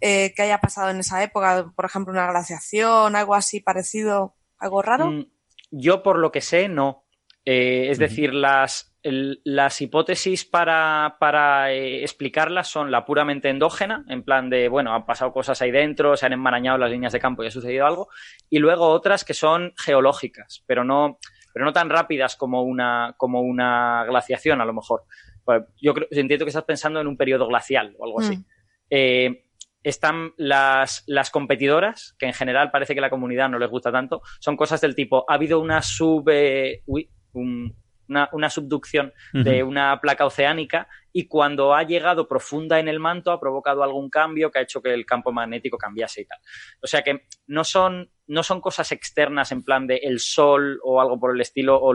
eh, 0.00 0.32
que 0.36 0.42
haya 0.42 0.58
pasado 0.58 0.90
en 0.90 1.00
esa 1.00 1.22
época? 1.22 1.72
Por 1.74 1.84
ejemplo, 1.84 2.12
una 2.12 2.30
glaciación, 2.30 3.16
algo 3.16 3.34
así 3.34 3.60
parecido, 3.60 4.36
algo 4.58 4.82
raro. 4.82 5.10
Mm, 5.10 5.26
Yo, 5.70 6.02
por 6.04 6.18
lo 6.18 6.30
que 6.30 6.40
sé, 6.40 6.68
no. 6.68 7.04
Eh, 7.44 7.88
es 7.90 7.98
decir, 7.98 8.32
las, 8.32 8.93
el- 9.04 9.40
las 9.44 9.80
hipótesis 9.80 10.44
para, 10.44 11.16
para 11.20 11.72
eh, 11.72 12.02
explicarlas 12.02 12.66
son 12.66 12.90
la 12.90 13.04
puramente 13.04 13.48
endógena, 13.50 14.04
en 14.08 14.24
plan 14.24 14.50
de, 14.50 14.68
bueno, 14.68 14.92
han 14.92 15.06
pasado 15.06 15.32
cosas 15.32 15.62
ahí 15.62 15.70
dentro, 15.70 16.16
se 16.16 16.26
han 16.26 16.32
enmarañado 16.32 16.78
las 16.78 16.90
líneas 16.90 17.12
de 17.12 17.20
campo 17.20 17.44
y 17.44 17.46
ha 17.46 17.50
sucedido 17.52 17.86
algo, 17.86 18.08
y 18.50 18.58
luego 18.58 18.88
otras 18.88 19.24
que 19.24 19.34
son 19.34 19.72
geológicas, 19.76 20.64
pero 20.66 20.82
no, 20.82 21.18
pero 21.52 21.64
no 21.64 21.72
tan 21.72 21.88
rápidas 21.90 22.34
como 22.34 22.62
una, 22.62 23.14
como 23.16 23.42
una 23.42 24.04
glaciación, 24.08 24.60
a 24.60 24.64
lo 24.64 24.72
mejor. 24.72 25.04
Pues 25.44 25.62
yo 25.80 25.94
creo, 25.94 26.08
entiendo 26.10 26.44
que 26.46 26.50
estás 26.50 26.64
pensando 26.64 27.00
en 27.00 27.06
un 27.06 27.16
periodo 27.16 27.46
glacial 27.46 27.94
o 27.98 28.04
algo 28.06 28.20
así. 28.20 28.38
Mm. 28.38 28.44
Eh, 28.90 29.44
están 29.82 30.32
las, 30.38 31.04
las 31.06 31.30
competidoras, 31.30 32.16
que 32.18 32.24
en 32.24 32.32
general 32.32 32.70
parece 32.70 32.94
que 32.94 33.00
a 33.00 33.02
la 33.02 33.10
comunidad 33.10 33.50
no 33.50 33.58
les 33.58 33.68
gusta 33.68 33.92
tanto, 33.92 34.22
son 34.40 34.56
cosas 34.56 34.80
del 34.80 34.94
tipo, 34.94 35.26
ha 35.28 35.34
habido 35.34 35.60
una 35.60 35.82
sub... 35.82 36.26
eh, 36.30 36.82
uy, 36.86 37.10
un- 37.34 37.76
una, 38.08 38.28
una 38.32 38.50
subducción 38.50 39.12
de 39.32 39.62
una 39.62 40.00
placa 40.00 40.26
oceánica 40.26 40.88
y 41.16 41.28
cuando 41.28 41.74
ha 41.74 41.84
llegado 41.84 42.26
profunda 42.26 42.80
en 42.80 42.88
el 42.88 42.98
manto 42.98 43.30
ha 43.30 43.38
provocado 43.38 43.84
algún 43.84 44.10
cambio 44.10 44.50
que 44.50 44.58
ha 44.58 44.62
hecho 44.62 44.82
que 44.82 44.92
el 44.92 45.06
campo 45.06 45.30
magnético 45.30 45.78
cambiase 45.78 46.22
y 46.22 46.24
tal. 46.26 46.38
O 46.82 46.88
sea 46.88 47.02
que 47.02 47.20
no 47.46 47.62
son, 47.62 48.10
no 48.26 48.42
son 48.42 48.60
cosas 48.60 48.90
externas 48.90 49.52
en 49.52 49.62
plan 49.62 49.86
de 49.86 49.96
el 49.98 50.18
sol 50.18 50.80
o 50.82 51.00
algo 51.00 51.18
por 51.20 51.32
el 51.34 51.40
estilo 51.40 51.80
o, 51.80 51.94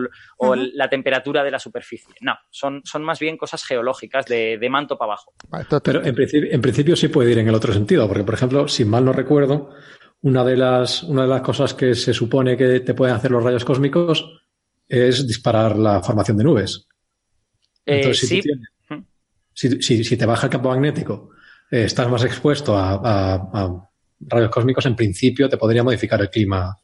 la 0.56 0.90
temperatura 0.90 1.44
de 1.44 1.52
la 1.52 1.60
superficie. 1.60 2.16
No, 2.22 2.38
son, 2.50 2.82
son 2.86 3.04
más 3.04 3.20
bien 3.20 3.36
cosas 3.36 3.66
geológicas 3.66 4.26
de, 4.26 4.58
de 4.58 4.70
manto 4.70 4.98
para 4.98 5.14
abajo. 5.14 5.34
Pero 5.84 6.04
en 6.04 6.16
principio, 6.16 6.50
en 6.50 6.62
principio 6.62 6.96
sí 6.96 7.10
puede 7.10 7.32
ir 7.32 7.40
en 7.40 7.50
el 7.50 7.56
otro 7.56 7.74
sentido, 7.74 8.08
porque, 8.08 8.24
por 8.24 8.36
ejemplo, 8.36 8.70
si 8.70 8.86
mal 8.86 9.04
no 9.04 9.12
recuerdo, 9.12 9.72
una 10.22 10.46
de 10.46 10.56
las, 10.56 11.04
una 11.04 11.24
de 11.24 11.28
las 11.28 11.42
cosas 11.42 11.74
que 11.74 11.94
se 11.94 12.14
supone 12.14 12.56
que 12.56 12.80
te 12.80 12.94
pueden 12.94 13.16
hacer 13.16 13.32
los 13.32 13.44
rayos 13.44 13.66
cósmicos 13.66 14.44
es 14.90 15.26
disparar 15.28 15.78
la 15.78 16.02
formación 16.02 16.36
de 16.38 16.44
nubes. 16.44 16.88
Eh, 17.86 17.96
Entonces, 17.98 18.20
si, 18.20 18.28
sí, 18.28 18.42
tienes- 18.42 18.68
si, 19.54 19.82
si- 19.82 20.04
si 20.04 20.18
te 20.18 20.26
baja 20.26 20.48
el 20.48 20.52
campo 20.52 20.70
magnético, 20.70 21.30
eh, 21.72 21.84
estás 21.84 22.10
más 22.10 22.24
expuesto 22.24 22.76
a, 22.78 22.94
a- 22.96 23.36
a 23.54 23.90
rayos 24.22 24.50
cósmicos, 24.50 24.86
en 24.86 24.96
principio 24.96 25.48
te 25.48 25.58
podría 25.58 25.84
modificar 25.84 26.20
el 26.22 26.30
clima. 26.30 26.76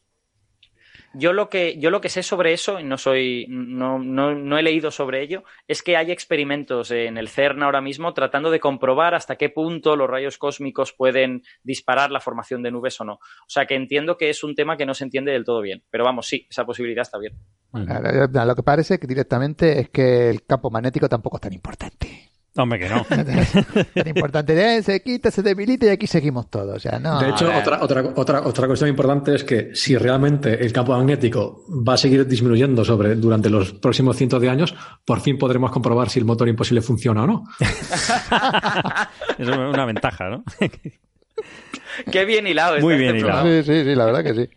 Yo 1.18 1.32
lo 1.32 1.48
que, 1.48 1.78
yo 1.78 1.90
lo 1.90 2.00
que 2.00 2.08
sé 2.08 2.22
sobre 2.22 2.52
eso, 2.52 2.78
y 2.78 2.84
no 2.84 2.98
soy, 2.98 3.46
no, 3.48 3.98
no, 3.98 4.34
no 4.34 4.58
he 4.58 4.62
leído 4.62 4.90
sobre 4.90 5.22
ello, 5.22 5.44
es 5.66 5.82
que 5.82 5.96
hay 5.96 6.10
experimentos 6.10 6.90
en 6.90 7.16
el 7.16 7.28
CERN 7.28 7.62
ahora 7.62 7.80
mismo 7.80 8.12
tratando 8.12 8.50
de 8.50 8.60
comprobar 8.60 9.14
hasta 9.14 9.36
qué 9.36 9.48
punto 9.48 9.96
los 9.96 10.10
rayos 10.10 10.38
cósmicos 10.38 10.92
pueden 10.92 11.42
disparar 11.62 12.10
la 12.10 12.20
formación 12.20 12.62
de 12.62 12.70
nubes 12.70 13.00
o 13.00 13.04
no. 13.04 13.14
O 13.14 13.48
sea 13.48 13.66
que 13.66 13.74
entiendo 13.74 14.16
que 14.16 14.30
es 14.30 14.44
un 14.44 14.54
tema 14.54 14.76
que 14.76 14.86
no 14.86 14.94
se 14.94 15.04
entiende 15.04 15.32
del 15.32 15.44
todo 15.44 15.62
bien. 15.62 15.82
Pero 15.90 16.04
vamos, 16.04 16.26
sí, 16.26 16.46
esa 16.50 16.64
posibilidad 16.64 17.02
está 17.02 17.18
bien. 17.18 17.34
Lo 17.72 18.54
que 18.54 18.62
parece 18.62 18.98
que 18.98 19.06
directamente 19.06 19.80
es 19.80 19.88
que 19.90 20.28
el 20.28 20.44
campo 20.44 20.70
magnético 20.70 21.08
tampoco 21.08 21.38
es 21.38 21.42
tan 21.42 21.52
importante. 21.52 22.35
Hombre, 22.56 22.78
que 22.78 22.88
no. 22.88 23.04
tan 23.94 24.08
importante 24.08 24.82
se 24.82 25.02
quita, 25.02 25.30
se 25.30 25.42
debilita 25.42 25.86
y 25.86 25.88
aquí 25.90 26.06
seguimos 26.06 26.50
todos. 26.50 26.76
O 26.76 26.80
sea, 26.80 26.98
no, 26.98 27.20
de 27.20 27.30
hecho, 27.30 27.48
otra, 27.54 27.82
otra, 27.82 28.02
otra, 28.14 28.40
otra 28.42 28.66
cuestión 28.66 28.88
importante 28.88 29.34
es 29.34 29.44
que 29.44 29.74
si 29.74 29.96
realmente 29.96 30.64
el 30.64 30.72
campo 30.72 30.92
magnético 30.92 31.64
va 31.68 31.94
a 31.94 31.96
seguir 31.96 32.26
disminuyendo 32.26 32.84
sobre, 32.84 33.14
durante 33.16 33.50
los 33.50 33.72
próximos 33.72 34.16
cientos 34.16 34.40
de 34.40 34.48
años, 34.48 34.74
por 35.04 35.20
fin 35.20 35.36
podremos 35.36 35.70
comprobar 35.70 36.08
si 36.08 36.18
el 36.18 36.24
motor 36.24 36.48
imposible 36.48 36.80
funciona 36.80 37.24
o 37.24 37.26
no. 37.26 37.44
es 39.38 39.48
una 39.48 39.84
ventaja, 39.84 40.30
¿no? 40.30 40.44
Qué 42.10 42.24
bien 42.24 42.46
hilado. 42.46 42.80
Muy 42.80 42.96
bien 42.96 43.16
hilado. 43.16 43.44
Sí, 43.44 43.62
sí, 43.62 43.84
sí, 43.84 43.94
la 43.94 44.06
verdad 44.06 44.24
que 44.24 44.34
sí. 44.34 44.48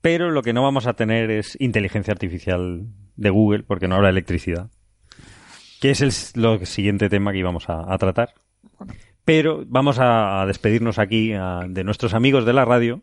Pero 0.00 0.30
lo 0.30 0.42
que 0.42 0.52
no 0.52 0.62
vamos 0.62 0.86
a 0.86 0.92
tener 0.92 1.30
es 1.30 1.56
inteligencia 1.60 2.12
artificial 2.12 2.86
de 3.16 3.30
Google 3.30 3.64
porque 3.64 3.88
no 3.88 3.96
habrá 3.96 4.10
electricidad 4.10 4.70
que 5.84 5.90
es 5.90 6.00
el 6.00 6.12
siguiente 6.66 7.10
tema 7.10 7.30
que 7.32 7.40
íbamos 7.40 7.68
a, 7.68 7.98
tratar. 7.98 8.32
Pero 9.26 9.64
vamos 9.66 9.98
a, 10.00 10.46
despedirnos 10.46 10.98
aquí 10.98 11.32
de 11.68 11.84
nuestros 11.84 12.14
amigos 12.14 12.46
de 12.46 12.54
la 12.54 12.64
radio. 12.64 13.02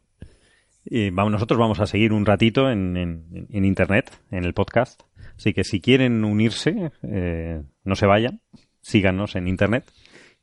Y 0.83 1.11
vamos, 1.11 1.31
nosotros 1.31 1.59
vamos 1.59 1.79
a 1.79 1.85
seguir 1.85 2.11
un 2.11 2.25
ratito 2.25 2.71
en, 2.71 3.47
Internet, 3.51 4.19
en 4.31 4.45
el 4.45 4.55
podcast. 4.55 5.03
Así 5.37 5.53
que 5.53 5.63
si 5.63 5.79
quieren 5.79 6.25
unirse, 6.25 6.91
eh, 7.03 7.61
no 7.83 7.95
se 7.95 8.07
vayan, 8.07 8.41
síganos 8.81 9.35
en 9.35 9.47
Internet. 9.47 9.85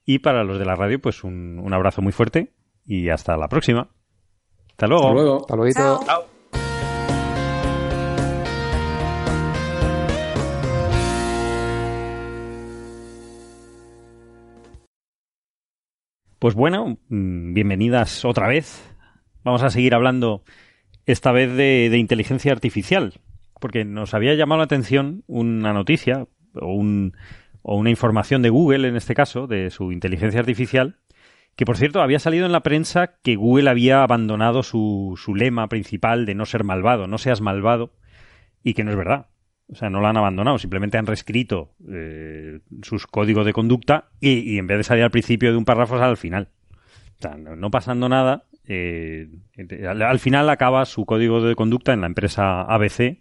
Y 0.05 0.21
para 0.21 0.45
los 0.45 0.61
de 0.61 0.65
la 0.65 0.77
radio, 0.77 1.01
pues 1.01 1.25
un, 1.25 1.69
abrazo 1.73 2.03
muy 2.03 2.13
fuerte 2.13 2.53
y 2.87 3.09
hasta 3.09 3.37
la 3.37 3.49
próxima. 3.49 3.89
Hasta 4.71 4.87
luego. 4.87 5.09
Hasta 5.09 5.15
luego. 5.15 5.41
Hasta 5.41 5.57
luego. 5.57 6.28
Pues 16.39 16.55
bueno, 16.55 16.99
mm, 17.09 17.53
bienvenidas 17.53 18.25
otra 18.25 18.47
vez. 18.47 18.95
Vamos 19.43 19.65
a 19.65 19.71
seguir 19.71 19.93
hablando 19.93 20.45
esta 21.05 21.33
vez 21.33 21.53
de, 21.57 21.91
inteligencia 21.99 22.53
artificial, 22.53 23.15
porque 23.61 23.85
nos 23.85 24.15
había 24.15 24.35
llamado 24.35 24.61
la 24.61 24.67
atención 24.67 25.25
una 25.27 25.73
noticia 25.73 26.29
o, 26.55 26.73
un, 26.73 27.17
o 27.63 27.77
una 27.77 27.91
información 27.91 28.43
de 28.43 28.51
Google, 28.51 28.87
en 28.87 28.95
este 28.95 29.17
caso, 29.17 29.49
de 29.49 29.71
su 29.71 29.91
inteligencia 29.91 30.39
artificial, 30.39 30.99
que 31.57 31.65
por 31.65 31.77
cierto 31.77 32.03
había 32.03 32.21
salido 32.21 32.47
en 32.47 32.53
la 32.53 32.63
prensa 32.63 33.19
que 33.21 33.35
Google 33.35 33.69
había 33.69 34.05
abandonado 34.05 34.63
su, 34.63 35.19
su 35.21 35.35
lema 35.35 35.69
principal 35.69 36.25
de 36.25 36.37
no 36.37 36.47
ser 36.47 36.63
malvado, 36.63 37.09
no 37.09 37.19
seas 37.19 37.41
malvado, 37.41 37.91
y 38.63 38.75
que 38.75 38.85
no 38.85 38.93
es 38.93 38.97
verdad. 38.97 39.27
O 39.71 39.75
sea, 39.75 39.91
no 39.91 40.01
lo 40.01 40.07
han 40.07 40.17
abandonado, 40.17 40.59
simplemente 40.59 40.97
han 40.97 41.07
reescrito 41.07 41.75
eh, 41.91 42.61
sus 42.83 43.07
códigos 43.07 43.45
de 43.45 43.53
conducta 43.53 44.09
y, 44.19 44.59
en 44.59 44.67
vez 44.67 44.79
de 44.79 44.85
salir 44.85 45.05
al 45.05 45.11
principio 45.11 45.51
de 45.51 45.59
un 45.59 45.67
párrafo 45.67 45.99
sale 45.99 46.11
al 46.11 46.17
final. 46.17 46.49
O 47.19 47.23
sea, 47.23 47.37
no, 47.37 47.71
pasando 47.71 48.09
nada, 48.09 48.45
eh, 48.65 49.29
al, 49.87 50.19
final 50.21 50.49
acaba 50.49 50.87
su 50.87 51.05
código 51.05 51.43
de 51.43 51.55
conducta 51.55 51.93
en 51.93 52.01
la 52.01 52.07
empresa 52.07 52.63
ABC, 52.63 53.19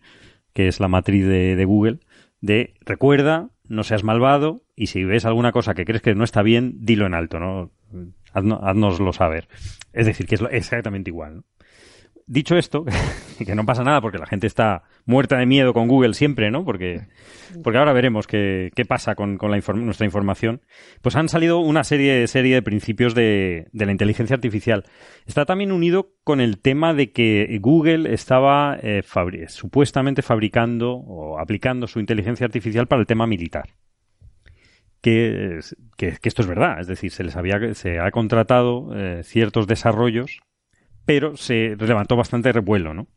que 0.54 0.68
es 0.68 0.80
la 0.80 0.88
matriz 0.88 1.26
de, 1.26 1.66
Google, 1.66 2.00
de 2.40 2.76
recuerda, 2.82 3.50
no 3.68 3.84
seas 3.84 4.04
malvado 4.04 4.62
y 4.76 4.88
si 4.88 5.04
ves 5.04 5.26
alguna 5.26 5.52
cosa 5.52 5.74
que 5.74 5.84
crees 5.84 6.02
que 6.02 6.16
no 6.16 6.24
está 6.24 6.44
bien, 6.44 6.78
dilo 6.80 7.06
en 7.06 7.14
alto, 7.14 7.40
¿no? 7.40 7.72
Haznoslo 8.34 9.12
saber. 9.12 9.50
Es 9.92 10.06
decir, 10.06 10.28
que 10.28 10.36
es 10.36 10.44
exactamente 10.52 11.10
igual, 11.10 11.38
¿no? 11.38 11.44
Dicho 12.28 12.58
esto, 12.58 12.86
que 13.46 13.56
no 13.56 13.66
pasa 13.66 13.84
nada 13.84 14.02
porque 14.02 14.18
la 14.18 14.28
gente 14.28 14.46
está 14.46 14.84
muerta 15.06 15.38
de 15.38 15.46
miedo 15.46 15.74
con 15.74 15.88
Google 15.88 16.14
siempre, 16.14 16.52
¿no? 16.52 16.66
Porque, 16.66 17.08
porque 17.64 17.80
ahora 17.80 17.94
veremos 17.94 18.28
qué, 18.28 18.70
qué 18.76 18.86
pasa 18.86 19.16
con, 19.16 19.38
con 19.38 19.50
la 19.50 19.60
nuestra 19.76 20.06
información. 20.06 20.62
Pues 21.02 21.16
han 21.16 21.30
salido 21.30 21.60
una 21.60 21.84
serie, 21.84 22.28
serie 22.28 22.56
de 22.56 22.62
principios 22.62 23.16
de, 23.16 23.68
de, 23.72 23.86
la 23.86 23.92
inteligencia 23.92 24.36
artificial. 24.36 24.84
Está 25.26 25.46
también 25.46 25.72
unido 25.72 26.12
con 26.24 26.42
el 26.42 26.60
tema 26.60 26.94
de 26.94 27.12
que 27.12 27.58
Google 27.62 28.14
estaba 28.14 28.78
eh, 28.82 29.02
supuestamente 29.48 30.22
fabricando 30.22 30.94
o 30.94 31.40
aplicando 31.40 31.88
su 31.88 32.00
inteligencia 32.00 32.46
artificial 32.46 32.88
para 32.88 33.00
el 33.00 33.08
tema 33.08 33.26
militar. 33.26 33.70
Que, 35.00 35.60
que, 35.96 36.18
esto 36.24 36.42
es 36.42 36.48
verdad, 36.48 36.82
es 36.82 36.88
decir, 36.88 37.12
se 37.12 37.24
les 37.24 37.38
había 37.38 37.74
se 37.76 38.00
ha 38.00 38.12
contratado 38.12 38.90
eh, 38.94 39.22
ciertos 39.24 39.68
desarrollos 39.68 40.42
pero 41.08 41.38
se 41.38 41.78
levantó 41.78 42.18
bastante 42.18 42.52
revuelo, 42.52 42.94
¿no? 42.94 43.08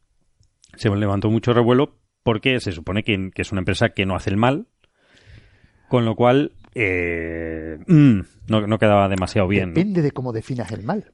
Se 0.76 0.88
levantó 0.88 1.28
mucho 1.28 1.52
revuelo 1.52 1.98
porque 2.22 2.60
se 2.60 2.70
supone 2.70 3.02
que, 3.02 3.32
es 3.34 3.50
una 3.50 3.62
empresa 3.62 3.88
que 3.88 4.06
no 4.06 4.14
hace 4.14 4.30
el 4.30 4.36
mal, 4.36 4.68
con 5.88 6.04
lo 6.04 6.14
cual 6.14 6.52
eh, 6.76 7.78
mm, 7.88 8.20
no, 8.46 8.78
quedaba 8.78 9.08
demasiado 9.08 9.48
bien. 9.48 9.74
Depende 9.74 10.02
de 10.02 10.12
cómo 10.12 10.32
definas 10.32 10.70
el 10.70 10.84
mal. 10.84 11.12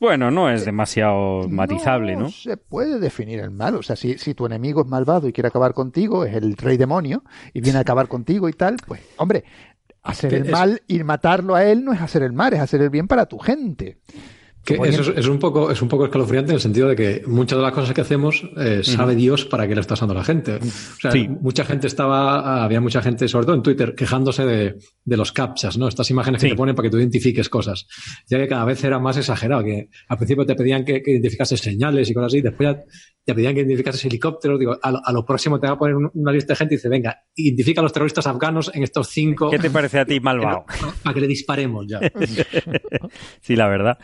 Bueno, 0.00 0.30
no 0.30 0.48
es 0.48 0.64
demasiado 0.64 1.46
matizable, 1.46 2.14
¿no? 2.14 2.22
No 2.22 2.30
se 2.30 2.56
puede 2.56 2.98
definir 2.98 3.40
el 3.40 3.50
mal. 3.50 3.74
O 3.74 3.82
sea, 3.82 3.94
si, 3.94 4.16
si 4.16 4.32
tu 4.32 4.46
enemigo 4.46 4.80
es 4.80 4.86
malvado 4.86 5.28
y 5.28 5.32
quiere 5.34 5.48
acabar 5.48 5.74
contigo, 5.74 6.24
es 6.24 6.34
el 6.34 6.56
rey 6.56 6.78
demonio, 6.78 7.22
y 7.52 7.60
viene 7.60 7.76
a 7.76 7.82
acabar 7.82 8.08
contigo 8.08 8.48
y 8.48 8.54
tal, 8.54 8.76
pues, 8.86 9.02
hombre, 9.18 9.44
hacer 10.02 10.32
el 10.32 10.50
mal 10.50 10.80
y 10.88 11.04
matarlo 11.04 11.54
a 11.54 11.64
él 11.64 11.84
no 11.84 11.92
es 11.92 12.00
hacer 12.00 12.22
el 12.22 12.32
mal, 12.32 12.54
es 12.54 12.60
hacer 12.60 12.80
el 12.80 12.88
bien 12.88 13.08
para 13.08 13.26
tu 13.26 13.38
gente. 13.38 13.98
Que 14.64 14.74
eso 14.82 15.12
es, 15.14 15.28
un 15.28 15.38
poco, 15.38 15.70
es 15.70 15.82
un 15.82 15.88
poco 15.88 16.06
escalofriante 16.06 16.52
en 16.52 16.54
el 16.54 16.60
sentido 16.60 16.88
de 16.88 16.96
que 16.96 17.22
muchas 17.26 17.58
de 17.58 17.62
las 17.62 17.72
cosas 17.72 17.94
que 17.94 18.00
hacemos 18.00 18.42
eh, 18.56 18.82
sabe 18.82 19.14
Dios 19.14 19.44
para 19.44 19.68
qué 19.68 19.74
le 19.74 19.82
está 19.82 19.94
usando 19.94 20.14
la 20.14 20.24
gente. 20.24 20.56
O 20.56 21.00
sea, 21.00 21.12
mucha 21.28 21.64
gente 21.64 21.86
estaba, 21.86 22.64
había 22.64 22.80
mucha 22.80 23.02
gente, 23.02 23.28
sobre 23.28 23.46
todo 23.46 23.56
en 23.56 23.62
Twitter, 23.62 23.94
quejándose 23.94 24.46
de, 24.46 24.76
de 25.04 25.16
los 25.16 25.32
captchas, 25.32 25.76
¿no? 25.76 25.86
Estas 25.86 26.10
imágenes 26.10 26.42
que 26.42 26.48
te 26.48 26.54
ponen 26.56 26.74
para 26.74 26.86
que 26.86 26.90
tú 26.90 26.98
identifiques 26.98 27.48
cosas. 27.48 27.86
Ya 28.28 28.38
que 28.38 28.48
cada 28.48 28.64
vez 28.64 28.82
era 28.84 28.98
más 28.98 29.16
exagerado, 29.16 29.62
que 29.64 29.90
al 30.08 30.16
principio 30.16 30.46
te 30.46 30.54
pedían 30.54 30.84
que, 30.84 31.02
que 31.02 31.12
identificases 31.12 31.60
señales 31.60 32.08
y 32.08 32.14
cosas 32.14 32.28
así, 32.28 32.40
después 32.40 32.70
ya 32.70 32.84
te 33.24 33.34
pedían 33.34 33.54
que 33.54 33.60
identificases 33.60 34.04
helicópteros. 34.04 34.58
Digo, 34.58 34.78
a 34.80 35.12
lo, 35.12 35.24
próximo 35.24 35.58
te 35.58 35.66
va 35.66 35.74
a 35.74 35.78
poner 35.78 35.96
una 35.96 36.32
lista 36.32 36.52
de 36.52 36.56
gente 36.56 36.74
y 36.74 36.76
dice, 36.76 36.88
venga, 36.88 37.22
identifica 37.34 37.80
a 37.80 37.82
los 37.82 37.92
terroristas 37.92 38.26
afganos 38.26 38.70
en 38.74 38.82
estos 38.82 39.08
cinco. 39.08 39.50
¿Qué 39.50 39.58
te 39.58 39.70
parece 39.70 40.00
a 40.00 40.04
ti, 40.04 40.20
malvado? 40.22 40.64
para 41.02 41.14
que 41.14 41.20
le 41.20 41.26
disparemos 41.26 41.86
ya. 41.88 42.00
sí, 43.40 43.56
la 43.56 43.68
verdad. 43.68 43.98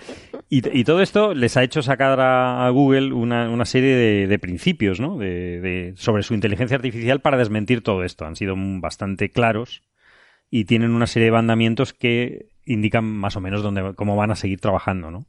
Y, 0.49 0.85
todo 0.85 1.01
esto 1.01 1.35
les 1.35 1.57
ha 1.57 1.63
hecho 1.63 1.83
sacar 1.83 2.19
a, 2.21 2.69
Google 2.71 3.13
una, 3.13 3.65
serie 3.65 4.27
de, 4.27 4.39
principios, 4.39 5.01
¿no? 5.01 5.19
De, 5.19 5.93
sobre 5.97 6.23
su 6.23 6.35
inteligencia 6.35 6.77
artificial 6.77 7.21
para 7.21 7.37
desmentir 7.37 7.83
todo 7.83 8.05
esto. 8.05 8.25
Han 8.25 8.37
sido 8.37 8.55
bastante 8.57 9.31
claros 9.31 9.83
y 10.51 10.65
tienen 10.65 10.93
una 10.93 11.07
serie 11.07 11.27
de 11.27 11.33
mandamientos 11.33 11.93
que 11.93 12.49
indican 12.65 13.05
más 13.05 13.37
o 13.37 13.41
menos 13.41 13.63
dónde, 13.63 13.95
cómo 13.95 14.17
van 14.17 14.31
a 14.31 14.37
seguir 14.37 14.61
trabajando, 14.61 15.11
¿no? 15.11 15.27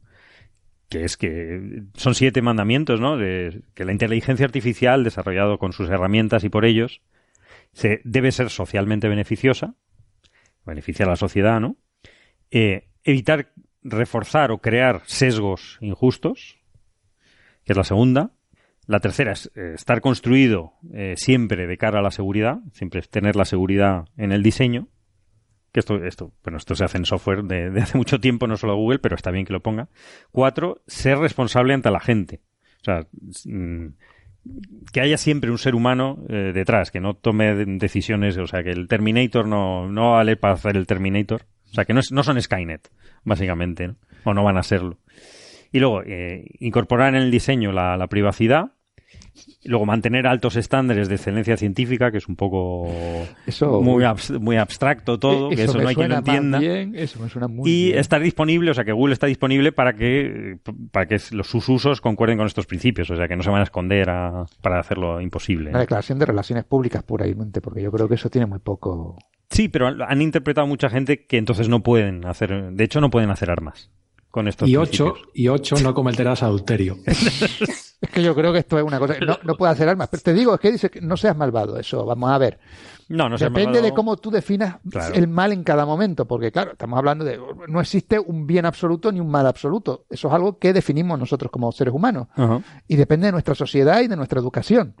que 0.92 1.04
es 1.04 1.16
que 1.16 1.84
son 1.94 2.14
siete 2.14 2.42
mandamientos, 2.42 3.00
¿no? 3.00 3.16
De 3.16 3.62
que 3.74 3.86
la 3.86 3.92
inteligencia 3.92 4.44
artificial, 4.44 5.04
desarrollado 5.04 5.58
con 5.58 5.72
sus 5.72 5.88
herramientas 5.88 6.44
y 6.44 6.50
por 6.50 6.66
ellos, 6.66 7.00
se, 7.72 8.02
debe 8.04 8.30
ser 8.30 8.50
socialmente 8.50 9.08
beneficiosa, 9.08 9.74
beneficia 10.66 11.06
a 11.06 11.08
la 11.08 11.16
sociedad, 11.16 11.60
¿no? 11.60 11.78
Eh, 12.50 12.90
evitar 13.04 13.54
reforzar 13.82 14.50
o 14.50 14.58
crear 14.58 15.02
sesgos 15.04 15.78
injustos, 15.80 16.58
que 17.64 17.72
es 17.72 17.76
la 17.76 17.84
segunda. 17.84 18.30
La 18.86 19.00
tercera 19.00 19.32
es 19.32 19.50
eh, 19.54 19.72
estar 19.74 20.00
construido 20.00 20.72
eh, 20.92 21.14
siempre 21.16 21.66
de 21.66 21.78
cara 21.78 22.00
a 22.00 22.02
la 22.02 22.10
seguridad, 22.10 22.58
siempre 22.72 23.00
tener 23.02 23.36
la 23.36 23.44
seguridad 23.44 24.06
en 24.16 24.32
el 24.32 24.42
diseño 24.42 24.88
que 25.72 25.80
esto, 25.80 26.04
esto, 26.04 26.32
bueno, 26.44 26.58
esto 26.58 26.74
se 26.74 26.84
hace 26.84 26.98
en 26.98 27.06
software 27.06 27.44
de, 27.44 27.80
hace 27.80 27.96
mucho 27.96 28.20
tiempo, 28.20 28.46
no 28.46 28.56
solo 28.56 28.76
Google, 28.76 28.98
pero 28.98 29.16
está 29.16 29.30
bien 29.30 29.46
que 29.46 29.52
lo 29.52 29.60
ponga. 29.60 29.88
Cuatro, 30.30 30.82
ser 30.86 31.18
responsable 31.18 31.74
ante 31.74 31.90
la 31.90 32.00
gente. 32.00 32.40
O 32.82 32.84
sea, 32.84 33.06
mm, 33.46 33.86
que 34.92 35.00
haya 35.00 35.16
siempre 35.16 35.50
un 35.50 35.58
ser 35.58 35.74
humano 35.74 36.18
eh, 36.28 36.52
detrás, 36.52 36.90
que 36.90 37.00
no 37.00 37.14
tome 37.14 37.54
decisiones, 37.54 38.36
o 38.36 38.46
sea, 38.46 38.62
que 38.62 38.70
el 38.70 38.86
Terminator 38.86 39.46
no, 39.46 39.88
no 39.88 40.12
vale 40.12 40.36
para 40.36 40.54
hacer 40.54 40.76
el 40.76 40.86
Terminator. 40.86 41.42
O 41.72 41.74
sea, 41.74 41.84
que 41.84 41.94
no, 41.94 42.00
es, 42.00 42.12
no 42.12 42.22
son 42.22 42.40
Skynet, 42.40 42.90
básicamente, 43.24 43.94
o 44.24 44.34
no 44.34 44.44
van 44.44 44.58
a 44.58 44.62
serlo. 44.62 44.98
Y 45.72 45.80
luego, 45.80 46.02
eh, 46.04 46.44
incorporar 46.60 47.14
en 47.14 47.22
el 47.22 47.30
diseño 47.30 47.72
la, 47.72 47.96
la 47.96 48.06
privacidad 48.06 48.72
Luego 49.64 49.86
mantener 49.86 50.26
altos 50.26 50.56
estándares 50.56 51.08
de 51.08 51.14
excelencia 51.16 51.56
científica, 51.56 52.10
que 52.10 52.18
es 52.18 52.28
un 52.28 52.36
poco 52.36 52.86
Eso- 53.46 53.80
muy, 53.80 54.04
abs- 54.04 54.38
muy 54.38 54.56
abstracto 54.56 55.18
todo, 55.18 55.48
que 55.50 55.62
eso 55.64 55.78
no 55.78 55.88
hay 55.88 55.94
quien 55.94 56.08
lo 56.10 56.16
entienda. 56.16 56.58
bien, 56.58 56.94
eso 56.94 57.20
me 57.20 57.28
suena 57.28 57.46
muy 57.48 57.70
y 57.70 57.84
bien. 57.86 57.98
estar 57.98 58.20
disponible, 58.20 58.70
o 58.70 58.74
sea, 58.74 58.84
que 58.84 58.92
Google 58.92 59.12
está 59.14 59.26
disponible 59.26 59.72
para 59.72 59.94
que 59.94 60.58
para 60.90 61.06
que 61.06 61.18
los, 61.32 61.46
sus 61.46 61.68
usos 61.68 62.00
concuerden 62.00 62.38
con 62.38 62.46
estos 62.46 62.66
principios, 62.66 63.10
o 63.10 63.16
sea, 63.16 63.28
que 63.28 63.36
no 63.36 63.42
se 63.42 63.50
van 63.50 63.60
a 63.60 63.64
esconder 63.64 64.10
a- 64.10 64.44
para 64.60 64.78
hacerlo 64.80 65.20
imposible. 65.20 65.70
Una 65.70 65.80
declaración 65.80 66.18
de 66.18 66.26
relaciones 66.26 66.64
públicas 66.64 67.02
puramente, 67.02 67.60
porque 67.60 67.82
yo 67.82 67.90
creo 67.92 68.08
que 68.08 68.14
eso 68.16 68.28
tiene 68.30 68.46
muy 68.46 68.58
poco. 68.58 69.16
Sí, 69.50 69.68
pero 69.68 69.86
han, 69.86 70.22
interpretado 70.22 70.66
mucha 70.66 70.88
gente 70.88 71.26
que 71.26 71.36
entonces 71.36 71.68
no 71.68 71.82
pueden 71.82 72.24
hacer, 72.26 72.72
de 72.72 72.84
hecho 72.84 73.00
no 73.00 73.10
pueden 73.10 73.30
hacer 73.30 73.50
armas 73.50 73.90
con 74.30 74.48
estos 74.48 74.68
Y 74.68 74.76
ocho, 74.76 75.14
y 75.34 75.48
ocho 75.48 75.76
no 75.82 75.92
cometerás 75.94 76.42
adulterio. 76.42 76.96
Es 78.02 78.10
que 78.10 78.20
yo 78.20 78.34
creo 78.34 78.52
que 78.52 78.58
esto 78.58 78.76
es 78.76 78.84
una 78.84 78.98
cosa. 78.98 79.14
No, 79.24 79.38
no 79.44 79.54
puede 79.54 79.72
hacer 79.72 79.88
armas. 79.88 80.08
Pero 80.10 80.24
te 80.24 80.34
digo, 80.34 80.54
es 80.54 80.60
que 80.60 80.72
dice 80.72 80.90
que 80.90 81.00
no 81.00 81.16
seas 81.16 81.36
malvado. 81.36 81.78
Eso, 81.78 82.04
vamos 82.04 82.30
a 82.32 82.36
ver. 82.38 82.58
No, 83.08 83.28
no 83.28 83.38
seas 83.38 83.52
Depende 83.52 83.74
malvado. 83.74 83.84
de 83.84 83.94
cómo 83.94 84.16
tú 84.16 84.28
definas 84.32 84.78
Claro. 84.90 85.14
el 85.14 85.28
mal 85.28 85.52
en 85.52 85.62
cada 85.62 85.86
momento, 85.86 86.26
porque 86.26 86.50
claro, 86.50 86.72
estamos 86.72 86.98
hablando 86.98 87.24
de 87.24 87.38
no 87.68 87.80
existe 87.80 88.18
un 88.18 88.44
bien 88.44 88.66
absoluto 88.66 89.12
ni 89.12 89.20
un 89.20 89.30
mal 89.30 89.46
absoluto. 89.46 90.04
Eso 90.10 90.26
es 90.26 90.34
algo 90.34 90.58
que 90.58 90.72
definimos 90.72 91.16
nosotros 91.16 91.52
como 91.52 91.70
seres 91.70 91.94
humanos 91.94 92.26
y 92.88 92.96
depende 92.96 93.26
de 93.26 93.32
nuestra 93.32 93.54
sociedad 93.54 94.00
y 94.00 94.08
de 94.08 94.16
nuestra 94.16 94.40
educación. 94.40 94.96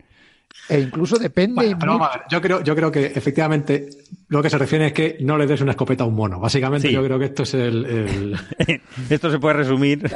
E 0.68 0.78
incluso 0.80 1.18
depende 1.18 1.54
Bueno, 1.56 1.76
pero 1.78 1.92
mucho- 1.92 2.00
vamos 2.04 2.14
a 2.16 2.18
ver, 2.20 2.26
yo 2.30 2.40
creo, 2.40 2.62
yo 2.62 2.76
creo 2.76 2.92
que 2.92 3.06
efectivamente 3.06 3.88
lo 4.28 4.40
que 4.42 4.48
se 4.50 4.58
refiere 4.58 4.86
es 4.86 4.92
que 4.92 5.16
no 5.20 5.36
le 5.36 5.46
des 5.46 5.60
una 5.60 5.72
escopeta 5.72 6.04
a 6.04 6.06
un 6.06 6.14
mono. 6.14 6.38
Básicamente 6.40 6.88
Sí. 6.88 6.94
yo 6.94 7.02
creo 7.04 7.18
que 7.18 7.24
esto 7.26 7.42
es 7.42 7.54
el... 7.54 7.84
el- 7.84 8.40
Esto 9.10 9.30
se 9.30 9.38
puede 9.38 9.54
resumir. 9.56 10.02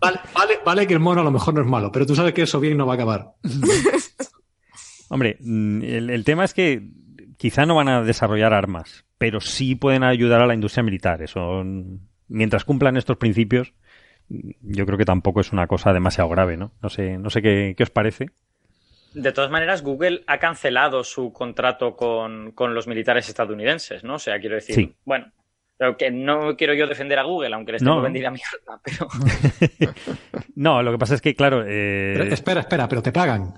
Vale, 0.00 0.20
vale, 0.34 0.58
vale 0.64 0.86
que 0.86 0.94
el 0.94 1.00
mono 1.00 1.22
a 1.22 1.24
lo 1.24 1.30
mejor 1.30 1.54
no 1.54 1.62
es 1.62 1.66
malo, 1.66 1.90
pero 1.90 2.04
tú 2.06 2.14
sabes 2.14 2.34
que 2.34 2.42
eso 2.42 2.60
bien 2.60 2.76
no 2.76 2.86
va 2.86 2.92
a 2.92 2.96
acabar. 2.96 3.32
Hombre, 5.08 5.38
mm, 5.40 5.82
el, 5.82 6.10
el 6.10 6.24
tema 6.24 6.44
es 6.44 6.54
que 6.54 6.82
quizá 7.36 7.66
no 7.66 7.74
van 7.74 7.88
a 7.88 8.02
desarrollar 8.02 8.52
armas, 8.52 9.04
pero 9.16 9.40
sí 9.40 9.74
pueden 9.74 10.02
ayudar 10.04 10.40
a 10.42 10.46
la 10.46 10.54
industria 10.54 10.82
militar. 10.82 11.22
Eso, 11.22 11.62
mm, 11.64 11.96
mientras 12.28 12.64
cumplan 12.64 12.96
estos 12.96 13.16
principios, 13.16 13.72
mm, 14.28 14.50
yo 14.60 14.84
creo 14.86 14.98
que 14.98 15.04
tampoco 15.04 15.40
es 15.40 15.52
una 15.52 15.66
cosa 15.66 15.92
demasiado 15.92 16.28
grave, 16.28 16.56
¿no? 16.56 16.72
No 16.82 16.88
sé, 16.90 17.16
no 17.18 17.30
sé 17.30 17.40
qué, 17.42 17.74
qué 17.76 17.82
os 17.84 17.90
parece. 17.90 18.30
De 19.14 19.32
todas 19.32 19.50
maneras, 19.50 19.82
Google 19.82 20.22
ha 20.26 20.38
cancelado 20.38 21.02
su 21.02 21.32
contrato 21.32 21.96
con, 21.96 22.52
con 22.52 22.74
los 22.74 22.86
militares 22.86 23.28
estadounidenses, 23.28 24.04
¿no? 24.04 24.14
O 24.14 24.18
sea, 24.18 24.38
quiero 24.38 24.54
decir, 24.56 24.74
Sí. 24.74 24.94
bueno, 25.04 25.32
pero 25.76 25.96
que 25.96 26.10
no 26.10 26.56
quiero 26.56 26.74
yo 26.74 26.86
defender 26.86 27.18
a 27.18 27.22
Google, 27.22 27.54
aunque 27.54 27.72
les 27.72 27.82
No. 27.82 27.92
tengo 27.92 28.02
vendida 28.02 28.30
mierda, 28.30 28.80
pero 28.82 29.08
No, 30.54 30.82
lo 30.82 30.92
que 30.92 30.98
pasa 30.98 31.14
es 31.14 31.20
que, 31.20 31.34
claro, 31.34 31.62
eh, 31.66 32.14
Pero 32.16 32.24
espera, 32.34 32.60
espera, 32.60 32.88
pero 32.88 33.02
te 33.02 33.12
pagan. 33.12 33.54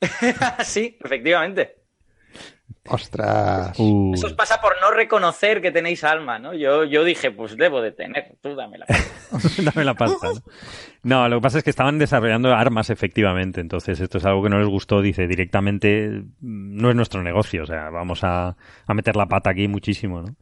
sí, 0.64 0.96
efectivamente. 1.02 1.76
Ostras. 2.88 3.78
uh, 3.78 4.12
Eso 4.14 4.26
os 4.26 4.32
pasa 4.34 4.60
por 4.60 4.74
no 4.80 4.90
reconocer 4.90 5.60
que 5.60 5.70
tenéis 5.72 6.04
alma, 6.04 6.38
¿no? 6.38 6.54
Yo, 6.54 6.84
yo 6.84 7.04
dije, 7.04 7.30
pues 7.30 7.56
debo 7.56 7.80
de 7.82 7.92
tener, 7.92 8.36
tú 8.42 8.54
dámela. 8.54 8.86
dame 9.58 9.84
la 9.84 9.94
pasta. 9.94 10.28
¿no? 11.02 11.22
No, 11.22 11.28
lo 11.28 11.36
que 11.38 11.42
pasa 11.42 11.58
es 11.58 11.64
que 11.64 11.70
estaban 11.70 11.98
desarrollando 11.98 12.52
armas 12.52 12.90
efectivamente, 12.90 13.60
entonces 13.60 14.00
esto 14.00 14.18
es 14.18 14.24
algo 14.24 14.42
que 14.42 14.48
no 14.50 14.58
les 14.58 14.68
gustó, 14.68 15.00
dice 15.00 15.26
directamente, 15.26 16.08
mm, 16.40 16.76
no 16.80 16.90
es 16.90 16.96
nuestro 16.96 17.22
negocio, 17.22 17.62
o 17.62 17.66
sea, 17.66 17.90
vamos 17.90 18.24
a, 18.24 18.56
a 18.86 18.94
meter 18.94 19.16
la 19.16 19.26
pata 19.26 19.50
aquí 19.50 19.68
muchísimo, 19.68 20.22
¿no? 20.22 20.34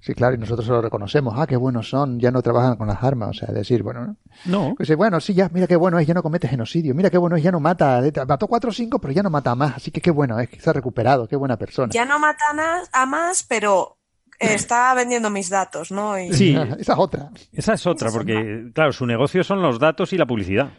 Sí, 0.00 0.14
claro, 0.14 0.36
y 0.36 0.38
nosotros 0.38 0.64
se 0.64 0.70
lo 0.72 0.80
reconocemos. 0.80 1.34
Ah, 1.36 1.46
qué 1.46 1.56
buenos 1.56 1.90
son, 1.90 2.20
ya 2.20 2.30
no 2.30 2.40
trabajan 2.40 2.76
con 2.76 2.86
las 2.86 3.02
armas. 3.02 3.30
O 3.30 3.32
sea, 3.32 3.52
decir, 3.52 3.82
bueno, 3.82 4.06
¿no? 4.06 4.16
No. 4.46 4.74
Dice, 4.78 4.94
bueno, 4.94 5.18
sí, 5.20 5.34
ya, 5.34 5.50
mira 5.52 5.66
qué 5.66 5.74
bueno 5.76 5.98
es, 5.98 6.06
ya 6.06 6.14
no 6.14 6.22
comete 6.22 6.46
genocidio. 6.46 6.94
Mira 6.94 7.10
qué 7.10 7.18
bueno 7.18 7.34
es, 7.36 7.42
ya 7.42 7.50
no 7.50 7.58
mata. 7.58 8.00
Mató 8.26 8.46
cuatro 8.46 8.70
o 8.70 8.72
cinco, 8.72 9.00
pero 9.00 9.12
ya 9.12 9.22
no 9.24 9.30
mata 9.30 9.50
a 9.50 9.54
más. 9.56 9.76
Así 9.76 9.90
que 9.90 10.00
qué 10.00 10.12
bueno 10.12 10.38
es, 10.38 10.48
que 10.48 10.60
se 10.60 10.70
ha 10.70 10.72
recuperado, 10.72 11.26
qué 11.26 11.34
buena 11.36 11.56
persona. 11.56 11.90
Ya 11.92 12.04
no 12.04 12.18
mata 12.20 12.44
a 12.92 13.06
más, 13.06 13.42
pero 13.42 13.96
está 14.38 14.94
vendiendo 14.94 15.30
mis 15.30 15.50
datos, 15.50 15.90
¿no? 15.90 16.16
Y, 16.18 16.32
Sí. 16.32 16.56
Esa 16.78 16.92
es 16.92 16.98
otra. 16.98 17.30
Esa 17.52 17.74
es 17.74 17.84
otra, 17.86 18.10
porque, 18.12 18.70
claro, 18.72 18.92
su 18.92 19.04
negocio 19.04 19.42
son 19.42 19.60
los 19.62 19.80
datos 19.80 20.12
y 20.12 20.16
la 20.18 20.26
publicidad. 20.26 20.70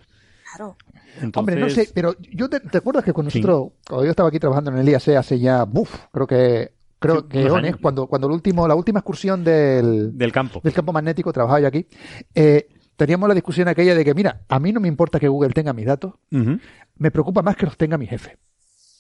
Claro. 0.56 0.78
Entonces, 1.22 1.36
Hombre, 1.36 1.56
no 1.58 1.70
sé, 1.70 1.90
pero 1.94 2.16
yo 2.32 2.50
te, 2.50 2.62
¿te 2.62 2.78
acuerdas 2.78 3.04
que 3.04 3.12
cuando 3.12 3.30
Sí. 3.32 3.42
nosotros, 3.42 3.74
cuando 3.86 4.06
yo 4.06 4.12
estaba 4.12 4.30
aquí 4.30 4.40
trabajando 4.40 4.72
en 4.72 4.78
el 4.78 4.88
IAC 4.88 5.10
hace 5.18 5.38
ya, 5.40 5.64
buf, 5.66 5.94
creo 6.14 6.26
que, 6.26 6.72
creo 7.00 7.22
Sí, 7.22 7.28
que 7.30 7.50
Ones, 7.50 7.76
cuando, 7.78 8.08
cuando 8.08 8.28
el 8.28 8.34
último, 8.34 8.68
la 8.68 8.76
última 8.76 9.00
excursión 9.00 9.44
del, 9.44 10.18
Del 10.18 10.32
campo. 10.32 10.60
del 10.64 10.74
campo 10.74 10.94
magnético, 10.94 11.32
trabajaba 11.34 11.62
yo 11.62 11.68
aquí, 11.68 11.88
eh, 12.36 12.68
teníamos 12.96 13.28
la 13.30 13.36
discusión 13.36 13.68
aquella 13.70 13.96
de 13.96 14.04
que, 14.06 14.14
mira, 14.14 14.42
a 14.50 14.60
mí 14.60 14.72
no 14.74 14.80
me 14.80 14.88
importa 14.88 15.20
que 15.20 15.28
Google 15.28 15.52
tenga 15.54 15.74
mis 15.74 15.86
datos, 15.86 16.14
me 16.30 17.12
preocupa 17.12 17.42
más 17.42 17.56
que 17.56 17.66
los 17.66 17.78
tenga 17.78 17.98
mi 17.98 18.06
jefe. 18.08 18.38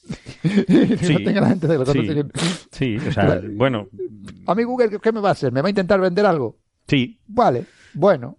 Sí. 0.41 1.13
los 1.13 1.23
tenga 1.23 1.41
la 1.41 1.49
gente 1.49 1.67
de 1.67 1.77
los 1.77 1.89
Sí. 1.89 2.05
datos. 2.07 2.67
Sí, 2.71 2.97
o 2.97 3.11
sea, 3.11 3.25
Claro. 3.25 3.49
bueno, 3.53 3.87
A 4.47 4.55
mí 4.55 4.63
Google, 4.63 4.99
¿qué 5.01 5.11
me 5.11 5.19
va 5.19 5.29
a 5.29 5.31
hacer? 5.33 5.51
¿Me 5.51 5.61
va 5.61 5.67
a 5.67 5.69
intentar 5.69 5.99
vender 5.99 6.25
algo? 6.25 6.57
sí, 6.87 7.19
Vale, 7.27 7.65
bueno, 7.93 8.37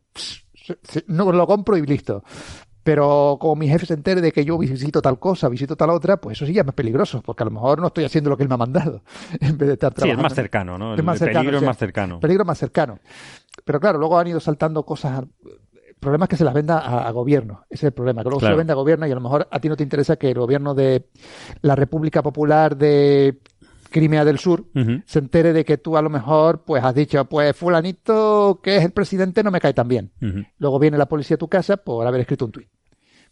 no 1.07 1.31
lo 1.33 1.47
compro 1.47 1.77
y 1.77 1.83
listo. 1.83 2.25
Pero 2.83 3.37
como 3.41 3.57
mi 3.57 3.69
jefe 3.69 3.85
se 3.87 3.95
entere 3.95 4.21
de 4.21 4.33
que 4.33 4.45
yo 4.45 4.57
visito 4.57 5.03
tal 5.03 5.19
cosa, 5.19 5.49
visito 5.49 5.77
tal 5.77 5.91
otra, 5.91 6.17
pues 6.19 6.39
eso 6.39 6.47
sí 6.47 6.53
ya 6.55 6.63
es 6.63 6.67
más 6.67 6.75
peligroso, 6.75 7.21
porque 7.23 7.43
a 7.43 7.47
lo 7.47 7.51
mejor 7.53 7.81
no 7.81 7.89
estoy 7.89 8.05
haciendo 8.05 8.31
lo 8.31 8.37
que 8.37 8.43
él 8.45 8.49
me 8.49 8.55
ha 8.55 8.59
mandado, 8.59 9.03
en 9.41 9.59
vez 9.59 9.69
de 9.69 9.73
estar 9.75 9.91
sí, 9.91 9.95
es 9.95 10.01
trabajando. 10.01 10.23
más 10.23 10.35
cercano, 10.35 10.79
¿no? 10.79 10.93
El, 10.95 10.99
Es 11.01 11.05
más 11.05 11.15
el 11.17 11.19
cercano, 11.27 11.41
peligro 11.41 11.59
es 11.59 11.65
más 11.67 11.77
cercano. 11.77 12.21
Peligro 12.21 12.45
más 12.45 12.59
cercano. 12.59 12.99
Pero 13.65 13.81
claro, 13.81 13.99
luego 13.99 14.19
han 14.19 14.27
ido 14.29 14.41
saltando 14.41 14.83
cosas, 14.85 15.25
problemas 16.01 16.29
que 16.31 16.37
se 16.37 16.45
las 16.45 16.55
venda 16.55 16.79
a, 16.79 17.07
a 17.07 17.11
gobierno. 17.11 17.65
Ese 17.69 17.81
es 17.87 17.89
el 17.89 17.93
problema, 17.93 18.23
que 18.23 18.31
luego 18.31 18.41
se 18.41 18.45
Claro. 18.45 18.55
lo 18.55 18.59
vende 18.59 18.73
a 18.73 18.77
gobierno 18.77 19.07
y 19.07 19.11
a 19.13 19.15
lo 19.15 19.21
mejor 19.21 19.47
a 19.51 19.61
ti 19.61 19.69
no 19.69 19.77
te 19.77 19.83
interesa 19.83 20.17
que 20.17 20.31
el 20.31 20.39
gobierno 20.39 20.75
de 20.75 21.07
la 21.61 21.77
República 21.77 22.23
Popular 22.23 22.77
de 22.77 23.39
Crimea 23.91 24.25
del 24.25 24.39
Sur 24.39 24.67
se 25.07 25.19
entere 25.19 25.53
de 25.53 25.65
que 25.65 25.77
tú 25.79 25.97
a 25.97 26.03
lo 26.03 26.09
mejor 26.11 26.65
pues 26.65 26.83
has 26.83 26.95
dicho, 26.95 27.25
pues 27.27 27.57
fulanito 27.57 28.61
que 28.63 28.77
es 28.77 28.85
el 28.85 28.93
presidente 28.93 29.43
no 29.43 29.51
me 29.51 29.61
cae 29.61 29.75
tan 29.75 29.89
bien. 29.89 30.13
Luego 30.59 30.79
viene 30.79 30.97
la 30.99 31.07
policía 31.07 31.35
a 31.35 31.39
tu 31.39 31.49
casa 31.49 31.77
por 31.77 32.07
haber 32.07 32.21
escrito 32.23 32.45
un 32.47 32.53
tuit. 32.53 32.69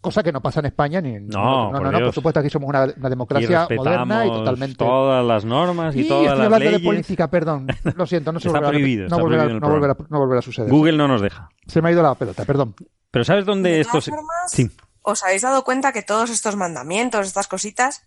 Cosa 0.00 0.22
que 0.22 0.30
no 0.30 0.40
pasa 0.40 0.60
en 0.60 0.66
España 0.66 1.00
ni 1.00 1.16
en 1.16 1.26
No, 1.26 1.72
no, 1.72 1.78
por 1.78 1.82
no, 1.82 1.90
no, 1.90 1.98
por 2.04 2.12
supuesto 2.14 2.38
aquí 2.38 2.48
somos 2.50 2.68
una, 2.68 2.84
una 2.84 3.08
Y 3.08 3.10
democracia 3.10 3.66
moderna 3.76 4.26
y 4.26 4.28
totalmente 4.28 4.76
todas 4.76 5.26
las 5.26 5.44
normas 5.44 5.96
y, 5.96 6.02
y 6.02 6.08
todas 6.08 6.22
estoy 6.22 6.38
las 6.38 6.44
hablando 6.46 6.64
leyes. 6.66 6.80
de 6.82 6.86
política, 6.86 7.28
perdón. 7.30 7.66
Lo 7.96 8.06
siento, 8.06 8.30
no 8.30 8.38
se 8.38 8.46
Está 8.48 8.60
volverá, 8.60 8.70
prohibido, 8.70 9.00
no, 9.02 9.06
está 9.06 9.16
volverá, 9.22 9.42
prohibido 9.42 9.60
no, 9.60 9.72
volverá, 9.74 9.94
programa. 9.96 10.16
no 10.16 10.20
volverá 10.20 10.38
a 10.38 10.42
suceder. 10.42 10.70
Google 10.70 10.96
no 10.96 11.08
nos 11.08 11.20
deja. 11.20 11.48
Se 11.66 11.82
me 11.82 11.88
ha 11.88 11.92
ido 11.92 12.02
la 12.04 12.14
pelota, 12.14 12.44
perdón. 12.44 12.76
Pero 13.10 13.24
¿sabes 13.24 13.44
dónde 13.44 13.70
De 13.70 13.80
esto 13.80 14.00
se... 14.00 14.10
formas, 14.12 14.52
Sí. 14.52 14.70
¿os 15.02 15.24
habéis 15.24 15.42
dado 15.42 15.64
cuenta 15.64 15.90
que 15.92 16.02
todos 16.02 16.30
estos 16.30 16.54
mandamientos, 16.54 17.26
estas 17.26 17.48
cositas, 17.48 18.02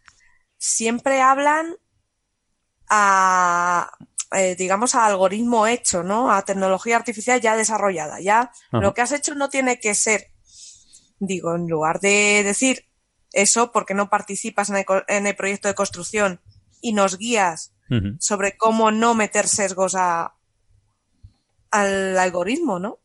siempre 0.58 1.22
hablan 1.22 1.76
a, 2.94 3.89
eh, 4.34 4.56
digamos, 4.58 4.96
a 4.96 5.06
algoritmo 5.06 5.66
hecho, 5.66 6.04
¿no? 6.04 6.30
A 6.32 6.44
tecnología 6.44 6.98
artificial 6.98 7.39
ya 7.39 7.56
desarrollada. 7.56 8.20
Ya 8.20 8.52
Ajá. 8.72 8.82
lo 8.82 8.94
que 8.94 9.02
has 9.02 9.14
hecho 9.14 9.34
no 9.34 9.50
tiene 9.50 9.80
que 9.80 9.96
ser, 9.96 10.28
digo, 11.20 11.56
en 11.56 11.68
lugar 11.70 12.02
de 12.02 12.44
decir 12.44 12.86
eso 13.32 13.72
porque 13.72 13.94
no 13.94 14.10
participas 14.10 14.70
en 14.70 14.76
el, 14.76 14.86
co- 14.86 15.04
en 15.08 15.26
el 15.26 15.36
proyecto 15.38 15.70
de 15.70 15.74
construcción 15.74 16.42
y 16.82 16.92
nos 16.94 17.18
guías 17.18 17.74
sobre 18.20 18.56
cómo 18.58 18.89
no 18.92 19.16
meter 19.16 19.48
sesgos 19.48 19.96
a, 19.96 20.34
al 21.72 22.18
algoritmo, 22.18 22.80
¿no? 22.80 23.00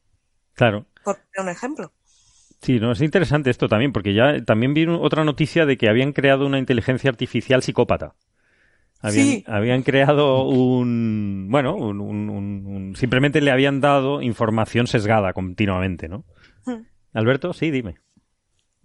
Claro. 0.55 0.87
Por 1.05 1.19
un 1.39 1.49
ejemplo. 1.49 1.93
Sí, 2.63 2.81
no, 2.81 2.93
es 2.93 3.01
interesante 3.01 3.51
esto 3.51 3.69
también, 3.69 3.93
porque 3.93 4.15
ya 4.15 4.45
también 4.45 4.75
vi 4.75 4.87
otra 4.87 5.25
noticia 5.25 5.67
de 5.67 5.77
que 5.77 5.89
habían 5.89 6.13
creado 6.13 6.47
una 6.47 6.59
inteligencia 6.59 7.11
artificial 7.11 7.63
psicópata. 7.63 8.15
Habían, 9.01 9.27
Sí. 9.27 9.45
habían 9.47 9.83
creado 9.83 10.45
un. 10.49 11.49
Bueno, 11.51 11.77
un, 11.77 12.01
un- 12.01 12.31
un- 12.31 12.67
un- 12.67 12.97
simplemente 12.97 13.41
le 13.41 13.51
habían 13.51 13.81
dado 13.81 14.23
información 14.23 14.87
sesgada 14.87 15.33
continuamente, 15.33 16.09
¿no? 16.09 16.25
Hmm. 16.65 16.83
Alberto, 17.13 17.53
sí, 17.53 17.71
dime. 17.71 17.97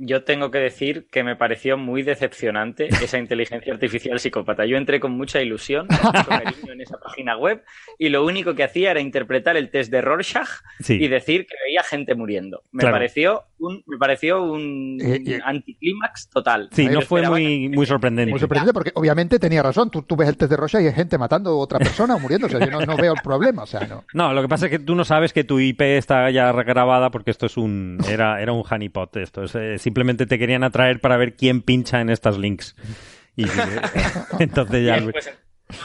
Yo 0.03 0.23
tengo 0.23 0.49
que 0.49 0.57
decir 0.57 1.06
que 1.11 1.23
me 1.23 1.36
pareció 1.36 1.78
muy 1.78 2.02
decepcionante 2.02 2.88
esa 3.03 3.19
inteligencia 3.19 3.72
artificial 3.72 4.19
psicópata. 4.19 4.65
Yo 4.65 4.78
entré 4.78 4.99
con 4.99 5.11
mucha 5.11 5.41
ilusión, 5.41 5.86
con 5.88 5.98
mucho 6.14 6.28
cariño 6.28 6.73
en 6.73 6.82
esa 6.82 6.98
página 6.98 7.38
web 7.38 7.64
y 7.99 8.10
lo 8.10 8.26
único 8.26 8.56
que 8.56 8.64
hacía 8.64 8.91
era 8.91 8.99
interpretar 8.99 9.57
el 9.57 9.69
test 9.69 9.91
de 9.91 10.02
Rorschach 10.02 10.48
Sí. 10.80 10.95
y 10.95 11.07
decir 11.07 11.45
que 11.45 11.56
veía 11.68 11.84
gente 11.84 12.15
muriendo. 12.15 12.64
Me 12.72 12.80
Claro. 12.82 12.95
pareció 12.95 13.44
un, 13.60 13.84
me 13.86 13.98
pareció 13.98 14.41
un 14.41 14.98
Eh, 14.99 15.22
eh. 15.26 15.40
anticlímax 15.44 16.30
total. 16.30 16.69
Sí, 16.72 16.88
no 16.88 17.02
fue 17.02 17.22
muy, 17.28 17.69
que- 17.69 17.76
muy 17.76 17.86
sorprendente. 17.86 18.32
Muy 18.32 18.40
sorprendente 18.40 18.73
porque 18.73 18.91
obviamente 18.95 19.38
tenía 19.38 19.61
razón. 19.61 19.91
Tú, 19.91 20.02
tú 20.02 20.15
ves 20.15 20.28
el 20.30 20.38
test 20.38 20.49
de 20.49 20.57
Rocha 20.57 20.82
y 20.82 20.88
hay 20.88 20.94
gente 20.94 21.18
matando 21.19 21.52
a 21.52 21.56
otra 21.57 21.78
persona 21.78 22.15
o 22.15 22.19
muriéndose. 22.19 22.60
Yo 22.60 22.72
no, 22.72 22.82
no 22.82 22.98
veo 22.98 23.14
el 23.14 23.22
problema. 23.23 23.64
O 23.64 23.68
sea, 23.68 23.82
no. 23.88 24.03
No, 24.14 24.34
lo 24.34 24.41
que 24.41 24.48
pasa 24.48 24.65
es 24.65 24.72
que 24.72 24.80
tú 24.80 24.95
no 24.95 25.03
sabes 25.06 25.32
que 25.34 25.44
tu 25.44 25.60
IP 25.60 25.82
está 25.98 26.30
ya 26.32 26.52
grabada 26.52 27.11
porque 27.11 27.30
esto 27.32 27.45
es 27.45 27.57
un 27.57 27.98
era 28.10 28.41
era 28.41 28.52
un 28.53 28.64
honeypot 28.68 29.15
esto 29.18 29.44
es, 29.44 29.53
eh, 29.56 29.78
simplemente 29.91 30.26
te 30.26 30.39
querían 30.39 30.63
atraer 30.63 31.01
para 31.01 31.18
ver 31.18 31.35
quién 31.35 31.61
pincha 31.61 31.99
en 31.99 32.09
estas 32.09 32.38
links 32.38 32.76
y 33.35 33.43
entonces 34.39 34.85
ya 34.85 35.01
después, 35.01 35.31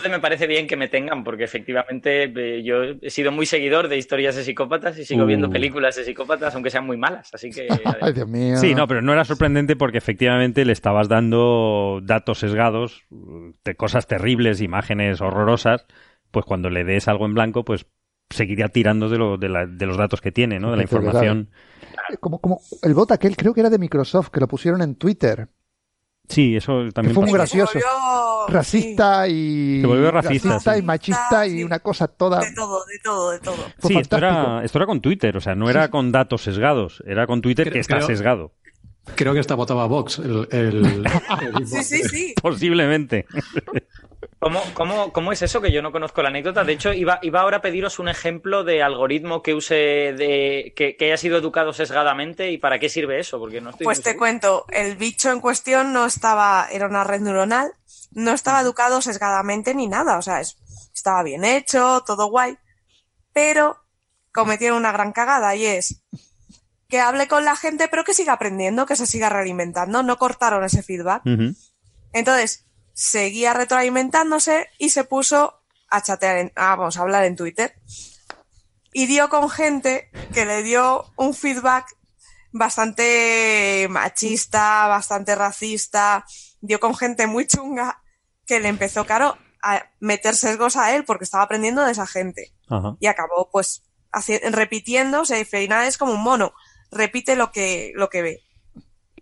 me 0.09 0.21
parece 0.21 0.47
bien 0.47 0.67
que 0.67 0.77
me 0.77 0.89
tengan, 0.89 1.25
porque 1.25 1.45
efectivamente 1.45 2.25
eh, 2.25 2.63
yo 2.63 2.83
he 3.03 3.11
sido 3.11 3.33
muy 3.33 3.47
seguidor 3.47 3.89
de 3.89 3.97
historias 3.97 4.37
de 4.37 4.45
psicópatas 4.45 4.99
y 4.99 5.05
sigo 5.05 5.25
Uh. 5.25 5.27
viendo 5.27 5.51
películas 5.51 5.97
de 5.97 6.05
psicópatas, 6.05 6.55
aunque 6.55 6.71
sean 6.71 6.87
muy 6.87 6.97
malas. 6.97 7.31
Así 7.33 7.51
que. 7.51 7.69
Ay, 8.01 8.13
Dios 8.13 8.29
mío. 8.29 8.57
Sí, 8.57 8.75
no, 8.75 8.87
pero 8.87 9.03
no 9.03 9.13
era 9.13 9.25
sorprendente 9.25 9.77
porque 9.77 9.99
efectivamente 9.99 10.65
le 10.65 10.73
estabas 10.73 11.09
dando 11.09 12.01
datos 12.03 12.39
sesgados, 12.41 13.05
de 13.11 13.75
cosas 13.77 14.07
terribles, 14.07 14.61
imágenes 14.61 15.21
horrorosas, 15.21 15.87
pues 16.33 16.45
cuando 16.45 16.69
le 16.69 16.85
des 16.85 17.07
algo 17.09 17.27
en 17.27 17.35
blanco, 17.35 17.65
pues 17.65 17.87
seguiría 18.31 18.69
tirando 18.69 19.09
de, 19.09 19.19
lo, 19.19 19.37
de, 19.39 19.49
la- 19.49 19.67
de 19.67 19.87
los 19.87 19.97
datos 19.97 20.21
que 20.21 20.33
tiene, 20.33 20.59
¿no? 20.61 20.71
De 20.71 20.77
la 20.77 20.83
información. 20.83 21.49
Eh, 22.13 22.17
Como, 22.19 22.41
como 22.41 22.61
el 22.83 22.95
bot 22.95 23.11
aquel, 23.13 23.37
creo 23.37 23.55
que 23.55 23.61
era 23.61 23.71
de 23.71 23.79
Microsoft, 23.79 24.29
que 24.31 24.41
lo 24.41 24.49
pusieron 24.49 24.83
en 24.83 24.95
Twitter. 24.97 25.49
Sí, 26.29 26.57
eso 26.57 26.89
también 26.93 27.15
fue 27.15 27.25
muy 27.25 27.33
gracioso. 27.33 27.73
Se 27.73 27.79
volvió- 27.79 28.49
Racista 28.49 29.29
y. 29.29 29.81
Se 29.81 29.87
volvió 29.87 30.11
racista, 30.11 30.59
sí. 30.59 30.71
y 30.79 30.83
machista 30.83 31.47
y 31.47 31.63
una 31.65 31.79
cosa 31.79 32.09
toda. 32.09 32.41
De 32.41 32.53
todo, 32.53 32.85
de 32.85 32.99
todo, 33.03 33.31
de 33.31 33.39
todo. 33.41 33.57
Fue 33.79 33.91
Sí, 33.93 33.99
esto 33.99 34.17
era, 34.17 34.65
esto 34.65 34.79
era 34.79 34.87
con 34.87 35.01
Twitter, 35.01 35.37
o 35.37 35.41
sea, 35.41 35.55
no 35.55 35.71
era 35.71 35.89
con 35.91 36.11
datos 36.11 36.43
sesgados, 36.43 37.03
era 37.07 37.27
con 37.29 37.43
Twitter 37.43 37.65
Creo- 37.67 37.73
que 37.75 37.79
está 37.81 37.97
creo- 37.97 38.07
sesgado. 38.09 38.53
Creo 39.15 39.35
que 39.35 39.39
esta 39.41 39.55
votaba 39.55 39.87
Vox. 39.87 40.19
El, 40.19 40.49
el- 40.51 40.85
el- 40.85 41.07
Sí, 41.67 41.85
sí, 41.85 42.03
sí. 42.03 42.35
Posiblemente. 42.43 43.27
¿Cómo, 44.39 44.63
cómo, 44.75 45.13
cómo 45.13 45.33
es 45.33 45.41
eso? 45.41 45.63
Que 45.63 45.73
yo 45.73 45.81
no 45.81 45.93
conozco 45.93 46.23
la 46.23 46.29
anécdota. 46.29 46.63
De 46.63 46.75
hecho, 46.75 46.93
iba, 46.93 47.19
iba 47.23 47.41
ahora 47.41 47.57
a 47.59 47.63
pediros 47.63 47.99
un 47.99 48.09
ejemplo 48.09 48.65
de 48.65 48.83
algoritmo 48.83 49.43
que 49.43 49.55
use 49.55 49.75
de. 49.75 50.75
que, 50.77 50.95
que 50.97 51.07
haya 51.07 51.17
sido 51.17 51.39
educado 51.39 51.73
sesgadamente 51.73 52.51
y 52.51 52.59
para 52.59 52.79
qué 52.79 52.89
sirve 52.91 53.19
eso, 53.19 53.39
porque 53.39 53.63
no 53.63 53.71
estoy. 53.71 53.85
Pues 53.85 53.99
te 53.99 54.11
seguro. 54.11 54.19
cuento, 54.19 54.67
el 54.71 54.97
bicho 54.97 55.31
en 55.33 55.41
cuestión 55.41 55.93
no 55.95 56.05
estaba, 56.05 56.69
era 56.71 56.87
una 56.87 57.03
red 57.03 57.21
neuronal, 57.23 57.73
no 58.13 58.33
estaba 58.33 58.61
educado 58.61 59.01
sesgadamente 59.01 59.75
ni 59.75 59.87
nada, 59.89 60.19
o 60.19 60.23
sea, 60.23 60.41
es- 60.43 60.59
estaba 60.95 61.23
bien 61.23 61.45
hecho, 61.45 62.03
todo 62.07 62.27
guay, 62.29 62.59
pero 63.33 63.79
cometieron 64.33 64.77
una 64.79 64.93
gran 64.93 65.13
cagada 65.13 65.57
y 65.57 65.65
es 65.65 66.03
que 66.89 67.01
hable 67.01 67.27
con 67.27 67.45
la 67.47 67.57
gente, 67.57 67.89
pero 67.89 68.05
que 68.05 68.13
siga 68.15 68.35
aprendiendo, 68.35 68.85
que 68.85 68.97
se 68.97 69.07
siga 69.07 69.31
realimentando, 69.31 70.03
no 70.03 70.19
cortaron 70.19 70.63
ese 70.63 70.83
feedback. 70.83 71.23
Entonces, 72.13 72.66
seguía 72.97 73.53
retroalimentándose 73.53 74.71
y 74.79 74.89
se 74.89 75.05
puso 75.05 75.61
a 75.91 76.03
chatear, 76.03 76.39
en, 76.39 76.53
ah, 76.57 76.77
vamos 76.77 76.97
a 76.97 77.03
hablar 77.03 77.27
en 77.27 77.37
Twitter. 77.37 77.75
Y 78.93 79.05
dio 79.07 79.29
con 79.29 79.51
gente 79.51 80.11
que 80.33 80.47
le 80.47 80.63
dio 80.63 81.05
un 81.17 81.35
feedback 81.35 81.95
bastante 82.53 83.87
machista, 83.91 84.87
bastante 84.87 85.35
racista, 85.35 86.25
dio 86.63 86.81
con 86.81 86.97
gente 86.97 87.27
muy 87.27 87.47
chunga 87.47 88.03
que 88.47 88.61
le 88.61 88.69
empezó, 88.69 89.05
claro, 89.05 89.37
a 89.63 89.91
meter 90.01 90.35
sesgos 90.35 90.77
a 90.77 90.97
él 90.97 91.05
porque 91.05 91.25
estaba 91.25 91.45
aprendiendo 91.45 91.85
de 91.85 91.93
esa 91.93 92.07
gente. 92.07 92.55
Ajá. 92.71 92.97
Y 92.99 93.09
acabó, 93.09 93.51
pues, 93.53 93.83
repitiendo, 94.51 95.21
o 95.21 95.25
sea, 95.27 95.45
final 95.45 95.87
es 95.87 95.99
como 95.99 96.13
un 96.13 96.23
mono, 96.23 96.55
repite 96.91 97.37
lo 97.37 97.53
que, 97.53 97.93
lo 97.95 98.09
que 98.09 98.23
ve. 98.23 98.43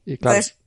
Y 0.04 0.16
claro, 0.16 0.36
Entonces, 0.36 0.60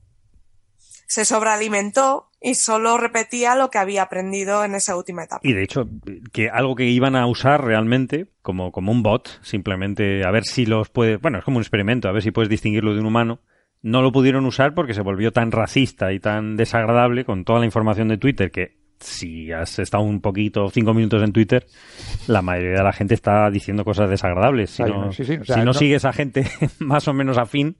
se 1.06 1.24
sobrealimentó 1.24 2.27
y 2.40 2.54
solo 2.54 2.98
repetía 2.98 3.56
lo 3.56 3.68
que 3.70 3.78
había 3.78 4.02
aprendido 4.02 4.64
en 4.64 4.74
esa 4.74 4.96
última 4.96 5.24
etapa. 5.24 5.40
Y 5.42 5.52
de 5.52 5.62
hecho, 5.62 5.88
que 6.32 6.48
algo 6.50 6.74
que 6.76 6.84
iban 6.86 7.16
a 7.16 7.26
usar 7.26 7.64
realmente 7.64 8.28
como, 8.42 8.70
como 8.72 8.92
un 8.92 9.02
bot, 9.02 9.40
simplemente 9.42 10.24
a 10.24 10.30
ver 10.30 10.44
si 10.44 10.64
los 10.66 10.88
puede, 10.88 11.16
bueno, 11.16 11.38
es 11.38 11.44
como 11.44 11.56
un 11.58 11.62
experimento, 11.62 12.08
a 12.08 12.12
ver 12.12 12.22
si 12.22 12.30
puedes 12.30 12.48
distinguirlo 12.48 12.94
de 12.94 13.00
un 13.00 13.06
humano, 13.06 13.40
no 13.82 14.02
lo 14.02 14.12
pudieron 14.12 14.44
usar 14.46 14.74
porque 14.74 14.94
se 14.94 15.02
volvió 15.02 15.32
tan 15.32 15.52
racista 15.52 16.12
y 16.12 16.20
tan 16.20 16.56
desagradable 16.56 17.24
con 17.24 17.44
toda 17.44 17.60
la 17.60 17.64
información 17.66 18.08
de 18.08 18.18
Twitter 18.18 18.50
que 18.50 18.76
si 19.00 19.52
has 19.52 19.78
estado 19.78 20.02
un 20.02 20.20
poquito, 20.20 20.68
cinco 20.70 20.92
minutos 20.92 21.22
en 21.22 21.32
Twitter, 21.32 21.66
la 22.26 22.42
mayoría 22.42 22.78
de 22.78 22.82
la 22.82 22.92
gente 22.92 23.14
está 23.14 23.48
diciendo 23.48 23.84
cosas 23.84 24.10
desagradables. 24.10 24.70
Si 24.70 24.82
Ay, 24.82 24.90
no, 24.90 25.12
sí, 25.12 25.24
sí, 25.24 25.34
o 25.36 25.44
sea, 25.44 25.54
si 25.54 25.60
no 25.60 25.66
no- 25.66 25.74
sigues 25.74 26.04
a 26.04 26.12
gente 26.12 26.44
más 26.80 27.06
o 27.06 27.12
menos 27.12 27.38
afín, 27.38 27.76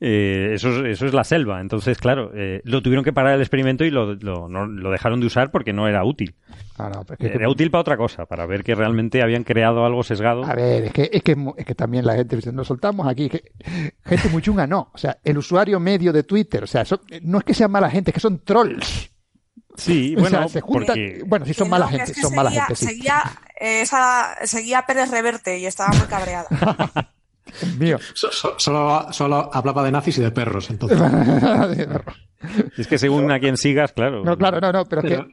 eh, 0.00 0.50
eso, 0.54 0.68
es, 0.84 0.92
eso 0.92 1.06
es 1.06 1.14
la 1.14 1.24
selva. 1.24 1.60
Entonces, 1.60 1.98
claro, 1.98 2.30
eh, 2.34 2.60
lo 2.64 2.82
tuvieron 2.82 3.04
que 3.04 3.12
parar 3.12 3.34
el 3.34 3.40
experimento 3.40 3.84
y 3.84 3.90
lo, 3.90 4.14
lo, 4.14 4.48
no- 4.48 4.66
lo 4.66 4.90
dejaron 4.90 5.20
de 5.20 5.26
usar 5.26 5.50
porque 5.50 5.72
no 5.72 5.88
era 5.88 6.04
útil. 6.04 6.34
Ah, 6.78 6.90
no, 6.94 7.04
pero 7.04 7.14
es 7.18 7.30
que- 7.30 7.36
Era 7.38 7.48
útil 7.48 7.70
para 7.70 7.80
otra 7.80 7.96
cosa, 7.96 8.26
para 8.26 8.44
ver 8.46 8.62
que 8.62 8.74
realmente 8.74 9.22
habían 9.22 9.44
creado 9.44 9.84
algo 9.86 10.02
sesgado. 10.02 10.44
A 10.44 10.54
ver, 10.54 10.84
es 10.84 10.92
que, 10.92 11.10
es 11.12 11.22
que, 11.22 11.36
es 11.56 11.64
que 11.64 11.74
también 11.74 12.04
la 12.04 12.14
gente 12.16 12.36
dice, 12.36 12.52
nos 12.52 12.66
soltamos 12.66 13.06
aquí. 13.06 13.28
que- 13.30 13.52
gente 14.04 14.28
muy 14.28 14.42
chunga, 14.42 14.66
no. 14.66 14.90
O 14.92 14.98
sea, 14.98 15.18
el 15.24 15.38
usuario 15.38 15.80
medio 15.80 16.12
de 16.12 16.22
Twitter, 16.24 16.64
o 16.64 16.66
sea, 16.66 16.84
son- 16.84 17.00
no 17.22 17.38
es 17.38 17.44
que 17.44 17.54
sean 17.54 17.70
mala 17.70 17.88
gente, 17.90 18.10
es 18.10 18.14
que 18.14 18.20
son 18.20 18.40
trolls. 18.44 19.10
Sí, 19.76 20.14
O 20.16 20.20
bueno, 20.20 20.38
sea, 20.40 20.48
se 20.48 20.60
juntan. 20.60 20.86
porque 20.86 21.22
Bueno, 21.26 21.46
sí, 21.46 21.54
son 21.54 21.68
mala 21.70 21.86
no, 21.86 21.90
que 21.90 21.96
gente, 21.98 22.10
es 22.12 22.16
que 22.16 22.22
son 22.22 22.34
mala 22.34 22.50
seguía, 22.50 22.64
gente, 22.66 22.76
sí. 22.76 22.86
Seguía, 22.86 23.22
eh, 23.60 23.80
esa, 23.82 24.36
seguía 24.44 24.82
Pérez 24.86 25.10
Reverte 25.10 25.58
y 25.58 25.66
estaba 25.66 25.90
muy 25.96 26.06
cabreada. 26.06 26.46
Mío. 27.78 27.98
so- 28.14 28.30
so- 28.32 28.54
solo, 28.58 29.06
solo 29.12 29.50
hablaba 29.52 29.84
de 29.84 29.92
nazis 29.92 30.18
y 30.18 30.22
de 30.22 30.30
perros, 30.30 30.70
entonces. 30.70 31.00
es 32.78 32.86
que 32.86 32.98
según 32.98 33.30
a 33.30 33.40
quien 33.40 33.56
sigas, 33.56 33.92
claro. 33.92 34.24
No, 34.24 34.36
claro, 34.36 34.60
no, 34.60 34.72
no, 34.72 34.84
pero 34.84 35.02
que. 35.02 35.24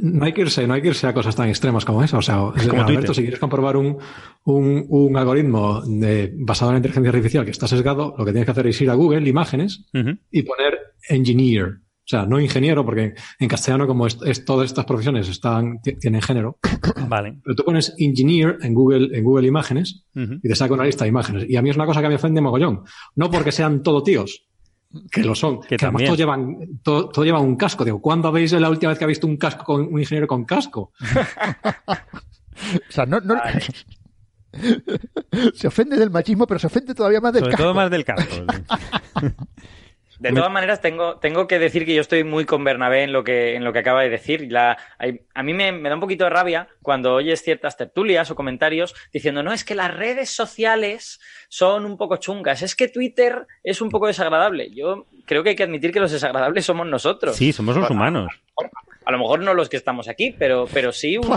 No 0.00 0.24
hay 0.24 0.32
que 0.32 0.40
irse, 0.40 0.66
no 0.66 0.72
hay 0.72 0.80
que 0.80 0.88
irse 0.88 1.06
a 1.06 1.12
cosas 1.12 1.36
tan 1.36 1.50
extremas 1.50 1.84
como 1.84 2.02
esa. 2.02 2.16
O 2.16 2.22
sea, 2.22 2.36
como 2.36 2.52
Alberto, 2.54 2.86
Twitter. 2.86 3.14
si 3.14 3.20
quieres 3.22 3.38
comprobar 3.38 3.76
un, 3.76 3.98
un, 4.44 4.86
un 4.88 5.16
algoritmo 5.18 5.82
de- 5.82 6.32
basado 6.34 6.70
en 6.70 6.74
la 6.76 6.78
inteligencia 6.78 7.10
artificial 7.10 7.44
que 7.44 7.50
está 7.50 7.68
sesgado, 7.68 8.14
lo 8.16 8.24
que 8.24 8.32
tienes 8.32 8.46
que 8.46 8.52
hacer 8.52 8.66
es 8.68 8.80
ir 8.80 8.88
a 8.88 8.94
Google, 8.94 9.28
imágenes, 9.28 9.84
y 10.30 10.42
poner 10.44 10.78
engineer. 11.10 11.80
O 12.10 12.10
sea, 12.10 12.26
no 12.26 12.40
ingeniero, 12.40 12.84
porque 12.84 13.14
en 13.38 13.48
castellano, 13.48 13.86
como 13.86 14.04
es, 14.06 14.18
es- 14.24 14.44
todas 14.44 14.66
estas 14.66 14.84
profesiones 14.84 15.28
están, 15.28 15.80
ti- 15.80 15.94
tienen 15.96 16.20
género, 16.20 16.58
Vale. 17.06 17.36
pero 17.44 17.54
tú 17.54 17.64
pones 17.64 17.94
engineer 17.98 18.58
en 18.62 18.74
Google, 18.74 19.16
en 19.16 19.22
Google 19.22 19.46
Imágenes 19.46 20.04
y 20.14 20.48
te 20.48 20.56
saca 20.56 20.74
una 20.74 20.84
lista 20.84 21.04
de 21.04 21.10
imágenes. 21.10 21.44
Y 21.48 21.56
a 21.56 21.62
mí 21.62 21.70
es 21.70 21.76
una 21.76 21.86
cosa 21.86 22.02
que 22.02 22.08
me 22.08 22.16
ofende 22.16 22.40
mogollón. 22.40 22.82
No 23.14 23.30
porque 23.30 23.52
sean 23.52 23.84
todo 23.84 24.02
tíos, 24.02 24.44
que 25.12 25.22
lo 25.22 25.36
son, 25.36 25.60
Que 25.60 25.76
que, 25.76 25.84
además 25.84 26.02
todos 26.04 26.18
llevan, 26.18 26.56
todo, 26.82 27.08
todo 27.10 27.24
llevan 27.24 27.42
un 27.42 27.54
casco. 27.54 27.84
Digo, 27.84 28.00
¿cuándo 28.00 28.26
habéis 28.26 28.50
la 28.54 28.70
última 28.70 28.90
vez 28.90 28.98
que 28.98 29.04
habéis 29.04 29.18
visto 29.18 29.28
un 29.28 29.36
casco 29.36 29.62
con 29.64 29.82
un 29.82 30.00
ingeniero 30.00 30.26
con 30.26 30.44
casco? 30.44 30.92
O 32.88 32.92
sea, 32.92 33.06
no. 33.06 33.20
no 33.20 33.36
se 35.54 35.68
ofende 35.68 35.96
del 35.96 36.10
machismo, 36.10 36.46
pero 36.46 36.58
se 36.58 36.66
ofende 36.66 36.94
todavía 36.94 37.20
más 37.20 37.32
del 37.32 37.42
Sobre 37.42 37.52
casco. 37.52 37.62
todo 37.64 37.74
más 37.74 37.90
del 37.90 38.04
casco. 38.04 38.34
De 40.20 40.32
todas 40.32 40.50
maneras, 40.52 40.82
tengo, 40.82 41.16
tengo 41.18 41.46
que 41.48 41.58
decir 41.58 41.86
que 41.86 41.94
yo 41.94 42.02
estoy 42.02 42.24
muy 42.24 42.44
con 42.44 42.62
Bernabé 42.62 43.04
en 43.04 43.12
lo 43.12 43.24
que, 43.24 43.54
en 43.56 43.64
lo 43.64 43.72
que 43.72 43.78
acaba 43.78 44.02
de 44.02 44.10
decir. 44.10 44.52
La, 44.52 44.76
hay- 44.98 45.22
a 45.34 45.42
mí 45.42 45.54
me, 45.54 45.72
me 45.72 45.88
da 45.88 45.94
un 45.94 46.00
poquito 46.00 46.24
de 46.24 46.30
rabia 46.30 46.68
cuando 46.82 47.14
oyes 47.14 47.42
ciertas 47.42 47.78
tertulias 47.78 48.30
o 48.30 48.34
comentarios 48.34 48.94
diciendo, 49.14 49.42
no, 49.42 49.52
es 49.52 49.64
que 49.64 49.74
las 49.74 49.94
redes 49.94 50.28
sociales 50.28 51.20
son 51.48 51.86
un 51.86 51.96
poco 51.96 52.18
chungas, 52.18 52.60
es 52.60 52.76
que 52.76 52.88
Twitter 52.88 53.46
es 53.64 53.80
un 53.80 53.88
poco 53.88 54.08
desagradable. 54.08 54.70
Yo 54.74 55.06
creo 55.26 55.42
que 55.42 55.50
hay 55.50 55.56
que 55.56 55.62
admitir 55.62 55.90
que 55.90 56.00
los 56.00 56.12
desagradables 56.12 56.66
somos 56.66 56.86
nosotros. 56.86 57.34
Sí, 57.36 57.52
somos 57.52 57.74
los 57.76 57.88
humanos. 57.90 58.28
A 59.06 59.12
lo 59.12 59.18
mejor 59.18 59.40
no 59.40 59.54
los 59.54 59.70
que 59.70 59.78
estamos 59.78 60.06
aquí, 60.08 60.36
pero, 60.38 60.66
pero 60.72 60.92
sí 60.92 61.16
un 61.16 61.24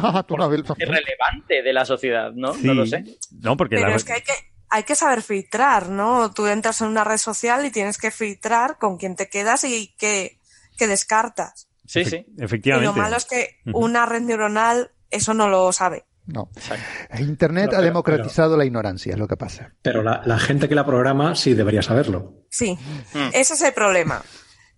relevante 0.80 1.64
de 1.64 1.74
la 1.74 1.86
sociedad, 1.86 2.32
¿no? 2.34 2.54
Sí. 2.54 2.68
No 2.68 2.74
lo 2.74 2.86
sé. 2.86 3.04
No, 3.42 3.56
porque 3.56 3.78
Pero 3.78 3.90
la- 3.90 3.96
es 3.96 4.04
que 4.04 4.14
hay 4.14 4.22
que 4.22 4.34
hay 4.76 4.84
que 4.84 4.96
saber 4.96 5.22
filtrar, 5.22 5.90
¿no? 5.90 6.32
Tú 6.34 6.48
entras 6.48 6.82
en 6.82 6.88
una 6.88 7.04
red 7.04 7.18
social 7.18 7.64
y 7.66 7.70
tienes 7.72 7.98
que 8.00 8.10
filtrar 8.10 8.78
con 8.80 8.98
quién 8.98 9.16
te 9.16 9.30
quedas 9.30 9.64
y 9.66 9.94
qué, 10.00 10.40
qué 10.78 10.88
descartas. 10.88 11.68
Sí, 11.86 12.00
efe- 12.02 12.10
sí. 12.10 12.26
Y 12.38 12.44
efectivamente. 12.44 12.86
lo 12.88 12.94
malo 12.94 13.16
es 13.18 13.26
que 13.26 13.60
una 13.66 14.06
red 14.08 14.22
neuronal 14.22 14.92
eso 15.12 15.34
no 15.36 15.48
lo 15.48 15.72
sabe. 15.72 16.06
No. 16.26 16.50
Exacto. 16.56 16.84
Internet 17.22 17.68
ha 17.68 17.70
pero- 17.72 17.84
democratizado 17.84 18.58
la 18.58 18.66
ignorancia, 18.66 19.14
es 19.14 19.20
lo 19.20 19.28
que 19.28 19.38
pasa. 19.38 19.74
Pero 19.82 20.02
la, 20.02 20.22
la 20.26 20.40
gente 20.40 20.68
que 20.68 20.76
la 20.76 20.86
programa 20.86 21.36
sí 21.36 21.54
debería 21.54 21.82
saberlo. 21.84 22.46
Sí, 22.50 22.78
Mm. 23.14 23.30
ese 23.34 23.54
es 23.54 23.62
el 23.62 23.74
problema. 23.74 24.24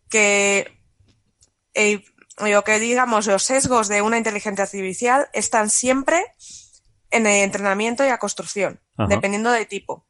Que 0.10 0.78
eh, 1.74 2.04
lo 2.46 2.64
que 2.64 2.80
digamos, 2.80 3.28
los 3.28 3.44
sesgos 3.44 3.88
de 3.88 4.02
una 4.02 4.18
inteligencia 4.18 4.64
artificial 4.66 5.30
están 5.34 5.70
siempre 5.70 6.22
en 7.16 7.26
el 7.28 7.44
entrenamiento 7.44 8.04
y 8.04 8.10
la 8.10 8.18
construcción, 8.18 8.80
Ajá. 8.98 9.08
dependiendo 9.08 9.52
del 9.52 9.68
tipo. 9.68 10.06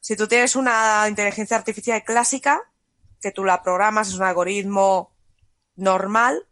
Si 0.00 0.16
tú 0.16 0.26
tienes 0.26 0.56
una 0.56 1.04
inteligencia 1.08 1.56
artificial 1.56 2.02
clásica, 2.04 2.60
que 3.20 3.30
tú 3.30 3.44
la 3.44 3.62
programas, 3.62 4.08
es 4.08 4.14
un 4.14 4.22
algoritmo 4.24 5.14
normal, 5.76 6.46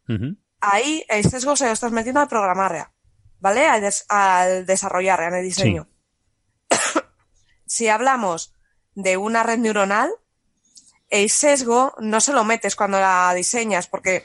ahí 0.60 1.04
el 1.08 1.24
sesgo 1.28 1.56
se 1.56 1.66
lo 1.66 1.72
estás 1.72 1.92
metiendo 1.92 2.20
al 2.20 2.28
programar, 2.28 2.92
¿vale? 3.40 3.66
Al, 3.66 3.80
des- 3.80 4.04
al 4.08 4.66
desarrollar, 4.66 5.20
en 5.22 5.34
el 5.34 5.44
diseño. 5.44 5.88
si 7.66 7.88
hablamos 7.88 8.54
de 8.94 9.16
una 9.16 9.42
red 9.42 9.58
neuronal, 9.58 10.10
el 11.08 11.28
sesgo 11.30 11.94
no 11.98 12.20
se 12.20 12.32
lo 12.32 12.44
metes 12.44 12.76
cuando 12.76 13.00
la 13.00 13.32
diseñas, 13.34 13.88
porque 13.88 14.24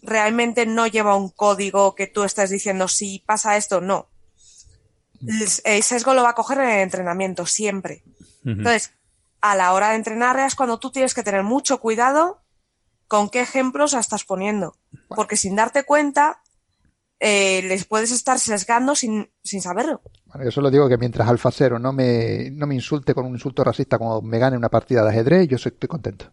realmente 0.00 0.64
no 0.66 0.86
lleva 0.86 1.16
un 1.16 1.28
código 1.28 1.94
que 1.94 2.06
tú 2.06 2.24
estés 2.24 2.50
diciendo 2.50 2.88
si 2.88 3.18
pasa 3.26 3.56
esto, 3.56 3.80
no. 3.80 4.08
El 5.20 5.82
sesgo 5.82 6.14
lo 6.14 6.22
va 6.22 6.30
a 6.30 6.34
coger 6.34 6.58
en 6.58 6.68
el 6.68 6.80
entrenamiento, 6.80 7.46
siempre. 7.46 8.02
Entonces, 8.44 8.92
a 9.40 9.54
la 9.56 9.72
hora 9.72 9.90
de 9.90 9.96
entrenar 9.96 10.38
es 10.38 10.54
cuando 10.54 10.78
tú 10.78 10.90
tienes 10.90 11.14
que 11.14 11.22
tener 11.22 11.42
mucho 11.42 11.78
cuidado 11.78 12.40
con 13.06 13.30
qué 13.30 13.40
ejemplos 13.40 13.92
la 13.92 14.00
estás 14.00 14.24
poniendo. 14.24 14.76
Porque 15.08 15.36
sin 15.36 15.56
darte 15.56 15.84
cuenta, 15.84 16.42
eh, 17.20 17.62
les 17.62 17.84
puedes 17.84 18.12
estar 18.12 18.38
sesgando 18.38 18.94
sin, 18.94 19.30
sin 19.42 19.60
saberlo. 19.60 20.02
Bueno, 20.26 20.44
yo 20.44 20.50
solo 20.50 20.70
digo 20.70 20.88
que 20.88 20.98
mientras 20.98 21.28
Alfa 21.28 21.50
Cero 21.50 21.78
no 21.78 21.92
me, 21.92 22.50
no 22.52 22.66
me 22.66 22.74
insulte 22.74 23.14
con 23.14 23.26
un 23.26 23.32
insulto 23.32 23.64
racista 23.64 23.98
como 23.98 24.22
me 24.22 24.38
gane 24.38 24.56
una 24.56 24.68
partida 24.68 25.02
de 25.02 25.10
ajedrez, 25.10 25.48
yo 25.48 25.58
soy, 25.58 25.72
estoy 25.72 25.88
contento. 25.88 26.30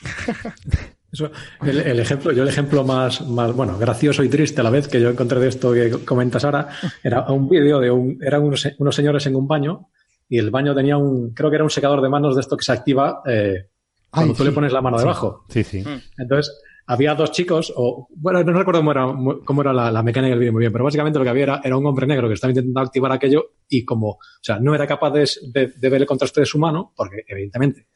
Eso, 1.12 1.30
el, 1.64 1.78
el 1.78 2.00
ejemplo, 2.00 2.32
yo 2.32 2.42
el 2.42 2.48
ejemplo 2.48 2.84
más, 2.84 3.26
más, 3.26 3.52
bueno, 3.54 3.78
gracioso 3.78 4.22
y 4.24 4.28
triste 4.28 4.60
a 4.60 4.64
la 4.64 4.70
vez 4.70 4.88
que 4.88 5.00
yo 5.00 5.08
encontré 5.10 5.38
de 5.40 5.48
esto 5.48 5.72
que 5.72 5.90
comentas 6.04 6.44
ahora, 6.44 6.68
era 7.02 7.22
un 7.32 7.48
vídeo 7.48 7.78
de 7.80 7.90
un, 7.90 8.18
eran 8.22 8.42
unos, 8.42 8.68
unos 8.78 8.94
señores 8.94 9.24
en 9.26 9.36
un 9.36 9.46
baño 9.46 9.88
y 10.28 10.38
el 10.38 10.50
baño 10.50 10.74
tenía 10.74 10.96
un, 10.96 11.32
creo 11.32 11.48
que 11.50 11.56
era 11.56 11.64
un 11.64 11.70
secador 11.70 12.02
de 12.02 12.08
manos 12.08 12.34
de 12.34 12.40
esto 12.40 12.56
que 12.56 12.64
se 12.64 12.72
activa 12.72 13.22
eh, 13.26 13.68
cuando 14.10 14.32
Ay, 14.32 14.36
tú 14.36 14.42
sí. 14.42 14.48
le 14.48 14.54
pones 14.54 14.72
la 14.72 14.80
mano 14.82 14.98
Sí. 14.98 15.02
debajo. 15.04 15.44
Sí, 15.48 15.62
sí. 15.64 15.84
Entonces, 16.18 16.52
había 16.88 17.14
dos 17.14 17.32
chicos, 17.32 17.72
o 17.76 18.08
bueno, 18.16 18.42
no 18.44 18.52
recuerdo 18.58 18.80
cómo 18.80 18.90
era, 18.92 19.06
cómo 19.44 19.62
era 19.62 19.72
la, 19.72 19.90
la 19.90 20.02
mecánica 20.02 20.30
del 20.30 20.38
vídeo 20.40 20.52
muy 20.52 20.60
bien, 20.60 20.72
pero 20.72 20.84
básicamente 20.84 21.18
lo 21.18 21.24
que 21.24 21.30
había 21.30 21.42
era, 21.44 21.60
era 21.64 21.76
un 21.76 21.86
hombre 21.86 22.06
negro 22.06 22.28
que 22.28 22.34
estaba 22.34 22.50
intentando 22.52 22.80
activar 22.80 23.10
aquello 23.12 23.52
y 23.68 23.84
como, 23.84 24.10
o 24.10 24.18
sea, 24.42 24.58
no 24.60 24.74
era 24.74 24.86
capaz 24.86 25.10
de, 25.10 25.28
de- 25.52 25.72
de 25.76 25.88
ver 25.88 26.00
el 26.02 26.06
contraste 26.06 26.40
de 26.40 26.46
su 26.46 26.58
mano, 26.58 26.92
porque 26.96 27.24
evidentemente 27.26 27.88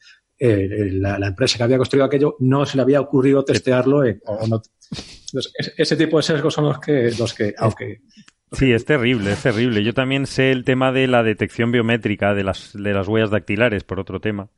eh, 0.43 0.89
la, 0.93 1.19
la 1.19 1.27
empresa 1.27 1.57
que 1.57 1.63
había 1.63 1.77
construido 1.77 2.05
aquello 2.05 2.35
no 2.39 2.65
se 2.65 2.75
le 2.77 2.83
había 2.83 2.99
ocurrido 2.99 3.45
testearlo 3.45 4.03
en- 4.03 4.19
o 4.25 4.47
no. 4.47 4.61
Entonces, 5.27 5.53
ese, 5.57 5.73
ese 5.77 5.95
tipo 5.95 6.17
de 6.17 6.23
sesgos 6.23 6.53
son 6.53 6.65
los 6.65 6.79
que, 6.79 7.11
los 7.17 7.33
que 7.33 7.53
aunque 7.57 8.01
Sí, 8.53 8.73
es 8.73 8.83
terrible, 8.83 9.31
es 9.31 9.41
terrible. 9.43 9.81
Yo 9.83 9.93
también 9.93 10.25
sé 10.25 10.51
el 10.51 10.65
tema 10.65 10.91
de 10.91 11.07
la 11.07 11.23
detección 11.23 11.71
biométrica 11.71 12.33
de 12.33 12.43
las, 12.43 12.73
de 12.73 12.93
las 12.93 13.07
huellas 13.07 13.29
dactilares, 13.29 13.83
por 13.85 13.99
otro 13.99 14.19
tema, 14.19 14.49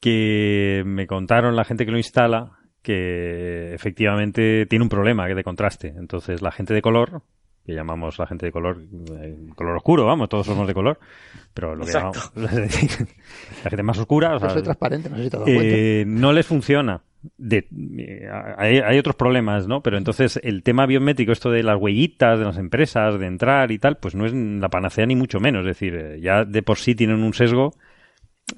que 0.00 0.82
me 0.86 1.06
contaron 1.06 1.56
la 1.56 1.64
gente 1.64 1.84
que 1.84 1.90
lo 1.92 1.98
instala 1.98 2.58
que 2.82 3.74
efectivamente 3.74 4.64
tiene 4.66 4.84
un 4.84 4.88
problema 4.88 5.26
de 5.26 5.44
contraste. 5.44 5.88
Entonces, 5.88 6.40
la 6.40 6.50
gente 6.52 6.72
de 6.72 6.80
color, 6.82 7.22
que 7.66 7.74
llamamos 7.74 8.18
la 8.18 8.26
gente 8.26 8.46
de 8.46 8.52
color, 8.52 8.78
eh, 9.20 9.36
color 9.54 9.76
oscuro, 9.76 10.06
vamos, 10.06 10.28
todos 10.28 10.46
somos 10.46 10.66
de 10.66 10.72
color, 10.74 10.98
pero 11.54 11.74
lo 11.74 11.84
que 11.84 11.92
llamamos, 11.92 12.32
la 12.36 12.48
gente 13.70 13.82
más 13.82 13.98
oscura, 13.98 14.36
o 14.36 14.38
sea, 14.40 14.50
soy 14.50 14.62
transparente, 14.62 15.10
no 15.10 15.16
sé 15.16 15.24
si 15.24 15.30
te 15.30 15.36
has 15.36 15.40
dado 15.44 15.54
cuenta. 15.54 15.76
eh, 15.76 16.04
no 16.06 16.32
les 16.32 16.46
funciona. 16.46 17.02
De, 17.36 17.66
hay, 18.56 18.78
hay 18.78 18.98
otros 18.98 19.14
problemas, 19.14 19.66
¿no? 19.66 19.82
Pero 19.82 19.98
entonces 19.98 20.40
el 20.42 20.62
tema 20.62 20.86
biométrico, 20.86 21.32
esto 21.32 21.50
de 21.50 21.62
las 21.62 21.76
huellitas 21.78 22.38
de 22.38 22.46
las 22.46 22.56
empresas, 22.56 23.18
de 23.18 23.26
entrar 23.26 23.72
y 23.72 23.78
tal, 23.78 23.98
pues 23.98 24.14
no 24.14 24.24
es 24.24 24.32
la 24.32 24.70
panacea 24.70 25.04
ni 25.04 25.16
mucho 25.16 25.38
menos. 25.38 25.60
Es 25.60 25.66
decir, 25.66 25.94
eh, 25.96 26.20
ya 26.20 26.44
de 26.44 26.62
por 26.62 26.78
sí 26.78 26.94
tienen 26.94 27.22
un 27.22 27.34
sesgo 27.34 27.74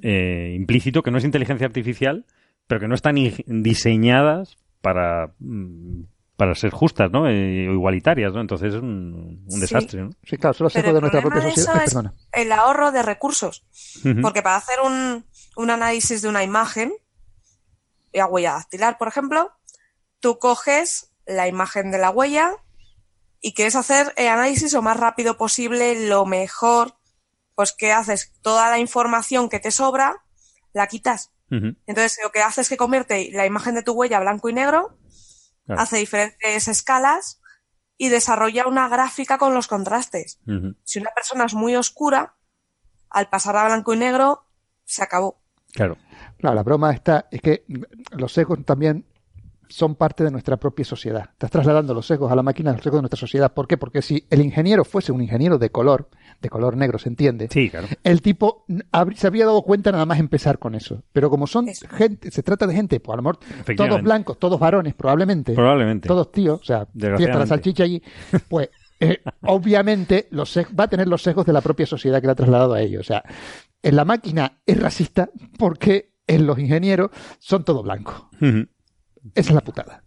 eh, 0.01 0.55
implícito 0.55 1.03
que 1.03 1.11
no 1.11 1.19
es 1.19 1.25
inteligencia 1.25 1.67
artificial, 1.67 2.25
pero 2.69 2.81
que 2.81 2.89
no 2.89 2.95
están 2.95 3.17
diseñadas 3.47 4.57
para, 4.81 5.33
mm, 5.41 6.03
para 6.43 6.57
ser 6.57 6.73
justas, 6.73 7.09
¿no? 7.13 7.29
Eh, 7.29 7.69
o 7.69 7.73
igualitarias, 7.73 8.33
¿no? 8.33 8.41
Entonces 8.41 8.75
es 8.75 8.81
un, 8.81 9.45
un 9.45 9.51
Sí. 9.53 9.61
desastre, 9.61 10.03
¿no? 10.03 10.11
Sí, 10.25 10.37
claro, 10.39 10.55
solo 10.55 10.71
de 10.71 10.81
el 10.81 11.01
nuestra 11.01 11.21
propia 11.21 11.41
sociedad. 11.41 11.71
eso 11.71 11.79
Ay, 11.79 11.85
es 11.87 11.95
perdona. 11.95 12.15
el 12.33 12.51
ahorro 12.51 12.91
de 12.91 13.01
recursos. 13.05 13.65
Porque 14.21 14.43
para 14.43 14.57
hacer 14.57 14.81
un, 14.85 15.25
un 15.55 15.71
análisis 15.71 16.21
de 16.21 16.29
una 16.29 16.43
imagen, 16.43 16.93
la 18.13 18.27
huella 18.27 18.55
dactilar, 18.55 18.99
por 18.99 19.07
ejemplo, 19.07 19.53
tú 20.19 20.41
coges 20.41 21.13
la 21.27 21.47
imagen 21.47 21.93
de 21.93 21.99
la 21.99 22.11
huella 22.11 22.57
y 23.41 23.55
quieres 23.55 23.77
hacer 23.77 24.13
el 24.17 24.27
análisis 24.27 24.73
lo 24.73 24.83
más 24.83 24.97
rápido 24.97 25.37
posible, 25.37 26.09
lo 26.09 26.27
mejor, 26.27 26.97
pues 27.55 27.73
¿qué 27.73 27.93
haces? 27.93 28.33
Toda 28.43 28.69
la 28.69 28.81
información 28.81 29.49
que 29.49 29.61
te 29.61 29.71
sobra, 29.71 30.25
la 30.73 30.89
quitas. 30.89 31.31
Entonces 31.51 32.19
lo 32.25 32.33
que 32.33 32.41
hace 32.43 32.63
es 32.63 32.69
que 32.69 32.77
convierte 32.77 33.31
la 33.33 33.47
imagen 33.47 33.77
de 33.77 33.85
tu 33.85 33.93
huella 33.93 34.17
a 34.17 34.21
blanco 34.21 34.49
y 34.49 34.55
negro, 34.55 34.97
Claro. 35.65 35.81
hace 35.81 35.99
diferentes 35.99 36.67
escalas 36.69 37.41
y 37.97 38.09
desarrolla 38.09 38.67
una 38.67 38.89
gráfica 38.89 39.39
con 39.39 39.55
los 39.55 39.69
contrastes. 39.69 40.41
Si 40.83 40.99
una 40.99 41.11
persona 41.15 41.45
es 41.45 41.55
muy 41.55 41.77
oscura, 41.77 42.35
al 43.11 43.29
pasar 43.29 43.57
a 43.57 43.67
blanco 43.67 43.95
y 43.95 43.99
negro, 43.99 44.45
se 44.85 45.03
acabó. 45.03 45.41
Claro. 45.73 45.97
Claro, 46.39 46.57
la 46.57 46.63
broma 46.65 46.93
está, 46.93 47.29
es 47.31 47.41
que 47.41 47.65
los 48.11 48.33
sesgos 48.33 48.65
también 48.65 49.07
son 49.73 49.95
parte 49.95 50.23
de 50.23 50.31
nuestra 50.31 50.59
propia 50.59 50.85
sociedad. 50.85 51.31
Estás 51.33 51.51
trasladando 51.51 51.95
los 51.95 52.07
sesgos 52.07 52.31
a 52.31 52.37
la 52.37 52.43
máquina, 52.43 52.73
los 52.73 52.83
sesgos 52.83 52.99
de 52.99 53.03
nuestra 53.03 53.19
sociedad. 53.19 53.53
¿Por 53.55 53.67
qué? 53.67 53.79
Porque 53.79 54.03
si 54.03 54.27
el 54.29 54.43
ingeniero 54.43 54.85
fuese 54.85 55.13
un 55.13 55.23
ingeniero 55.23 55.59
de 55.59 55.71
color, 55.71 56.11
de 56.41 56.51
color 56.51 56.77
negro, 56.77 56.99
¿se 56.99 57.09
entiende? 57.09 57.49
Sí, 57.51 57.71
claro. 57.71 57.89
El 58.05 58.21
tipo 58.21 58.67
se 59.15 59.27
habría 59.27 59.47
dado 59.47 59.63
cuenta 59.63 59.91
nada 59.91 60.05
más 60.05 60.21
empezar 60.21 60.59
con 60.59 60.75
eso. 60.75 61.03
Pero 61.13 61.31
como 61.31 61.47
son 61.47 61.69
Eso. 61.69 61.89
gente, 61.89 62.31
se 62.31 62.43
trata 62.43 62.67
de 62.67 62.75
gente, 62.75 63.01
pues 63.01 63.15
a 63.15 63.17
lo 63.17 63.23
mejor 63.23 63.39
todos 63.77 64.03
blancos, 64.03 64.39
todos 64.39 64.61
varones, 64.61 64.95
probablemente. 64.95 65.55
Probablemente. 65.55 66.07
Todos 66.07 66.31
tíos, 66.31 66.61
o 66.61 66.65
sea, 66.65 66.87
fiesta 66.93 67.39
la 67.39 67.47
salchicha 67.47 67.85
allí, 67.85 68.03
pues 68.49 68.69
eh, 69.01 69.23
obviamente 69.47 70.29
los 70.31 70.57
va 70.79 70.85
a 70.85 70.89
tener 70.89 71.09
los 71.09 71.23
sesgos 71.23 71.47
de 71.47 71.53
la 71.55 71.63
propia 71.63 71.87
sociedad 71.87 72.21
que 72.21 72.27
le 72.27 72.33
ha 72.33 72.37
trasladado 72.37 72.75
a 72.75 72.83
ellos. 72.83 73.01
O 73.01 73.05
sea, 73.05 73.25
en 73.83 73.97
la 73.97 74.05
máquina 74.05 74.61
es 74.67 74.79
racista 74.79 75.31
porque 75.59 76.13
en 76.27 76.47
los 76.47 76.59
ingenieros 76.59 77.11
son 77.39 77.65
todos 77.65 77.83
blancos. 77.83 78.27
Ujú. 78.41 78.67
Esa 79.35 79.51
es 79.51 79.55
la 79.55 79.61
putada. 79.61 80.03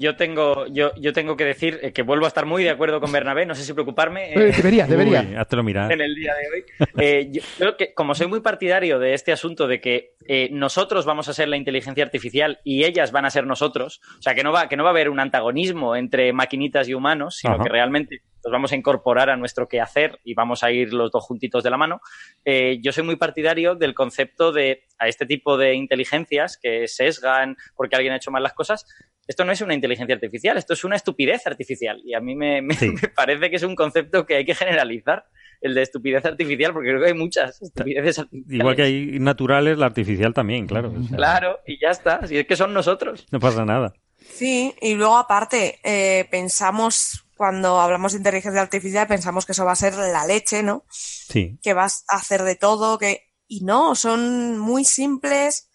Yo 0.00 0.14
tengo, 0.14 0.66
yo, 0.68 0.92
yo 0.94 1.12
tengo 1.12 1.36
que 1.36 1.44
decir 1.44 1.80
eh, 1.82 1.92
que 1.92 2.02
vuelvo 2.02 2.24
a 2.24 2.28
estar 2.28 2.46
muy 2.46 2.62
de 2.62 2.70
acuerdo 2.70 3.00
con 3.00 3.10
Bernabé, 3.10 3.46
no 3.46 3.56
sé 3.56 3.64
si 3.64 3.72
preocuparme. 3.72 4.32
Eh, 4.32 4.34
eh, 4.36 4.52
deberías, 4.56 4.88
deberías. 4.88 5.26
Uy, 5.26 5.34
háztelo 5.34 5.64
mirar. 5.64 5.90
en 5.90 6.00
el 6.00 6.14
día 6.14 6.34
de 6.34 6.48
hoy. 6.48 6.64
Eh, 7.00 7.28
yo 7.32 7.42
creo 7.58 7.76
que, 7.76 7.94
como 7.94 8.14
soy 8.14 8.28
muy 8.28 8.40
partidario 8.40 8.98
de 8.98 9.14
este 9.14 9.32
asunto 9.32 9.66
de 9.66 9.80
que 9.80 10.14
eh, 10.26 10.50
nosotros 10.52 11.04
vamos 11.04 11.28
a 11.28 11.32
ser 11.32 11.48
la 11.48 11.56
inteligencia 11.56 12.04
artificial 12.04 12.60
y 12.62 12.84
ellas 12.84 13.10
van 13.12 13.24
a 13.24 13.30
ser 13.30 13.46
nosotros, 13.46 14.00
o 14.18 14.22
sea, 14.22 14.34
que 14.34 14.44
no 14.44 14.52
va, 14.52 14.68
que 14.68 14.76
no 14.76 14.84
va 14.84 14.90
a 14.90 14.92
haber 14.92 15.08
un 15.08 15.18
antagonismo 15.18 15.96
entre 15.96 16.32
maquinitas 16.32 16.88
y 16.88 16.94
humanos, 16.94 17.36
sino 17.36 17.54
Ajá. 17.54 17.64
que 17.64 17.68
realmente 17.70 18.22
los 18.44 18.52
vamos 18.52 18.72
a 18.72 18.76
incorporar 18.76 19.30
a 19.30 19.36
nuestro 19.36 19.68
quehacer 19.68 20.20
y 20.24 20.34
vamos 20.34 20.62
a 20.62 20.70
ir 20.70 20.92
los 20.92 21.10
dos 21.10 21.24
juntitos 21.24 21.64
de 21.64 21.70
la 21.70 21.76
mano. 21.76 22.00
Eh, 22.44 22.78
yo 22.82 22.92
soy 22.92 23.04
muy 23.04 23.16
partidario 23.16 23.74
del 23.74 23.94
concepto 23.94 24.52
de 24.52 24.84
a 24.98 25.08
este 25.08 25.26
tipo 25.26 25.56
de 25.56 25.74
inteligencias 25.74 26.58
que 26.60 26.88
sesgan 26.88 27.56
porque 27.76 27.96
alguien 27.96 28.12
ha 28.12 28.16
hecho 28.16 28.30
mal 28.30 28.42
las 28.42 28.52
cosas. 28.52 28.86
Esto 29.28 29.44
no 29.44 29.52
es 29.52 29.60
una 29.60 29.74
inteligencia 29.74 30.14
artificial, 30.16 30.56
esto 30.58 30.72
es 30.72 30.82
una 30.84 30.96
estupidez 30.96 31.46
artificial. 31.46 32.00
Y 32.04 32.14
a 32.14 32.20
mí 32.20 32.34
me, 32.34 32.60
me- 32.62 32.74
Sí. 32.74 32.88
me 33.02 33.08
parece 33.08 33.50
que 33.50 33.56
es 33.56 33.62
un 33.62 33.76
concepto 33.76 34.26
que 34.26 34.34
hay 34.36 34.44
que 34.44 34.54
generalizar, 34.56 35.26
el 35.60 35.74
de 35.74 35.82
estupidez 35.82 36.24
artificial, 36.24 36.72
porque 36.72 36.88
creo 36.88 37.00
que 37.00 37.08
hay 37.08 37.14
muchas 37.14 37.60
estupideces 37.60 38.20
artificiales. 38.20 38.60
Igual 38.60 38.76
que 38.76 38.82
hay 38.82 39.18
naturales, 39.20 39.76
la 39.78 39.86
artificial 39.86 40.32
también, 40.32 40.66
claro. 40.66 40.92
o 40.96 41.02
sea, 41.08 41.16
Claro, 41.16 41.58
y 41.66 41.78
ya 41.80 41.90
está. 41.90 42.26
Si 42.26 42.36
es 42.38 42.46
que 42.46 42.56
son 42.56 42.72
nosotros. 42.72 43.26
No 43.30 43.38
pasa 43.40 43.64
nada. 43.64 43.92
Sí, 44.18 44.74
y 44.80 44.94
luego 44.94 45.16
aparte, 45.16 45.78
eh, 45.84 46.26
pensamos, 46.30 47.24
cuando 47.36 47.80
hablamos 47.80 48.12
de 48.12 48.18
inteligencia 48.18 48.60
artificial, 48.62 49.06
pensamos 49.06 49.46
que 49.46 49.52
eso 49.52 49.64
va 49.64 49.72
a 49.72 49.76
ser 49.76 49.94
la 49.94 50.26
leche, 50.26 50.62
¿no? 50.62 50.84
Sí. 50.90 51.58
Que 51.62 51.72
vas 51.74 52.04
a 52.08 52.16
hacer 52.16 52.42
de 52.42 52.56
todo, 52.56 52.98
que... 52.98 53.24
Y 53.48 53.64
no, 53.64 53.94
son 53.94 54.58
muy 54.58 54.84
simples, 54.84 55.70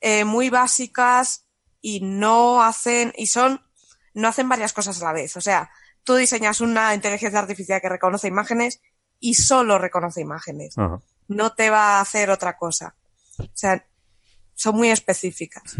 eh, 0.00 0.24
muy 0.24 0.48
básicas 0.48 1.46
y 1.80 2.00
no 2.00 2.62
hacen, 2.62 3.12
y 3.16 3.26
son, 3.26 3.60
no 4.14 4.28
hacen 4.28 4.48
varias 4.48 4.72
cosas 4.72 5.00
a 5.00 5.06
la 5.06 5.12
vez. 5.12 5.36
O 5.36 5.40
sea, 5.40 5.70
tú 6.04 6.14
diseñas 6.14 6.60
una 6.60 6.94
inteligencia 6.94 7.38
artificial 7.40 7.80
que 7.80 7.88
reconoce 7.88 8.28
imágenes 8.28 8.80
y 9.18 9.34
solo 9.34 9.78
reconoce 9.78 10.20
imágenes. 10.20 10.76
Ajá. 10.78 11.00
No 11.28 11.52
te 11.54 11.70
va 11.70 11.98
a 11.98 12.00
hacer 12.00 12.30
otra 12.30 12.56
cosa. 12.56 12.96
O 13.38 13.48
sea, 13.54 13.86
son 14.54 14.76
muy 14.76 14.90
específicas. 14.90 15.76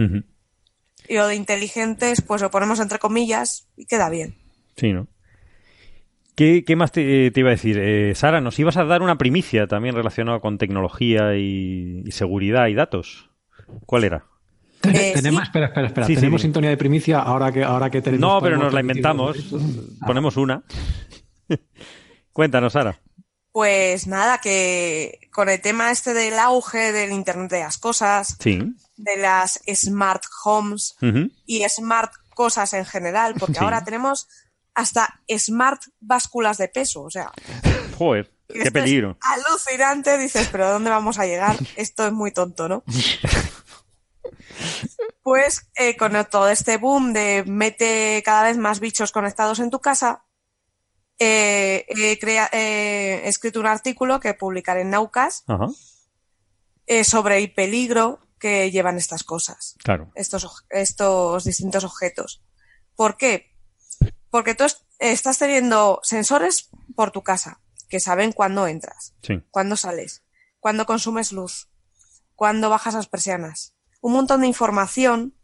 Y 1.08 1.14
lo 1.14 1.26
de 1.26 1.34
inteligentes, 1.34 2.22
pues 2.22 2.40
lo 2.40 2.50
ponemos 2.50 2.78
entre 2.78 2.98
comillas 2.98 3.68
y 3.76 3.86
queda 3.86 4.08
bien. 4.08 4.38
Sí, 4.76 4.92
¿no? 4.92 5.08
¿Qué, 6.36 6.64
qué 6.64 6.76
más 6.76 6.92
te, 6.92 7.30
te 7.32 7.40
iba 7.40 7.50
a 7.50 7.52
decir? 7.52 7.78
Eh, 7.78 8.14
Sara, 8.14 8.40
nos 8.40 8.58
ibas 8.58 8.76
a 8.76 8.84
dar 8.84 9.02
una 9.02 9.18
primicia 9.18 9.66
también 9.66 9.94
relacionada 9.94 10.40
con 10.40 10.56
tecnología 10.56 11.36
y, 11.36 12.02
y 12.06 12.12
seguridad 12.12 12.68
y 12.68 12.74
datos. 12.74 13.30
¿Cuál 13.86 14.04
era? 14.04 14.26
Eh, 14.84 15.12
tenemos, 15.14 15.40
sí. 15.40 15.46
espera, 15.46 15.66
espera, 15.66 15.86
espera. 15.88 16.06
Sí, 16.06 16.14
tenemos 16.14 16.42
sintonía 16.42 16.70
de 16.70 16.76
primicia 16.76 17.20
ahora 17.20 17.52
que 17.52 17.62
ahora 17.64 17.90
que 17.90 18.00
tenemos. 18.02 18.20
No, 18.20 18.40
pero 18.40 18.56
nos 18.56 18.72
la 18.72 18.80
inventamos. 18.80 19.36
Ponemos 20.06 20.36
una. 20.36 20.62
Cuéntanos, 22.32 22.72
Sara. 22.72 23.00
Pues 23.52 24.06
nada, 24.06 24.38
que 24.38 25.18
con 25.32 25.48
el 25.48 25.60
tema 25.60 25.90
este 25.90 26.14
del 26.14 26.38
auge 26.38 26.92
del 26.92 27.10
Internet 27.10 27.50
de 27.50 27.60
las 27.60 27.78
cosas, 27.78 28.36
Sí. 28.38 28.62
de 28.96 29.16
las 29.16 29.60
smart 29.74 30.22
homes 30.44 30.94
y 31.46 31.68
smart 31.68 32.12
cosas 32.34 32.72
en 32.74 32.86
general, 32.86 33.34
porque 33.38 33.54
Sí. 33.58 33.64
ahora 33.64 33.82
tenemos 33.84 34.28
hasta 34.74 35.20
smart 35.36 35.82
básculas 35.98 36.58
de 36.58 36.68
peso, 36.68 37.02
o 37.02 37.10
sea, 37.10 37.32
Joder, 37.98 38.30
qué 38.48 38.62
es 38.62 38.70
peligro. 38.70 39.18
alucinante, 39.20 40.16
dices, 40.16 40.48
pero 40.52 40.70
¿dónde 40.70 40.90
vamos 40.90 41.18
a 41.18 41.26
llegar? 41.26 41.56
Esto 41.74 42.06
es 42.06 42.12
muy 42.12 42.30
tonto, 42.30 42.68
¿no? 42.68 42.84
Pues 45.22 45.68
eh, 45.76 45.96
con 45.96 46.12
todo 46.30 46.48
este 46.48 46.76
boom 46.76 47.12
de 47.12 47.44
mete 47.46 48.22
cada 48.24 48.44
vez 48.44 48.56
más 48.56 48.80
bichos 48.80 49.12
conectados 49.12 49.58
en 49.60 49.70
tu 49.70 49.80
casa, 49.80 50.24
eh, 51.18 51.84
crea- 52.20 52.48
eh, 52.52 53.22
he 53.24 53.28
escrito 53.28 53.60
un 53.60 53.66
artículo 53.66 54.20
que 54.20 54.34
publicaré 54.34 54.80
en 54.82 54.90
Naucas 54.90 55.44
Ajá, 55.46 55.68
sobre 57.04 57.38
el 57.38 57.52
peligro 57.52 58.20
que 58.38 58.70
llevan 58.70 58.96
estas 58.96 59.22
cosas, 59.22 59.76
claro. 59.84 60.10
estos, 60.14 60.64
distintos 61.44 61.84
objetos. 61.84 62.42
¿Por 62.96 63.16
qué? 63.18 63.54
Porque 64.30 64.54
tú 64.54 64.64
es- 64.64 64.84
estás 64.98 65.38
teniendo 65.38 66.00
sensores 66.02 66.70
por 66.96 67.10
tu 67.10 67.22
casa 67.22 67.60
que 67.88 68.00
saben 68.00 68.32
cuándo 68.32 68.66
entras, 68.66 69.14
Sí. 69.22 69.42
cuándo 69.50 69.76
sales, 69.76 70.22
cuándo 70.58 70.86
consumes 70.86 71.32
luz, 71.32 71.68
cuándo 72.34 72.70
bajas 72.70 72.94
las 72.94 73.08
persianas. 73.08 73.74
Un 74.00 74.12
montón 74.12 74.40
de 74.40 74.46
información 74.46 75.34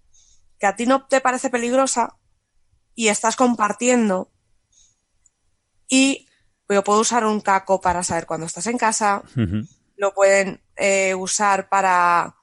que 0.58 0.66
a 0.66 0.76
ti 0.76 0.86
no 0.86 1.06
te 1.06 1.20
parece 1.20 1.50
peligrosa 1.50 2.16
y 2.94 3.08
estás 3.08 3.36
compartiendo. 3.36 4.30
Y 5.88 6.26
yo 6.68 6.82
puedo 6.82 7.00
usar 7.00 7.24
un 7.24 7.40
caco 7.40 7.80
para 7.80 8.02
saber 8.02 8.26
cuándo 8.26 8.46
estás 8.46 8.66
en 8.66 8.78
casa, 8.78 9.22
lo 9.96 10.14
pueden 10.14 10.60
eh, 10.76 11.14
usar 11.14 11.68
para 11.68 12.36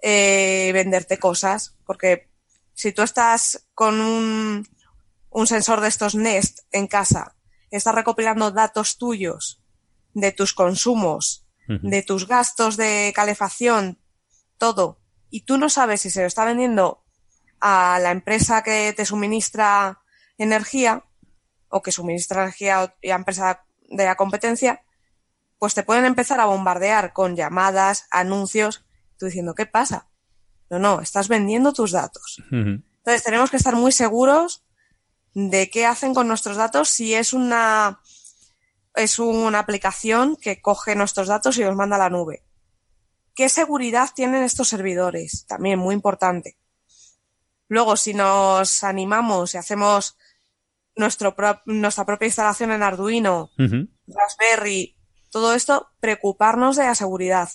eh, 0.00 0.70
venderte 0.72 1.18
cosas, 1.18 1.76
porque 1.86 2.28
si 2.74 2.92
tú 2.92 3.02
estás 3.02 3.68
con 3.74 4.00
un, 4.00 4.66
un 5.30 5.46
sensor 5.46 5.80
de 5.80 5.88
estos 5.88 6.14
Nest 6.14 6.60
en 6.72 6.88
casa, 6.88 7.36
estás 7.70 7.94
recopilando 7.94 8.50
datos 8.50 8.98
tuyos 8.98 9.62
de 10.14 10.32
tus 10.32 10.52
consumos, 10.52 11.46
de 11.68 12.02
tus 12.02 12.26
gastos 12.26 12.76
de 12.76 13.12
calefacción, 13.14 13.98
todo, 14.58 15.01
y 15.32 15.40
tú 15.40 15.56
no 15.56 15.70
sabes 15.70 16.02
si 16.02 16.10
se 16.10 16.20
lo 16.20 16.26
está 16.26 16.44
vendiendo 16.44 17.02
a 17.58 17.98
la 18.00 18.10
empresa 18.10 18.62
que 18.62 18.92
te 18.94 19.06
suministra 19.06 20.02
energía 20.36 21.04
o 21.68 21.80
que 21.80 21.90
suministra 21.90 22.42
energía 22.42 22.80
a 22.80 22.94
la 23.02 23.14
empresa 23.14 23.64
de 23.88 24.04
la 24.04 24.14
competencia, 24.14 24.82
pues 25.58 25.72
te 25.72 25.84
pueden 25.84 26.04
empezar 26.04 26.38
a 26.38 26.44
bombardear 26.44 27.14
con 27.14 27.34
llamadas, 27.34 28.06
anuncios, 28.10 28.84
tú 29.18 29.24
diciendo, 29.24 29.54
¿qué 29.54 29.64
pasa? 29.64 30.06
No, 30.68 30.78
no, 30.78 31.00
estás 31.00 31.28
vendiendo 31.28 31.72
tus 31.72 31.92
datos. 31.92 32.42
Entonces 32.50 33.22
tenemos 33.24 33.50
que 33.50 33.56
estar 33.56 33.74
muy 33.74 33.92
seguros 33.92 34.64
de 35.32 35.70
qué 35.70 35.86
hacen 35.86 36.12
con 36.12 36.28
nuestros 36.28 36.58
datos 36.58 36.90
si 36.90 37.14
es 37.14 37.32
una 37.32 38.00
es 38.94 39.18
una 39.18 39.60
aplicación 39.60 40.36
que 40.36 40.60
coge 40.60 40.94
nuestros 40.94 41.28
datos 41.28 41.56
y 41.56 41.64
los 41.64 41.74
manda 41.74 41.96
a 41.96 42.00
la 42.00 42.10
nube. 42.10 42.44
¿Qué 43.34 43.48
seguridad 43.48 44.10
tienen 44.14 44.42
estos 44.42 44.68
servidores? 44.68 45.46
También 45.46 45.78
muy 45.78 45.94
importante. 45.94 46.58
Luego, 47.68 47.96
si 47.96 48.12
nos 48.14 48.84
animamos 48.84 49.54
y 49.54 49.58
hacemos 49.58 50.16
nuestro 50.96 51.34
pro- 51.34 51.62
nuestra 51.64 52.04
propia 52.04 52.26
instalación 52.26 52.70
en 52.72 52.82
Arduino. 52.82 53.50
Raspberry, 54.06 54.96
todo 55.30 55.54
esto, 55.54 55.88
preocuparnos 56.00 56.76
de 56.76 56.84
la 56.84 56.94
seguridad. 56.94 57.48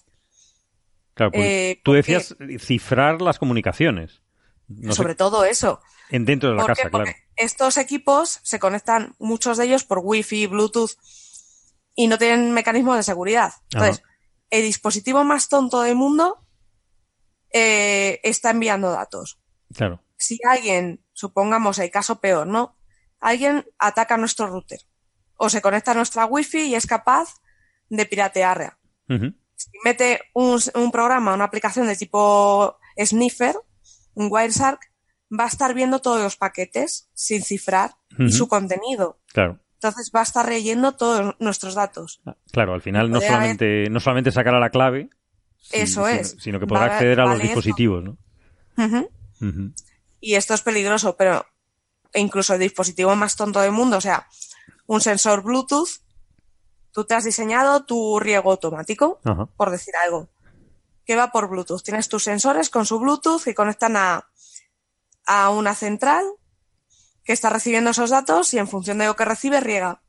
Claro, 1.14 1.32
pues 1.32 1.44
Eh, 1.46 1.82
tú 1.84 1.92
porque- 1.92 1.98
decías 2.14 2.36
cifrar 2.60 3.22
las 3.22 3.38
comunicaciones. 3.38 4.22
No 4.68 4.92
sé, 4.92 4.98
sobre 4.98 5.16
todo 5.16 5.46
eso. 5.46 5.82
en 6.10 6.24
dentro 6.26 6.50
de 6.52 6.56
la 6.56 6.66
casa, 6.66 6.84
Porque 6.90 7.12
claro. 7.12 7.20
estos 7.36 7.76
equipos 7.78 8.40
se 8.42 8.60
conectan, 8.60 9.16
muchos 9.20 9.58
de 9.58 9.66
ellos, 9.66 9.84
por 9.84 10.00
Wi-Fi, 10.02 10.48
Bluetooth, 10.48 10.92
y 11.96 12.08
no 12.08 12.18
tienen 12.18 12.54
mecanismo 12.54 12.96
de 12.96 13.04
seguridad. 13.04 13.52
Entonces, 13.74 14.04
el 14.50 14.64
dispositivo 14.64 15.24
más 15.24 15.50
tonto 15.50 15.82
del 15.82 15.96
mundo 15.96 16.46
eh, 17.52 18.20
está 18.24 18.52
enviando 18.52 18.92
datos. 18.92 19.40
Claro. 19.76 20.04
Si 20.18 20.40
alguien, 20.48 21.04
supongamos 21.14 21.80
el 21.80 21.92
caso 21.92 22.20
peor, 22.20 22.48
¿no? 22.48 22.78
Alguien 23.20 23.66
ataca 23.78 24.18
nuestro 24.18 24.48
router 24.48 24.82
o 25.38 25.50
se 25.50 25.62
conecta 25.62 25.92
a 25.92 25.96
nuestra 25.96 26.26
Wi-Fi 26.26 26.68
y 26.68 26.76
es 26.76 26.88
capaz 26.88 27.42
de 27.90 28.06
piratearla. 28.06 28.80
Si 29.56 29.70
mete 29.84 30.22
un, 30.34 30.60
un 30.76 30.92
programa, 30.92 31.34
una 31.34 31.46
aplicación 31.46 31.88
de 31.88 31.96
tipo 31.96 32.78
Sniffer, 32.98 33.56
un 34.14 34.28
Wireshark, 34.32 34.80
va 35.32 35.46
a 35.46 35.48
estar 35.48 35.74
viendo 35.74 36.00
todos 36.00 36.22
los 36.22 36.36
paquetes 36.36 37.10
sin 37.14 37.44
cifrar 37.44 37.96
y 38.18 38.32
su 38.32 38.48
contenido. 38.48 39.20
Claro. 39.28 39.60
Entonces 39.82 40.12
va 40.16 40.22
a 40.22 40.24
estar 40.24 40.48
leyendo 40.50 40.94
todos 40.94 41.36
nuestros 41.40 41.76
datos. 41.76 42.20
Claro, 42.52 42.74
al 42.74 42.82
final 42.82 43.10
no 43.12 43.18
haber- 43.18 43.28
solamente, 43.30 43.90
no 43.92 44.00
solamente 44.00 44.32
sacará 44.32 44.60
la 44.60 44.72
clave, 44.72 45.10
Eso 45.72 46.06
sino, 46.06 46.08
es. 46.08 46.36
sino 46.40 46.60
que 46.60 46.66
podrá 46.68 46.86
acceder 46.86 47.20
a 47.20 47.26
los 47.26 47.40
dispositivos, 47.42 48.04
¿no? 48.04 48.18
Y 50.20 50.34
esto 50.36 50.54
es 50.54 50.62
peligroso, 50.62 51.16
pero 51.16 51.46
incluso 52.14 52.54
el 52.56 52.60
dispositivo 52.60 53.16
más 53.16 53.36
tonto 53.36 53.60
del 53.60 53.72
mundo, 53.72 53.98
o 53.98 54.02
sea, 54.02 54.28
un 54.88 55.02
sensor 55.02 55.44
Bluetooth, 55.44 55.90
tú 56.92 57.04
te 57.06 57.14
has 57.14 57.24
diseñado 57.24 57.86
tu 57.86 58.20
riego 58.20 58.50
automático, 58.52 59.20
por 59.58 59.70
decir 59.70 59.94
algo, 60.04 60.30
que 61.06 61.16
va 61.16 61.32
por 61.32 61.50
Bluetooth. 61.50 61.84
Tienes 61.84 62.10
tus 62.10 62.24
sensores 62.24 62.70
con 62.72 62.86
su 62.88 63.00
Bluetooth 63.00 63.44
que 63.44 63.54
conectan 63.54 63.96
a, 63.96 64.28
a 65.28 65.50
una 65.52 65.76
central 65.76 66.26
que 67.28 67.34
está 67.34 67.50
recibiendo 67.50 67.90
esos 67.90 68.10
datos 68.10 68.54
y 68.54 68.58
en 68.58 68.70
función 68.70 69.00
de 69.00 69.06
lo 69.06 69.18
que 69.18 69.26
recibe 69.26 69.60
riega. 69.60 70.02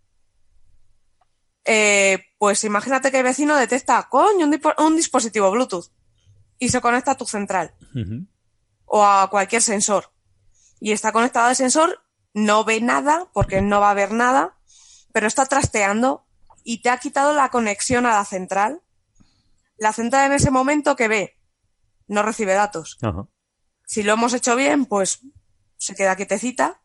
Eh, 1.65 2.24
pues 2.39 2.62
imagínate 2.62 3.11
que 3.11 3.19
el 3.19 3.24
vecino 3.24 3.57
detecta, 3.57 4.09
coño, 4.09 4.47
un, 4.47 4.61
un 4.78 4.97
dispositivo 4.97 5.51
Bluetooth 5.51 5.90
y 6.61 6.69
se 6.69 6.81
conecta 6.81 7.11
a 7.11 7.16
tu 7.16 7.27
central 7.27 7.74
o 8.85 9.05
a 9.05 9.28
cualquier 9.31 9.62
sensor. 9.62 10.12
Y 10.78 10.93
está 10.93 11.11
conectado 11.11 11.49
al 11.49 11.57
sensor, 11.57 12.05
no 12.35 12.62
ve 12.62 12.81
nada, 12.81 13.28
porque 13.32 13.62
no 13.62 13.81
va 13.81 13.90
a 13.90 13.95
ver 13.95 14.12
nada, 14.12 14.57
pero 15.12 15.27
está 15.27 15.45
trasteando 15.47 16.24
y 16.62 16.82
te 16.82 16.90
ha 16.90 16.99
quitado 16.99 17.35
la 17.35 17.49
conexión 17.49 18.07
a 18.07 18.15
la 18.15 18.24
central. 18.24 18.81
La 19.77 19.93
central 19.93 20.27
en 20.27 20.35
ese 20.35 20.53
momento 20.53 20.95
que 20.95 21.09
ve, 21.09 21.36
no 22.07 22.23
recibe 22.23 22.55
datos. 22.55 22.97
Si 23.86 24.05
lo 24.05 24.12
hemos 24.12 24.35
hecho 24.35 24.55
bien, 24.55 24.86
pues 24.86 25.20
se 25.78 25.97
queda 25.97 26.15
quietecita. 26.15 26.81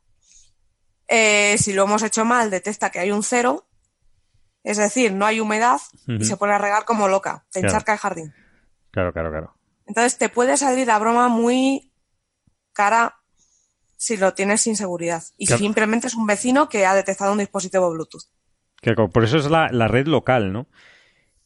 Eh, 1.15 1.57
si 1.59 1.73
lo 1.73 1.83
hemos 1.83 2.01
hecho 2.01 2.25
mal, 2.25 2.49
detecta 2.49 2.89
que 2.89 2.99
hay 2.99 3.11
un 3.11 3.21
cero, 3.23 3.67
es 4.63 4.77
decir, 4.77 5.13
no 5.13 5.25
hay 5.27 5.39
humedad 5.39 5.79
y 6.07 6.23
se 6.25 6.37
pone 6.37 6.53
a 6.53 6.57
regar 6.57 6.85
como 6.85 7.07
loca, 7.07 7.45
te 7.51 7.59
Claro. 7.59 7.73
encharca 7.75 7.93
el 7.93 7.99
jardín. 7.99 8.33
Claro, 8.91 9.13
claro, 9.13 9.29
claro. 9.29 9.57
Entonces 9.85 10.17
te 10.17 10.29
puede 10.29 10.57
salir 10.57 10.87
la 10.87 10.97
broma 10.97 11.27
muy 11.27 11.91
cara 12.71 13.15
si 13.95 14.17
lo 14.17 14.33
tienes 14.33 14.61
sin 14.61 14.75
seguridad. 14.75 15.23
Y 15.37 15.45
Claro. 15.47 15.59
simplemente 15.59 16.07
es 16.07 16.15
un 16.15 16.25
vecino 16.25 16.67
que 16.69 16.85
ha 16.85 16.95
detectado 16.95 17.31
un 17.31 17.37
dispositivo 17.37 17.91
Bluetooth. 17.91 18.23
Que 18.81 18.95
co- 18.95 19.09
por 19.09 19.23
eso 19.23 19.37
es 19.37 19.49
la, 19.51 19.69
la 19.71 19.87
red 19.87 20.07
local, 20.07 20.51
¿no? 20.51 20.67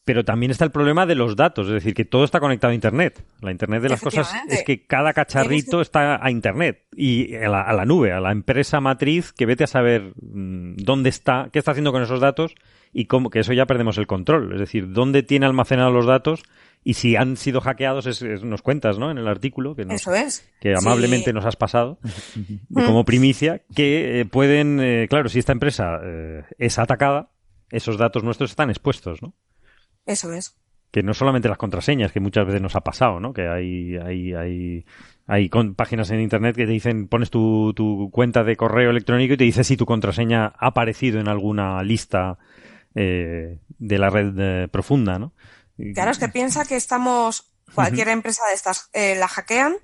Pero 0.07 0.23
también 0.23 0.51
está 0.51 0.63
el 0.63 0.71
problema 0.71 1.05
de 1.05 1.15
los 1.15 1.35
datos, 1.35 1.67
es 1.67 1.73
decir, 1.73 1.93
que 1.93 2.05
todo 2.05 2.23
está 2.23 2.39
conectado 2.39 2.71
a 2.71 2.73
Internet. 2.73 3.25
La 3.41 3.51
Internet 3.51 3.81
de 3.81 3.89
las 3.89 3.99
cosas 4.01 4.33
es 4.49 4.63
que 4.63 4.85
cada 4.87 5.11
cacharrito 5.11 5.81
está 5.81 6.23
a 6.25 6.31
Internet 6.31 6.85
y 6.95 7.35
a 7.35 7.49
la, 7.49 7.61
a 7.61 7.73
la 7.73 7.83
nube, 7.83 8.13
a 8.13 8.21
la 8.21 8.31
empresa 8.31 8.79
matriz 8.79 9.33
que 9.33 9.45
vete 9.45 9.65
a 9.65 9.67
saber 9.67 10.13
mm, 10.21 10.77
dónde 10.77 11.09
está, 11.09 11.49
qué 11.51 11.59
está 11.59 11.71
haciendo 11.71 11.91
con 11.91 12.01
esos 12.03 12.21
datos 12.21 12.55
y 12.93 13.05
cómo, 13.05 13.29
que 13.29 13.39
eso 13.41 13.51
ya 13.51 13.65
perdemos 13.65 13.97
el 13.97 14.07
control. 14.07 14.53
Es 14.53 14.59
decir, 14.61 14.93
dónde 14.93 15.23
tiene 15.23 15.45
almacenados 15.45 15.93
los 15.93 16.05
datos 16.05 16.41
y 16.85 16.93
si 16.93 17.17
han 17.17 17.35
sido 17.35 17.59
hackeados, 17.59 18.05
es- 18.05 18.21
es- 18.21 18.43
nos 18.43 18.61
cuentas, 18.61 18.97
¿no? 18.97 19.11
En 19.11 19.17
el 19.17 19.27
artículo 19.27 19.75
que 19.75 19.83
nos, 19.83 19.95
Eso 19.95 20.15
es. 20.15 20.49
que 20.61 20.73
amablemente 20.73 21.31
Sí. 21.31 21.33
nos 21.33 21.43
has 21.43 21.57
pasado 21.57 21.99
como 22.73 23.03
primicia, 23.03 23.61
que 23.75 24.21
eh, 24.21 24.25
pueden, 24.25 24.79
eh, 24.79 25.07
claro, 25.09 25.27
si 25.27 25.39
esta 25.39 25.51
empresa 25.51 25.99
eh, 26.01 26.43
es 26.57 26.79
atacada, 26.79 27.29
esos 27.71 27.97
datos 27.97 28.23
nuestros 28.23 28.51
están 28.51 28.69
expuestos, 28.69 29.21
¿no? 29.21 29.33
Eso 30.07 30.33
es. 30.33 30.55
Que 30.89 31.03
no 31.03 31.13
solamente 31.13 31.49
las 31.49 31.57
contraseñas, 31.59 32.11
que 32.11 32.19
muchas 32.19 32.45
veces 32.47 32.61
nos 32.61 32.75
ha 32.75 32.81
pasado, 32.81 33.19
¿no? 33.19 33.33
Que 33.33 33.47
hay, 33.47 33.97
hay, 33.97 34.33
hay, 34.33 34.85
hay 35.27 35.49
con- 35.49 35.75
páginas 35.75 36.09
en 36.11 36.21
internet 36.21 36.55
que 36.55 36.65
te 36.65 36.71
dicen, 36.71 37.07
pones 37.07 37.29
tu, 37.29 37.73
tu 37.75 38.09
cuenta 38.11 38.43
de 38.43 38.55
correo 38.55 38.89
electrónico 38.89 39.33
y 39.33 39.37
te 39.37 39.43
dice 39.43 39.63
si 39.65 39.77
tu 39.77 39.85
contraseña 39.85 40.45
ha 40.57 40.67
aparecido 40.67 41.19
en 41.19 41.27
alguna 41.27 41.83
lista 41.83 42.37
eh, 42.95 43.59
de 43.77 43.97
la 43.99 44.09
red 44.09 44.33
eh, 44.37 44.67
profunda, 44.69 45.19
¿no? 45.19 45.33
Claro, 45.93 46.09
es 46.09 46.17
que 46.17 46.29
piensa 46.29 46.65
que 46.65 46.75
estamos, 46.77 47.51
cualquier 47.75 48.07
empresa 48.07 48.41
de 48.47 48.55
estas 48.55 48.89
eh, 48.93 49.15
la 49.19 49.27
hackean 49.27 49.75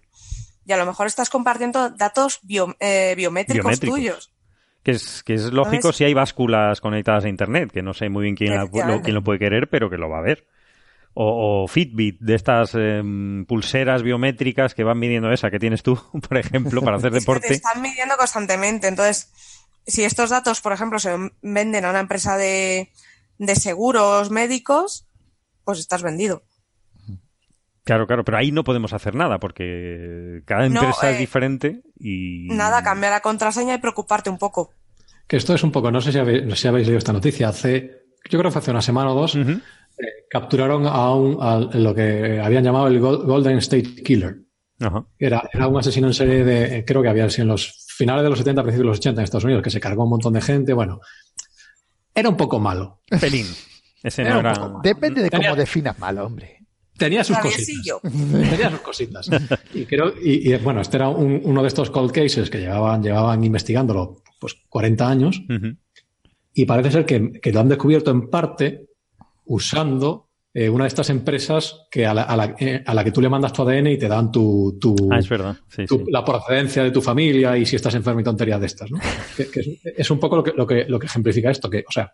y 0.65 0.71
a 0.71 0.77
lo 0.77 0.85
mejor 0.85 1.05
estás 1.05 1.29
compartiendo 1.29 1.89
datos 1.91 2.39
bio- 2.41 2.75
eh, 2.79 3.13
biométricos, 3.15 3.63
Biométricos. 3.65 3.99
tuyos. 3.99 4.32
Que 4.83 4.91
es, 4.91 5.23
que 5.23 5.33
es 5.33 5.51
lógico 5.53 5.93
si 5.93 6.03
hay 6.03 6.13
básculas 6.13 6.81
conectadas 6.81 7.23
a 7.25 7.29
Internet, 7.29 7.71
que 7.71 7.81
no 7.81 7.93
sé 7.93 8.09
muy 8.09 8.23
bien 8.23 8.35
quién, 8.35 8.53
la- 8.53 8.65
lo, 8.87 9.01
quién 9.01 9.15
lo 9.15 9.23
puede 9.23 9.39
querer, 9.39 9.69
pero 9.69 9.89
que 9.89 9.97
lo 9.97 10.09
va 10.09 10.19
a 10.19 10.21
ver. 10.21 10.45
O, 11.15 11.63
o 11.63 11.67
Fitbit, 11.67 12.19
de 12.19 12.35
estas 12.35 12.73
em, 12.75 13.45
pulseras 13.45 14.01
biométricas 14.03 14.73
que 14.73 14.83
van 14.83 14.97
midiendo 14.99 15.31
esa 15.31 15.49
que 15.51 15.59
tienes 15.59 15.83
tú, 15.83 15.95
por 16.27 16.37
ejemplo, 16.37 16.81
para 16.81 16.97
hacer 16.97 17.11
que 17.13 17.17
te 17.17 17.19
deporte. 17.21 17.53
están 17.53 17.81
midiendo 17.81 18.17
constantemente. 18.17 18.87
Entonces, 18.87 19.31
si 19.87 20.03
estos 20.03 20.29
datos, 20.31 20.59
por 20.59 20.73
ejemplo, 20.73 20.99
se 20.99 21.11
venden 21.41 21.85
a 21.85 21.89
una 21.91 21.99
empresa 21.99 22.35
de, 22.35 22.91
de 23.37 23.55
seguros 23.55 24.31
médicos, 24.31 25.07
pues 25.63 25.79
estás 25.79 26.01
vendido. 26.03 26.43
Claro, 27.83 28.07
claro, 28.07 28.23
pero 28.23 28.37
ahí 28.37 28.51
no 28.51 28.63
podemos 28.63 28.93
hacer 28.93 29.13
nada 29.15 29.39
porque 29.39 30.41
cada 30.45 30.67
No, 30.69 30.79
empresa 30.81 31.09
es 31.11 31.17
eh, 31.17 31.19
diferente 31.19 31.81
y... 31.99 32.47
Nada, 32.49 32.81
cambia 32.81 33.09
la 33.09 33.19
contraseña 33.19 33.75
y 33.75 33.77
preocuparte 33.79 34.29
un 34.29 34.37
poco. 34.37 34.71
Que 35.27 35.35
esto 35.37 35.53
es 35.53 35.63
un 35.63 35.71
poco, 35.71 35.91
no 35.91 35.99
sé 36.01 36.11
si 36.11 36.17
habéis, 36.19 36.57
si 36.59 36.67
habéis 36.67 36.87
leído 36.87 36.97
esta 36.97 37.11
noticia, 37.13 37.49
hace, 37.49 38.05
yo 38.29 38.39
creo 38.39 38.43
que 38.43 38.51
fue 38.51 38.59
hace 38.59 38.71
una 38.71 38.81
semana 38.81 39.11
o 39.11 39.15
dos, 39.15 39.35
eh, 39.35 39.59
capturaron 40.29 40.87
a, 40.87 41.13
un, 41.13 41.37
a 41.41 41.57
lo 41.77 41.93
que 41.93 42.39
habían 42.41 42.63
llamado 42.63 42.87
el 42.87 42.99
Gol- 43.01 43.25
Golden 43.25 43.57
State 43.57 43.95
Killer. 44.03 44.37
Ajá. 44.79 45.05
Era, 45.19 45.49
era 45.53 45.67
un 45.67 45.77
asesino 45.77 46.07
en 46.07 46.13
serie 46.13 46.43
de, 46.43 46.77
eh, 46.77 46.85
creo 46.85 47.01
que 47.01 47.09
había 47.09 47.29
sido 47.29 47.43
en 47.43 47.49
los 47.49 47.85
finales 47.95 48.23
de 48.23 48.29
los 48.29 48.39
70, 48.39 48.63
principios 48.63 48.83
de 48.85 48.87
los 48.89 48.97
80 48.99 49.21
en 49.21 49.23
Estados 49.23 49.43
Unidos, 49.43 49.61
que 49.63 49.69
se 49.69 49.79
cargó 49.79 50.03
un 50.03 50.09
montón 50.09 50.33
de 50.33 50.41
gente, 50.41 50.73
bueno, 50.73 50.99
era 52.15 52.29
un 52.29 52.37
poco 52.37 52.59
malo. 52.59 53.01
Pelín. 53.19 53.45
Ese 54.01 54.23
no 54.23 54.29
Era 54.29 54.37
un 54.39 54.45
era... 54.45 54.53
poco 54.55 54.67
malo. 54.69 54.79
Depende 54.83 55.21
de 55.21 55.29
Tenía- 55.29 55.49
cómo 55.49 55.59
definas 55.59 55.97
mal, 55.99 56.17
hombre. 56.19 56.59
Tenía 57.03 57.23
sus 57.23 57.37
cositas. 57.37 58.01
Tenía 58.49 58.69
sus 58.69 58.79
cositas. 58.81 59.29
Y 59.73 59.85
creo, 59.85 60.13
y, 60.23 60.51
y, 60.53 60.55
bueno, 60.57 60.81
este 60.81 60.97
era 60.97 61.09
un- 61.09 61.41
uno 61.43 61.61
de 61.61 61.67
estos 61.67 61.89
cold 61.89 62.11
cases 62.11 62.49
que 62.49 62.59
llevaban, 62.59 63.01
llevaban 63.03 63.43
investigándolo 63.43 64.17
pues 64.39 64.55
40 64.69 65.09
años 65.09 65.41
Ujú. 65.49 65.75
y 66.53 66.65
parece 66.65 66.91
ser 66.91 67.05
que, 67.05 67.31
que 67.41 67.51
lo 67.51 67.59
han 67.59 67.69
descubierto 67.69 68.11
en 68.11 68.29
parte 68.29 68.87
usando 69.45 70.29
eh, 70.55 70.69
una 70.69 70.83
de 70.83 70.89
estas 70.89 71.09
empresas 71.09 71.87
que 71.89 72.05
a 72.05 72.13
la, 72.13 72.23
a 72.23 72.37
la- 72.37 72.55
eh, 72.59 72.83
a 72.85 72.93
la 72.93 73.03
que 73.03 73.11
tú 73.11 73.21
le 73.21 73.29
mandas 73.29 73.51
tu 73.53 73.63
ADN 73.63 73.87
y 73.87 73.97
te 73.97 74.07
dan 74.07 74.31
tu, 74.31 74.77
tu, 74.79 74.95
Ah, 75.11 75.17
es 75.17 75.27
verdad. 75.27 75.55
Sí, 75.67 75.85
tu- 75.85 75.97
sí. 75.97 76.03
la 76.11 76.23
procedencia 76.23 76.83
de 76.83 76.91
tu 76.91 77.01
familia 77.01 77.57
y 77.57 77.65
si 77.65 77.75
estás 77.75 77.95
enfermo 77.95 78.19
y 78.19 78.23
tonterías 78.23 78.59
de 78.59 78.67
estas, 78.67 78.91
¿no? 78.91 78.99
Que, 79.37 79.49
que 79.49 79.59
es, 79.61 79.67
es 79.97 80.11
un 80.11 80.19
poco 80.19 80.35
lo 80.37 80.43
que, 80.43 80.51
lo, 80.55 80.67
que, 80.67 80.85
lo 80.87 80.99
que 80.99 81.07
ejemplifica 81.07 81.49
esto, 81.49 81.69
que, 81.69 81.79
o 81.87 81.91
sea, 81.91 82.13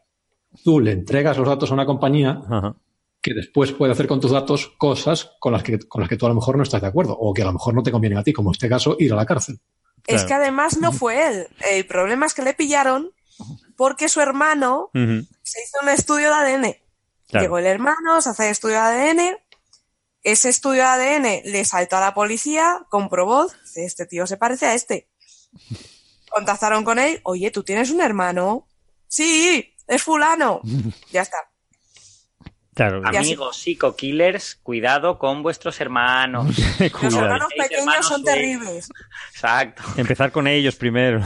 tú 0.64 0.80
le 0.80 0.92
entregas 0.94 1.38
los 1.38 1.48
datos 1.48 1.70
a 1.70 1.74
una 1.74 1.86
compañía 1.86 2.42
Ajá. 2.50 2.76
Que 3.22 3.34
después 3.34 3.72
puede 3.72 3.92
hacer 3.92 4.08
con 4.08 4.20
tus 4.20 4.32
datos 4.32 4.72
cosas 4.78 5.32
con 5.40 5.54
las 5.54 5.64
que, 5.64 5.80
con 5.80 6.02
las 6.02 6.10
que 6.10 6.18
tú 6.18 6.26
a 6.26 6.30
lo 6.30 6.36
mejor 6.36 6.58
no 6.58 6.64
estás 6.64 6.82
de 6.82 6.88
acuerdo 6.88 7.18
o 7.20 7.34
que 7.34 7.42
a 7.42 7.46
lo 7.46 7.54
mejor 7.54 7.74
no 7.74 7.84
te 7.84 7.92
convienen 7.92 8.18
a 8.20 8.24
ti, 8.24 8.34
como 8.34 8.50
en 8.50 8.54
este 8.54 8.70
caso, 8.70 8.96
ir 9.00 9.12
a 9.12 9.16
la 9.16 9.26
cárcel. 9.26 9.60
Es 10.08 10.24
que 10.24 10.34
además 10.34 10.78
no 10.78 10.92
fue 10.92 11.28
él. 11.28 11.48
El 11.70 11.86
problema 11.86 12.26
es 12.26 12.34
que 12.34 12.42
le 12.42 12.54
pillaron 12.54 13.12
porque 13.76 14.10
su 14.10 14.22
hermano 14.22 14.90
se 14.94 15.64
hizo 15.64 15.78
un 15.82 15.90
estudio 15.90 16.30
de 16.30 16.34
ADN. 16.34 16.76
Claro. 17.28 17.44
Llegó 17.44 17.58
el 17.60 17.66
hermano, 17.68 18.22
se 18.22 18.30
hace 18.30 18.46
el 18.46 18.52
estudio 18.52 18.76
de 18.76 18.82
ADN. 18.82 19.38
Ese 20.24 20.50
estudio 20.50 20.84
de 20.84 20.88
ADN 20.88 21.52
le 21.52 21.64
saltó 21.66 21.98
a 21.98 22.02
la 22.02 22.14
policía, 22.14 22.86
comprobó, 22.90 23.48
dice, 23.64 23.86
este 23.86 24.06
tío 24.06 24.26
se 24.26 24.38
parece 24.38 24.66
a 24.66 24.74
este. 24.74 25.10
Contactaron 26.30 26.84
con 26.84 27.00
él, 27.00 27.22
oye, 27.24 27.52
¿tú 27.52 27.64
tienes 27.64 27.92
un 27.92 28.02
hermano? 28.02 28.68
Sí, 29.08 29.76
es 29.88 30.04
fulano. 30.04 30.62
Ya 31.12 31.22
está. 31.22 31.38
Claro. 32.80 33.02
Amigos 33.06 33.58
psico-killers, 33.58 34.56
cuidado 34.64 35.18
con 35.20 35.44
vuestros 35.44 35.82
hermanos. 35.82 36.58
Los 36.80 37.14
hermanos 37.14 37.50
pequeños 37.50 37.80
hermanos 37.82 38.08
son 38.08 38.24
terribles. 38.24 38.90
Exacto. 39.34 39.84
Empezar 39.98 40.32
con 40.32 40.48
ellos 40.48 40.76
primero. 40.78 41.22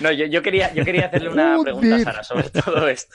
No, 0.00 0.12
yo, 0.12 0.26
yo 0.26 0.42
quería, 0.42 0.72
yo 0.72 0.84
quería 0.84 1.06
hacerle 1.06 1.30
una 1.30 1.58
pregunta 1.62 1.96
a 1.96 2.00
Sara 2.00 2.22
sobre 2.24 2.50
todo 2.50 2.88
esto, 2.88 3.14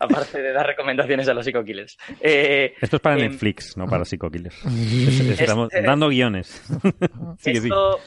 aparte 0.00 0.40
de 0.42 0.52
dar 0.52 0.66
recomendaciones 0.66 1.28
a 1.28 1.34
los 1.34 1.44
psico-killers. 1.44 1.96
Eh, 2.20 2.74
Esto 2.80 2.96
es 2.96 3.02
para 3.02 3.16
Em, 3.16 3.30
Netflix, 3.30 3.76
no 3.76 3.86
para 3.86 4.04
Psycho-Killers. 4.04 4.56
Es- 4.64 5.40
Estamos 5.40 5.72
Este- 5.72 5.86
dando 5.86 6.08
guiones. 6.08 6.62
Esto- 7.44 8.00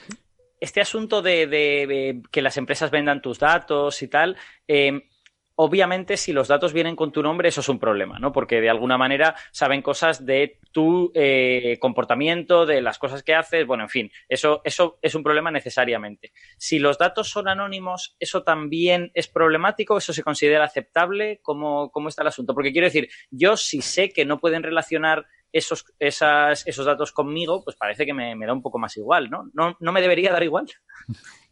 este 0.62 0.82
asunto 0.82 1.22
de, 1.22 1.48
de- 1.48 1.86
de 1.88 2.22
que 2.32 2.42
las 2.42 2.58
empresas 2.58 2.90
vendan 2.92 3.22
tus 3.22 3.40
datos 3.40 4.02
y 4.02 4.08
tal, 4.08 4.36
eh, 4.68 5.08
obviamente 5.56 6.18
si 6.18 6.34
los 6.34 6.48
datos 6.48 6.74
vienen 6.74 6.96
con 6.96 7.12
tu 7.12 7.22
nombre, 7.24 7.50
eso 7.50 7.62
es 7.62 7.70
un 7.70 7.80
problema, 7.80 8.20
¿no? 8.20 8.32
Porque 8.32 8.62
de 8.62 8.70
alguna 8.70 8.98
manera 8.98 9.36
saben 9.52 9.82
cosas 9.82 10.26
de 10.26 10.60
tu 10.72 11.12
eh, 11.14 11.78
comportamiento, 11.80 12.66
de 12.66 12.82
las 12.82 13.00
cosas 13.00 13.24
que 13.24 13.36
haces, 13.36 13.66
bueno, 13.66 13.84
en 13.84 13.90
fin, 13.90 14.12
eso, 14.28 14.62
eso 14.64 15.00
es 15.02 15.16
un 15.16 15.24
problema 15.24 15.52
necesariamente. 15.52 16.34
Si 16.58 16.80
los 16.80 16.98
datos 16.98 17.30
son 17.30 17.48
anónimos, 17.48 18.16
¿eso 18.20 18.44
también 18.44 19.12
es 19.14 19.28
problemático? 19.28 19.98
¿Eso 19.98 20.14
se 20.14 20.24
considera 20.24 20.66
aceptable? 20.66 21.40
¿Cómo, 21.42 21.92
cómo 21.92 22.10
está 22.10 22.22
el 22.22 22.30
asunto? 22.30 22.54
Porque 22.54 22.72
quiero 22.72 22.88
decir, 22.88 23.10
yo 23.30 23.58
si 23.58 23.82
sé 23.82 24.10
que 24.10 24.26
no 24.26 24.40
pueden 24.40 24.64
relacionar 24.64 25.26
esos, 25.54 25.86
esas, 26.00 26.68
esos 26.68 26.86
datos 26.86 27.14
conmigo, 27.14 27.64
pues 27.64 27.78
parece 27.78 28.06
que 28.06 28.14
me, 28.14 28.36
me 28.36 28.46
da 28.46 28.54
un 28.54 28.62
poco 28.62 28.78
más 28.78 28.98
igual, 28.98 29.30
¿no? 29.30 29.50
¿no? 29.54 29.78
¿No 29.80 29.92
me 29.94 30.02
debería 30.02 30.34
dar 30.34 30.44
igual? 30.44 30.66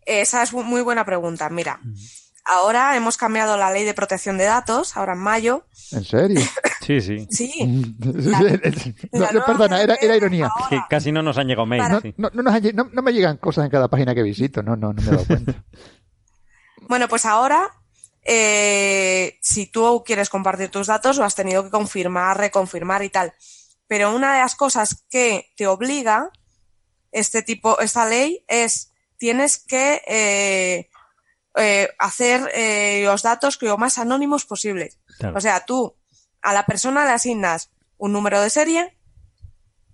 Esa 0.05 0.43
es 0.43 0.51
muy 0.51 0.81
buena 0.81 1.05
pregunta. 1.05 1.49
Mira, 1.49 1.79
ahora 2.45 2.95
hemos 2.95 3.17
cambiado 3.17 3.57
la 3.57 3.71
ley 3.71 3.83
de 3.85 3.93
protección 3.93 4.37
de 4.37 4.45
datos, 4.45 4.95
ahora 4.97 5.13
en 5.13 5.19
mayo. 5.19 5.65
¿En 5.91 6.03
serio? 6.03 6.41
Sí, 6.83 6.99
sí. 6.99 7.25
Sí, 7.31 7.95
no, 7.99 9.19
la 9.21 9.31
no, 9.31 9.45
perdona, 9.45 9.81
era, 9.81 9.95
era 10.01 10.17
ironía. 10.17 10.49
Que 10.69 10.81
casi 10.89 11.13
no 11.13 11.21
nos 11.23 11.37
han 11.37 11.47
llegado 11.47 11.65
mails. 11.65 11.89
No, 11.89 12.01
sí. 12.01 12.13
no, 12.17 12.29
no 12.33 12.43
nos 12.43 12.53
han 12.53 12.61
lle- 12.61 12.73
no- 12.73 12.89
no 12.91 13.01
me 13.01 13.13
llegan 13.13 13.37
cosas 13.37 13.63
en 13.63 13.71
cada 13.71 13.87
página 13.87 14.13
que 14.13 14.21
visito, 14.21 14.61
no, 14.61 14.75
no, 14.75 14.91
no 14.91 15.01
me 15.01 15.07
he 15.07 15.11
dado 15.11 15.25
cuenta. 15.25 15.63
Bueno, 16.89 17.07
pues 17.07 17.23
ahora, 17.25 17.69
eh, 18.23 19.37
si 19.41 19.67
tú 19.67 20.03
quieres 20.05 20.29
compartir 20.29 20.69
tus 20.69 20.87
datos, 20.87 21.15
lo 21.17 21.23
has 21.23 21.35
tenido 21.35 21.63
que 21.63 21.69
confirmar, 21.69 22.37
reconfirmar 22.37 23.01
y 23.03 23.09
tal. 23.09 23.33
Pero 23.87 24.13
una 24.13 24.33
de 24.33 24.39
las 24.39 24.55
cosas 24.55 25.05
que 25.09 25.53
te 25.55 25.67
obliga 25.67 26.29
este 27.13 27.41
tipo, 27.43 27.79
esta 27.79 28.05
ley 28.05 28.43
es 28.49 28.91
tienes 29.17 29.57
que 29.57 30.01
eh, 30.07 30.89
eh, 31.55 31.89
hacer 31.99 32.49
eh, 32.53 33.03
los 33.05 33.21
datos 33.21 33.57
lo 33.61 33.77
más 33.77 33.97
anónimos 33.97 34.45
posibles. 34.45 34.99
Claro. 35.19 35.37
O 35.37 35.41
sea, 35.41 35.65
tú 35.65 35.95
a 36.41 36.53
la 36.53 36.65
persona 36.65 37.05
le 37.05 37.11
asignas 37.11 37.71
un 37.97 38.11
número 38.11 38.41
de 38.41 38.49
serie, 38.49 38.97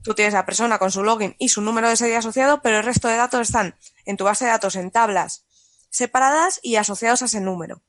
tú 0.04 0.14
tienes 0.14 0.34
a 0.34 0.38
la 0.38 0.46
persona 0.46 0.80
con 0.80 0.92
su 0.92 1.04
login 1.04 1.36
y 1.38 1.50
su 1.50 1.62
número 1.62 1.90
de 1.90 1.98
serie 1.98 2.16
asociado, 2.16 2.62
pero 2.62 2.78
el 2.78 2.84
resto 2.84 3.08
de 3.08 3.18
datos 3.18 3.42
están 3.42 3.76
en 4.06 4.18
tu 4.18 4.24
base 4.24 4.46
de 4.46 4.52
datos 4.52 4.76
en 4.76 4.92
tablas 4.92 5.46
separadas 5.90 6.60
y 6.64 6.76
asociados 6.76 7.22
a 7.22 7.26
ese 7.26 7.42
número. 7.42 7.82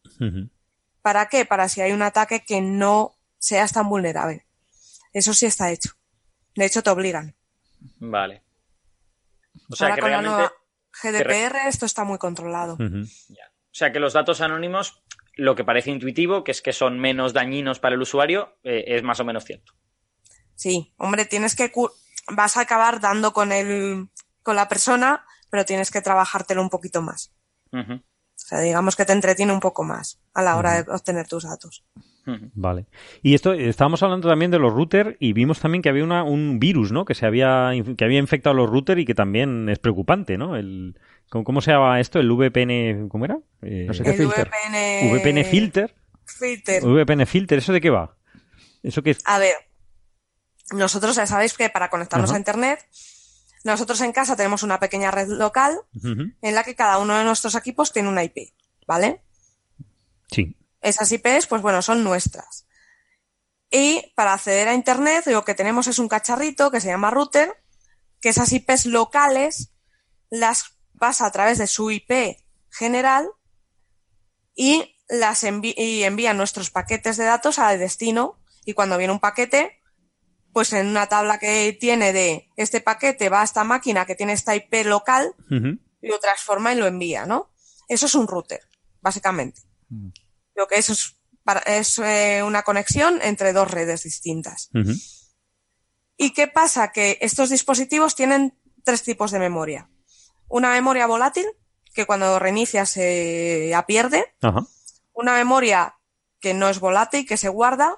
¿Para 1.02 1.28
qué? 1.28 1.44
Para 1.44 1.68
si 1.68 1.80
hay 1.80 1.92
un 1.92 2.02
ataque 2.02 2.44
que 2.44 2.60
no 2.60 3.14
seas 3.38 3.72
tan 3.72 3.88
vulnerable. 3.88 4.46
Eso 5.12 5.32
sí 5.34 5.46
está 5.46 5.70
hecho. 5.70 5.90
De 6.54 6.66
hecho, 6.66 6.82
te 6.82 6.90
obligan. 6.90 7.34
Vale. 7.98 8.42
O 9.70 9.76
sea, 9.76 9.88
Ahora 9.88 9.94
que 9.96 10.00
con 10.02 10.10
la 10.10 10.22
nueva 10.22 10.52
GDPR 11.02 11.68
esto 11.68 11.86
está 11.86 12.04
muy 12.04 12.18
controlado. 12.18 12.76
O 13.70 13.74
sea, 13.74 13.92
que 13.92 14.00
los 14.00 14.12
datos 14.12 14.40
anónimos, 14.40 15.02
lo 15.36 15.54
que 15.54 15.64
parece 15.64 15.90
intuitivo, 15.90 16.42
que 16.42 16.50
es 16.50 16.60
que 16.60 16.72
son 16.72 16.98
menos 16.98 17.32
dañinos 17.32 17.78
para 17.78 17.94
el 17.94 18.02
usuario, 18.02 18.58
eh, 18.64 18.84
es 18.88 19.02
más 19.02 19.20
o 19.20 19.24
menos 19.24 19.44
cierto. 19.44 19.74
Sí, 20.56 20.92
hombre, 20.96 21.24
tienes 21.24 21.54
que 21.54 21.72
vas 22.28 22.56
a 22.56 22.62
acabar 22.62 23.00
dando 23.00 23.32
con 23.32 23.52
el 23.52 24.08
con 24.42 24.56
la 24.56 24.68
persona, 24.68 25.24
pero 25.50 25.64
tienes 25.64 25.90
que 25.90 26.00
trabajártelo 26.00 26.62
un 26.62 26.70
poquito 26.70 27.02
más. 27.02 27.32
O 27.72 28.00
sea, 28.34 28.60
digamos 28.60 28.96
que 28.96 29.04
te 29.04 29.12
entretiene 29.12 29.52
un 29.52 29.60
poco 29.60 29.84
más 29.84 30.20
a 30.34 30.42
la 30.42 30.56
hora 30.56 30.82
de 30.82 30.90
obtener 30.90 31.28
tus 31.28 31.44
datos. 31.44 31.84
Vale. 32.54 32.86
Y 33.22 33.34
esto, 33.34 33.52
estábamos 33.52 34.02
hablando 34.02 34.28
también 34.28 34.50
de 34.50 34.58
los 34.58 34.72
routers 34.72 35.16
y 35.18 35.32
vimos 35.32 35.58
también 35.60 35.82
que 35.82 35.88
había 35.88 36.04
una, 36.04 36.22
un 36.22 36.58
virus, 36.60 36.92
¿no? 36.92 37.04
Que 37.04 37.14
se 37.14 37.26
había, 37.26 37.72
que 37.96 38.04
había 38.04 38.18
infectado 38.18 38.54
los 38.54 38.70
routers 38.70 39.00
y 39.00 39.04
que 39.04 39.14
también 39.14 39.68
es 39.68 39.78
preocupante, 39.78 40.38
¿no? 40.38 40.56
El, 40.56 40.98
¿cómo, 41.28 41.44
cómo 41.44 41.60
se 41.60 41.72
llama 41.72 41.98
esto? 42.00 42.20
El 42.20 42.30
VPN, 42.30 43.08
¿cómo 43.08 43.24
era? 43.24 43.38
Eh, 43.62 43.84
No 43.86 43.94
sé 43.94 44.04
qué 44.04 44.10
El 44.10 44.16
filter. 44.16 44.48
VPN... 44.48 45.10
VPN 45.12 45.44
filter. 45.44 45.94
filter. 46.26 46.82
VPN 46.84 47.26
filter, 47.26 47.58
¿eso 47.58 47.72
de 47.72 47.80
qué 47.80 47.90
va? 47.90 48.16
Eso 48.82 49.02
que 49.02 49.10
es... 49.10 49.18
A 49.24 49.38
ver, 49.38 49.54
nosotros 50.72 51.16
ya 51.16 51.26
sabéis 51.26 51.54
que 51.56 51.68
para 51.70 51.90
conectarnos 51.90 52.30
Ajá. 52.30 52.36
a 52.36 52.40
Internet, 52.40 52.86
nosotros 53.64 54.00
en 54.02 54.12
casa 54.12 54.36
tenemos 54.36 54.62
una 54.62 54.78
pequeña 54.78 55.10
red 55.10 55.28
local 55.28 55.74
en 56.02 56.54
la 56.54 56.64
que 56.64 56.74
cada 56.74 56.98
uno 56.98 57.16
de 57.18 57.24
nuestros 57.24 57.54
equipos 57.56 57.92
tiene 57.92 58.08
una 58.08 58.22
IP, 58.24 58.52
¿vale? 58.86 59.22
Sí. 60.28 60.56
Esas 60.80 61.10
IPs, 61.12 61.46
pues 61.46 61.62
bueno, 61.62 61.82
son 61.82 62.02
nuestras. 62.04 62.66
Y 63.70 64.12
para 64.16 64.32
acceder 64.34 64.68
a 64.68 64.74
Internet, 64.74 65.26
lo 65.26 65.44
que 65.44 65.54
tenemos 65.54 65.86
es 65.86 65.98
un 65.98 66.08
cacharrito 66.08 66.70
que 66.70 66.80
se 66.80 66.88
llama 66.88 67.10
router, 67.10 67.52
que 68.20 68.30
esas 68.30 68.52
IPs 68.52 68.86
locales 68.86 69.72
las 70.30 70.76
pasa 70.98 71.26
a 71.26 71.30
través 71.32 71.58
de 71.58 71.66
su 71.66 71.90
IP 71.90 72.36
general 72.70 73.28
y 74.54 74.96
las 75.08 75.44
envi- 75.44 75.74
y 75.76 76.02
envía 76.04 76.34
nuestros 76.34 76.70
paquetes 76.70 77.16
de 77.16 77.24
datos 77.24 77.58
al 77.58 77.78
destino. 77.78 78.38
Y 78.64 78.74
cuando 78.74 78.98
viene 78.98 79.12
un 79.12 79.20
paquete, 79.20 79.80
pues 80.52 80.72
en 80.72 80.86
una 80.88 81.08
tabla 81.08 81.38
que 81.38 81.76
tiene 81.78 82.12
de 82.12 82.50
este 82.56 82.80
paquete 82.80 83.28
va 83.28 83.40
a 83.40 83.44
esta 83.44 83.64
máquina 83.64 84.04
que 84.06 84.14
tiene 84.14 84.32
esta 84.32 84.54
IP 84.54 84.84
local, 84.84 85.34
Ujú. 85.50 85.78
lo 86.02 86.18
transforma 86.18 86.72
y 86.72 86.76
lo 86.76 86.86
envía, 86.86 87.24
¿no? 87.26 87.50
Eso 87.88 88.06
es 88.06 88.14
un 88.14 88.26
router, 88.26 88.60
básicamente. 89.00 89.62
Lo 90.54 90.66
que 90.66 90.76
es 90.78 90.90
es, 90.90 91.16
para- 91.44 91.60
es, 91.60 91.98
eh, 91.98 92.42
una 92.44 92.62
conexión 92.62 93.20
entre 93.22 93.52
dos 93.52 93.70
redes 93.70 94.02
distintas. 94.02 94.68
¿Y 96.16 96.32
qué 96.32 96.48
pasa? 96.48 96.92
Que 96.92 97.18
estos 97.20 97.48
dispositivos 97.50 98.14
tienen 98.14 98.58
tres 98.84 99.02
tipos 99.02 99.30
de 99.30 99.38
memoria. 99.38 99.90
Una 100.48 100.70
memoria 100.72 101.06
volátil, 101.06 101.46
que 101.94 102.06
cuando 102.06 102.38
reinicia 102.38 102.84
se 102.86 103.72
pierde. 103.86 104.34
Una 105.12 105.34
memoria 105.34 105.96
que 106.40 106.54
no 106.54 106.68
es 106.68 106.78
volátil, 106.80 107.26
que 107.26 107.36
se 107.36 107.48
guarda. 107.48 107.96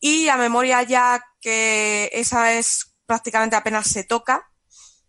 Y 0.00 0.26
la 0.26 0.36
memoria 0.36 0.82
ya 0.82 1.24
que 1.40 2.10
esa 2.12 2.52
es 2.54 2.94
prácticamente 3.06 3.56
apenas 3.56 3.86
se 3.88 4.04
toca, 4.04 4.50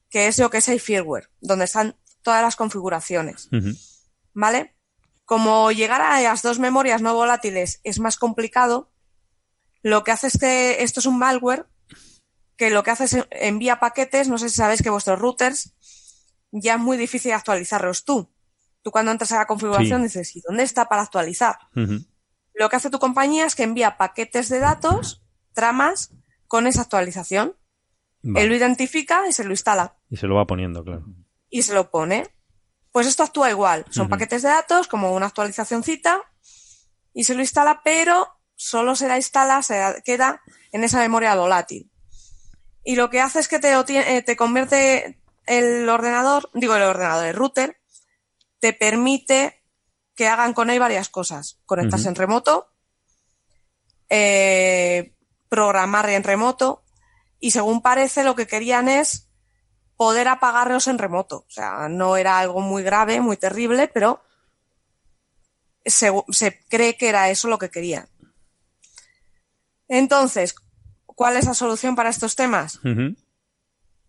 que 0.09 0.27
es 0.27 0.37
lo 0.39 0.49
que 0.49 0.57
es 0.59 0.67
el 0.69 0.79
firmware, 0.79 1.29
donde 1.41 1.65
están 1.65 1.97
todas 2.21 2.41
las 2.41 2.55
configuraciones. 2.55 3.47
¿Vale? 4.33 4.74
Como 5.25 5.71
llegar 5.71 6.01
a 6.01 6.21
las 6.21 6.41
dos 6.43 6.59
memorias 6.59 7.01
no 7.01 7.13
volátiles 7.15 7.81
es 7.83 7.99
más 7.99 8.17
complicado, 8.17 8.91
lo 9.81 10.03
que 10.03 10.11
hace 10.11 10.27
es 10.27 10.37
que 10.37 10.83
esto 10.83 10.99
es 10.99 11.05
un 11.05 11.17
malware 11.19 11.67
que 12.57 12.69
lo 12.69 12.83
que 12.83 12.91
hace 12.91 13.03
es 13.05 13.17
envía 13.31 13.79
paquetes, 13.79 14.29
no 14.29 14.37
sé 14.37 14.49
si 14.49 14.55
sabéis 14.55 14.81
que 14.81 14.89
vuestros 14.89 15.19
routers 15.19 15.73
ya 16.51 16.75
es 16.75 16.79
muy 16.79 16.95
difícil 16.97 17.33
actualizarlos 17.33 18.05
tú. 18.05 18.31
Tú 18.81 18.91
cuando 18.91 19.11
entras 19.11 19.31
a 19.31 19.37
la 19.39 19.47
configuración 19.47 20.01
Sí. 20.01 20.03
dices, 20.03 20.35
¿y 20.35 20.41
dónde 20.41 20.63
está 20.63 20.87
para 20.87 21.01
actualizar? 21.01 21.57
Lo 22.53 22.69
que 22.69 22.75
hace 22.75 22.89
tu 22.89 22.99
compañía 22.99 23.45
es 23.45 23.55
que 23.55 23.63
envía 23.63 23.97
paquetes 23.97 24.47
de 24.47 24.59
datos, 24.59 25.23
tramas, 25.53 26.11
con 26.47 26.67
esa 26.67 26.81
actualización. 26.83 27.57
Vale. 28.21 28.43
Él 28.43 28.49
lo 28.49 28.55
identifica 28.55 29.27
y 29.27 29.33
se 29.33 29.43
lo 29.43 29.51
instala. 29.51 29.97
Y 30.09 30.17
se 30.17 30.27
lo 30.27 30.35
va 30.35 30.45
poniendo, 30.47 30.83
claro. 30.83 31.03
y 31.49 31.63
se 31.63 31.73
lo 31.73 31.89
pone. 31.89 32.27
Pues 32.95 33.07
esto 33.07 33.23
actúa 33.23 33.49
igual. 33.49 33.85
Son 33.89 34.07
paquetes 34.07 34.41
de 34.41 34.47
datos, 34.47 34.87
como 34.87 35.11
una 35.11 35.25
actualizacióncita, 35.25 36.21
y 37.13 37.25
se 37.25 37.35
lo 37.35 37.41
instala, 37.41 37.81
pero 37.83 38.25
solo 38.55 38.95
se 38.95 39.09
la 39.09 39.17
instala, 39.17 39.61
se 39.63 40.01
queda 40.05 40.41
en 40.71 40.85
esa 40.85 40.99
memoria 40.99 41.35
volátil. 41.35 41.91
Y 42.85 42.95
lo 42.95 43.09
que 43.09 43.19
hace 43.19 43.41
es 43.41 43.49
que 43.49 43.59
te, 43.59 43.73
eh, 43.73 44.21
te 44.21 44.37
convierte 44.37 45.19
el 45.45 45.89
ordenador, 45.89 46.49
digo 46.53 46.73
el 46.77 46.83
ordenador, 46.83 47.25
el 47.25 47.35
router, 47.35 47.81
te 48.59 48.71
permite 48.71 49.61
que 50.15 50.29
hagan 50.29 50.53
con 50.53 50.69
él 50.69 50.79
varias 50.79 51.09
cosas. 51.09 51.59
Conectarse 51.65 52.07
en 52.07 52.15
remoto, 52.15 52.71
eh, 54.07 55.17
programar 55.49 56.09
en 56.11 56.23
remoto, 56.23 56.85
y 57.41 57.51
según 57.51 57.81
parece 57.81 58.23
lo 58.23 58.35
que 58.35 58.47
querían 58.47 58.87
es 58.87 59.24
poder 59.97 60.27
apagarlos 60.27 60.87
en 60.87 60.97
remoto. 60.97 61.37
O 61.47 61.49
sea, 61.49 61.87
no 61.89 62.17
era 62.17 62.39
algo 62.39 62.61
muy 62.61 62.83
grave, 62.83 63.21
muy 63.21 63.37
terrible, 63.37 63.87
pero 63.87 64.21
se, 65.85 66.11
se 66.29 66.59
cree 66.69 66.97
que 66.97 67.09
era 67.09 67.29
eso 67.29 67.47
lo 67.47 67.57
que 67.59 67.69
querían. 67.69 68.07
Entonces, 69.87 70.55
¿cuál 71.05 71.37
es 71.37 71.45
la 71.45 71.53
solución 71.53 71.95
para 71.95 72.09
estos 72.09 72.35
temas? 72.35 72.77
Ujú. 72.83 73.15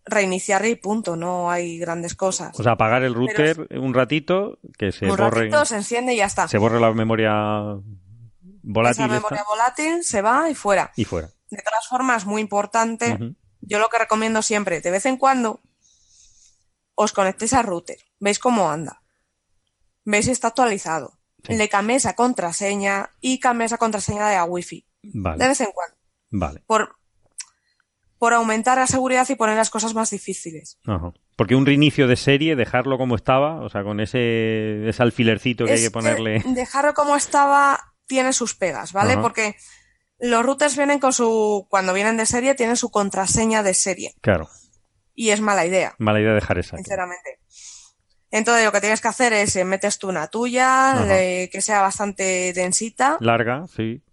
Reiniciar 0.05 0.65
y 0.65 0.75
punto, 0.75 1.15
no 1.15 1.51
hay 1.51 1.77
grandes 1.79 2.15
cosas. 2.15 2.57
O 2.59 2.63
sea, 2.63 2.73
apagar 2.73 3.03
el 3.03 3.13
router 3.13 3.67
un 3.77 3.93
ratito, 3.93 4.57
que 4.77 4.91
se 4.91 5.05
Un 5.05 5.17
borre, 5.17 5.41
ratito 5.41 5.65
se 5.65 5.75
enciende 5.75 6.13
y 6.13 6.17
ya 6.17 6.25
está. 6.25 6.47
se 6.47 6.57
borre 6.57 6.79
la 6.79 6.91
memoria 6.93 7.31
volátil 8.63 9.03
Esa 9.05 9.13
memoria 9.13 9.43
volátil 9.47 10.03
se 10.03 10.21
va 10.21 10.49
y 10.49 10.55
fuera. 10.55 10.91
y 10.95 11.03
fuera. 11.05 11.29
De 11.49 11.61
todas 11.61 11.87
formas, 11.87 12.25
muy 12.25 12.41
importante, 12.41 13.17
yo 13.61 13.79
lo 13.79 13.89
que 13.89 13.97
recomiendo 13.99 14.41
siempre, 14.41 14.81
de 14.81 14.91
vez 14.91 15.05
en 15.05 15.17
cuando, 15.17 15.61
os 16.97 17.13
conectéis 17.13 17.53
al 17.53 17.63
router, 17.69 17.97
veis 18.19 18.39
cómo 18.39 18.69
anda, 18.69 19.01
veis 20.03 20.25
si 20.25 20.31
está 20.31 20.49
actualizado, 20.49 21.13
Sí. 21.43 21.55
le 21.55 21.69
cambiéis 21.69 22.03
esa 22.03 22.15
contraseña 22.15 23.11
y 23.21 23.39
cambiéis 23.39 23.69
esa 23.71 23.77
contraseña 23.77 24.27
de 24.27 24.35
la 24.35 24.43
wifi, 24.45 24.85
de 25.03 25.11
Vale, 25.21 25.47
vez 25.47 25.61
en 25.61 25.69
cuando, 25.71 25.95
vale. 26.31 26.63
por, 26.65 26.95
por 28.17 28.33
aumentar 28.33 28.79
la 28.79 28.87
seguridad 28.87 29.29
y 29.29 29.35
poner 29.35 29.55
las 29.55 29.69
cosas 29.69 29.93
más 29.93 30.09
difíciles. 30.09 30.79
Ajá. 30.87 31.13
Porque 31.35 31.55
un 31.55 31.67
reinicio 31.67 32.07
de 32.07 32.15
serie, 32.15 32.55
dejarlo 32.55 32.97
como 32.97 33.15
estaba, 33.15 33.61
o 33.61 33.69
sea, 33.69 33.83
con 33.83 33.99
ese, 33.99 34.89
ese 34.89 35.03
alfilercito 35.03 35.65
que 35.65 35.73
hay 35.73 35.81
que 35.83 35.91
ponerle. 35.91 36.41
dejarlo 36.47 36.95
como 36.95 37.15
estaba 37.15 37.93
tiene 38.07 38.33
sus 38.33 38.55
pegas, 38.55 38.91
¿vale? 38.91 39.13
Ajá. 39.13 39.21
Porque 39.21 39.55
los 40.17 40.43
routers 40.43 40.75
vienen 40.75 40.97
con 40.99 41.13
su, 41.13 41.67
cuando 41.69 41.93
vienen 41.93 42.17
de 42.17 42.25
serie, 42.25 42.55
tienen 42.55 42.75
su 42.75 42.89
contraseña 42.89 43.61
de 43.61 43.75
serie 43.75 44.15
Claro, 44.21 44.49
y 45.17 45.31
es 45.31 45.41
mala 45.41 45.65
idea. 45.65 45.95
mala 45.97 46.21
idea 46.21 46.33
dejar 46.33 46.59
esa. 46.59 46.77
sinceramente. 46.77 47.39
Entonces 48.29 48.63
lo 48.65 48.71
que 48.71 48.81
tienes 48.81 49.01
que 49.01 49.07
hacer 49.07 49.33
es 49.33 49.55
eh, 49.55 49.65
metes 49.65 49.97
tú 49.97 50.09
una 50.09 50.27
tuya, 50.27 50.93
le- 51.05 51.49
que 51.49 51.61
sea 51.61 51.81
bastante 51.81 52.53
densita, 52.53 53.17
Larga, 53.19 53.65
sí. 53.75 54.03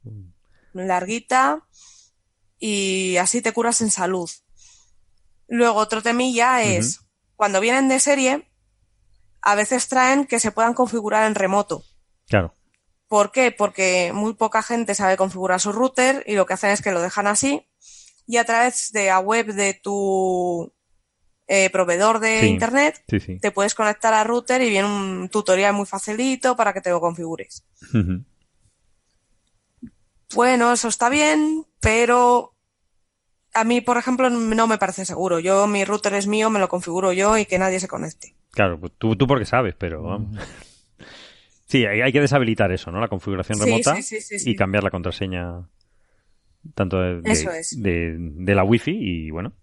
larguita, 0.73 1.67
y 2.59 3.17
así 3.19 3.43
te 3.43 3.53
curas 3.53 3.81
en 3.81 3.91
salud. 3.91 4.31
Luego 5.49 5.79
otro 5.79 6.03
temilla 6.03 6.63
es, 6.63 7.01
cuando 7.37 7.61
vienen 7.61 7.89
de 7.89 8.01
serie, 8.01 8.49
a 9.43 9.55
veces 9.55 9.89
traen 9.89 10.27
que 10.27 10.41
se 10.41 10.53
puedan 10.53 10.75
configurar 10.75 11.27
en 11.27 11.35
remoto. 11.35 11.85
Claro. 12.29 12.55
¿Por 13.09 13.31
qué? 13.31 13.53
Porque 13.53 14.13
muy 14.15 14.33
poca 14.35 14.63
gente 14.63 14.95
sabe 14.95 15.17
configurar 15.19 15.61
su 15.61 15.71
router 15.73 16.25
y 16.27 16.35
lo 16.35 16.47
que 16.47 16.55
hacen 16.55 16.71
es 16.71 16.81
que 16.81 16.93
lo 16.93 17.03
dejan 17.03 17.27
así 17.27 17.69
y 18.27 18.39
a 18.39 18.45
través 18.45 18.91
de 18.93 19.07
la 19.09 19.19
web 19.19 19.53
de 19.53 19.75
tu 19.75 20.73
eh, 21.47 21.69
proveedor 21.71 22.21
de 22.21 22.41
Sí. 22.41 22.47
internet 22.47 23.03
Sí, 23.09 23.21
sí. 23.21 23.39
te 23.39 23.51
puedes 23.51 23.75
conectar 23.75 24.15
al 24.15 24.27
router 24.27 24.63
y 24.63 24.71
viene 24.71 24.89
un 24.89 25.29
tutorial 25.29 25.75
muy 25.75 25.87
facilito 25.87 26.57
para 26.57 26.73
que 26.73 26.81
te 26.81 26.91
lo 26.91 27.01
configures. 27.01 27.65
Bueno, 30.35 30.73
eso 30.73 30.89
está 30.89 31.09
bien, 31.09 31.65
pero 31.81 32.55
a 33.53 33.63
mí, 33.65 33.81
por 33.81 33.99
ejemplo, 33.99 34.31
no 34.31 34.67
me 34.67 34.79
parece 34.79 35.05
seguro. 35.05 35.39
Yo, 35.39 35.67
mi 35.67 35.85
router 35.85 36.15
es 36.15 36.27
mío, 36.27 36.51
me 36.51 36.59
lo 36.59 36.69
configuro 36.69 37.13
yo 37.13 37.39
y 37.39 37.47
que 37.47 37.59
nadie 37.59 37.79
se 37.79 37.89
conecte. 37.89 38.35
Claro, 38.51 38.81
pues 38.81 38.93
tú, 38.99 39.15
tú 39.17 39.27
porque 39.27 39.45
sabes, 39.45 39.75
pero 39.79 40.03
vamos. 40.03 40.37
Sí, 41.67 41.87
hay, 41.87 42.03
hay 42.03 42.13
que 42.13 42.21
deshabilitar 42.21 42.71
eso, 42.73 42.91
¿no? 42.93 43.01
La 43.01 43.09
configuración 43.09 43.59
Sí, 43.59 43.65
remota 43.65 43.97
sí, 43.97 44.03
sí, 44.03 44.21
sí, 44.21 44.39
sí. 44.39 44.51
y 44.51 44.55
cambiar 44.55 44.85
la 44.85 44.91
contraseña 44.91 45.67
tanto 46.75 47.01
de, 47.01 47.23
de- 47.23 47.33
Eso 47.33 47.51
es. 47.51 47.83
de- 47.83 48.17
de 48.19 48.55
la 48.55 48.63
wifi 48.65 48.93
y 48.93 49.31
bueno. 49.31 49.55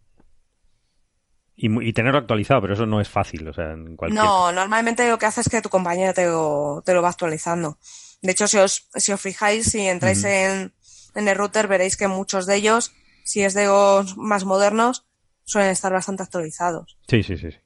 Y, 1.63 1.93
tenerlo 1.93 2.17
actualizado, 2.19 2.61
pero 2.61 2.73
eso 2.73 2.87
no 2.87 2.99
es 2.99 3.07
fácil, 3.07 3.47
o 3.47 3.53
sea, 3.53 3.73
en 3.73 3.95
cualquier... 3.95 4.23
No, 4.23 4.51
normalmente 4.51 5.07
lo 5.07 5.19
que 5.19 5.27
hace 5.27 5.41
es 5.41 5.49
que 5.49 5.61
tu 5.61 5.69
compañera 5.69 6.11
te 6.11 6.25
lo, 6.25 6.81
te 6.83 6.93
lo 6.95 7.03
va 7.03 7.09
actualizando. 7.09 7.77
De 8.23 8.31
hecho, 8.31 8.47
si 8.47 8.57
os, 8.57 8.87
si 8.95 9.11
os 9.11 9.21
fijáis, 9.21 9.67
si 9.71 9.81
entráis 9.87 10.23
en, 10.23 10.73
en 11.13 11.27
el 11.27 11.35
router, 11.35 11.67
veréis 11.67 11.97
que 11.97 12.07
muchos 12.07 12.47
de 12.47 12.55
ellos, 12.55 12.93
si 13.23 13.43
es 13.43 13.53
de 13.53 13.65
los 13.67 14.17
más 14.17 14.43
modernos, 14.43 15.05
suelen 15.43 15.69
estar 15.69 15.93
bastante 15.93 16.23
actualizados. 16.23 16.97
Sí, 17.07 17.21
sí, 17.21 17.37
sí. 17.37 17.51
sí. 17.51 17.57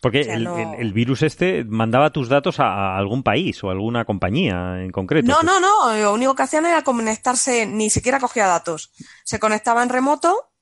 Porque 0.00 0.20
O 0.20 0.24
sea, 0.24 0.34
el, 0.34 0.44
no- 0.44 0.74
el- 0.74 0.80
el 0.80 0.92
virus 0.92 1.22
este 1.22 1.64
mandaba 1.64 2.10
tus 2.12 2.28
datos 2.28 2.60
a, 2.60 2.66
a 2.94 2.98
algún 2.98 3.24
país 3.24 3.62
o 3.64 3.68
a 3.70 3.72
alguna 3.72 4.04
compañía 4.04 4.80
en 4.84 4.90
concreto. 4.92 5.26
No, 5.26 5.42
no, 5.42 5.58
no. 5.58 5.96
Lo 5.96 6.14
único 6.14 6.36
que 6.36 6.42
hacían 6.44 6.66
era 6.66 6.82
conectarse, 6.84 7.66
ni 7.66 7.90
siquiera 7.90 8.20
cogía 8.20 8.46
datos. 8.46 8.92
Se 9.24 9.40
conectaba 9.40 9.82
en 9.82 9.88
remoto. 9.88 10.52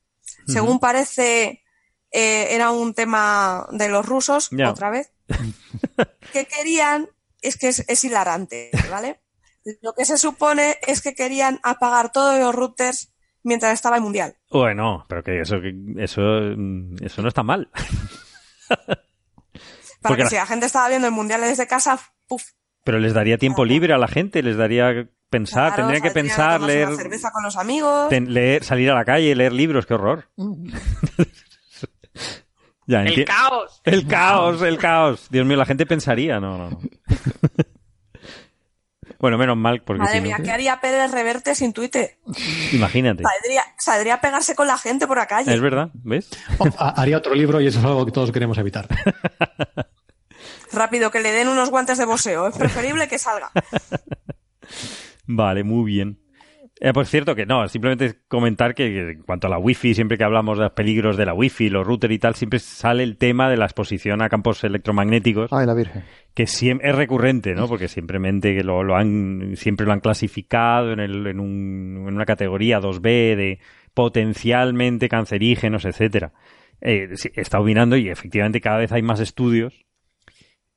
Según 0.47 0.79
parece, 0.81 1.63
eh, 2.19 2.49
era 2.55 2.71
un 2.71 2.95
tema 2.95 3.67
de 3.73 3.89
los 3.91 4.07
rusos, 4.07 4.49
otra 4.67 4.89
vez. 4.91 5.13
que 6.33 6.47
querían, 6.47 7.09
es 7.43 7.57
que 7.59 7.69
es, 7.69 7.85
es 7.89 8.05
hilarante, 8.05 8.71
¿vale? 8.91 9.21
Lo 9.83 9.93
que 9.93 10.05
se 10.07 10.17
supone 10.17 10.79
es 10.87 11.03
que 11.03 11.15
querían 11.15 11.61
apagar 11.63 12.13
todos 12.13 12.39
los 12.39 12.55
routers 12.55 13.13
mientras 13.43 13.75
estaba 13.75 13.97
el 13.97 14.03
mundial. 14.03 14.37
Bueno, 14.51 15.05
pero 15.09 15.23
que 15.23 15.41
eso, 15.41 15.57
que 15.61 15.75
eso, 16.03 16.21
mm, 16.23 17.05
eso 17.05 17.21
no 17.23 17.29
está 17.29 17.43
mal. 17.43 17.69
Para 18.69 18.97
Porque 20.03 20.17
que 20.19 20.23
la- 20.25 20.31
si 20.31 20.37
la 20.37 20.47
gente 20.47 20.67
estaba 20.67 20.89
viendo 20.89 21.09
el 21.09 21.13
mundial 21.15 21.41
desde 21.41 21.67
casa, 21.67 21.99
puf. 22.29 22.43
Pero 22.85 22.99
les 23.01 23.13
daría 23.15 23.39
tiempo 23.39 23.65
libre 23.65 23.93
a 23.93 23.99
la 23.99 24.07
gente, 24.09 24.43
les 24.43 24.57
daría 24.57 25.09
pensar, 25.29 25.75
claro, 25.75 25.77
tendrían 25.83 26.03
que 26.03 26.11
pensar, 26.13 26.61
leer, 26.61 26.87
una 26.89 26.97
cerveza 26.97 27.31
con 27.33 27.43
los 27.43 27.57
amigos. 27.57 28.09
ten- 28.09 28.33
leer, 28.33 28.63
salir 28.63 28.91
a 28.91 28.95
la 28.95 29.05
calle, 29.05 29.35
leer 29.35 29.53
libros, 29.53 29.85
qué 29.87 29.95
horror. 29.95 30.31
ya, 32.87 33.03
El 33.05 33.25
caos. 33.25 33.81
El 33.85 34.07
caos, 34.17 34.63
el 34.63 34.79
caos. 34.79 35.27
Dios 35.31 35.47
mío, 35.47 35.57
la 35.57 35.67
gente 35.67 35.87
pensaría, 35.87 36.41
no, 36.41 36.59
no, 36.59 36.71
no. 36.71 36.81
bueno, 39.19 39.39
menos 39.39 39.57
mal, 39.57 39.83
porque 39.83 40.01
Madre 40.03 40.15
si 40.15 40.19
no- 40.21 40.25
mía, 40.27 40.39
¿qué 40.45 40.51
haría 40.53 40.81
Pérez 40.81 41.11
Reverte 41.13 41.55
sin 41.55 41.73
Twitter? 41.73 42.19
imagínate. 42.73 43.23
Saldría, 43.23 43.63
saldría 43.79 44.15
a 44.15 44.21
pegarse 44.21 44.55
con 44.55 44.67
la 44.67 44.79
gente 44.79 45.07
por 45.07 45.17
la 45.17 45.27
calle. 45.27 45.53
Es 45.55 45.61
verdad, 45.61 45.91
¿ves? 45.95 46.29
Oh, 46.59 46.67
ha- 46.79 47.01
haría 47.01 47.17
otro 47.19 47.35
libro 47.35 47.61
y 47.61 47.67
eso 47.67 47.79
es 47.79 47.85
algo 47.85 48.05
que 48.07 48.13
todos 48.13 48.33
queremos 48.33 48.59
evitar. 48.59 48.89
Rápido, 50.73 51.11
que 51.11 51.21
le 51.21 51.33
den 51.33 51.49
unos 51.49 51.71
guantes 51.71 51.97
de 51.99 52.05
boxeo. 52.05 52.49
Es 52.49 52.59
preferible 52.59 53.09
que 53.09 53.19
salga. 53.19 53.51
Vale, 55.27 55.65
muy 55.65 55.85
bien. 55.91 56.21
Eh, 56.79 56.93
por 56.93 57.07
cierto, 57.07 57.35
que 57.35 57.47
no, 57.47 57.67
simplemente 57.69 58.19
comentar 58.29 58.75
que, 58.75 58.91
que 58.93 59.11
en 59.13 59.23
cuanto 59.23 59.47
a 59.47 59.51
la 59.51 59.59
wifi, 59.59 59.95
siempre 59.95 60.19
que 60.19 60.25
hablamos 60.25 60.59
de 60.59 60.65
los 60.65 60.73
peligros 60.73 61.17
de 61.17 61.25
la 61.25 61.33
wifi, 61.33 61.71
los 61.71 61.87
routers 61.87 62.13
y 62.13 62.19
tal, 62.19 62.35
siempre 62.35 62.59
sale 62.59 63.03
el 63.03 63.17
tema 63.17 63.49
de 63.49 63.57
la 63.57 63.65
exposición 63.65 64.21
a 64.21 64.29
campos 64.29 64.63
electromagnéticos, 64.63 65.51
Ay, 65.55 65.65
la 65.65 65.73
Virgen. 65.73 66.05
que 66.35 66.47
siempre 66.47 66.91
es 66.91 66.95
recurrente, 66.95 67.55
¿no? 67.55 67.67
Porque 67.67 67.89
simplemente 67.89 68.63
lo, 68.63 68.83
lo 68.83 68.95
han, 68.95 69.53
siempre 69.57 69.87
lo 69.87 69.93
han 69.93 70.01
clasificado 70.01 70.93
en, 70.93 71.01
el, 71.01 71.27
en, 71.27 71.41
un, 71.41 72.05
en 72.09 72.15
una 72.15 72.27
categoría 72.27 72.79
2B 72.79 73.01
de 73.37 73.59
potencialmente 73.95 75.09
cancerígenos, 75.09 75.87
etcétera. 75.87 76.33
Eh, 76.83 77.09
he 77.35 77.41
estado 77.41 77.65
mirando 77.65 77.97
y 77.97 78.11
efectivamente 78.11 78.61
cada 78.61 78.77
vez 78.77 78.93
hay 78.93 79.01
más 79.01 79.21
estudios 79.21 79.86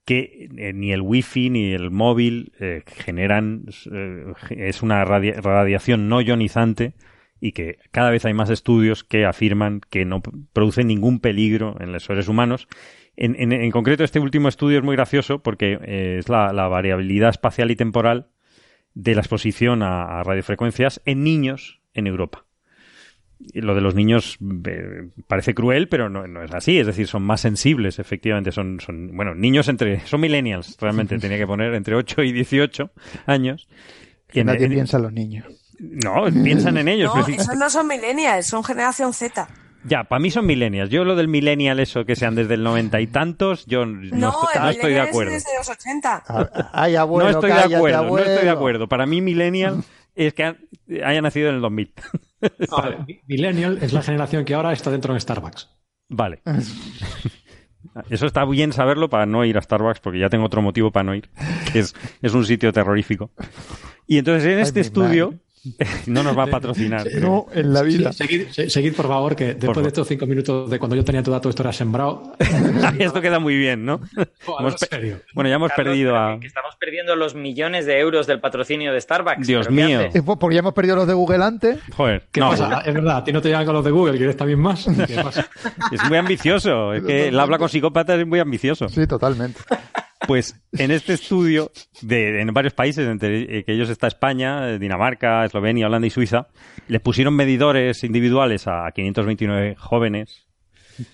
que 0.10 0.50
eh, 0.58 0.74
ni 0.74 0.92
el 0.92 1.02
wifi 1.02 1.52
ni 1.52 1.72
el 1.72 1.92
móvil 1.92 2.52
eh, 2.60 2.82
generan 2.88 3.66
eh, 3.92 4.34
es 4.50 4.82
una 4.82 5.06
radia- 5.06 5.40
radiación 5.40 6.10
no 6.10 6.20
ionizante 6.20 6.96
y 7.40 7.52
que 7.52 7.78
cada 7.92 8.10
vez 8.10 8.26
hay 8.26 8.34
más 8.34 8.50
estudios 8.50 9.04
que 9.04 9.26
afirman 9.28 9.82
que 9.88 10.06
no 10.06 10.24
producen 10.52 10.88
ningún 10.88 11.20
peligro 11.20 11.76
en 11.80 11.92
los 11.92 12.06
seres 12.06 12.28
humanos. 12.28 12.68
En, 13.16 13.36
en- 13.40 13.70
concreto, 13.70 14.04
este 14.04 14.20
último 14.20 14.48
estudio 14.50 14.80
es 14.80 14.84
muy 14.84 14.96
gracioso 14.96 15.44
porque 15.44 15.78
es 16.18 16.28
la, 16.28 16.52
variabilidad 16.68 17.30
espacial 17.30 17.70
y 17.70 17.76
temporal 17.76 18.30
de 18.96 19.14
la 19.14 19.22
exposición 19.22 19.84
a 19.84 20.24
radiofrecuencias 20.24 21.02
en 21.06 21.24
niños 21.24 21.82
en 21.94 22.08
Europa. 22.08 22.49
Y 23.54 23.62
lo 23.62 23.74
de 23.74 23.82
los 23.82 23.96
niños 23.96 24.38
eh, 24.66 25.08
parece 25.28 25.54
cruel, 25.56 25.88
pero 25.88 26.10
no, 26.10 26.28
no 26.28 26.44
es 26.44 26.54
así. 26.54 26.78
Es 26.78 26.86
decir, 26.88 27.08
son 27.08 27.24
más 27.24 27.42
sensibles, 27.42 27.98
efectivamente. 27.98 28.52
Son, 28.52 28.80
son 28.80 29.16
bueno, 29.16 29.34
niños 29.34 29.70
entre. 29.70 30.06
Son 30.06 30.20
millennials, 30.20 30.76
realmente. 30.80 31.18
Tenía 31.20 31.38
que 31.38 31.48
poner 31.48 31.74
entre 31.74 31.96
8 31.96 32.22
y 32.24 32.32
18 32.34 32.92
años. 33.26 33.68
Que 34.28 34.42
en- 34.42 34.48
nadie 34.48 34.66
en- 34.66 34.72
piensa 34.74 34.98
en 34.98 35.04
los 35.04 35.14
niños. 35.14 35.46
No, 35.80 36.26
piensan 36.44 36.78
en 36.78 36.90
ellos. 36.90 37.16
No, 37.16 37.26
esos 37.26 37.56
no 37.56 37.70
son 37.70 37.88
millennials, 37.88 38.46
son 38.48 38.64
generación 38.66 39.14
Z. 39.14 39.48
Ya, 39.86 40.04
para 40.04 40.20
mí 40.20 40.30
son 40.30 40.46
millennials. 40.46 40.90
Yo 40.90 41.06
lo 41.06 41.16
del 41.16 41.30
millennial, 41.30 41.80
eso 41.80 42.04
que 42.04 42.18
sean 42.18 42.36
desde 42.36 42.56
el 42.56 42.64
noventa 42.64 43.00
y 43.00 43.08
tantos, 43.08 43.66
yo 43.66 43.86
no, 43.86 44.02
No, 44.18 44.30
estoy, 44.32 44.50
el 44.56 44.62
no 44.64 44.70
estoy 44.72 44.94
de 44.94 45.00
acuerdo. 45.00 45.32
es 45.32 45.46
desde 45.46 45.58
los 45.58 45.70
80. 45.70 46.24
Ah, 46.28 46.70
Ay, 46.74 46.98
abuelo, 46.98 47.30
no 47.30 47.36
estoy 47.38 47.50
de 47.52 47.56
cállate, 47.56 47.76
acuerdo, 47.78 48.04
no 48.04 48.18
estoy 48.18 48.44
de 48.44 48.50
acuerdo. 48.50 48.88
Para 48.90 49.06
mí 49.06 49.22
millennial 49.22 49.82
es 50.28 50.34
que 50.34 50.56
haya 51.04 51.22
nacido 51.22 51.50
en 51.50 51.56
el 51.56 51.62
2000. 51.62 51.94
Vale, 52.72 52.98
mi- 53.08 53.20
Millennial 53.28 53.80
es 53.82 53.94
la 53.94 54.02
generación 54.02 54.46
que 54.46 54.54
ahora 54.54 54.72
está 54.74 54.92
dentro 54.92 55.14
de 55.14 55.20
Starbucks. 55.20 55.70
Vale. 56.10 56.42
Eso 58.10 58.26
está 58.26 58.46
bien 58.46 58.72
saberlo 58.74 59.10
para 59.10 59.26
no 59.26 59.44
ir 59.46 59.58
a 59.58 59.62
Starbucks, 59.62 60.00
porque 60.00 60.20
ya 60.20 60.30
tengo 60.30 60.46
otro 60.46 60.62
motivo 60.62 60.92
para 60.92 61.04
no 61.06 61.16
ir. 61.16 61.30
que 61.72 61.80
Es, 61.80 61.96
es 62.22 62.34
un 62.34 62.46
sitio 62.46 62.72
terrorífico. 62.74 63.32
Y 64.08 64.18
entonces 64.18 64.46
en 64.46 64.60
este 64.60 64.80
estudio 64.82 65.34
no 66.08 66.24
nos 66.24 66.38
va 66.38 66.44
a 66.44 66.48
patrocinar. 66.48 67.08
No, 67.20 67.48
en 67.54 67.74
la 67.74 67.82
vida. 67.82 68.12
Sí, 68.14 68.20
seguid, 68.24 68.48
se- 68.50 68.70
seguid, 68.70 68.94
por 68.94 69.08
favor, 69.08 69.36
que 69.36 69.46
después 69.48 69.68
favor. 69.70 69.84
de 69.84 69.88
estos 69.90 70.08
cinco 70.08 70.26
minutos 70.26 70.70
de 70.70 70.80
cuando 70.80 70.96
yo 70.96 71.04
tenía 71.04 71.22
tu 71.22 71.32
dato, 71.32 71.50
esto 71.50 71.64
era 71.64 71.74
sembrado. 71.74 72.34
Esto 73.00 73.22
queda 73.22 73.40
muy 73.40 73.58
bien, 73.58 73.86
¿no? 73.86 74.00
Serio. 74.78 75.20
Bueno, 75.34 75.50
ya 75.50 75.56
hemos 75.56 75.70
Carlos, 75.70 75.86
perdido 75.86 76.18
a... 76.18 76.40
que- 76.40 76.48
estamos 76.48 76.76
perdiendo 76.80 77.16
los 77.16 77.36
millones 77.36 77.86
de 77.86 78.00
euros 78.00 78.26
del 78.28 78.40
patrocinio 78.40 78.94
de 78.94 79.02
Starbucks. 79.02 79.46
Dios 79.48 79.68
¿Pero 79.68 79.76
qué 80.14 80.22
mío. 80.22 80.38
Porque 80.40 80.56
ya 80.56 80.60
hemos 80.60 80.74
perdido 80.74 80.96
los 80.96 81.08
de 81.08 81.14
Google 81.14 81.44
antes. 81.44 81.80
Joder, 81.96 82.28
¿Qué 82.32 82.40
no, 82.40 82.50
pasa? 82.52 82.82
Es 82.86 82.94
verdad, 82.94 83.18
a 83.18 83.24
ti 83.24 83.32
no 83.34 83.42
te 83.42 83.50
llegan 83.50 83.66
con 83.66 83.76
los 83.76 83.84
de 83.86 83.92
Google, 83.92 84.18
¿quieres 84.18 84.38
también 84.38 84.60
más? 84.60 84.86
¿Qué 85.08 85.16
pasa? 85.16 85.48
es 85.92 86.04
muy 86.08 86.18
ambicioso. 86.18 86.94
Es 86.94 87.04
que 87.04 87.28
él 87.30 87.40
habla 87.40 87.58
con 87.58 87.70
psicópatas 87.70 88.20
es 88.20 88.28
muy 88.28 88.40
ambicioso. 88.40 88.88
Sí, 88.90 89.06
totalmente. 89.08 89.60
Pues 90.30 90.62
en 90.78 90.92
este 90.92 91.14
estudio, 91.14 91.72
de, 92.02 92.40
en 92.42 92.54
varios 92.54 92.74
países, 92.74 93.08
entre 93.08 93.58
eh, 93.60 93.64
que 93.64 93.74
ellos 93.74 93.90
está 93.90 94.06
España, 94.08 94.78
Dinamarca, 94.78 95.44
Eslovenia, 95.44 95.88
Holanda 95.88 96.06
y 96.08 96.12
Suiza, 96.12 96.48
les 96.88 97.02
pusieron 97.02 97.36
medidores 97.36 98.04
individuales 98.04 98.68
a 98.68 98.90
529 98.94 99.76
jóvenes 99.76 100.46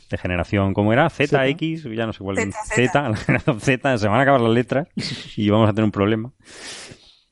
de 0.09 0.17
generación, 0.17 0.73
¿cómo 0.73 0.91
era? 0.91 1.09
Z. 1.09 1.47
X, 1.47 1.83
ya 1.95 2.05
no 2.05 2.11
sé 2.13 2.19
cuál. 2.19 2.37
Z, 2.37 2.51
Z, 2.75 3.09
la 3.09 3.15
generación 3.15 3.61
Z, 3.61 3.97
se 3.99 4.07
van 4.09 4.19
a 4.19 4.23
acabar 4.23 4.41
las 4.41 4.51
letras 4.53 4.87
y 5.37 5.49
vamos 5.49 5.69
a 5.69 5.73
tener 5.73 5.85
un 5.85 5.91
problema. 5.91 6.33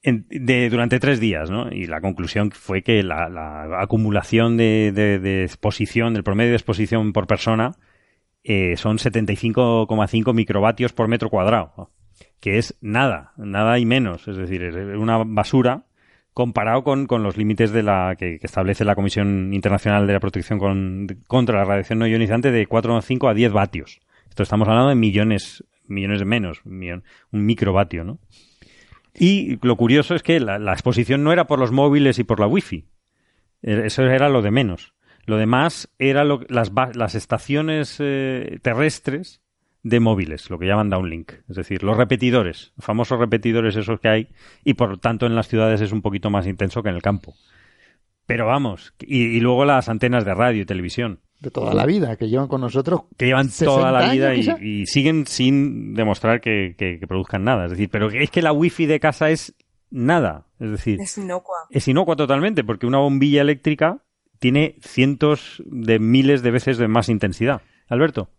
En- 0.03 0.26
de, 0.30 0.69
durante 0.69 0.99
tres 0.99 1.19
días, 1.19 1.49
¿no? 1.49 1.69
Y 1.72 1.85
la 1.88 1.99
conclusión 2.01 2.51
fue 2.51 2.81
que 2.81 3.03
la, 3.03 3.27
la 3.30 3.81
acumulación 3.81 4.55
de, 4.57 4.91
de- 4.93 5.19
de 5.19 5.43
exposición, 5.43 6.14
del 6.14 6.23
promedio 6.23 6.51
de 6.51 6.57
exposición 6.57 7.11
por 7.14 7.26
persona, 7.27 7.72
eh, 8.44 8.76
son 8.78 8.98
75,5 8.98 10.34
microvatios 10.34 10.94
por 10.94 11.07
metro 11.07 11.30
cuadrado, 11.30 11.91
que 12.40 12.57
es 12.57 12.76
nada, 12.82 13.34
nada 13.38 13.80
y 13.80 13.86
menos, 13.86 14.28
es 14.28 14.38
decir, 14.38 14.64
es 14.64 14.76
una 14.98 15.18
basura 15.26 15.86
comparado 16.34 16.84
con, 16.84 17.06
con 17.06 17.22
los 17.24 17.38
límites 17.38 17.72
de 17.72 17.84
la 17.84 18.15
que, 18.18 18.40
establece 18.41 18.84
la 18.86 18.95
Comisión 18.95 19.53
Internacional 19.53 20.07
de 20.07 20.14
la 20.14 20.20
Protección 20.20 20.57
con- 20.60 21.07
contra 21.28 21.60
la 21.60 21.65
Radiación 21.65 21.99
No 21.99 22.07
Ionizante 22.07 22.52
de 22.52 22.68
4,5 22.68 23.30
a 23.30 23.34
10 23.36 23.52
vatios. 23.53 24.02
Esto 24.30 24.41
estamos 24.44 24.68
hablando 24.68 24.90
de 24.90 24.95
millones, 24.95 25.64
millones 25.88 26.20
de 26.20 26.26
menos, 26.26 26.61
un 26.65 27.03
microvatio, 27.45 28.03
¿no? 28.03 28.18
Y 29.14 29.60
lo 29.65 29.76
curioso 29.76 30.15
es 30.15 30.24
que 30.24 30.40
la, 30.40 30.57
la 30.57 30.74
exposición 30.74 31.24
no 31.24 31.32
era 31.32 31.45
por 31.45 31.60
los 31.60 31.72
móviles 31.72 32.18
y 32.18 32.24
por 32.24 32.40
la 32.40 32.48
wifi. 32.48 32.86
Eh, 33.61 33.84
Eso 33.86 34.02
era 34.03 34.28
lo 34.28 34.41
de 34.41 34.49
menos. 34.49 34.93
Lo 35.25 35.37
demás 35.37 35.89
era 35.99 36.23
lo- 36.23 36.41
las, 36.49 36.71
las 36.95 37.15
estaciones 37.15 37.97
eh, 37.99 38.59
terrestres 38.61 39.41
de 39.83 39.99
móviles, 39.99 40.49
lo 40.49 40.59
que 40.59 40.65
llaman 40.67 40.89
downlink. 40.89 41.31
Es 41.49 41.55
decir, 41.55 41.83
los 41.83 41.97
repetidores, 41.97 42.71
los 42.77 42.85
famosos 42.85 43.19
repetidores 43.19 43.75
esos 43.75 43.99
que 43.99 44.07
hay, 44.09 44.27
y 44.63 44.73
por 44.75 44.89
lo 44.89 44.97
tanto 44.97 45.25
en 45.25 45.35
las 45.35 45.47
ciudades 45.47 45.81
es 45.81 45.91
un 45.91 46.01
poquito 46.01 46.29
más 46.29 46.47
intenso 46.47 46.81
que 46.83 46.89
en 46.89 46.95
el 46.95 47.01
campo. 47.01 47.35
Pero 48.25 48.45
vamos, 48.45 48.93
y, 49.01 49.23
y 49.23 49.39
luego 49.41 49.65
las 49.65 49.89
antenas 49.89 50.23
de 50.23 50.33
radio 50.33 50.61
y 50.61 50.65
televisión, 50.65 51.19
De 51.41 51.51
toda 51.51 51.73
la 51.73 51.85
vida, 51.85 52.15
que 52.15 52.29
llevan 52.29 52.47
con 52.47 52.61
nosotros. 52.61 53.01
que 53.17 53.25
llevan 53.25 53.49
60 53.49 53.65
toda 53.65 53.91
la 53.91 54.11
vida 54.13 54.29
años, 54.29 54.61
y, 54.61 54.85
siguen 54.85 55.27
sin 55.27 55.93
demostrar 55.93 56.39
que, 56.39 56.75
que- 56.77 56.99
que 56.99 57.07
produzcan 57.07 57.43
nada. 57.43 57.65
Es 57.65 57.71
decir, 57.71 57.89
pero 57.91 58.09
es 58.09 58.31
que 58.31 58.41
la 58.41 58.53
wifi 58.53 58.85
de 58.85 59.01
casa 59.01 59.29
es 59.29 59.53
nada. 59.91 60.47
Es 60.59 60.71
decir, 60.71 61.01
Es 61.01 61.17
inocua. 61.17 61.57
es 61.69 61.85
inocua 61.89 62.15
totalmente, 62.15 62.63
porque 62.63 62.85
una 62.87 62.99
bombilla 62.99 63.41
eléctrica 63.41 64.01
tiene 64.44 64.76
cientos 64.82 65.64
de 65.65 65.99
miles 65.99 66.44
de 66.44 66.52
veces 66.52 66.78
de 66.78 66.90
más 66.90 67.07
intensidad. 67.07 67.61
Alberto. 67.88 68.30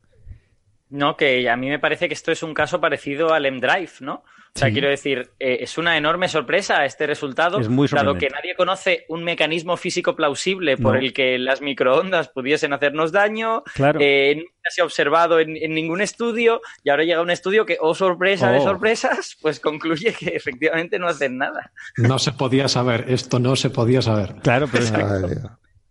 No, 0.90 1.16
que 1.16 1.48
a 1.48 1.56
mí 1.56 1.70
me 1.70 1.78
parece 1.78 2.08
que 2.08 2.14
esto 2.14 2.30
es 2.30 2.42
un 2.42 2.52
caso 2.52 2.78
parecido 2.78 3.32
al 3.32 3.46
M-Drive, 3.46 3.92
¿no? 4.00 4.16
O 4.56 4.58
sea, 4.58 4.68
Sí. 4.68 4.74
quiero 4.74 4.88
decir, 4.90 5.30
eh, 5.40 5.56
es 5.62 5.78
una 5.78 5.96
enorme 5.96 6.28
sorpresa 6.28 6.84
este 6.84 7.06
resultado, 7.08 7.58
Es 7.58 7.68
muy 7.70 7.88
dado 7.88 8.14
que 8.16 8.28
nadie 8.28 8.54
conoce 8.54 9.04
un 9.08 9.24
mecanismo 9.24 9.76
físico 9.78 10.14
plausible 10.14 10.76
por 10.76 10.94
No. 10.94 11.00
el 11.00 11.12
que 11.14 11.38
las 11.38 11.60
microondas 11.62 12.28
pudiesen 12.28 12.72
hacernos 12.74 13.10
daño, 13.10 13.64
Claro. 13.74 13.98
eh, 14.00 14.34
nunca 14.36 14.68
se 14.70 14.82
ha 14.82 14.84
observado 14.84 15.40
en, 15.40 15.56
en 15.56 15.74
ningún 15.74 16.00
estudio, 16.02 16.60
y 16.84 16.90
ahora 16.90 17.02
llega 17.04 17.22
un 17.22 17.30
estudio 17.30 17.64
que, 17.66 17.78
oh 17.80 17.94
sorpresa 17.94 18.52
de 18.52 18.58
Oh. 18.58 18.62
sorpresas, 18.64 19.36
pues 19.40 19.58
concluye 19.58 20.12
que 20.16 20.28
efectivamente 20.36 20.98
no 21.00 21.08
hacen 21.08 21.38
nada. 21.38 21.72
No 21.96 22.18
se 22.20 22.30
podía 22.30 22.68
saber, 22.68 23.06
esto 23.08 23.40
no 23.40 23.56
se 23.56 23.70
podía 23.70 24.02
saber. 24.02 24.36
Claro, 24.42 24.68
pero. 24.70 24.84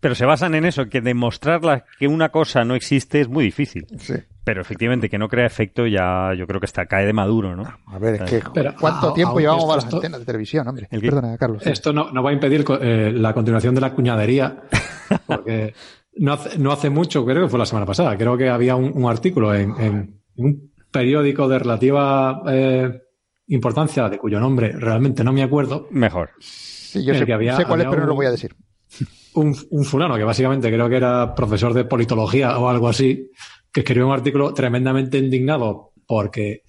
Pero 0.03 0.15
se 0.15 0.25
basan 0.25 0.53
en 0.53 0.65
eso, 0.65 0.89
que 0.89 0.99
demostrarla 0.99 1.85
que 1.97 2.07
una 2.09 2.27
cosa 2.27 2.65
no 2.65 2.75
existe 2.75 3.21
es 3.21 3.30
muy 3.30 3.45
difícil. 3.45 3.88
Sí. 3.97 4.15
Pero 4.43 4.59
efectivamente, 4.59 5.09
que 5.09 5.17
no 5.17 5.30
crea 5.30 5.45
efecto 5.45 5.88
ya 5.88 6.34
yo 6.38 6.45
creo 6.45 6.59
que 6.59 6.65
está 6.65 6.85
cae 6.88 7.05
de 7.05 7.13
maduro, 7.13 7.55
¿no? 7.55 7.63
A 7.88 7.97
ver, 7.97 8.15
es 8.15 8.30
que 8.30 8.41
Pero, 8.53 8.73
¿cuánto 8.77 9.13
tiempo 9.13 9.39
llevamos 9.39 9.61
esto- 9.63 9.67
con 9.69 9.75
las 9.77 9.84
esto- 9.85 9.95
antenas 9.97 10.19
de 10.19 10.25
televisión, 10.25 10.67
hombre? 10.67 10.89
Perdona, 10.91 11.38
Carlos. 11.38 11.65
Esto 11.65 11.93
no, 11.93 12.11
no 12.11 12.21
va 12.21 12.31
a 12.31 12.34
impedir 12.34 12.65
eh, 12.81 13.13
la 13.15 13.34
continuación 13.34 13.73
de 13.75 13.80
la 13.81 13.93
cuñadería, 13.93 14.63
porque 15.25 15.73
no 16.17 16.34
hace, 16.34 16.59
no 16.59 16.73
hace 16.73 16.89
mucho, 16.89 17.25
creo 17.25 17.43
que 17.43 17.49
fue 17.49 17.57
la 17.59 17.65
semana 17.65 17.85
pasada, 17.85 18.17
creo 18.17 18.35
que 18.38 18.49
había 18.49 18.75
un, 18.75 18.91
un 18.93 19.09
artículo 19.09 19.55
en, 19.55 19.71
en 19.80 20.21
un 20.35 20.73
periódico 20.91 21.47
de 21.47 21.59
relativa 21.59 22.41
eh, 22.49 22.99
importancia, 23.47 24.09
de 24.09 24.17
cuyo 24.17 24.41
nombre 24.41 24.73
realmente 24.73 25.23
no 25.23 25.31
me 25.31 25.41
acuerdo, 25.43 25.88
Mejor. 25.91 26.31
Sí, 26.39 27.03
yo 27.05 27.13
sé, 27.15 27.25
que 27.25 27.34
había- 27.34 27.55
sé 27.55 27.63
cuál 27.65 27.80
es, 27.81 27.88
pero 27.88 28.01
no 28.01 28.07
lo 28.07 28.15
voy 28.15 28.25
a 28.25 28.31
decir. 28.31 28.53
Un, 29.35 29.55
un 29.72 29.84
fulano 29.85 30.15
que 30.15 30.23
básicamente 30.23 30.72
creo 30.72 30.89
que 30.89 30.97
era 30.97 31.34
profesor 31.35 31.73
de 31.73 31.85
politología 31.85 32.57
o 32.57 32.69
algo 32.69 32.88
así, 32.88 33.30
que 33.72 33.81
escribió 33.81 34.07
un 34.07 34.14
artículo 34.14 34.53
tremendamente 34.53 35.18
indignado 35.18 35.91
porque 36.05 36.64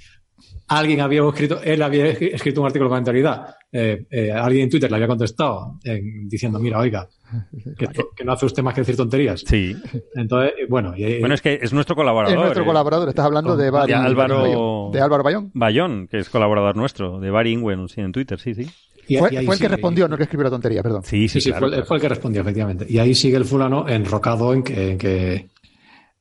alguien 0.68 1.00
había 1.00 1.26
escrito, 1.28 1.60
él 1.62 1.82
había 1.82 2.06
escrito 2.06 2.60
un 2.60 2.66
artículo 2.66 2.88
con 2.88 2.98
anterioridad, 2.98 3.54
eh, 3.70 4.06
eh, 4.10 4.32
alguien 4.32 4.64
en 4.64 4.70
Twitter 4.70 4.90
le 4.90 4.96
había 4.96 5.08
contestado 5.08 5.78
eh, 5.84 6.00
diciendo, 6.26 6.58
mira, 6.58 6.78
oiga, 6.78 7.08
que, 8.16 8.24
no 8.24 8.32
hace 8.32 8.46
usted 8.46 8.62
más 8.62 8.74
que 8.74 8.80
decir 8.80 8.96
tonterías. 8.96 9.42
Sí. 9.46 9.76
Entonces, 10.14 10.52
bueno, 10.68 10.94
y, 10.96 11.20
Bueno, 11.20 11.34
es 11.34 11.42
que 11.42 11.58
es 11.60 11.72
nuestro 11.72 11.96
colaborador. 11.96 12.36
Es 12.36 12.42
nuestro 12.42 12.62
eh, 12.62 12.66
colaborador, 12.66 13.08
estás 13.08 13.26
hablando 13.26 13.56
de, 13.56 13.70
Bari, 13.70 13.92
de 13.92 13.98
Álvaro- 13.98 14.40
Bayón. 14.42 14.92
De 14.92 15.00
Álvaro 15.00 15.22
Bayón. 15.24 15.50
Bayón, 15.54 16.08
que 16.08 16.18
es 16.18 16.30
colaborador 16.30 16.76
nuestro, 16.76 17.20
de 17.20 17.30
Barry 17.30 17.52
Ingwen, 17.52 17.88
sí, 17.88 18.00
en 18.00 18.12
Twitter, 18.12 18.38
sí, 18.38 18.54
sí. 18.54 18.70
Y- 19.08 19.16
Fue, 19.18 19.32
y 19.32 19.36
ahí 19.38 19.46
fue 19.46 19.54
el 19.54 19.60
que 19.60 19.68
respondió, 19.68 20.08
no 20.08 20.14
el 20.14 20.18
que 20.18 20.24
escribió 20.24 20.44
la 20.44 20.50
tontería, 20.50 20.82
perdón. 20.82 21.02
Sí, 21.04 21.28
sí, 21.28 21.40
Sí, 21.40 21.40
sí, 21.42 21.50
claro, 21.50 21.68
fue, 21.68 21.76
el- 21.78 21.84
fue 21.84 21.96
el 21.96 22.00
que 22.02 22.08
respondió, 22.08 22.40
efectivamente. 22.42 22.86
Y 22.88 22.98
ahí 22.98 23.14
sigue 23.14 23.36
el 23.36 23.44
fulano 23.44 23.88
enrocado 23.88 24.52
en 24.52 24.62
que, 24.62 24.90
en 24.92 24.98
que, 24.98 25.48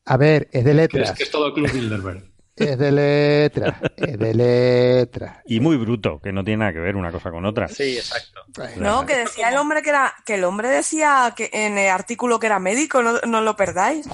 A 0.06 0.18
ver, 0.18 0.50
es 0.52 0.64
de 0.64 0.64
que 0.64 0.70
es, 0.70 0.76
letras. 0.76 1.12
que 1.14 1.24
es 1.24 1.32
todo 1.32 1.48
el 1.48 1.54
Club 1.54 1.72
Bilderberg. 1.72 2.24
Es 2.56 2.78
de 2.78 2.92
letras. 2.92 3.78
Es 3.98 4.20
de 4.20 4.32
letras. 4.36 5.38
Y 5.48 5.60
muy 5.60 5.76
bruto, 5.76 6.20
que 6.22 6.32
no 6.32 6.44
tiene 6.44 6.60
nada 6.60 6.72
que 6.74 6.78
ver 6.80 6.96
una 6.96 7.12
cosa 7.12 7.32
con 7.32 7.44
otra. 7.46 7.68
Sí, 7.68 7.98
exacto. 7.98 8.42
No, 8.78 9.08
que 9.08 9.18
decía 9.18 9.50
el 9.50 9.58
hombre 9.58 9.82
que 9.82 9.90
era, 9.90 10.14
que 10.24 10.36
el 10.36 10.44
hombre 10.44 10.70
decía 10.70 11.34
que 11.36 11.50
en 11.52 11.80
el 11.80 11.90
artículo 11.90 12.40
que 12.40 12.46
era 12.46 12.60
médico, 12.60 13.02
no, 13.02 13.14
no 13.28 13.42
lo 13.42 13.56
perdáis. 13.56 14.08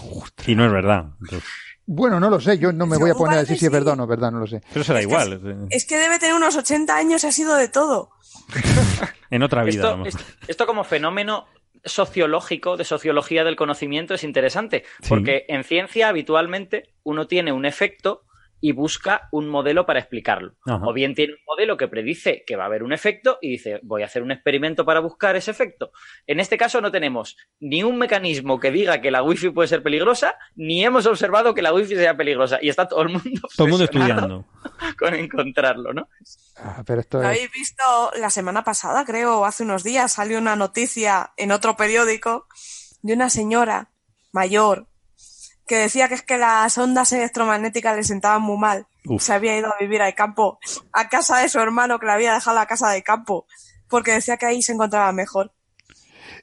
Y 0.47 0.55
no 0.55 0.65
es 0.65 0.71
verdad. 0.71 1.07
Entonces, 1.19 1.49
Bueno, 1.91 2.19
no 2.19 2.29
lo 2.29 2.39
sé, 2.39 2.59
yo 2.59 2.71
no 2.71 2.85
me 2.85 2.97
voy 2.97 3.09
a 3.09 3.15
poner 3.15 3.37
a 3.37 3.41
decir 3.41 3.57
si 3.57 3.65
es 3.65 3.71
verdad 3.71 3.93
o 3.93 3.95
no 3.95 4.03
es 4.03 4.09
verdad, 4.09 4.31
no 4.31 4.39
lo 4.39 4.45
sé. 4.47 4.61
pero 4.71 4.85
será 4.85 4.99
Es 4.99 5.07
que 5.07 5.11
igual. 5.11 5.41
eh, 5.43 5.65
Es 5.71 5.85
que 5.87 5.97
debe 5.97 6.19
tener 6.19 6.35
unos 6.35 6.55
80 6.55 6.95
años 6.95 7.23
y 7.23 7.27
ha 7.27 7.31
sido 7.31 7.55
de 7.55 7.67
todo. 7.67 8.11
En 9.31 9.43
otra 9.43 9.63
vida. 9.63 9.75
Esto, 9.75 9.89
vamos. 9.91 10.07
es- 10.09 10.17
esto 10.47 10.65
como 10.67 10.83
fenómeno 10.83 11.45
sociológico, 11.85 12.77
de 12.77 12.83
sociología 12.85 13.43
del 13.43 13.55
conocimiento, 13.55 14.13
es 14.13 14.23
interesante, 14.23 14.83
Sí. 15.01 15.09
porque 15.09 15.45
en 15.47 15.63
ciencia 15.63 16.09
habitualmente 16.09 16.93
uno 17.03 17.25
tiene 17.27 17.51
un 17.51 17.65
efecto 17.65 18.21
y 18.61 18.71
busca 18.71 19.29
un 19.31 19.47
modelo 19.47 19.85
para 19.85 19.99
explicarlo. 19.99 20.55
Ajá. 20.65 20.85
O 20.85 20.93
bien 20.93 21.15
tiene 21.15 21.33
un 21.33 21.39
modelo 21.47 21.77
que 21.77 21.87
predice 21.87 22.43
que 22.45 22.55
va 22.55 22.63
a 22.63 22.67
haber 22.67 22.83
un 22.83 22.93
efecto 22.93 23.37
y 23.41 23.51
dice, 23.51 23.79
voy 23.83 24.01
a 24.01 24.05
hacer 24.05 24.23
un 24.23 24.31
experimento 24.31 24.85
para 24.85 24.99
buscar 24.99 25.35
ese 25.35 25.51
efecto. 25.51 25.91
En 26.27 26.39
este 26.39 26.57
caso 26.57 26.81
no 26.81 26.91
tenemos 26.91 27.37
ni 27.59 27.83
un 27.83 27.97
mecanismo 27.97 28.59
que 28.59 28.71
diga 28.71 29.01
que 29.01 29.11
la 29.11 29.23
wifi 29.23 29.49
puede 29.49 29.67
ser 29.67 29.83
peligrosa, 29.83 30.35
ni 30.55 30.83
hemos 30.83 31.05
observado 31.05 31.53
que 31.53 31.61
la 31.61 31.73
wifi 31.73 31.95
sea 31.95 32.15
peligrosa. 32.15 32.59
Y 32.61 32.69
está 32.69 32.87
todo 32.87 33.01
el 33.01 33.09
mundo, 33.09 33.41
Todo 33.55 33.65
el 33.65 33.71
mundo 33.71 33.85
estudiando. 33.85 34.45
con 34.99 35.13
encontrarlo, 35.13 35.93
¿no? 35.93 36.09
Ah, 36.57 36.83
pero 36.85 37.01
esto 37.01 37.17
¿Lo 37.17 37.23
es... 37.23 37.29
habéis 37.29 37.51
visto 37.51 37.83
la 38.19 38.29
semana 38.29 38.63
pasada, 38.63 39.05
creo, 39.05 39.39
o 39.39 39.45
hace 39.45 39.63
unos 39.63 39.83
días? 39.83 40.13
Salió 40.13 40.37
una 40.37 40.55
noticia 40.55 41.31
en 41.37 41.51
otro 41.51 41.75
periódico 41.75 42.47
de 43.01 43.13
una 43.13 43.29
señora 43.29 43.91
mayor 44.31 44.88
que 45.69 45.77
decía 45.77 46.07
que 46.09 46.15
es 46.15 46.23
que 46.23 46.37
las 46.39 46.75
ondas 46.79 47.13
electromagnéticas 47.13 47.95
le 47.95 48.03
sentaban 48.03 48.41
muy 48.41 48.57
mal. 48.57 48.87
Uf. 49.05 49.21
Se 49.21 49.33
había 49.33 49.55
ido 49.55 49.67
a 49.67 49.77
vivir 49.79 50.01
al 50.01 50.15
campo, 50.15 50.57
a 50.91 51.07
casa 51.09 51.37
de 51.37 51.47
su 51.47 51.59
hermano 51.59 51.99
que 51.99 52.07
le 52.07 52.11
había 52.13 52.33
dejado 52.33 52.57
la 52.57 52.65
casa 52.65 52.89
de 52.89 53.03
campo, 53.03 53.45
porque 53.87 54.11
decía 54.13 54.35
que 54.37 54.47
ahí 54.47 54.61
se 54.63 54.73
encontraba 54.73 55.11
mejor. 55.11 55.51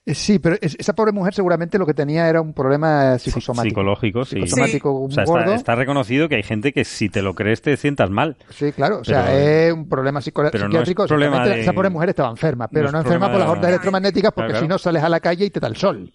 Eh, 0.04 0.14
Sí, 0.14 0.38
pero 0.38 0.56
es- 0.60 0.76
esa 0.78 0.92
pobre 0.94 1.10
mujer 1.10 1.34
seguramente 1.34 1.78
lo 1.78 1.86
que 1.86 1.92
tenía 1.94 2.28
era 2.28 2.40
un 2.40 2.52
problema 2.54 3.18
psicosomático. 3.18 3.70
Psicológico, 3.80 4.24
sí. 4.24 4.36
Psicosomático 4.36 5.02
O 5.02 5.10
sea, 5.10 5.24
gordo. 5.24 5.42
está, 5.46 5.54
está 5.56 5.74
reconocido 5.74 6.28
que 6.28 6.36
hay 6.36 6.42
gente 6.44 6.72
que 6.72 6.84
si 6.84 7.08
te 7.08 7.22
lo 7.22 7.34
crees 7.34 7.60
te 7.62 7.76
sientas 7.76 8.08
mal. 8.10 8.36
Sí, 8.50 8.70
claro, 8.72 9.00
o 9.00 9.04
sea, 9.04 9.32
es 9.36 9.72
un 9.72 9.88
problema 9.88 10.20
psico- 10.20 10.42
pero 10.52 10.68
no 10.68 10.80
es 10.80 10.88
psiquiátrico. 10.88 11.06
problema 11.06 11.36
Exactamente, 11.38 11.56
de- 11.56 11.62
Esa 11.62 11.72
pobre 11.72 11.90
mujer 11.90 12.08
estaba 12.10 12.30
enferma, 12.30 12.68
pero 12.68 12.92
no 12.92 12.98
enferma 13.00 13.28
por 13.30 13.38
las 13.40 13.48
de- 13.48 13.52
ondas 13.54 13.68
electromagnéticas 13.70 14.32
porque 14.32 14.50
Claro, 14.50 14.62
si 14.64 14.68
no 14.68 14.78
sales 14.78 15.02
a 15.02 15.08
la 15.08 15.18
calle 15.18 15.44
y 15.46 15.50
te 15.50 15.58
da 15.58 15.66
el 15.68 15.76
sol. 15.76 16.12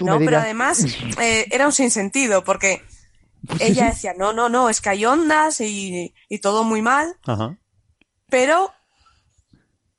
Tú 0.00 0.06
no, 0.06 0.18
me 0.18 0.24
pero 0.24 0.38
además 0.38 0.82
eh, 1.20 1.46
era 1.50 1.66
un 1.66 1.72
sinsentido, 1.72 2.42
porque 2.42 2.82
ella 3.58 3.84
decía, 3.86 4.14
no, 4.16 4.32
no, 4.32 4.48
no, 4.48 4.70
es 4.70 4.80
que 4.80 4.88
hay 4.88 5.04
ondas 5.04 5.60
y, 5.60 6.14
y 6.28 6.38
todo 6.38 6.64
muy 6.64 6.80
mal, 6.80 7.16
Ajá. 7.26 7.58
pero 8.30 8.72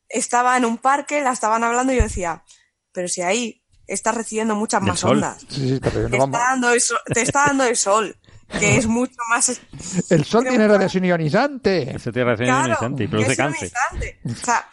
estaba 0.10 0.58
en 0.58 0.66
un 0.66 0.80
parque, 0.80 1.22
la 1.22 1.32
estaban 1.32 1.64
hablando 1.64 1.94
y 1.94 1.98
yo 1.98 2.04
decía, 2.04 2.44
pero 2.92 3.08
si 3.08 3.22
ahí 3.22 3.64
estás 3.86 4.16
recibiendo 4.16 4.56
muchas 4.56 4.82
más 4.82 5.00
sol. 5.00 5.18
ondas, 5.18 5.46
Sí, 5.48 5.70
sí, 5.76 5.80
pero 5.80 6.10
te 6.10 6.18
está, 6.18 6.28
dando 6.40 6.72
el 6.72 6.82
sol, 6.82 7.00
te 7.14 7.22
está 7.22 7.46
dando 7.46 7.64
el 7.66 7.76
sol, 7.78 8.18
que 8.60 8.78
es 8.78 8.88
mucho 8.88 9.16
más... 9.30 9.62
El 10.10 10.26
sol 10.26 10.44
tiene 10.50 10.68
radiación 10.68 11.06
ionizante. 11.06 11.96
Eso 11.96 12.12
tiene 12.12 12.36
Claro, 12.36 12.68
ionizante 12.68 13.04
y 13.04 13.08
que 13.08 13.12
produce 13.12 13.38
cáncer. 13.38 13.72
ionizante. 13.92 14.20
O 14.42 14.46
sea, 14.46 14.70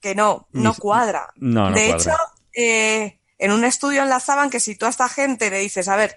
que 0.00 0.14
no, 0.16 0.48
no 0.52 0.74
cuadra. 0.74 1.28
No, 1.36 1.70
no 1.70 1.76
de 1.76 1.86
cuadra. 1.90 1.96
hecho, 2.12 2.16
eh, 2.54 3.20
en 3.38 3.52
un 3.52 3.64
estudio 3.64 4.02
enlazaban 4.02 4.50
que 4.50 4.60
si 4.60 4.76
tú 4.76 4.86
a 4.86 4.90
esta 4.90 5.08
gente 5.08 5.50
le 5.50 5.58
dices, 5.58 5.88
a 5.88 5.96
ver, 5.96 6.16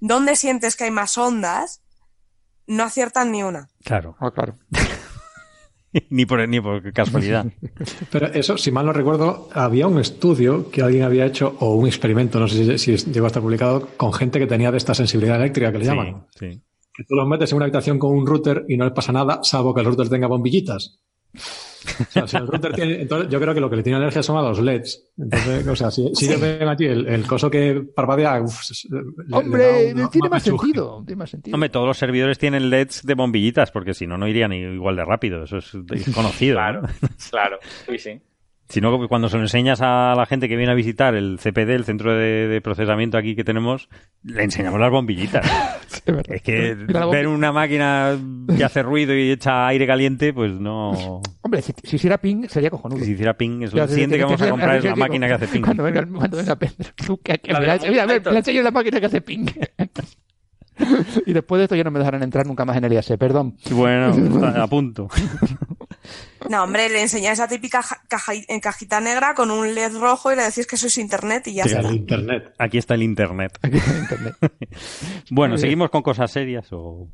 ¿dónde 0.00 0.36
sientes 0.36 0.76
que 0.76 0.84
hay 0.84 0.90
más 0.90 1.16
ondas? 1.18 1.82
No 2.66 2.84
aciertan 2.84 3.32
ni 3.32 3.42
una. 3.42 3.68
Claro. 3.84 4.16
Ah, 4.20 4.30
claro. 4.30 4.56
ni, 6.10 6.26
por, 6.26 6.46
ni 6.48 6.60
por 6.60 6.92
casualidad. 6.92 7.46
Pero 8.10 8.26
eso, 8.28 8.56
si 8.58 8.70
mal 8.70 8.86
no 8.86 8.92
recuerdo, 8.92 9.48
había 9.52 9.86
un 9.86 9.98
estudio 9.98 10.70
que 10.70 10.82
alguien 10.82 11.02
había 11.04 11.26
hecho, 11.26 11.56
o 11.60 11.74
un 11.74 11.86
experimento, 11.86 12.38
no 12.38 12.48
sé 12.48 12.78
si, 12.78 12.98
si 12.98 13.10
llegó 13.10 13.26
a 13.26 13.28
estar 13.28 13.42
publicado, 13.42 13.88
con 13.96 14.12
gente 14.12 14.38
que 14.38 14.46
tenía 14.46 14.70
de 14.70 14.78
esta 14.78 14.94
sensibilidad 14.94 15.36
eléctrica 15.36 15.72
que 15.72 15.78
le 15.78 15.84
sí, 15.84 15.90
llaman. 15.90 16.26
sí. 16.38 16.62
Que 16.92 17.04
tú 17.04 17.14
los 17.14 17.26
metes 17.26 17.50
en 17.50 17.56
una 17.56 17.64
habitación 17.64 17.98
con 17.98 18.10
un 18.12 18.26
router 18.26 18.64
y 18.68 18.76
no 18.76 18.84
les 18.84 18.92
pasa 18.92 19.12
nada, 19.12 19.40
salvo 19.42 19.72
que 19.72 19.80
el 19.80 19.86
router 19.86 20.08
tenga 20.08 20.26
bombillitas. 20.26 20.98
O 22.00 22.04
sea, 22.10 22.26
si 22.26 22.36
el 22.36 22.46
router 22.46 22.72
tiene, 22.74 23.00
entonces 23.02 23.28
yo 23.30 23.40
creo 23.40 23.54
que 23.54 23.60
lo 23.60 23.70
que 23.70 23.76
le 23.76 23.82
tiene 23.82 23.96
alergia 23.98 24.22
son 24.22 24.36
a 24.36 24.42
los 24.42 24.60
LEDs. 24.60 25.08
Entonces, 25.18 25.66
o 25.66 25.76
sea, 25.76 25.90
si, 25.90 26.10
si 26.14 26.26
ellos 26.26 26.40
ven 26.40 26.68
allí 26.68 26.86
el, 26.86 27.06
el 27.06 27.26
coso 27.26 27.50
que 27.50 27.82
parpadea, 27.94 28.40
uf, 28.42 28.62
se- 28.62 28.88
le- 28.90 29.00
le 29.26 29.36
Hombre, 29.36 29.94
tiene 30.10 30.28
más 30.28 30.42
sentido. 30.42 31.02
Tiene 31.06 31.18
más 31.20 31.30
sentido. 31.30 31.54
Hombre, 31.54 31.68
todos 31.70 31.86
los 31.86 31.98
servidores 31.98 32.38
tienen 32.38 32.70
LEDs 32.70 33.02
de 33.04 33.14
bombillitas, 33.14 33.70
porque 33.70 33.94
si 33.94 34.06
no, 34.06 34.18
no 34.18 34.28
irían 34.28 34.52
igual 34.52 34.96
de 34.96 35.04
rápido. 35.04 35.44
Eso 35.44 35.58
es 35.58 35.70
conocido. 36.14 36.56
Claro, 36.56 36.82
¿no? 36.82 36.88
claro, 37.30 37.58
sí, 37.88 37.98
sí. 37.98 38.20
Si 38.70 38.80
no, 38.80 39.08
cuando 39.08 39.28
se 39.28 39.36
lo 39.36 39.42
enseñas 39.42 39.80
a 39.82 40.14
la 40.16 40.26
gente 40.26 40.48
que 40.48 40.56
viene 40.56 40.70
a 40.70 40.76
visitar 40.76 41.16
el 41.16 41.38
CPD, 41.40 41.70
el 41.70 41.84
centro 41.84 42.14
de, 42.14 42.46
de 42.46 42.60
procesamiento 42.60 43.18
aquí 43.18 43.34
que 43.34 43.42
tenemos, 43.42 43.88
le 44.22 44.44
enseñamos 44.44 44.80
las 44.80 44.90
bombillitas. 44.90 45.46
Sí, 45.90 46.02
es 46.28 46.42
que 46.42 46.74
ver 47.10 47.26
una 47.26 47.50
máquina 47.50 48.16
que 48.56 48.62
hace 48.62 48.80
ruido 48.80 49.12
y 49.12 49.32
echa 49.32 49.66
aire 49.66 49.88
caliente, 49.88 50.32
pues 50.32 50.52
no. 50.52 51.20
Hombre, 51.42 51.62
si, 51.62 51.74
si 51.82 51.96
hiciera 51.96 52.16
ping 52.16 52.46
sería 52.48 52.70
cojonudo. 52.70 53.04
Si 53.04 53.10
hiciera 53.10 53.34
ping, 53.34 53.62
es 53.62 53.74
lo 53.74 53.88
siguiente 53.88 54.16
que 54.16 54.22
vamos 54.22 54.40
a 54.40 54.50
comprar 54.50 54.76
es 54.76 54.84
la 54.84 54.90
digo, 54.92 55.04
máquina 55.04 55.26
que 55.26 55.32
hace 55.34 55.48
ping. 55.48 55.62
Cuando 55.62 55.82
venga, 55.82 56.06
cuando 56.06 56.36
venga 56.36 56.56
Pedro, 56.56 56.90
tú, 57.04 57.18
que, 57.18 57.38
que 57.38 57.52
La 57.52 57.58
mira, 57.58 57.78
mira, 57.88 58.06
le 58.06 58.38
enseño 58.38 58.62
la 58.62 58.70
máquina 58.70 59.00
que 59.00 59.06
hace 59.06 59.20
ping. 59.20 59.46
y 61.26 61.32
después 61.32 61.58
de 61.58 61.64
esto 61.64 61.74
ya 61.74 61.82
no 61.84 61.90
me 61.90 61.98
dejarán 61.98 62.22
entrar 62.22 62.46
nunca 62.46 62.64
más 62.64 62.76
en 62.76 62.84
el 62.84 62.92
IAS, 62.92 63.12
perdón. 63.18 63.56
Bueno, 63.72 64.14
a 64.56 64.66
punto. 64.68 65.08
No, 66.48 66.64
hombre, 66.64 66.88
le 66.88 67.02
enseñáis 67.02 67.38
esa 67.38 67.48
típica 67.48 67.82
ja- 67.82 68.02
caja, 68.08 68.32
en 68.48 68.60
cajita 68.60 69.00
negra 69.00 69.34
con 69.34 69.50
un 69.50 69.74
LED 69.74 69.96
rojo 69.98 70.32
y 70.32 70.36
le 70.36 70.42
decís 70.44 70.66
que 70.66 70.76
eso 70.76 70.86
es 70.86 70.96
internet 70.98 71.46
y 71.48 71.54
ya 71.54 71.64
Sí, 71.64 71.74
está. 71.74 71.88
el 71.88 71.94
internet. 71.96 72.54
Aquí 72.58 72.78
está 72.78 72.94
el 72.94 73.02
internet. 73.02 73.58
Aquí 73.62 73.76
en 73.78 73.98
internet. 74.02 74.34
Bueno, 75.30 75.58
seguimos 75.58 75.90
con 75.90 76.02
cosas 76.02 76.30
serias 76.30 76.68
o 76.72 77.08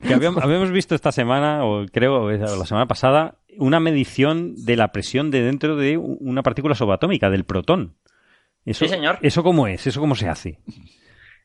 que 0.00 0.14
habíamos, 0.14 0.42
habíamos 0.44 0.70
visto 0.70 0.94
esta 0.94 1.12
semana 1.12 1.64
o 1.64 1.84
creo 1.92 2.30
la 2.30 2.64
semana 2.66 2.86
pasada 2.86 3.36
una 3.58 3.80
medición 3.80 4.54
de 4.64 4.76
la 4.76 4.92
presión 4.92 5.30
de 5.30 5.42
dentro 5.42 5.76
de 5.76 5.98
una 5.98 6.42
partícula 6.42 6.74
subatómica 6.74 7.28
del 7.30 7.44
protón. 7.44 7.96
Eso, 8.64 8.84
Sí, 8.84 8.90
señor. 8.90 9.18
¿Eso 9.22 9.42
cómo 9.42 9.66
es? 9.66 9.86
¿Eso 9.86 10.00
cómo 10.00 10.14
se 10.14 10.28
hace? 10.28 10.58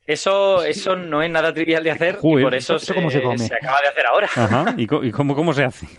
Eso, 0.05 0.63
eso 0.63 0.95
no 0.97 1.21
es 1.23 1.31
nada 1.31 1.53
trivial 1.53 1.81
de 1.83 1.91
hacer 1.91 2.17
Joder, 2.17 2.39
y 2.41 2.43
por 2.43 2.55
eso, 2.55 2.75
¿eso 2.75 2.93
cómo 2.93 3.09
se 3.09 3.21
come? 3.21 3.45
acaba 3.45 3.77
de 3.81 3.87
hacer 3.87 4.05
ahora. 4.05 4.29
Ajá. 4.35 4.75
¿Y, 4.77 4.83
y 4.83 5.11
cómo, 5.11 5.33
cómo 5.33 5.53
se 5.53 5.63
hace? 5.63 5.87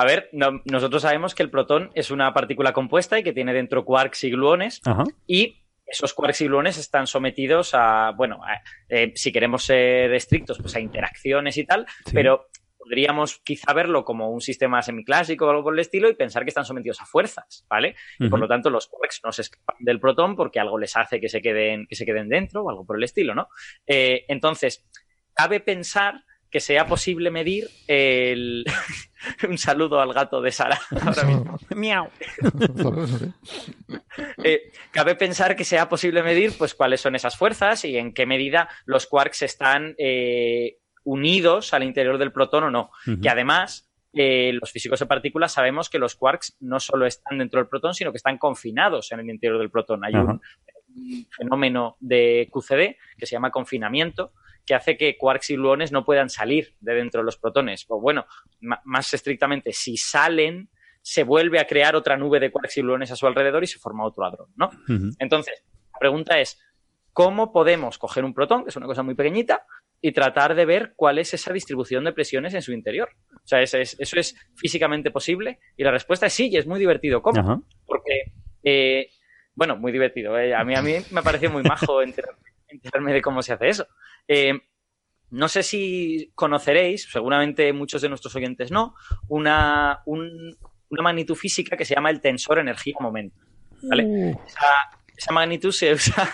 A 0.00 0.04
ver, 0.06 0.30
no- 0.32 0.62
nosotros 0.64 1.02
sabemos 1.02 1.34
que 1.34 1.42
el 1.42 1.50
protón 1.50 1.90
es 1.94 2.10
una 2.10 2.32
partícula 2.32 2.72
compuesta 2.72 3.18
y 3.18 3.22
que 3.22 3.34
tiene 3.34 3.52
dentro 3.52 3.84
quarks 3.84 4.24
y 4.24 4.30
gluones 4.30 4.80
Ajá. 4.86 5.04
y 5.26 5.62
esos 5.84 6.14
quarks 6.14 6.40
y 6.40 6.46
gluones 6.46 6.78
están 6.78 7.06
sometidos 7.06 7.72
a, 7.74 8.12
bueno, 8.16 8.40
a- 8.42 8.62
eh, 8.88 9.12
si 9.14 9.30
queremos 9.30 9.62
ser 9.64 10.10
estrictos, 10.14 10.56
pues 10.58 10.74
a 10.76 10.80
interacciones 10.80 11.58
y 11.58 11.66
tal, 11.66 11.84
Sí. 12.06 12.12
pero 12.14 12.46
podríamos 12.78 13.40
quizá 13.44 13.74
verlo 13.74 14.02
como 14.06 14.30
un 14.30 14.40
sistema 14.40 14.80
semiclásico 14.80 15.44
o 15.46 15.50
algo 15.50 15.64
por 15.64 15.74
el 15.74 15.80
estilo 15.80 16.08
y 16.08 16.14
pensar 16.14 16.44
que 16.44 16.48
están 16.48 16.64
sometidos 16.64 16.98
a 17.02 17.04
fuerzas, 17.04 17.66
¿vale? 17.68 17.94
Y 18.18 18.30
por 18.30 18.40
lo 18.40 18.48
tanto 18.48 18.70
los 18.70 18.86
quarks 18.86 19.20
no 19.22 19.32
se 19.32 19.42
escapan 19.42 19.76
del 19.80 20.00
protón 20.00 20.34
porque 20.34 20.60
algo 20.60 20.78
les 20.78 20.96
hace 20.96 21.20
que 21.20 21.28
se 21.28 21.42
queden, 21.42 21.86
que 21.86 21.94
se 21.94 22.06
queden 22.06 22.30
dentro 22.30 22.62
o 22.64 22.70
algo 22.70 22.86
por 22.86 22.96
el 22.96 23.02
estilo, 23.04 23.34
¿no? 23.34 23.48
Eh, 23.86 24.24
entonces, 24.28 24.88
cabe 25.34 25.60
pensar 25.60 26.24
que 26.50 26.60
sea 26.60 26.86
posible 26.86 27.30
medir 27.30 27.68
el... 27.86 28.64
un 29.48 29.58
saludo 29.58 30.00
al 30.00 30.12
gato 30.12 30.40
de 30.40 30.50
Sara 30.50 30.78
ahora 31.02 31.24
mismo. 31.24 31.58
Miau. 31.74 32.08
Eh, 34.42 34.72
cabe 34.90 35.14
pensar 35.14 35.54
que 35.54 35.64
sea 35.64 35.88
posible 35.88 36.22
medir 36.22 36.52
pues 36.58 36.74
cuáles 36.74 37.00
son 37.00 37.14
esas 37.14 37.36
fuerzas 37.36 37.84
y 37.84 37.96
en 37.96 38.12
qué 38.12 38.26
medida 38.26 38.68
los 38.84 39.06
quarks 39.06 39.42
están 39.42 39.94
eh, 39.98 40.78
unidos 41.04 41.72
al 41.72 41.84
interior 41.84 42.18
del 42.18 42.32
protón 42.32 42.64
o 42.64 42.70
no. 42.70 42.90
Que 43.22 43.28
además, 43.28 43.88
eh, 44.12 44.52
los 44.60 44.72
físicos 44.72 45.00
de 45.00 45.06
partículas 45.06 45.52
sabemos 45.52 45.88
que 45.88 45.98
los 45.98 46.16
quarks 46.16 46.56
no 46.60 46.80
solo 46.80 47.06
están 47.06 47.38
dentro 47.38 47.60
del 47.60 47.68
protón, 47.68 47.94
sino 47.94 48.10
que 48.10 48.18
están 48.18 48.38
confinados 48.38 49.12
en 49.12 49.20
el 49.20 49.30
interior 49.30 49.58
del 49.58 49.70
protón. 49.70 50.04
Hay 50.04 50.14
un 50.14 50.40
fenómeno 51.30 51.96
de 52.00 52.48
QCD 52.50 52.96
que 53.16 53.26
se 53.26 53.32
llama 53.32 53.50
confinamiento 53.50 54.32
que 54.70 54.74
hace 54.76 54.96
que 54.96 55.16
quarks 55.18 55.50
y 55.50 55.56
gluones 55.56 55.90
no 55.90 56.04
puedan 56.04 56.30
salir 56.30 56.76
de 56.78 56.94
dentro 56.94 57.22
de 57.22 57.24
los 57.24 57.36
protones. 57.36 57.84
O 57.88 58.00
bueno, 58.00 58.24
más 58.84 59.12
estrictamente, 59.12 59.72
si 59.72 59.96
salen, 59.96 60.68
se 61.02 61.24
vuelve 61.24 61.58
a 61.58 61.66
crear 61.66 61.96
otra 61.96 62.16
nube 62.16 62.38
de 62.38 62.52
quarks 62.52 62.76
y 62.76 62.82
gluones 62.82 63.10
a 63.10 63.16
su 63.16 63.26
alrededor 63.26 63.64
y 63.64 63.66
se 63.66 63.80
forma 63.80 64.04
otro 64.04 64.24
hadrón, 64.24 64.50
¿no? 64.54 64.70
Entonces, 65.18 65.64
la 65.92 65.98
pregunta 65.98 66.38
es, 66.38 66.60
¿cómo 67.12 67.52
podemos 67.52 67.98
coger 67.98 68.24
un 68.24 68.32
protón, 68.32 68.62
que 68.62 68.68
es 68.70 68.76
una 68.76 68.86
cosa 68.86 69.02
muy 69.02 69.16
pequeñita, 69.16 69.66
y 70.00 70.12
tratar 70.12 70.54
de 70.54 70.64
ver 70.66 70.92
cuál 70.94 71.18
es 71.18 71.34
esa 71.34 71.52
distribución 71.52 72.04
de 72.04 72.12
presiones 72.12 72.54
en 72.54 72.62
su 72.62 72.72
interior? 72.72 73.08
O 73.42 73.46
sea, 73.48 73.60
¿es- 73.62 73.74
es- 73.74 73.96
¿eso 73.98 74.20
es 74.20 74.36
físicamente 74.54 75.10
posible? 75.10 75.58
Y 75.76 75.82
la 75.82 75.90
respuesta 75.90 76.26
es 76.26 76.32
sí, 76.32 76.48
y 76.48 76.56
es 76.58 76.66
muy 76.68 76.78
divertido. 76.78 77.22
¿Cómo? 77.22 77.40
Ajá. 77.40 77.60
Porque, 77.86 78.32
eh, 78.62 79.10
bueno, 79.56 79.76
muy 79.76 79.90
divertido. 79.90 80.38
eh. 80.38 80.54
A, 80.54 80.62
mí, 80.64 80.76
a 80.76 80.80
mí 80.82 80.94
me 81.10 81.22
pareció 81.22 81.50
muy 81.50 81.64
majo 81.64 82.02
enterarme, 82.02 82.38
enterarme 82.68 83.12
de 83.12 83.20
cómo 83.20 83.42
se 83.42 83.52
hace 83.52 83.68
eso. 83.68 83.86
Eh, 84.32 84.52
no 85.30 85.48
sé 85.48 85.64
si 85.64 86.30
conoceréis, 86.36 87.08
seguramente 87.10 87.72
muchos 87.72 88.00
de 88.00 88.08
nuestros 88.08 88.34
oyentes 88.36 88.70
no, 88.70 88.94
una, 89.28 90.02
un- 90.06 90.56
una 90.88 91.02
magnitud 91.02 91.34
física 91.34 91.76
que 91.76 91.84
se 91.84 91.94
llama 91.96 92.10
el 92.10 92.20
tensor 92.20 92.60
energía-momento. 92.60 93.36
¿vale? 93.82 94.04
Uh, 94.04 94.40
Esa, 94.46 94.66
esa 95.16 95.32
magnitud 95.32 95.72
se 95.72 95.92
usa 95.94 96.14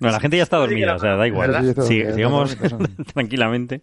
No, 0.00 0.10
la 0.10 0.20
gente 0.20 0.36
ya 0.36 0.42
está 0.44 0.58
dormida, 0.58 0.94
o 0.94 0.98
sea, 0.98 1.16
da 1.16 1.26
igual. 1.26 1.74
Sigamos 1.82 2.56
tranquilamente. 3.14 3.82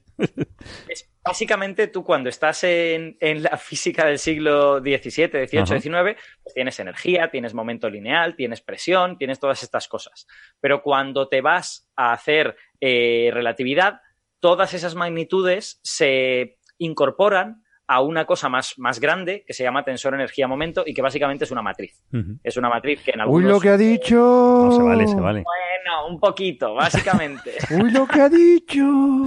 Es 0.88 1.10
básicamente 1.26 1.88
tú 1.88 2.04
cuando 2.04 2.30
estás 2.30 2.64
en, 2.64 3.18
en 3.20 3.42
la 3.42 3.58
física 3.58 4.06
del 4.06 4.20
siglo 4.20 4.80
XVII, 4.80 5.48
XVIII, 5.48 5.60
Ajá. 5.60 5.80
XIX, 5.80 6.22
pues 6.44 6.54
tienes 6.54 6.80
energía, 6.80 7.32
tienes 7.32 7.56
momento 7.56 7.90
lineal, 7.90 8.36
tienes 8.36 8.62
presión, 8.62 9.18
tienes 9.18 9.40
todas 9.40 9.64
estas 9.64 9.88
cosas. 9.88 10.28
Pero 10.62 10.84
cuando 10.84 11.28
te 11.28 11.42
vas 11.42 11.90
a 11.96 12.14
hacer 12.14 12.56
eh, 12.80 13.32
relatividad, 13.34 14.02
todas 14.40 14.76
esas 14.76 14.94
magnitudes 14.94 15.80
se 15.84 16.60
incorporan 16.78 17.64
a 17.88 18.02
una 18.02 18.26
cosa 18.26 18.50
más, 18.50 18.74
más 18.78 19.00
grande 19.00 19.44
que 19.46 19.54
se 19.54 19.64
llama 19.64 19.84
tensor 19.84 20.14
energía-momento 20.16 20.84
y 20.86 20.94
que 20.94 21.02
básicamente 21.02 21.44
es 21.46 21.52
una 21.52 21.62
matriz. 21.62 22.02
Es 22.44 22.58
una 22.58 22.70
matriz 22.70 23.02
que 23.04 23.12
en 23.12 23.20
Uy, 23.20 23.24
algunos... 23.24 23.52
lo 23.52 23.60
que 23.60 23.70
ha 23.70 23.78
dicho. 23.78 24.16
No, 24.16 24.72
se 24.72 24.82
vale, 24.82 25.08
se 25.08 25.16
vale. 25.16 25.44
Bueno, 25.44 26.08
un 26.10 26.20
poquito, 26.20 26.74
básicamente. 26.74 27.54
Uy, 27.72 27.92
lo 27.92 28.08
que 28.08 28.22
ha 28.22 28.30
dicho. 28.30 28.82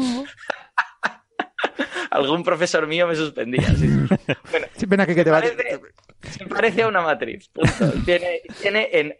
Algún 2.10 2.42
profesor 2.42 2.86
mío 2.86 3.06
me 3.06 3.14
suspendía. 3.14 3.62
sí. 3.74 3.86
Bueno, 4.50 4.66
Sí, 4.74 4.86
ven 4.86 5.00
aquí 5.00 5.14
que 5.14 5.24
te 5.24 5.30
va. 5.30 5.40
parece- 5.40 5.80
se 6.22 6.46
parece 6.46 6.82
a 6.82 6.88
una 6.88 7.00
matriz. 7.00 7.50
Tiene, 8.04 8.40
tiene 8.60 8.88
en 8.92 9.14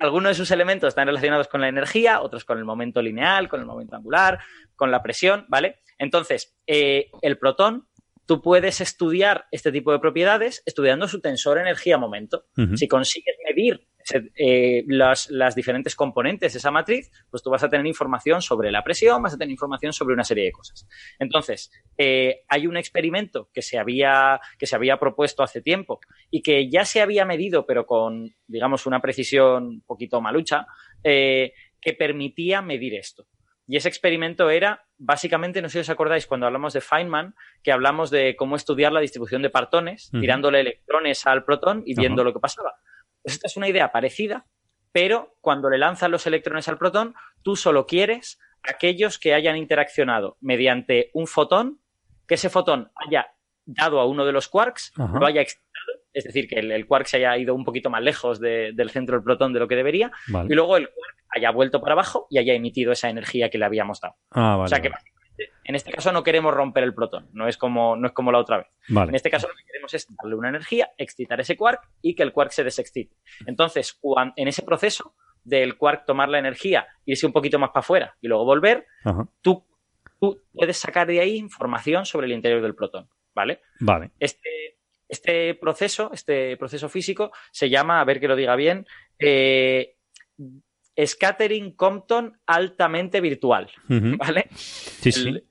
algunos 0.00 0.30
de 0.30 0.34
sus 0.34 0.50
elementos 0.52 0.88
están 0.88 1.06
relacionados 1.08 1.48
con 1.48 1.60
la 1.60 1.68
energía, 1.68 2.20
otros 2.20 2.44
con 2.44 2.58
el 2.58 2.64
momento 2.64 3.02
lineal, 3.02 3.48
con 3.48 3.60
el 3.60 3.66
momento 3.66 3.96
angular, 3.96 4.38
con 4.76 4.90
la 4.92 5.02
presión, 5.02 5.44
¿vale? 5.48 5.80
Entonces, 5.98 6.56
eh, 6.66 7.10
el 7.22 7.36
protón, 7.38 7.88
tú 8.30 8.40
puedes 8.40 8.80
estudiar 8.80 9.46
este 9.50 9.72
tipo 9.72 9.90
de 9.90 9.98
propiedades 9.98 10.62
estudiando 10.64 11.08
su 11.08 11.20
tensor 11.20 11.58
energía-momento. 11.58 12.44
Si 12.76 12.86
consigues 12.86 13.34
medir 13.44 13.88
eh, 14.36 14.84
las, 14.86 15.28
diferentes 15.56 15.96
componentes 15.96 16.52
de 16.52 16.60
esa 16.60 16.70
matriz, 16.70 17.10
pues 17.28 17.42
tú 17.42 17.50
vas 17.50 17.64
a 17.64 17.68
tener 17.68 17.84
información 17.86 18.40
sobre 18.40 18.70
la 18.70 18.84
presión, 18.84 19.20
vas 19.20 19.34
a 19.34 19.36
tener 19.36 19.50
información 19.50 19.92
sobre 19.92 20.14
una 20.14 20.22
serie 20.22 20.44
de 20.44 20.52
cosas. 20.52 20.86
Entonces, 21.18 21.72
eh, 21.98 22.42
hay 22.46 22.68
un 22.68 22.76
experimento 22.76 23.50
que 23.52 23.62
se, 23.62 23.78
había, 23.78 24.40
que 24.60 24.66
se 24.66 24.76
había 24.76 25.00
propuesto 25.00 25.42
hace 25.42 25.60
tiempo 25.60 25.98
y 26.30 26.40
que 26.40 26.70
ya 26.70 26.84
se 26.84 27.00
había 27.00 27.24
medido, 27.24 27.66
pero 27.66 27.84
con, 27.84 28.36
digamos, 28.46 28.86
una 28.86 29.00
precisión 29.00 29.64
un 29.64 29.80
poquito 29.80 30.20
malucha, 30.20 30.68
eh, 31.02 31.52
que 31.80 31.94
permitía 31.94 32.62
medir 32.62 32.94
esto. 32.94 33.26
Y 33.70 33.76
ese 33.76 33.88
experimento 33.88 34.50
era, 34.50 34.84
básicamente, 34.98 35.62
no 35.62 35.68
sé 35.68 35.74
si 35.74 35.78
os 35.78 35.90
acordáis, 35.90 36.26
cuando 36.26 36.44
hablamos 36.44 36.72
de 36.72 36.80
Feynman, 36.80 37.36
que 37.62 37.70
hablamos 37.70 38.10
de 38.10 38.34
cómo 38.34 38.56
estudiar 38.56 38.90
la 38.90 38.98
distribución 38.98 39.42
de 39.42 39.50
partones, 39.50 40.10
tirándole 40.10 40.58
electrones 40.58 41.24
al 41.24 41.44
protón 41.44 41.84
y 41.86 41.94
viendo 41.94 42.24
lo 42.24 42.32
que 42.32 42.40
pasaba. 42.40 42.80
Esta 43.22 43.46
es 43.46 43.56
una 43.56 43.68
idea 43.68 43.92
parecida, 43.92 44.44
pero 44.90 45.36
cuando 45.40 45.70
le 45.70 45.78
lanzan 45.78 46.10
los 46.10 46.26
electrones 46.26 46.66
al 46.66 46.78
protón, 46.78 47.14
tú 47.42 47.54
solo 47.54 47.86
quieres 47.86 48.40
aquellos 48.64 49.20
que 49.20 49.34
hayan 49.34 49.56
interaccionado 49.56 50.36
mediante 50.40 51.12
un 51.14 51.28
fotón, 51.28 51.80
que 52.26 52.34
ese 52.34 52.50
fotón 52.50 52.90
haya 52.96 53.28
dado 53.66 54.00
a 54.00 54.04
uno 54.04 54.24
de 54.24 54.32
los 54.32 54.48
quarks, 54.48 54.92
lo 54.96 55.24
haya 55.24 55.42
excitado, 55.42 55.69
es 56.12 56.24
decir, 56.24 56.48
que 56.48 56.58
el, 56.58 56.86
quark 56.86 57.06
se 57.06 57.18
haya 57.18 57.36
ido 57.36 57.54
un 57.54 57.64
poquito 57.64 57.90
más 57.90 58.02
lejos 58.02 58.40
del 58.40 58.90
centro 58.90 59.16
del 59.16 59.24
protón 59.24 59.52
de 59.52 59.60
lo 59.60 59.68
que 59.68 59.76
debería, 59.76 60.10
y 60.48 60.54
luego 60.54 60.76
el 60.76 60.88
quark 60.88 61.16
haya 61.30 61.50
vuelto 61.50 61.80
para 61.80 61.92
abajo 61.92 62.26
y 62.30 62.38
haya 62.38 62.54
emitido 62.54 62.92
esa 62.92 63.08
energía 63.08 63.50
que 63.50 63.58
le 63.58 63.64
habíamos 63.64 64.00
dado. 64.00 64.16
Ah, 64.30 64.58
o 64.58 64.66
sea 64.66 64.80
que 64.80 64.90
en 65.64 65.74
este 65.74 65.90
caso 65.90 66.12
no 66.12 66.22
queremos 66.22 66.52
romper 66.52 66.84
el 66.84 66.94
protón, 66.94 67.28
no 67.32 67.48
es 67.48 67.56
como, 67.56 67.96
no 67.96 68.06
es 68.06 68.12
como 68.12 68.32
la 68.32 68.38
otra 68.38 68.58
vez. 68.58 68.66
En 68.88 69.14
este 69.14 69.30
caso 69.30 69.48
lo 69.48 69.54
que 69.54 69.64
queremos 69.64 69.94
es 69.94 70.06
darle 70.20 70.34
una 70.34 70.48
energía, 70.48 70.90
excitar 70.98 71.40
ese 71.40 71.56
quark 71.56 71.80
y 72.02 72.14
que 72.14 72.22
el 72.22 72.32
quark 72.32 72.50
se 72.50 72.64
desexcite. 72.64 73.16
Entonces, 73.46 73.98
en 74.36 74.48
ese 74.48 74.62
proceso 74.62 75.14
del 75.44 75.76
quark 75.76 76.04
tomar 76.04 76.28
la 76.28 76.38
energía, 76.38 76.86
irse 77.04 77.26
un 77.26 77.32
poquito 77.32 77.58
más 77.58 77.70
para 77.70 77.80
afuera 77.80 78.16
y 78.20 78.28
luego 78.28 78.44
volver, 78.44 78.86
tú, 79.40 79.64
tú, 80.18 80.42
puedes 80.52 80.76
sacar 80.76 81.06
de 81.06 81.20
ahí 81.20 81.36
información 81.36 82.04
sobre 82.04 82.26
el 82.26 82.32
interior 82.32 82.62
del 82.62 82.74
protón, 82.74 83.08
¿vale? 83.34 83.62
Vale. 83.80 84.10
Este, 84.18 84.79
este 85.10 85.54
proceso, 85.54 86.10
este 86.12 86.56
proceso 86.56 86.88
físico, 86.88 87.32
se 87.50 87.68
llama, 87.68 88.00
a 88.00 88.04
ver 88.04 88.20
que 88.20 88.28
lo 88.28 88.36
diga 88.36 88.56
bien, 88.56 88.86
eh, 89.18 89.96
scattering 91.04 91.72
Compton 91.74 92.38
altamente 92.46 93.20
virtual, 93.20 93.70
¿vale? 93.88 94.48
Sí, 94.54 95.12
sí. 95.12 95.42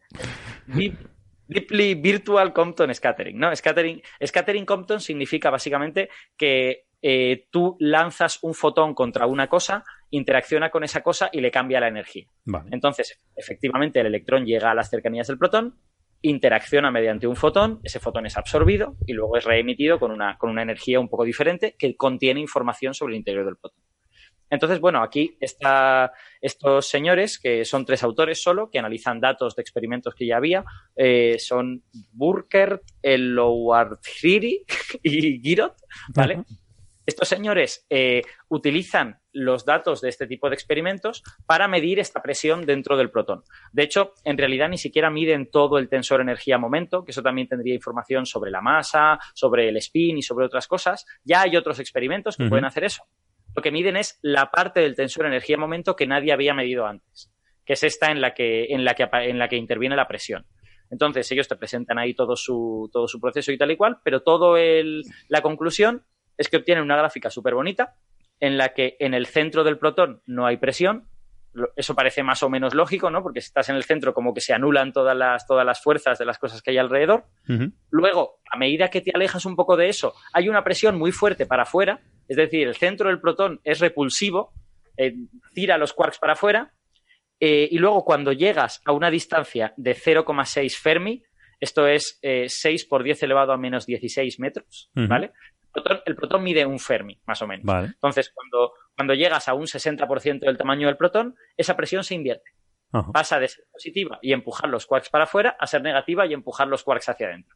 deeply 1.48 1.96
Virtual 1.96 2.54
Compton 2.54 2.94
Scattering, 2.94 3.38
¿no? 3.38 3.56
Scattering, 3.56 4.02
scattering 4.26 4.66
Compton 4.66 5.02
significa 5.02 5.50
básicamente 5.50 6.10
que 6.38 6.86
eh, 7.02 7.48
tú 7.50 7.78
lanzas 7.80 8.40
un 8.44 8.54
fotón 8.54 8.94
contra 8.94 9.26
una 9.26 9.48
cosa, 9.48 9.84
interacciona 10.12 10.70
con 10.70 10.84
esa 10.84 11.02
cosa 11.02 11.30
y 11.32 11.42
le 11.42 11.52
cambia 11.52 11.80
la 11.80 11.88
energía. 11.88 12.28
Entonces, 12.72 13.20
efectivamente, 13.36 14.00
el 14.00 14.08
electrón 14.08 14.46
llega 14.46 14.72
a 14.72 14.76
las 14.76 14.90
cercanías 14.90 15.28
del 15.28 15.38
protón, 15.38 15.76
interacciona 16.22 16.92
mediante 16.92 17.28
un 17.28 17.36
fotón, 17.36 17.80
ese 17.84 18.00
fotón 18.00 18.26
es 18.26 18.38
absorbido 18.38 18.96
y 19.06 19.14
luego 19.14 19.38
es 19.38 19.46
reemitido 19.46 20.00
con 20.00 20.12
una, 20.12 20.38
con 20.38 20.50
una 20.50 20.62
energía 20.62 21.00
un 21.00 21.10
poco 21.10 21.24
diferente 21.24 21.76
que 21.78 21.96
contiene 21.96 22.40
información 22.40 22.94
sobre 22.94 23.14
el 23.14 23.20
interior 23.20 23.46
del 23.46 23.58
protón. 23.58 23.82
Entonces, 24.50 24.80
bueno, 24.80 25.04
aquí 25.04 25.38
está 25.40 26.12
estos 26.42 26.88
señores, 26.88 27.38
que 27.38 27.66
son 27.66 27.86
tres 27.86 28.02
autores 28.04 28.42
solo, 28.42 28.70
que 28.72 28.80
analizan 28.80 29.20
datos 29.20 29.56
de 29.56 29.62
experimentos 29.62 30.16
que 30.16 30.26
ya 30.26 30.38
había, 30.38 30.66
eh, 30.96 31.38
son 31.38 31.84
Burkert, 32.12 32.82
Elouarthiri 33.02 34.66
y 35.04 35.40
Girot, 35.42 35.76
¿vale? 36.16 36.44
Estos 37.10 37.28
señores 37.28 37.86
eh, 37.90 38.22
utilizan 38.48 39.20
los 39.32 39.66
datos 39.66 40.02
de 40.02 40.10
este 40.10 40.28
tipo 40.28 40.50
de 40.50 40.56
experimentos 40.56 41.24
para 41.46 41.68
medir 41.68 42.00
esta 42.00 42.22
presión 42.22 42.66
dentro 42.66 42.98
del 42.98 43.12
protón. 43.12 43.44
De 43.72 43.84
hecho, 43.84 44.14
en 44.24 44.38
realidad 44.38 44.70
ni 44.70 44.78
siquiera 44.78 45.10
miden 45.10 45.50
todo 45.52 45.78
el 45.78 45.90
tensor 45.90 46.22
energía-momento, 46.22 47.04
que 47.04 47.12
eso 47.12 47.22
también 47.22 47.48
tendría 47.48 47.76
información 47.76 48.26
sobre 48.26 48.52
la 48.52 48.62
masa, 48.62 49.20
sobre 49.34 49.70
el 49.70 49.78
spin 49.78 50.18
y 50.18 50.22
sobre 50.22 50.46
otras 50.46 50.68
cosas. 50.68 51.06
Ya 51.24 51.42
hay 51.42 51.56
otros 51.58 51.80
experimentos 51.80 52.38
que 52.38 52.48
pueden 52.48 52.66
hacer 52.66 52.84
eso 52.86 53.04
lo 53.56 53.62
que 53.62 53.72
miden 53.72 53.98
es 53.98 54.20
la 54.22 54.52
parte 54.52 54.80
del 54.80 54.96
tensor 54.96 55.26
energía-momento 55.26 55.96
que 55.96 56.08
nadie 56.08 56.32
había 56.32 56.54
medido 56.54 56.86
antes, 56.86 57.32
que 57.66 57.74
es 57.74 57.84
esta 57.84 58.12
en 58.12 58.22
la 58.22 58.34
que, 58.34 58.66
en 58.66 58.86
la 58.86 58.94
que, 58.94 59.08
en 59.12 59.40
la 59.40 59.48
que 59.48 59.58
interviene 59.58 59.96
la 59.96 60.08
presión. 60.08 60.46
Entonces 60.90 61.32
ellos 61.32 61.48
te 61.48 61.56
presentan 61.56 62.00
ahí 62.00 62.14
todo 62.14 62.36
su, 62.36 62.90
todo 62.92 63.08
su 63.08 63.20
proceso 63.20 63.52
y 63.52 63.58
tal 63.58 63.72
y 63.72 63.78
cual, 63.78 64.00
pero 64.04 64.22
todo 64.22 64.58
el, 64.58 65.04
la 65.28 65.42
conclusión 65.42 66.04
es 66.40 66.48
que 66.48 66.58
obtienen 66.58 66.84
una 66.84 66.98
gráfica 66.98 67.30
súper 67.30 67.54
bonita 67.54 67.96
en 68.40 68.58
la 68.58 68.70
que 68.70 68.96
en 69.00 69.14
el 69.14 69.28
centro 69.28 69.64
del 69.64 69.78
protón 69.78 70.22
no 70.26 70.46
hay 70.46 70.58
presión. 70.58 71.08
Eso 71.76 71.96
parece 71.96 72.24
más 72.24 72.42
o 72.44 72.50
menos 72.50 72.74
lógico, 72.74 73.12
¿no? 73.12 73.22
Porque 73.22 73.42
si 73.42 73.48
estás 73.48 73.68
en 73.68 73.76
el 73.76 73.84
centro, 73.84 74.14
como 74.14 74.34
que 74.34 74.40
se 74.40 74.54
anulan 74.54 74.94
todas 74.94 75.18
las, 75.18 75.46
todas 75.46 75.66
las 75.66 75.82
fuerzas 75.84 76.18
de 76.18 76.26
las 76.26 76.40
cosas 76.40 76.62
que 76.62 76.72
hay 76.72 76.78
alrededor. 76.78 77.26
Luego, 77.90 78.40
a 78.50 78.58
medida 78.58 78.90
que 78.90 79.02
te 79.02 79.12
alejas 79.14 79.46
un 79.46 79.58
poco 79.58 79.76
de 79.76 79.90
eso, 79.90 80.14
hay 80.32 80.48
una 80.48 80.64
presión 80.64 80.98
muy 80.98 81.12
fuerte 81.12 81.46
para 81.46 81.64
afuera, 81.64 82.00
es 82.28 82.38
decir, 82.38 82.68
el 82.68 82.76
centro 82.76 83.10
del 83.10 83.20
protón 83.20 83.60
es 83.64 83.80
repulsivo, 83.80 84.54
eh, 84.96 85.16
tira 85.54 85.78
los 85.78 85.92
quarks 85.92 86.20
para 86.20 86.34
afuera, 86.34 86.72
eh, 87.40 87.68
y 87.70 87.78
luego 87.80 88.06
cuando 88.06 88.32
llegas 88.32 88.82
a 88.86 88.94
una 88.94 89.10
distancia 89.10 89.74
de 89.76 89.96
0,6 89.96 90.78
Fermi, 90.78 91.24
esto 91.60 91.88
es 91.88 92.20
6 92.22 92.64
eh, 92.64 92.86
por 92.88 93.04
10 93.04 93.24
elevado 93.24 93.52
a 93.52 93.58
menos 93.58 93.86
16 93.86 94.40
metros, 94.40 94.90
¿vale? 94.94 95.32
El 96.06 96.16
protón, 96.16 96.44
mide 96.44 96.66
un 96.66 96.80
Fermi, 96.80 97.20
más 97.26 97.42
o 97.42 97.48
menos. 97.48 97.66
Entonces, 97.86 98.32
cuando, 98.34 98.74
cuando 98.96 99.14
llegas 99.14 99.48
a 99.48 99.54
un 99.54 99.66
60% 99.66 100.40
del 100.40 100.58
tamaño 100.58 100.88
del 100.88 100.98
protón, 100.98 101.36
esa 101.58 101.76
presión 101.78 102.04
se 102.04 102.16
invierte. 102.16 102.52
Pasa 103.14 103.40
de 103.40 103.48
ser 103.48 103.66
positiva 103.72 104.18
y 104.22 104.34
empujar 104.34 104.68
los 104.68 104.88
quarks 104.88 105.10
para 105.10 105.26
afuera 105.26 105.56
a 105.60 105.68
ser 105.68 105.84
negativa 105.84 106.26
y 106.26 106.34
empujar 106.34 106.68
los 106.68 106.84
quarks 106.84 107.10
hacia 107.10 107.28
adentro. 107.28 107.56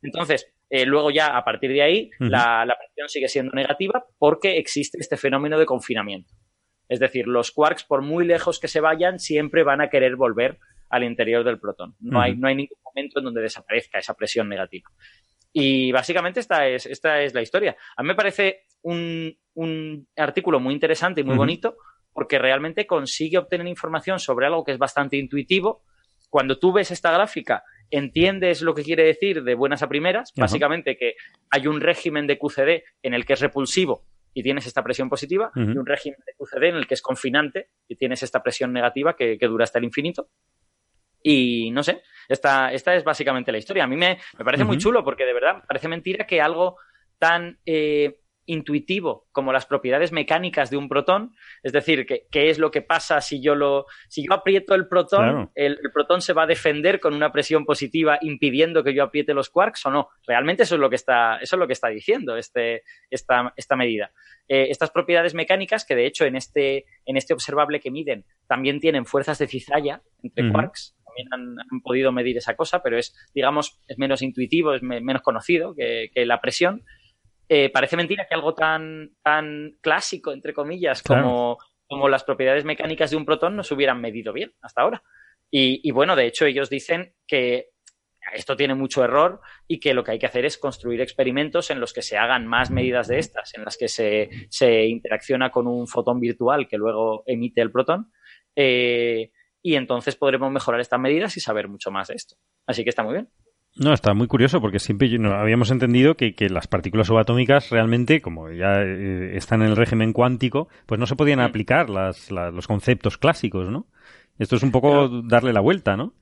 Entonces, 0.00 0.50
eh, 0.70 0.86
luego 0.86 1.10
ya 1.10 1.36
a 1.36 1.44
partir 1.44 1.70
de 1.70 1.82
ahí, 1.82 2.10
la, 2.18 2.66
presión 2.78 3.08
sigue 3.08 3.28
siendo 3.28 3.52
negativa 3.52 4.04
porque 4.18 4.58
existe 4.58 4.98
este 4.98 5.16
fenómeno 5.16 5.58
de 5.58 5.66
confinamiento. 5.66 6.32
Es 6.88 7.00
decir, 7.00 7.26
los 7.26 7.52
quarks, 7.52 7.84
por 7.84 8.02
muy 8.02 8.26
lejos 8.26 8.58
que 8.58 8.68
se 8.68 8.80
vayan, 8.80 9.18
siempre 9.18 9.62
van 9.62 9.80
a 9.80 9.90
querer 9.90 10.16
volver 10.16 10.58
al 10.88 11.04
interior 11.04 11.44
del 11.44 11.58
protón. 11.58 11.94
No, 12.00 12.20
hay, 12.20 12.36
no 12.36 12.48
hay 12.48 12.54
ningún 12.54 12.78
momento 12.84 13.18
en 13.18 13.24
donde 13.26 13.40
desaparezca 13.42 13.98
esa 13.98 14.14
presión 14.14 14.48
negativa. 14.48 14.90
Y 15.52 15.92
básicamente 15.92 16.40
esta 16.40 16.66
es, 16.66 16.86
esta 16.86 17.20
es 17.20 17.34
la 17.34 17.42
historia. 17.42 17.76
A 17.96 18.02
mí 18.02 18.08
me 18.08 18.14
parece 18.14 18.64
un, 18.82 19.36
artículo 20.16 20.60
muy 20.60 20.72
interesante 20.72 21.20
y 21.20 21.24
muy 21.24 21.36
bonito 21.36 21.76
porque 22.12 22.38
realmente 22.38 22.86
consigue 22.86 23.38
obtener 23.38 23.66
información 23.66 24.18
sobre 24.18 24.46
algo 24.46 24.64
que 24.64 24.72
es 24.72 24.78
bastante 24.78 25.16
intuitivo. 25.16 25.82
Cuando 26.30 26.58
tú 26.58 26.72
ves 26.72 26.90
esta 26.90 27.12
gráfica 27.12 27.62
entiendes 27.90 28.62
lo 28.62 28.74
que 28.74 28.82
quiere 28.82 29.04
decir 29.04 29.42
de 29.42 29.54
buenas 29.54 29.82
a 29.82 29.88
primeras, 29.88 30.32
básicamente 30.34 30.96
que 30.96 31.14
hay 31.50 31.66
un 31.66 31.80
régimen 31.80 32.26
de 32.26 32.38
QCD 32.38 32.82
en 33.02 33.12
el 33.14 33.26
que 33.26 33.34
es 33.34 33.40
repulsivo 33.40 34.06
y 34.34 34.42
tienes 34.42 34.66
esta 34.66 34.82
presión 34.82 35.10
positiva, 35.10 35.50
y 35.54 35.60
un 35.60 35.84
régimen 35.84 36.18
de 36.26 36.32
QCD 36.32 36.64
en 36.70 36.76
el 36.76 36.86
que 36.86 36.94
es 36.94 37.02
confinante 37.02 37.68
y 37.86 37.96
tienes 37.96 38.22
esta 38.22 38.42
presión 38.42 38.72
negativa 38.72 39.14
que, 39.14 39.36
dura 39.42 39.64
hasta 39.64 39.78
el 39.78 39.84
infinito. 39.84 40.28
Y 41.22 41.70
no 41.70 41.82
sé, 41.82 42.02
esta, 42.28 42.72
esta 42.72 42.94
es 42.94 43.04
básicamente 43.04 43.52
la 43.52 43.58
historia. 43.58 43.84
A 43.84 43.86
mí 43.86 43.96
me, 43.96 44.18
parece 44.44 44.64
muy 44.64 44.78
chulo 44.78 45.04
porque 45.04 45.24
de 45.24 45.34
verdad 45.34 45.62
parece 45.66 45.88
mentira 45.88 46.26
que 46.26 46.40
algo 46.40 46.76
tan 47.18 47.58
eh, 47.66 48.18
intuitivo 48.46 49.28
como 49.32 49.52
las 49.52 49.66
propiedades 49.66 50.12
mecánicas 50.12 50.70
de 50.70 50.76
un 50.76 50.88
protón, 50.88 51.34
es 51.62 51.72
decir, 51.72 52.06
qué 52.06 52.50
es 52.50 52.58
lo 52.58 52.70
que 52.70 52.82
pasa 52.82 53.20
si 53.20 53.40
yo 53.40 53.54
lo 53.54 53.86
si 54.08 54.26
yo 54.26 54.34
aprieto 54.34 54.74
el 54.74 54.88
protón, 54.88 55.50
el, 55.54 55.78
protón 55.92 56.20
se 56.20 56.32
va 56.32 56.42
a 56.42 56.46
defender 56.46 57.00
con 57.00 57.14
una 57.14 57.30
presión 57.30 57.64
positiva 57.64 58.18
impidiendo 58.20 58.82
que 58.82 58.94
yo 58.94 59.04
apriete 59.04 59.34
los 59.34 59.50
quarks 59.50 59.86
o 59.86 59.90
no. 59.90 60.08
Realmente 60.26 60.64
eso 60.64 60.74
es 60.74 60.80
lo 60.80 60.90
que 60.90 60.96
está 60.96 61.36
eso 61.36 61.56
es 61.56 61.60
lo 61.60 61.66
que 61.66 61.72
está 61.72 61.88
diciendo 61.88 62.36
este 62.36 62.82
esta, 63.10 63.52
esta 63.56 63.76
medida. 63.76 64.12
Eh, 64.48 64.66
estas 64.70 64.90
propiedades 64.90 65.34
mecánicas 65.34 65.84
que 65.84 65.94
de 65.94 66.06
hecho 66.06 66.24
en 66.24 66.36
este 66.36 66.86
en 67.06 67.16
este 67.16 67.34
observable 67.34 67.80
que 67.80 67.90
miden 67.90 68.24
también 68.48 68.80
tienen 68.80 69.06
fuerzas 69.06 69.38
de 69.38 69.46
cizalla 69.46 70.02
entre 70.22 70.50
quarks 70.50 70.96
también 71.12 71.58
han, 71.60 71.80
podido 71.82 72.12
medir 72.12 72.36
esa 72.36 72.56
cosa, 72.56 72.82
pero 72.82 72.98
es, 72.98 73.14
digamos, 73.34 73.80
es 73.86 73.98
menos 73.98 74.22
intuitivo, 74.22 74.74
es 74.74 74.82
menos 74.82 75.22
conocido 75.22 75.74
que, 75.74 76.10
que 76.14 76.26
la 76.26 76.40
presión. 76.40 76.84
Eh, 77.48 77.70
parece 77.70 77.96
mentira 77.96 78.26
que 78.26 78.34
algo 78.34 78.54
tan, 78.54 79.10
tan 79.22 79.76
clásico, 79.82 80.32
entre 80.32 80.54
comillas, 80.54 81.02
como, 81.02 81.58
como 81.86 82.08
las 82.08 82.24
propiedades 82.24 82.64
mecánicas 82.64 83.10
de 83.10 83.16
un 83.16 83.26
protón 83.26 83.56
no 83.56 83.62
se 83.62 83.74
hubieran 83.74 84.00
medido 84.00 84.32
bien 84.32 84.52
hasta 84.62 84.82
ahora. 84.82 85.02
Y, 85.54 85.90
bueno, 85.90 86.16
de 86.16 86.24
hecho, 86.24 86.46
ellos 86.46 86.70
dicen 86.70 87.14
que 87.26 87.72
esto 88.32 88.56
tiene 88.56 88.74
mucho 88.74 89.04
error 89.04 89.42
y 89.68 89.80
que 89.80 89.92
lo 89.92 90.02
que 90.02 90.12
hay 90.12 90.18
que 90.18 90.24
hacer 90.24 90.46
es 90.46 90.56
construir 90.56 91.02
experimentos 91.02 91.70
en 91.70 91.78
los 91.78 91.92
que 91.92 92.00
se 92.00 92.16
hagan 92.16 92.46
más 92.46 92.70
medidas 92.70 93.06
de 93.08 93.18
estas, 93.18 93.52
en 93.52 93.64
las 93.64 93.76
que 93.76 93.88
se, 93.88 94.30
se 94.48 94.86
interacciona 94.86 95.50
con 95.50 95.66
un 95.66 95.86
fotón 95.86 96.20
virtual 96.20 96.68
que 96.68 96.78
luego 96.78 97.22
emite 97.26 97.60
el 97.60 97.70
protón. 97.70 98.10
Eh, 98.56 99.30
y 99.62 99.76
entonces 99.76 100.16
podremos 100.16 100.50
mejorar 100.50 100.80
estas 100.80 101.00
medidas 101.00 101.36
y 101.36 101.40
saber 101.40 101.68
mucho 101.68 101.90
más 101.90 102.08
de 102.08 102.14
esto. 102.14 102.36
Así 102.66 102.82
que 102.84 102.90
está 102.90 103.02
muy 103.02 103.14
bien. 103.14 103.28
No, 103.76 103.94
está 103.94 104.12
muy 104.12 104.26
curioso 104.26 104.60
porque 104.60 104.78
siempre 104.78 105.08
no, 105.18 105.32
habíamos 105.32 105.70
entendido 105.70 106.14
que, 106.14 106.34
que, 106.34 106.50
las 106.50 106.66
partículas 106.66 107.06
subatómicas 107.06 107.70
realmente, 107.70 108.20
como 108.20 108.50
ya 108.50 108.82
eh, 108.82 109.34
están 109.36 109.62
en 109.62 109.68
el 109.68 109.76
régimen 109.76 110.12
cuántico, 110.12 110.68
pues 110.84 110.98
no 111.00 111.06
se 111.06 111.16
podían 111.16 111.40
aplicar 111.40 111.88
las, 111.88 112.30
la- 112.30 112.50
los 112.50 112.66
conceptos 112.66 113.16
clásicos, 113.16 113.70
¿no? 113.70 113.86
Esto 114.38 114.56
es 114.56 114.62
un 114.62 114.72
poco 114.72 115.08
darle 115.22 115.52
la 115.54 115.60
vuelta, 115.60 115.96
¿no? 115.96 116.12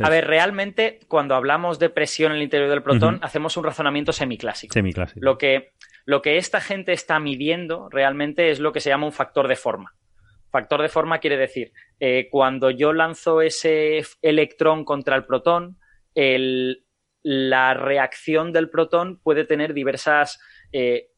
A 0.00 0.10
ver, 0.10 0.26
realmente, 0.26 1.00
cuando 1.08 1.34
hablamos 1.34 1.78
de 1.78 1.90
presión 1.90 2.32
en 2.32 2.38
el 2.38 2.44
interior 2.44 2.68
del 2.70 2.82
protón, 2.82 3.18
hacemos 3.22 3.56
un 3.56 3.64
razonamiento 3.64 4.12
semiclásico. 4.12 4.72
semiclásico. 4.72 5.20
Lo 5.22 5.38
que, 5.38 5.70
lo 6.06 6.22
que 6.22 6.38
esta 6.38 6.60
gente 6.60 6.92
está 6.92 7.18
midiendo 7.20 7.88
realmente 7.88 8.50
es 8.50 8.58
lo 8.58 8.72
que 8.72 8.80
se 8.80 8.90
llama 8.90 9.06
un 9.06 9.12
factor 9.12 9.46
de 9.48 9.54
forma. 9.56 9.94
Factor 10.56 10.80
de 10.80 10.88
forma 10.88 11.18
quiere 11.18 11.36
decir, 11.36 11.70
eh, 12.00 12.28
cuando 12.30 12.70
yo 12.70 12.94
lanzo 12.94 13.42
ese 13.42 14.02
electrón 14.22 14.86
contra 14.86 15.14
el 15.14 15.26
protón, 15.26 15.78
el- 16.14 16.86
la 17.22 17.74
reacción 17.74 18.52
del 18.54 18.70
protón 18.70 19.20
puede 19.22 19.44
tener 19.44 19.74
diversas. 19.74 20.40
eh, 20.72 21.08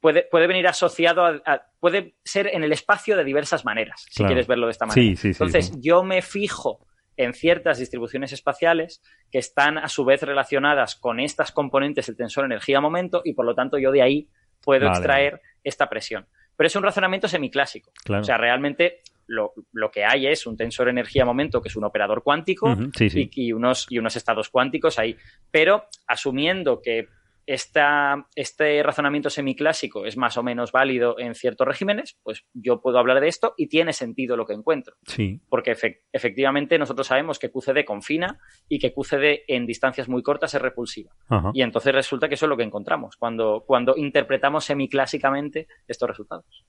puede, 0.00 0.24
puede 0.30 0.46
venir 0.48 0.66
asociado 0.68 1.24
a, 1.24 1.40
a- 1.46 1.62
puede 1.80 2.16
ser 2.24 2.48
en 2.48 2.62
el 2.64 2.72
espacio 2.72 3.16
de 3.16 3.22
diversas 3.24 3.64
maneras, 3.64 4.04
si 4.10 4.16
Claro. 4.16 4.28
quieres 4.30 4.46
verlo 4.48 4.66
de 4.66 4.72
esta 4.72 4.86
manera. 4.86 5.02
Sí, 5.02 5.14
sí, 5.16 5.32
sí, 5.32 5.42
Entonces, 5.44 5.72
yo 5.80 6.02
me 6.04 6.20
fijo 6.22 6.86
en 7.16 7.32
ciertas 7.34 7.78
distribuciones 7.78 8.32
espaciales 8.32 9.00
que 9.30 9.38
están 9.38 9.78
a 9.78 9.88
su 9.88 10.04
vez 10.04 10.22
relacionadas 10.22 10.94
con 10.96 11.20
estas 11.20 11.52
componentes 11.52 12.06
del 12.06 12.16
tensor 12.16 12.44
energía-momento 12.44 13.22
y 13.24 13.32
por 13.34 13.44
lo 13.46 13.54
tanto 13.54 13.78
yo 13.78 13.90
de 13.92 14.02
ahí 14.02 14.28
puedo 14.60 14.86
Vale, 14.86 14.98
extraer 14.98 15.40
esta 15.64 15.88
presión. 15.88 16.26
Pero 16.58 16.66
es 16.66 16.74
un 16.74 16.82
razonamiento 16.82 17.28
semiclásico. 17.28 17.92
Claro. 18.04 18.22
O 18.22 18.24
sea, 18.24 18.36
realmente 18.36 19.02
lo, 19.28 19.52
lo 19.72 19.92
que 19.92 20.04
hay 20.04 20.26
es 20.26 20.44
un 20.44 20.56
tensor 20.56 20.88
energía-momento 20.88 21.62
que 21.62 21.68
es 21.68 21.76
un 21.76 21.84
operador 21.84 22.24
cuántico 22.24 22.72
Ujú, 22.72 22.90
sí, 22.96 23.08
sí. 23.08 23.30
y, 23.32 23.46
y 23.46 23.52
unos, 23.52 23.86
y 23.88 23.98
unos 23.98 24.16
estados 24.16 24.48
cuánticos 24.48 24.98
ahí. 24.98 25.16
Pero 25.52 25.84
asumiendo 26.08 26.82
que 26.82 27.06
esta, 27.48 28.26
este 28.34 28.82
razonamiento 28.82 29.30
semiclásico 29.30 30.04
es 30.04 30.18
más 30.18 30.36
o 30.36 30.42
menos 30.42 30.70
válido 30.70 31.18
en 31.18 31.34
ciertos 31.34 31.66
regímenes, 31.66 32.18
pues 32.22 32.44
yo 32.52 32.82
puedo 32.82 32.98
hablar 32.98 33.20
de 33.20 33.28
esto 33.28 33.54
y 33.56 33.68
tiene 33.68 33.94
sentido 33.94 34.36
lo 34.36 34.44
que 34.44 34.52
encuentro. 34.52 34.96
Sí. 35.06 35.40
Porque 35.48 35.72
efe- 35.74 36.02
efectivamente 36.12 36.78
nosotros 36.78 37.06
sabemos 37.06 37.38
que 37.38 37.50
QCD 37.50 37.86
confina 37.86 38.38
y 38.68 38.78
que 38.78 38.92
QCD 38.92 39.44
en 39.48 39.64
distancias 39.66 40.10
muy 40.10 40.22
cortas 40.22 40.52
es 40.54 40.60
repulsiva. 40.60 41.10
Ajá. 41.28 41.50
Y 41.54 41.62
entonces 41.62 41.94
resulta 41.94 42.28
que 42.28 42.34
eso 42.34 42.44
es 42.44 42.50
lo 42.50 42.56
que 42.58 42.64
encontramos 42.64 43.16
cuando, 43.16 43.64
cuando 43.66 43.96
interpretamos 43.96 44.66
semiclásicamente 44.66 45.68
estos 45.86 46.08
resultados. 46.08 46.64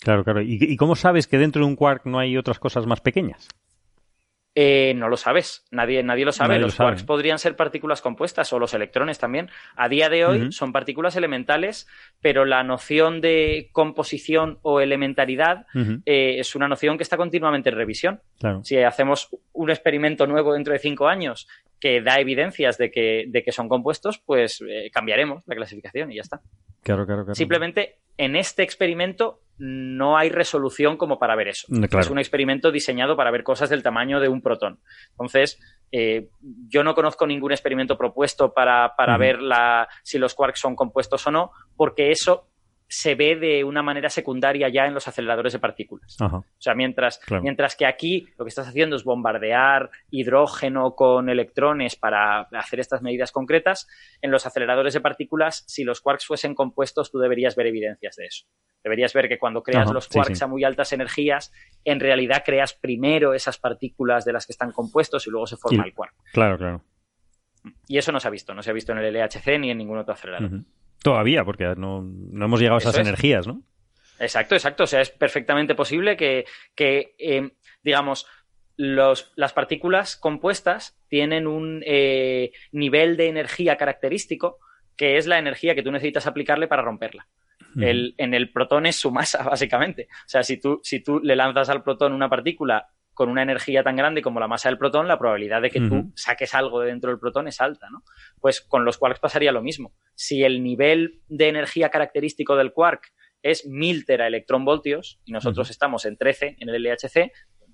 Claro, 0.00 0.22
claro. 0.22 0.40
¿Y, 0.42 0.58
y 0.60 0.76
cómo 0.76 0.94
sabes 0.94 1.26
que 1.26 1.38
dentro 1.38 1.62
de 1.62 1.68
un 1.68 1.76
quark 1.76 2.06
no 2.06 2.20
hay 2.20 2.36
otras 2.36 2.60
cosas 2.60 2.86
más 2.86 3.00
pequeñas? 3.00 3.48
Eh, 4.56 4.94
no 4.96 5.08
lo 5.08 5.16
sabes, 5.16 5.64
nadie, 5.70 6.02
nadie 6.02 6.24
lo 6.24 6.32
sabe. 6.32 6.48
Nadie 6.48 6.60
lo 6.60 6.66
los 6.66 6.74
sabe. 6.74 6.88
quarks 6.88 7.04
podrían 7.04 7.38
ser 7.38 7.54
partículas 7.54 8.02
compuestas 8.02 8.52
o 8.52 8.58
los 8.58 8.74
electrones 8.74 9.18
también. 9.18 9.48
A 9.76 9.88
día 9.88 10.08
de 10.08 10.24
hoy 10.24 10.50
son 10.50 10.72
partículas 10.72 11.14
elementales, 11.14 11.86
pero 12.20 12.44
la 12.44 12.64
noción 12.64 13.20
de 13.20 13.68
composición 13.72 14.58
o 14.62 14.80
elementaridad 14.80 15.66
eh, 16.04 16.36
es 16.40 16.56
una 16.56 16.66
noción 16.66 16.96
que 16.96 17.04
está 17.04 17.16
continuamente 17.16 17.70
en 17.70 17.76
revisión. 17.76 18.20
Claro. 18.40 18.64
Si 18.64 18.76
hacemos 18.76 19.28
un 19.52 19.70
experimento 19.70 20.26
nuevo 20.26 20.54
dentro 20.54 20.72
de 20.72 20.80
cinco 20.80 21.06
años 21.06 21.46
que 21.78 22.02
da 22.02 22.18
evidencias 22.18 22.76
de 22.76 22.90
que, 22.90 23.24
de 23.28 23.42
que 23.42 23.52
son 23.52 23.68
compuestos, 23.68 24.18
pues 24.18 24.62
eh, 24.68 24.90
cambiaremos 24.92 25.42
la 25.46 25.54
clasificación 25.54 26.10
y 26.10 26.16
ya 26.16 26.22
está. 26.22 26.40
Claro, 26.82 27.06
claro, 27.06 27.24
claro. 27.24 27.34
Simplemente 27.34 27.98
en 28.18 28.36
este 28.36 28.62
experimento 28.62 29.40
no 29.60 30.16
hay 30.16 30.30
resolución 30.30 30.96
como 30.96 31.18
para 31.18 31.36
ver 31.36 31.48
eso. 31.48 31.66
Mm, 31.68 31.84
claro. 31.84 32.00
Es 32.00 32.10
un 32.10 32.18
experimento 32.18 32.72
diseñado 32.72 33.16
para 33.16 33.30
ver 33.30 33.44
cosas 33.44 33.68
del 33.68 33.82
tamaño 33.82 34.18
de 34.18 34.28
un 34.28 34.40
protón. 34.40 34.80
Entonces, 35.10 35.60
eh, 35.92 36.28
yo 36.40 36.82
no 36.82 36.94
conozco 36.94 37.26
ningún 37.26 37.52
experimento 37.52 37.98
propuesto 37.98 38.54
para, 38.54 38.94
para 38.96 39.18
ver 39.18 39.40
la, 39.42 39.88
si 40.02 40.18
los 40.18 40.34
quarks 40.34 40.60
son 40.60 40.74
compuestos 40.74 41.26
o 41.26 41.30
no, 41.30 41.52
porque 41.76 42.10
eso 42.10 42.49
se 42.92 43.14
ve 43.14 43.36
de 43.36 43.62
una 43.62 43.84
manera 43.84 44.10
secundaria 44.10 44.68
ya 44.68 44.84
en 44.84 44.94
los 44.94 45.06
aceleradores 45.06 45.52
de 45.52 45.60
partículas. 45.60 46.16
Ajá. 46.20 46.38
O 46.38 46.44
sea, 46.58 46.74
mientras, 46.74 47.18
Claro. 47.20 47.44
mientras 47.44 47.76
que 47.76 47.86
aquí 47.86 48.26
lo 48.36 48.44
que 48.44 48.48
estás 48.48 48.66
haciendo 48.66 48.96
es 48.96 49.04
bombardear 49.04 49.90
hidrógeno 50.10 50.96
con 50.96 51.28
electrones 51.28 51.94
para 51.94 52.40
hacer 52.40 52.80
estas 52.80 53.00
medidas 53.00 53.30
concretas, 53.30 53.86
en 54.22 54.32
los 54.32 54.44
aceleradores 54.44 54.92
de 54.92 55.00
partículas, 55.00 55.62
si 55.68 55.84
los 55.84 56.00
quarks 56.00 56.26
fuesen 56.26 56.56
compuestos, 56.56 57.12
tú 57.12 57.20
deberías 57.20 57.54
ver 57.54 57.68
evidencias 57.68 58.16
de 58.16 58.26
eso. 58.26 58.46
Deberías 58.82 59.12
ver 59.12 59.28
que 59.28 59.38
cuando 59.38 59.62
creas 59.62 59.84
Ajá, 59.84 59.92
los 59.94 60.08
quarks 60.08 60.38
sí. 60.38 60.44
a 60.44 60.48
muy 60.48 60.64
altas 60.64 60.92
energías, 60.92 61.52
en 61.84 62.00
realidad 62.00 62.42
creas 62.44 62.74
primero 62.74 63.34
esas 63.34 63.56
partículas 63.58 64.24
de 64.24 64.32
las 64.32 64.46
que 64.46 64.52
están 64.52 64.72
compuestos 64.72 65.26
y 65.28 65.30
luego 65.30 65.46
se 65.46 65.56
forma 65.56 65.84
el 65.84 65.94
quark. 65.94 66.14
Claro, 66.32 66.58
claro. 66.58 66.82
Y 67.86 67.98
eso 67.98 68.10
no 68.10 68.18
se 68.18 68.26
ha 68.26 68.30
visto, 68.32 68.52
no 68.52 68.62
se 68.64 68.70
ha 68.70 68.72
visto 68.72 68.90
en 68.92 68.98
el 68.98 69.14
LHC 69.14 69.58
ni 69.60 69.70
en 69.70 69.78
ningún 69.78 69.98
otro 69.98 70.14
acelerador. 70.14 70.62
Todavía, 71.02 71.44
porque 71.44 71.74
no, 71.76 72.02
no 72.02 72.44
hemos 72.44 72.60
llegado 72.60 72.76
a 72.76 72.80
esas 72.80 72.94
es. 72.94 73.00
energías, 73.00 73.46
¿no? 73.46 73.62
Exacto, 74.18 74.54
exacto. 74.54 74.84
O 74.84 74.86
sea, 74.86 75.00
es 75.00 75.10
perfectamente 75.10 75.74
posible 75.74 76.16
que, 76.16 76.44
que, 76.74 77.14
eh, 77.18 77.50
digamos, 77.82 78.26
los, 78.76 79.32
las 79.36 79.52
partículas 79.52 80.16
compuestas 80.16 80.98
tienen 81.08 81.46
un 81.46 81.82
eh, 81.86 82.52
nivel 82.72 83.16
de 83.16 83.28
energía 83.28 83.76
característico 83.76 84.58
que 84.96 85.16
es 85.16 85.26
la 85.26 85.38
energía 85.38 85.74
que 85.74 85.82
tú 85.82 85.90
necesitas 85.90 86.26
aplicarle 86.26 86.68
para 86.68 86.82
romperla. 86.82 87.26
El- 87.80 88.14
en 88.18 88.34
el 88.34 88.50
protón 88.52 88.84
es 88.84 88.96
su 88.96 89.10
masa, 89.10 89.42
básicamente. 89.44 90.08
O 90.10 90.28
sea, 90.28 90.42
si 90.42 90.58
tú, 90.60 90.80
si 90.82 91.00
tú 91.02 91.20
le 91.20 91.36
lanzas 91.36 91.68
al 91.70 91.82
protón 91.82 92.12
una 92.12 92.28
partícula 92.28 92.88
con 93.20 93.28
una 93.28 93.42
energía 93.42 93.82
tan 93.82 93.96
grande 93.96 94.22
como 94.22 94.40
la 94.40 94.48
masa 94.48 94.70
del 94.70 94.78
protón, 94.78 95.06
la 95.06 95.18
probabilidad 95.18 95.60
de 95.60 95.68
que 95.68 95.78
tú 95.78 96.10
saques 96.14 96.54
algo 96.54 96.80
de 96.80 96.86
dentro 96.86 97.10
del 97.10 97.20
protón 97.20 97.48
es 97.48 97.60
alta, 97.60 97.90
¿no? 97.90 98.02
Pues 98.40 98.62
con 98.62 98.86
los 98.86 98.96
quarks 98.96 99.20
pasaría 99.20 99.52
lo 99.52 99.60
mismo. 99.60 99.92
Si 100.14 100.42
el 100.42 100.62
nivel 100.62 101.20
de 101.28 101.48
energía 101.50 101.90
característico 101.90 102.56
del 102.56 102.72
quark 102.72 103.12
es 103.42 103.66
1000 103.66 104.06
teraelectronvoltios 104.06 105.20
y 105.26 105.32
nosotros 105.32 105.68
estamos 105.68 106.06
en 106.06 106.16
13 106.16 106.56
en 106.60 106.68
el 106.70 106.82
LHC, 106.82 107.30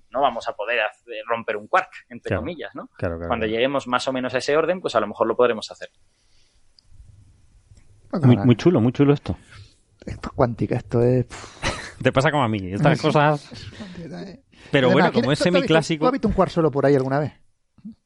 no 0.09 0.19
vamos 0.19 0.49
a 0.49 0.53
poder 0.53 0.81
hacer- 0.81 1.23
romper 1.25 1.55
un 1.55 1.69
quark, 1.69 1.91
entre 2.09 2.31
Claro. 2.31 2.41
comillas, 2.41 2.75
¿no? 2.75 2.87
Claro, 2.97 3.15
claro, 3.15 3.29
Cuando 3.29 3.45
claro. 3.45 3.53
lleguemos 3.53 3.87
más 3.87 4.05
o 4.09 4.11
menos 4.11 4.33
a 4.33 4.39
ese 4.39 4.57
orden, 4.57 4.81
pues 4.81 4.95
a 4.95 4.99
lo 4.99 5.07
mejor 5.07 5.27
lo 5.27 5.37
podremos 5.37 5.71
hacer. 5.71 5.87
Muy, 8.21 8.55
chulo, 8.57 8.81
muy 8.81 8.91
chulo 8.91 9.13
esto. 9.13 9.37
Esto 10.05 10.27
es 10.29 10.33
cuántica, 10.35 10.75
esto 10.75 11.01
es. 11.01 11.25
Te 12.03 12.11
pasa 12.11 12.31
como 12.31 12.43
a 12.43 12.49
mí. 12.49 12.59
Estas 12.73 13.01
cosas. 13.01 13.49
Pero 14.71 14.87
Además, 14.87 14.93
bueno, 14.93 15.11
¿quién- 15.13 15.23
como 15.23 15.31
es 15.31 15.39
¿tú 15.39 15.43
has 15.43 15.45
visto- 15.47 15.57
semiclásico, 15.59 16.01
¿Tú 16.01 16.05
has 16.07 16.11
visto 16.13 16.27
un 16.27 16.33
cuarzo 16.33 16.53
solo 16.55 16.71
por 16.71 16.85
ahí 16.85 16.95
alguna 16.95 17.19
vez? 17.19 17.33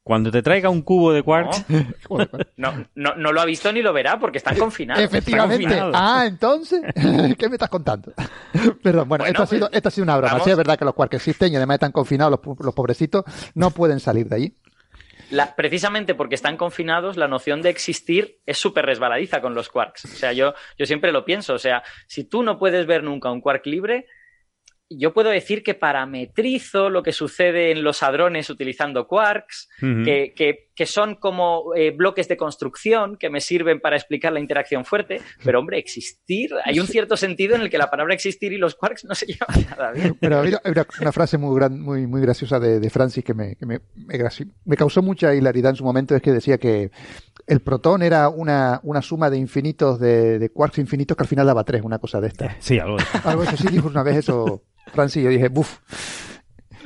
cuando 0.04 0.32
te 0.32 0.42
traiga 0.42 0.68
un 0.70 0.82
cubo 0.82 1.14
de 1.14 1.22
quarks, 1.22 1.64
Joder, 2.10 2.52
No, 2.58 2.86
no, 2.96 3.16
no 3.16 3.32
lo 3.32 3.40
ha 3.40 3.46
visto 3.46 3.72
ni 3.72 3.82
lo 3.84 3.94
verá 3.94 4.20
porque 4.20 4.40
están 4.40 4.58
confinados. 4.58 5.02
Efectivamente. 5.04 5.64
confinados. 5.64 5.96
Ah, 5.98 6.26
entonces, 6.28 6.82
¿qué 7.38 7.48
me 7.48 7.56
estás 7.56 7.70
contando? 7.70 8.12
Perdón, 8.84 9.08
bueno, 9.08 9.24
Bueno, 9.24 9.26
esto, 9.26 9.44
ha 9.44 9.46
sido, 9.46 9.68
pues, 9.68 9.78
esto 9.78 9.88
ha 9.90 9.92
sido 9.92 10.04
una 10.04 10.18
broma. 10.18 10.32
vamos. 10.34 10.44
Sí, 10.46 10.52
es 10.52 10.58
verdad 10.58 10.78
que 10.78 10.86
los 10.86 10.96
quarks 10.96 11.16
existen 11.16 11.54
y 11.54 11.56
además 11.56 11.76
están 11.76 11.92
confinados, 11.92 12.40
los, 12.44 12.58
los 12.60 12.74
pobrecitos 12.74 13.24
no 13.54 13.70
pueden 13.72 14.00
salir 14.00 14.28
de 14.28 14.36
allí. 14.36 14.58
La- 15.30 15.56
precisamente 15.56 16.14
porque 16.16 16.36
están 16.36 16.58
confinados, 16.58 17.16
la 17.16 17.28
noción 17.28 17.62
de 17.62 17.70
existir 17.70 18.40
es 18.46 18.58
súper 18.58 18.86
resbaladiza 18.88 19.40
con 19.40 19.54
los 19.54 19.70
quarks. 19.70 20.06
O 20.06 20.08
sea, 20.10 20.34
yo, 20.34 20.54
yo 20.78 20.86
siempre 20.88 21.12
lo 21.14 21.24
pienso. 21.24 21.54
O 21.54 21.60
sea, 21.60 21.84
si 22.08 22.26
tú 22.26 22.44
no 22.44 22.58
puedes 22.60 22.86
ver 22.88 23.04
nunca 23.04 23.32
un 23.32 23.40
quark 23.40 23.66
libre, 23.68 24.08
yo 24.98 25.14
puedo 25.14 25.30
decir 25.30 25.64
que 25.64 25.74
parametrizo 25.74 26.90
lo 26.90 27.04
que 27.04 27.12
sucede 27.14 27.72
en 27.72 27.84
los 27.84 28.04
hadrones 28.04 28.50
utilizando 28.50 29.08
quarks, 29.08 29.70
que, 30.04 30.34
que- 30.36 30.71
que 30.76 30.86
son 30.86 31.16
como 31.16 31.76
eh, 31.76 31.92
bloques 31.92 32.28
de 32.28 32.38
construcción 32.38 33.18
que 33.18 33.30
me 33.30 33.42
sirven 33.42 33.80
para 33.80 33.96
explicar 33.96 34.32
la 34.32 34.40
interacción 34.40 34.86
fuerte. 34.86 35.22
Pero, 35.44 35.60
hombre, 35.60 35.78
existir, 35.80 36.52
hay 36.64 36.80
un 36.80 36.88
cierto 36.88 37.18
sentido 37.18 37.56
en 37.56 37.62
el 37.62 37.70
que 37.70 37.78
la 37.78 37.90
palabra 37.90 38.14
existir 38.14 38.54
y 38.54 38.58
los 38.58 38.76
quarks 38.76 39.06
no 39.06 39.16
se 39.16 39.26
llevan 39.26 39.66
nada 39.70 39.92
bien. 39.92 40.18
Pero 40.20 40.40
había 40.40 40.62
hay 40.64 40.72
una, 40.72 40.88
una 41.02 41.12
frase 41.12 41.38
muy, 41.38 41.56
gran, 41.56 41.80
muy, 41.80 42.08
muy 42.08 42.22
graciosa 42.22 42.60
de, 42.60 42.80
de 42.80 42.90
Francis 42.90 43.24
que, 43.24 43.34
me, 43.34 43.56
que 43.56 43.66
me, 43.66 43.82
me 44.66 44.78
causó 44.78 45.02
mucha 45.02 45.34
hilaridad 45.36 45.72
en 45.72 45.76
su 45.76 45.84
momento, 45.84 46.16
es 46.16 46.22
que 46.22 46.32
decía 46.32 46.58
que 46.58 46.92
el 47.48 47.62
protón 47.62 48.02
era 48.02 48.30
una, 48.30 48.80
una 48.84 49.02
suma 49.02 49.30
de 49.30 49.38
infinitos, 49.38 50.00
de, 50.00 50.40
de 50.40 50.50
quarks 50.50 50.78
infinitos 50.78 51.18
que 51.18 51.24
al 51.24 51.28
final 51.28 51.46
daba 51.46 51.64
tres, 51.64 51.82
una 51.84 52.00
cosa 52.00 52.22
de 52.22 52.28
esta. 52.28 52.56
Sí, 52.60 52.80
algo 52.80 52.98
de 52.98 53.04
Algo 53.24 53.44
así 53.44 53.68
dijo 53.70 53.88
una 53.88 54.04
vez 54.04 54.18
eso 54.18 54.64
Francis 54.94 55.22
y 55.22 55.24
yo 55.26 55.30
dije, 55.30 55.50
buf. 55.50 55.80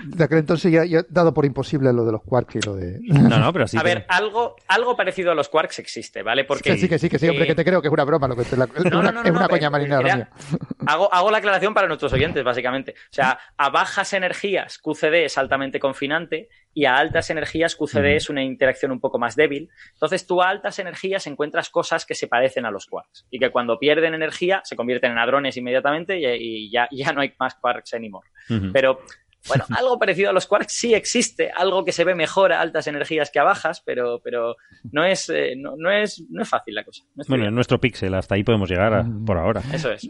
De 0.05 0.23
aquel 0.23 0.37
entonces 0.39 0.71
ya, 0.71 0.85
ya 0.85 0.99
he 0.99 1.05
dado 1.09 1.33
por 1.33 1.45
imposible 1.45 1.91
lo 1.93 2.05
de 2.05 2.11
los 2.11 2.21
quarks 2.23 2.55
y 2.55 2.59
lo 2.61 2.75
de... 2.75 2.99
No, 3.01 3.39
no, 3.39 3.51
pero 3.53 3.67
sí. 3.67 3.77
A 3.77 3.81
que- 3.81 3.85
ver, 3.87 4.05
algo, 4.09 4.55
algo 4.67 4.95
parecido 4.95 5.31
a 5.31 5.35
los 5.35 5.49
quarks 5.49 5.79
existe, 5.79 6.23
¿vale? 6.23 6.43
Porque 6.45 6.71
que 6.71 6.77
sí, 6.77 6.87
que 6.89 6.99
sí, 6.99 7.09
que 7.09 7.19
sí, 7.19 7.27
hombre, 7.29 7.45
eh, 7.45 7.47
que 7.47 7.55
te 7.55 7.65
creo 7.65 7.81
que 7.81 7.87
es 7.87 7.93
una 7.93 8.03
broma. 8.03 8.27
Lo 8.27 8.35
que 8.35 8.43
te, 8.43 8.55
la- 8.57 8.65
es 8.65 8.85
No, 8.85 8.99
una, 8.99 9.11
no, 9.11 9.21
no, 9.23 9.27
es 9.27 9.31
no, 9.33 9.37
una 9.39 9.41
no, 9.41 9.47
coña 9.49 9.59
pero 9.59 9.71
marina 9.71 10.01
lo 10.01 10.07
era- 10.07 10.15
mío. 10.15 10.27
Hago, 10.87 11.11
hago 11.11 11.31
la 11.31 11.39
aclaración 11.39 11.73
para 11.73 11.87
nuestros 11.87 12.13
oyentes, 12.13 12.43
básicamente. 12.43 12.91
O 12.91 13.13
sea, 13.13 13.39
a 13.57 13.69
bajas 13.71 14.13
energías 14.13 14.77
QCD 14.77 15.25
es 15.25 15.37
altamente 15.37 15.79
confinante 15.79 16.47
y 16.75 16.85
a 16.85 16.95
altas 16.97 17.29
energías 17.31 17.75
QCD 17.75 18.15
es 18.17 18.29
una 18.29 18.43
interacción 18.43 18.91
un 18.91 18.99
poco 18.99 19.17
más 19.17 19.35
débil. 19.35 19.69
Entonces, 19.93 20.27
tú 20.27 20.43
a 20.43 20.49
altas 20.49 20.77
energías 20.77 21.25
encuentras 21.25 21.69
cosas 21.71 22.05
que 22.05 22.13
se 22.13 22.27
parecen 22.27 22.65
a 22.65 22.71
los 22.71 22.85
quarks 22.85 23.25
y 23.31 23.39
que 23.39 23.49
cuando 23.49 23.79
pierden 23.79 24.13
energía 24.13 24.61
se 24.63 24.75
convierten 24.75 25.13
en 25.13 25.17
hadrones 25.17 25.57
inmediatamente 25.57 26.19
y, 26.19 26.25
y 26.67 26.71
ya, 26.71 26.87
ya 26.91 27.11
no 27.13 27.21
hay 27.21 27.33
más 27.39 27.55
quarks 27.55 27.93
anymore. 27.95 28.27
Pero, 28.71 28.99
bueno, 29.47 29.65
algo 29.77 29.97
parecido 29.99 30.29
a 30.29 30.33
los 30.33 30.45
quarks 30.47 30.73
sí 30.73 30.93
existe, 30.93 31.51
algo 31.51 31.83
que 31.85 31.91
se 31.91 32.03
ve 32.03 32.15
mejor 32.15 32.51
a 32.53 32.61
altas 32.61 32.87
energías 32.87 33.29
que 33.31 33.39
a 33.39 33.43
bajas, 33.43 33.81
pero, 33.85 34.19
pero 34.23 34.55
no, 34.91 35.03
es, 35.03 35.29
eh, 35.29 35.53
no, 35.57 35.75
no 35.77 35.91
es, 35.91 36.23
no 36.29 36.41
es 36.41 36.49
fácil 36.49 36.75
la 36.75 36.83
cosa. 36.83 37.03
No 37.15 37.21
es 37.21 37.27
Bueno, 37.27 37.45
en 37.47 37.55
nuestro 37.55 37.79
píxel, 37.79 38.13
hasta 38.13 38.35
ahí 38.35 38.43
podemos 38.43 38.69
llegar 38.69 38.93
a- 38.93 39.03
Mm. 39.03 39.25
por 39.25 39.37
ahora. 39.37 39.61
Eso 39.73 39.91
es. 39.91 40.07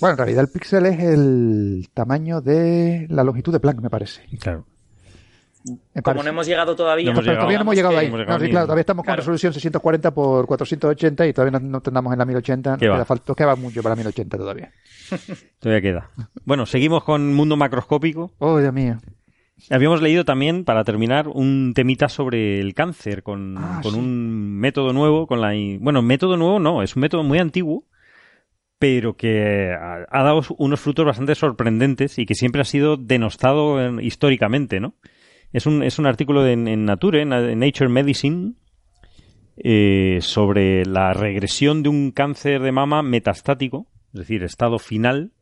Bueno, 0.00 0.12
en 0.12 0.18
realidad 0.18 0.42
el 0.44 0.48
píxel 0.50 0.86
es 0.86 1.00
el 1.00 1.88
tamaño 1.94 2.40
de 2.40 3.06
la 3.08 3.24
longitud 3.24 3.52
de 3.52 3.60
Planck, 3.60 3.80
me 3.80 3.90
parece. 3.90 4.22
Claro. 4.38 4.66
Me 5.62 6.00
Como 6.00 6.02
parece. 6.02 6.24
no 6.24 6.30
hemos 6.30 6.46
llegado 6.46 6.74
todavía. 6.74 7.04
No 7.06 7.10
hemos 7.12 7.24
Pero 7.24 7.36
todavía 7.36 7.58
no 7.58 7.62
hemos 7.62 7.74
llegado 7.74 7.98
ahí. 7.98 8.06
hemos 8.06 8.18
No, 8.18 8.22
llegado 8.24 8.38
sí, 8.38 8.44
ni- 8.46 8.50
claro, 8.50 8.66
todavía 8.66 8.80
estamos 8.80 9.02
con 9.02 9.06
Claro. 9.06 9.20
resolución 9.20 9.52
640 9.52 10.10
por 10.14 10.46
480 10.46 11.26
y 11.26 11.32
todavía 11.34 11.58
no, 11.58 11.68
no 11.68 11.82
andamos 11.84 12.12
en 12.14 12.18
la 12.18 12.24
1080. 12.24 12.76
¿Qué 12.78 12.88
va? 12.88 12.96
Queda, 12.96 13.04
falta, 13.04 13.34
queda 13.34 13.56
mucho 13.56 13.82
para 13.82 13.94
la 13.94 13.96
1080 13.96 14.38
todavía. 14.38 14.72
Todavía 15.60 15.82
queda. 15.82 16.10
Bueno, 16.44 16.66
seguimos 16.66 17.04
con 17.04 17.34
mundo 17.34 17.56
macroscópico. 17.56 18.32
Oh, 18.38 18.58
Dios 18.58 18.72
mío. 18.72 18.98
Habíamos 19.68 20.00
leído 20.00 20.24
también, 20.24 20.64
para 20.64 20.84
terminar, 20.84 21.28
un 21.28 21.72
temita 21.74 22.08
sobre 22.08 22.60
el 22.60 22.72
cáncer 22.74 23.22
con, 23.22 23.56
Ah, 23.58 23.80
con 23.82 23.92
sí. 23.92 23.98
un 23.98 24.56
método 24.58 24.92
nuevo, 24.94 25.26
con 25.26 25.40
la 25.40 25.52
bueno, 25.80 26.00
método 26.02 26.36
nuevo 26.38 26.58
no, 26.58 26.82
es 26.82 26.96
un 26.96 27.02
método 27.02 27.22
muy 27.24 27.38
antiguo, 27.38 27.84
pero 28.78 29.16
que 29.18 29.70
ha, 29.78 30.06
ha 30.10 30.22
dado 30.24 30.40
unos 30.56 30.80
frutos 30.80 31.04
bastante 31.04 31.34
sorprendentes 31.34 32.18
y 32.18 32.24
que 32.24 32.34
siempre 32.34 32.62
ha 32.62 32.64
sido 32.64 32.96
denostado 32.96 33.84
en- 33.84 34.00
históricamente, 34.00 34.80
¿no? 34.80 34.94
Es 35.52 35.66
un, 35.66 35.82
es 35.82 35.98
un 35.98 36.06
artículo 36.06 36.42
de- 36.42 36.52
en, 36.54 36.84
Nature, 36.86 37.20
en, 37.20 37.32
en 37.34 37.58
Nature 37.58 37.90
Medicine, 37.90 38.54
eh, 39.58 40.18
sobre 40.22 40.86
la 40.86 41.12
regresión 41.12 41.82
de 41.82 41.90
un 41.90 42.12
cáncer 42.12 42.62
de 42.62 42.72
mama 42.72 43.02
metastático, 43.02 43.86
es 44.14 44.20
decir, 44.20 44.42
estado 44.42 44.78
final, 44.78 45.32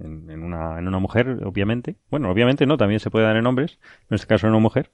en, 0.00 0.30
en 0.30 0.42
una, 0.42 0.78
en 0.78 0.88
una 0.88 0.98
mujer, 0.98 1.40
obviamente. 1.44 1.96
Bueno, 2.10 2.30
obviamente 2.30 2.66
no, 2.66 2.76
también 2.76 3.00
se 3.00 3.10
puede 3.10 3.26
dar 3.26 3.36
en 3.36 3.46
hombres, 3.46 3.78
en 4.10 4.14
este 4.14 4.26
caso 4.26 4.46
en 4.46 4.52
una 4.52 4.62
mujer. 4.62 4.90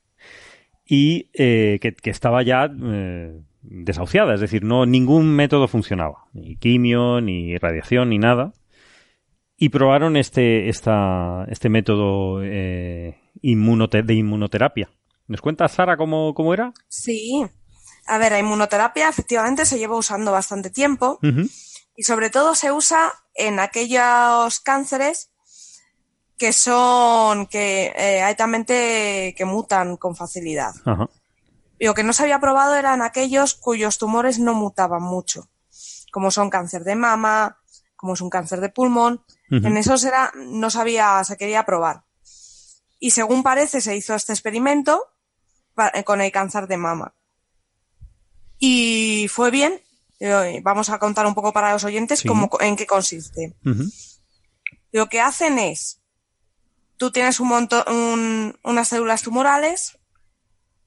Y 0.85 1.31
eh, 1.33 1.79
que, 1.81 1.95
que 1.95 2.11
estaba 2.11 2.43
ya 2.43 2.71
eh, 2.83 3.41
desahuciada, 3.63 4.35
es 4.35 4.41
decir, 4.41 4.65
no 4.65 4.85
ningún 4.87 5.35
método 5.35 5.69
funcionaba, 5.69 6.27
ni 6.33 6.57
quimio, 6.57 7.21
ni 7.21 7.57
radiación, 7.59 8.11
ni 8.11 8.19
nada. 8.19 8.53
Y 9.57 9.69
probaron 9.69 10.17
este, 10.17 10.69
esta, 10.69 11.45
este 11.49 11.69
método 11.69 12.43
eh, 12.43 13.17
inmunote- 13.43 14.03
de 14.03 14.15
inmunoterapia. 14.15 14.91
¿Nos 15.29 15.41
cuenta 15.41 15.69
Sara 15.69 15.97
cómo, 15.97 16.35
cómo 16.35 16.53
era? 16.53 16.73
Sí. 16.89 17.45
A 18.09 18.19
ver, 18.19 18.33
la 18.33 18.41
inmunoterapia 18.41 19.09
efectivamente 19.09 19.65
se 19.65 19.79
lleva 19.79 19.97
usando 19.97 20.33
bastante 20.33 20.71
tiempo 20.71 21.21
y 21.97 22.03
sobre 22.03 22.31
todo 22.31 22.57
se 22.57 22.73
usa 22.73 23.13
en 23.35 23.61
aquellos 23.61 24.61
cánceres 24.61 25.31
que 26.39 26.53
son 26.53 27.47
que 27.47 27.93
eh, 27.97 28.23
altamente 28.23 29.35
que 29.37 29.45
mutan 29.45 29.97
con 29.97 30.17
facilidad. 30.17 30.75
Ajá. 30.85 31.09
Y 31.83 31.87
lo 31.87 31.95
que 31.95 32.05
no 32.05 32.13
se 32.13 32.23
había 32.23 32.39
probado 32.39 32.77
eran 32.77 33.03
aquellos 33.03 33.55
cuyos 33.55 33.99
tumores 33.99 34.39
no 34.39 34.55
mutaban 34.55 35.03
mucho, 35.03 35.49
como 36.13 36.31
son 36.31 36.49
cáncer 36.49 36.85
de 36.85 36.95
mama, 36.95 37.59
como 37.97 38.15
es 38.15 38.21
un 38.21 38.31
cáncer 38.31 38.61
de 38.61 38.69
pulmón. 38.69 39.25
En 39.51 39.77
esos 39.77 40.05
era, 40.05 40.33
no 40.35 40.71
sabía, 40.71 41.23
se 41.25 41.37
quería 41.37 41.65
probar. 41.65 42.05
Y 43.01 43.11
según 43.11 43.43
parece, 43.43 43.81
se 43.81 43.97
hizo 43.97 44.15
este 44.15 44.33
experimento 44.33 45.09
con 46.05 46.21
el 46.21 46.31
cáncer 46.31 46.69
de 46.69 46.77
mama. 46.77 47.17
Y 48.59 49.27
fue 49.29 49.51
bien. 49.51 49.83
Eh, 50.25 50.61
Vamos 50.63 50.89
a 50.89 50.99
contar 51.01 51.27
un 51.27 51.35
poco 51.35 51.53
para 51.53 51.73
los 51.73 51.83
oyentes 51.83 52.21
Sí. 52.21 52.29
cómo, 52.29 52.49
en 52.61 52.77
qué 52.77 52.87
consiste. 52.87 53.57
Lo 54.93 55.09
que 55.09 55.21
hacen 55.21 55.59
es, 55.59 56.01
tú 56.97 57.11
tienes 57.11 57.41
un 57.41 57.49
montón, 57.49 57.83
un- 57.89 58.59
unas 58.63 58.87
células 58.89 59.23
tumorales 59.23 59.99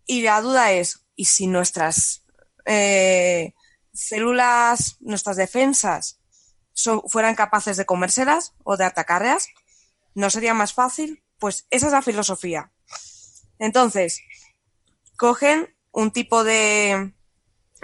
y 0.06 0.22
la 0.22 0.40
duda 0.40 0.72
es, 0.72 1.06
¿y 1.16 1.26
si 1.26 1.48
nuestras 1.48 2.22
eh, 2.68 3.54
células, 3.94 4.96
nuestras 5.02 5.36
defensas 5.38 6.20
son- 6.74 7.02
fueran 7.08 7.36
capaces 7.36 7.76
de 7.78 7.86
comérselas 7.86 8.54
o 8.64 8.78
de 8.78 8.86
atacarlas? 8.86 9.50
¿No 10.14 10.30
sería 10.30 10.54
más 10.54 10.74
fácil? 10.74 11.24
Pues 11.40 11.68
esa 11.72 11.88
es 11.88 11.92
la 11.92 12.02
filosofía. 12.02 12.72
Entonces, 13.60 14.22
cogen 15.18 15.76
un 15.92 16.12
tipo 16.12 16.44
de, 16.46 17.14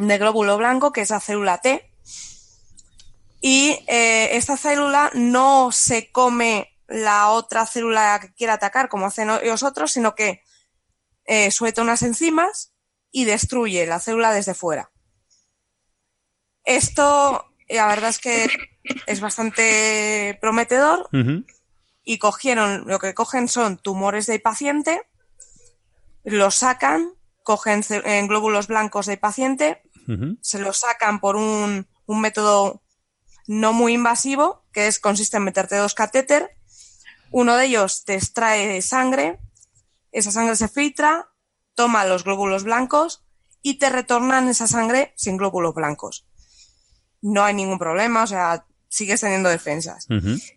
de 0.08 0.18
glóbulo 0.18 0.58
blanco 0.58 0.92
que 0.92 1.02
es 1.02 1.10
la 1.10 1.20
célula 1.20 1.60
T. 1.60 1.90
Y 3.40 3.84
eh, 3.88 4.36
esta 4.38 4.58
célula 4.58 5.12
no 5.14 5.72
se 5.72 6.12
come 6.12 6.78
la 6.88 7.30
otra 7.30 7.66
célula 7.66 8.20
que 8.22 8.34
quiere 8.34 8.54
atacar 8.54 8.90
como 8.90 9.08
hacen 9.08 9.28
los 9.28 9.64
otros, 9.64 9.92
sino 9.92 10.14
que 10.14 10.44
eh, 11.26 11.50
suelta 11.52 11.82
unas 11.82 12.04
enzimas 12.04 12.74
y 13.12 13.26
destruye 13.26 13.86
la 13.88 14.00
célula 14.00 14.32
desde 14.32 14.54
fuera. 14.54 14.92
Esto, 16.64 17.46
la 17.68 17.88
verdad 17.88 18.10
es 18.10 18.20
que 18.20 18.48
es 19.08 19.22
bastante 19.22 20.38
prometedor. 20.42 21.10
Y 22.04 22.18
cogieron, 22.18 22.88
lo 22.88 23.00
que 23.00 23.14
cogen 23.14 23.48
son 23.48 23.78
tumores 23.78 24.26
del 24.26 24.42
paciente, 24.42 25.04
los 26.24 26.56
sacan, 26.56 27.14
cogen 27.44 27.84
glóbulos 28.28 28.68
blancos 28.68 29.06
del 29.06 29.20
paciente, 29.20 29.84
Se 30.42 30.60
los 30.60 30.80
sacan 30.80 31.20
por 31.20 31.36
un, 31.36 31.88
un 32.06 32.22
método 32.22 32.84
no 33.48 33.74
muy 33.74 33.94
invasivo, 33.94 34.66
que 34.72 34.88
es, 34.88 35.00
consiste 35.00 35.38
en 35.38 35.44
meterte 35.44 35.76
dos 35.76 35.94
catéter. 35.94 36.56
Uno 37.32 37.56
de 37.56 37.66
ellos 37.66 38.04
te 38.04 38.16
extrae 38.16 38.82
sangre, 38.82 39.40
esa 40.12 40.32
sangre 40.32 40.56
se 40.56 40.68
filtra, 40.68 41.30
toma 41.76 42.06
los 42.06 42.24
glóbulos 42.24 42.64
blancos 42.64 43.24
y 43.62 43.76
te 43.76 43.90
retornan 43.90 44.48
esa 44.50 44.68
sangre 44.68 45.14
sin 45.16 45.38
glóbulos 45.38 45.74
blancos. 45.74 46.28
No 47.22 47.44
hay 47.44 47.54
ningún 47.54 47.80
problema, 47.80 48.24
o 48.24 48.28
sea, 48.28 48.66
sigues 48.90 49.22
teniendo 49.22 49.50
defensas 49.50 50.08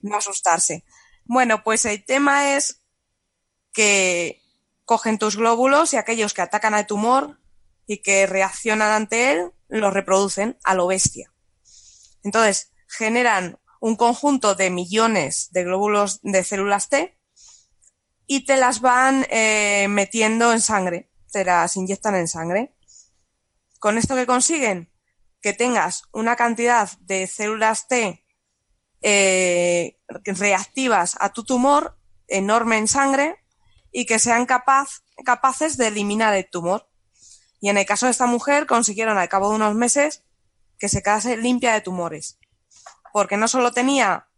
no 0.02 0.16
asustarse. 0.16 0.84
Bueno, 1.24 1.62
pues 1.62 1.84
el 1.84 2.04
tema 2.04 2.56
es 2.56 2.82
que 3.72 4.42
cogen 4.84 5.18
tus 5.18 5.36
glóbulos 5.36 5.92
y 5.92 5.96
aquellos 5.96 6.34
que 6.34 6.42
atacan 6.42 6.74
al 6.74 6.86
tumor 6.86 7.38
y 7.86 8.02
que 8.02 8.26
reaccionan 8.26 8.90
ante 8.90 9.32
él, 9.32 9.52
los 9.68 9.92
reproducen 9.92 10.58
a 10.64 10.74
lo 10.74 10.86
bestia. 10.86 11.32
Entonces, 12.22 12.72
generan 12.88 13.58
un 13.80 13.96
conjunto 13.96 14.54
de 14.54 14.70
millones 14.70 15.50
de 15.52 15.64
glóbulos 15.64 16.20
de 16.22 16.42
células 16.42 16.88
T 16.88 17.18
y 18.26 18.46
te 18.46 18.56
las 18.56 18.80
van 18.80 19.26
eh, 19.30 19.86
metiendo 19.90 20.52
en 20.52 20.60
sangre, 20.60 21.10
te 21.30 21.44
las 21.44 21.76
inyectan 21.76 22.14
en 22.14 22.28
sangre. 22.28 22.74
¿Con 23.78 23.98
esto 23.98 24.14
que 24.14 24.26
consiguen? 24.26 24.90
Que 25.42 25.52
tengas 25.52 26.04
una 26.12 26.36
cantidad 26.36 26.90
de 27.00 27.26
células 27.26 27.86
T 27.86 28.24
eh, 29.02 29.98
reactivas 30.08 31.16
a 31.20 31.30
tu 31.34 31.44
tumor 31.44 31.98
enorme 32.26 32.78
en 32.78 32.88
sangre 32.88 33.36
y 33.92 34.06
que 34.06 34.18
sean 34.18 34.46
capaz, 34.46 35.04
capaces 35.26 35.76
de 35.76 35.88
eliminar 35.88 36.34
el 36.34 36.48
tumor. 36.48 36.88
Y 37.64 37.70
en 37.70 37.78
el 37.78 37.86
caso 37.86 38.04
de 38.04 38.12
esta 38.12 38.26
mujer 38.26 38.66
consiguieron 38.66 39.16
al 39.16 39.30
cabo 39.30 39.48
de 39.48 39.56
unos 39.56 39.74
meses 39.74 40.22
que 40.78 40.90
se 40.90 41.02
quedase 41.02 41.38
limpia 41.38 41.72
de 41.72 41.80
tumores. 41.80 42.38
Porque 43.10 43.38
no 43.38 43.48
solo 43.48 43.72
tenía 43.72 44.28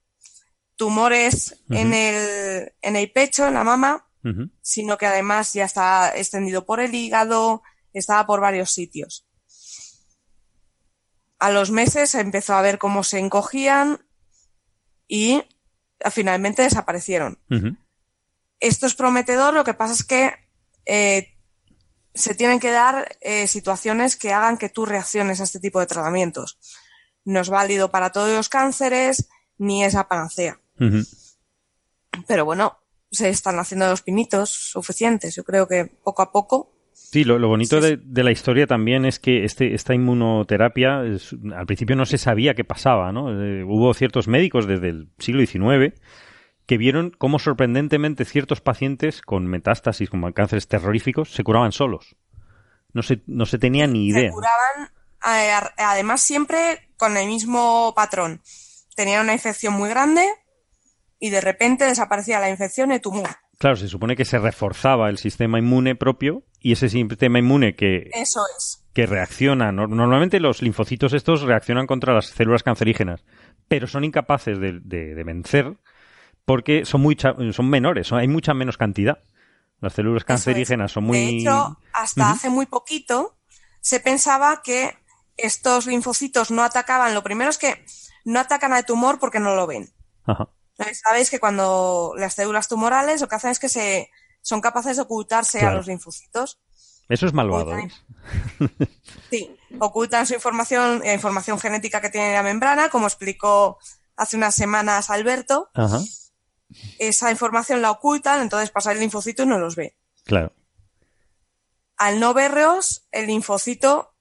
tumores 0.77 1.61
en, 1.69 1.93
el, 1.93 2.73
en 2.83 2.95
el 2.95 3.11
pecho, 3.11 3.45
en 3.49 3.55
la 3.55 3.65
mama, 3.65 4.07
sino 4.63 4.97
que 4.97 5.07
además 5.07 5.53
ya 5.55 5.65
está 5.65 6.17
extendido 6.17 6.67
por 6.67 6.79
el 6.79 6.95
hígado, 6.95 7.65
estaba 7.93 8.27
por 8.27 8.41
varios 8.41 8.71
sitios. 8.71 9.27
A 11.41 11.51
los 11.51 11.73
meses 11.73 12.15
empezó 12.15 12.55
a 12.55 12.63
ver 12.63 12.79
cómo 12.79 13.03
se 13.03 13.19
encogían 13.19 14.07
y 15.09 15.43
finalmente 16.13 16.63
desaparecieron. 16.63 17.41
Esto 18.61 18.87
es 18.87 18.95
prometedor, 18.95 19.53
lo 19.53 19.65
que 19.65 19.75
pasa 19.75 19.95
es 19.95 20.05
que 20.05 20.33
eh, 20.85 21.36
se 22.17 22.35
tienen 22.35 22.59
que 22.59 22.71
dar 22.71 23.17
eh, 23.21 23.47
situaciones 23.47 24.17
que 24.17 24.33
hagan 24.33 24.57
que 24.57 24.69
tú 24.69 24.87
reacciones 24.87 25.41
a 25.41 25.45
este 25.45 25.61
tipo 25.61 25.81
de 25.81 25.87
tratamientos. 25.87 26.59
No 27.25 27.41
es 27.41 27.49
válido 27.49 27.91
para 27.91 28.11
todos 28.11 28.35
los 28.35 28.49
cánceres 28.49 29.29
ni 29.59 29.85
es 29.85 29.95
panacea. 30.09 30.61
Pero 32.27 32.45
bueno, 32.45 32.79
se 33.11 33.29
están 33.29 33.59
haciendo 33.59 33.89
los 33.89 34.03
pinitos 34.03 34.51
suficientes. 34.51 35.35
Yo 35.35 35.45
creo 35.45 35.67
que 35.69 35.87
poco 35.87 36.23
a 36.23 36.33
poco. 36.33 36.73
Sí, 36.93 37.25
lo, 37.25 37.39
lo 37.39 37.49
bonito 37.49 37.81
de, 37.81 37.99
de, 37.99 38.25
la 38.25 38.33
historia 38.33 38.67
también 38.67 39.05
es 39.05 39.19
que 39.19 39.45
este, 39.45 39.75
esta 39.75 39.95
inmunoterapia, 39.95 41.05
es, 41.05 41.35
al 41.55 41.67
principio 41.67 41.95
no 41.95 42.07
se 42.07 42.19
sabía 42.19 42.55
qué 42.55 42.65
pasaba, 42.65 43.13
¿no? 43.13 43.31
Eh, 43.31 43.63
hubo 43.65 43.93
ciertos 43.95 44.29
médicos 44.29 44.67
desde 44.67 44.89
el 44.89 45.09
siglo 45.19 45.45
XIX 45.47 45.95
que 46.67 46.79
vieron 46.79 47.11
cómo 47.17 47.39
sorprendentemente 47.39 48.25
ciertos 48.25 48.61
pacientes 48.61 49.23
con 49.23 49.47
metástasis, 49.47 50.11
como 50.11 50.33
cánceres 50.33 50.69
terroríficos, 50.69 51.33
se 51.33 51.45
curaban 51.45 51.73
solos. 51.73 52.17
No 52.93 53.03
se, 53.03 53.23
no 53.27 53.47
se 53.47 53.59
tenía 53.59 53.87
ni 53.87 54.07
idea. 54.09 54.31
Se 54.31 54.35
curaban, 54.35 54.91
eh, 55.27 55.53
además, 55.79 56.21
siempre 56.23 56.91
con 56.97 57.17
el 57.17 57.27
mismo 57.27 57.93
patrón. 57.95 58.41
Tenían 58.95 59.23
una 59.23 59.35
infección 59.35 59.75
muy 59.75 59.89
grande 59.91 60.27
y 61.21 61.31
de 61.31 61.41
repente 61.41 61.85
desaparecía 61.85 62.41
la 62.41 62.51
infección 62.51 62.93
y 62.93 62.99
tumor. 62.99 63.29
Claro, 63.59 63.77
se 63.77 63.89
supone 63.89 64.17
que 64.17 64.25
se 64.25 64.39
reforzaba 64.39 65.09
el 65.09 65.19
sistema 65.19 65.59
inmune 65.59 65.95
propio 65.95 66.45
y 66.61 66.73
ese 66.73 66.89
sistema 66.89 67.39
inmune 67.39 67.75
que, 67.75 68.11
Eso 68.13 68.41
es. 68.57 68.85
que 68.93 69.07
reacciona. 69.07 69.73
Normalmente 69.73 70.41
los 70.41 70.63
linfocitos 70.63 71.13
estos 71.13 71.43
reaccionan 71.43 71.87
contra 71.87 72.13
las 72.13 72.27
células 72.27 72.63
cancerígenas, 72.63 73.25
pero 73.69 73.87
son 73.87 74.05
incapaces 74.05 74.59
de, 74.59 74.81
de, 74.83 75.15
de 75.15 75.25
vencer 75.25 75.77
porque 76.47 76.87
son, 76.87 77.03
muy, 77.03 77.17
son 77.53 77.69
menores, 77.69 78.07
son, 78.07 78.19
hay 78.19 78.29
mucha 78.29 78.55
menos 78.55 78.79
cantidad. 78.79 79.19
Las 79.81 79.93
células 79.93 80.25
cancerígenas 80.25 80.91
es. 80.91 80.95
son 80.95 81.05
muy. 81.05 81.19
De 81.19 81.29
hecho, 81.41 81.79
hasta 81.93 82.23
uh 82.23 82.25
-huh. 82.29 82.33
hace 82.33 82.49
muy 82.49 82.65
poquito 82.65 83.37
se 83.83 84.01
pensaba 84.01 84.63
que 84.63 84.97
estos 85.37 85.85
linfocitos 85.87 86.51
no 86.51 86.63
atacaban. 86.63 87.13
Lo 87.13 87.23
primero 87.23 87.51
es 87.51 87.59
que 87.59 87.85
no 88.25 88.41
atacan 88.41 88.73
al 88.73 88.87
tumor 88.87 89.19
porque 89.19 89.39
no 89.39 89.55
lo 89.55 89.67
ven. 89.67 89.93
Ajá. 90.25 90.49
Sabéis 91.05 91.31
que 91.31 91.39
cuando 91.41 92.15
las 92.17 92.35
células 92.35 92.69
tumorales 92.69 93.21
lo 93.21 93.29
que 93.29 93.35
hacen 93.37 93.51
es 93.51 93.59
que 93.59 93.69
se 93.69 94.11
son 94.41 94.61
capaces 94.61 94.97
de 94.97 95.03
ocultarse 95.03 95.59
Claro. 95.59 95.75
a 95.75 95.77
los 95.79 95.87
linfocitos. 95.89 96.59
Eso 97.09 97.27
es 97.27 97.33
malvado. 97.33 97.73
Ocultan- 97.73 97.91
¿eh? 98.61 98.89
Sí, 99.31 99.57
ocultan 99.79 100.27
su 100.27 100.35
información, 100.35 101.01
la 101.05 101.15
información 101.15 101.59
genética 101.59 102.01
que 102.01 102.11
tiene 102.11 102.33
la 102.35 102.43
membrana, 102.43 102.89
como 102.89 103.07
explicó 103.07 103.79
hace 104.17 104.37
unas 104.37 104.55
semanas 104.55 105.11
Alberto. 105.11 105.69
Ajá. 105.75 106.01
Esa 106.99 107.31
información 107.31 107.83
la 107.83 107.91
ocultan, 107.91 108.43
entonces 108.43 108.71
pasa 108.71 108.93
el 108.93 109.01
linfocito 109.01 109.45
y 109.45 109.47
no 109.47 109.59
los 109.59 109.77
ve. 109.77 109.97
Claro. 110.25 110.53
Al 111.97 112.21
no 112.21 112.35
verlos, 112.35 113.07
el 113.13 113.29
linfocito 113.29 114.17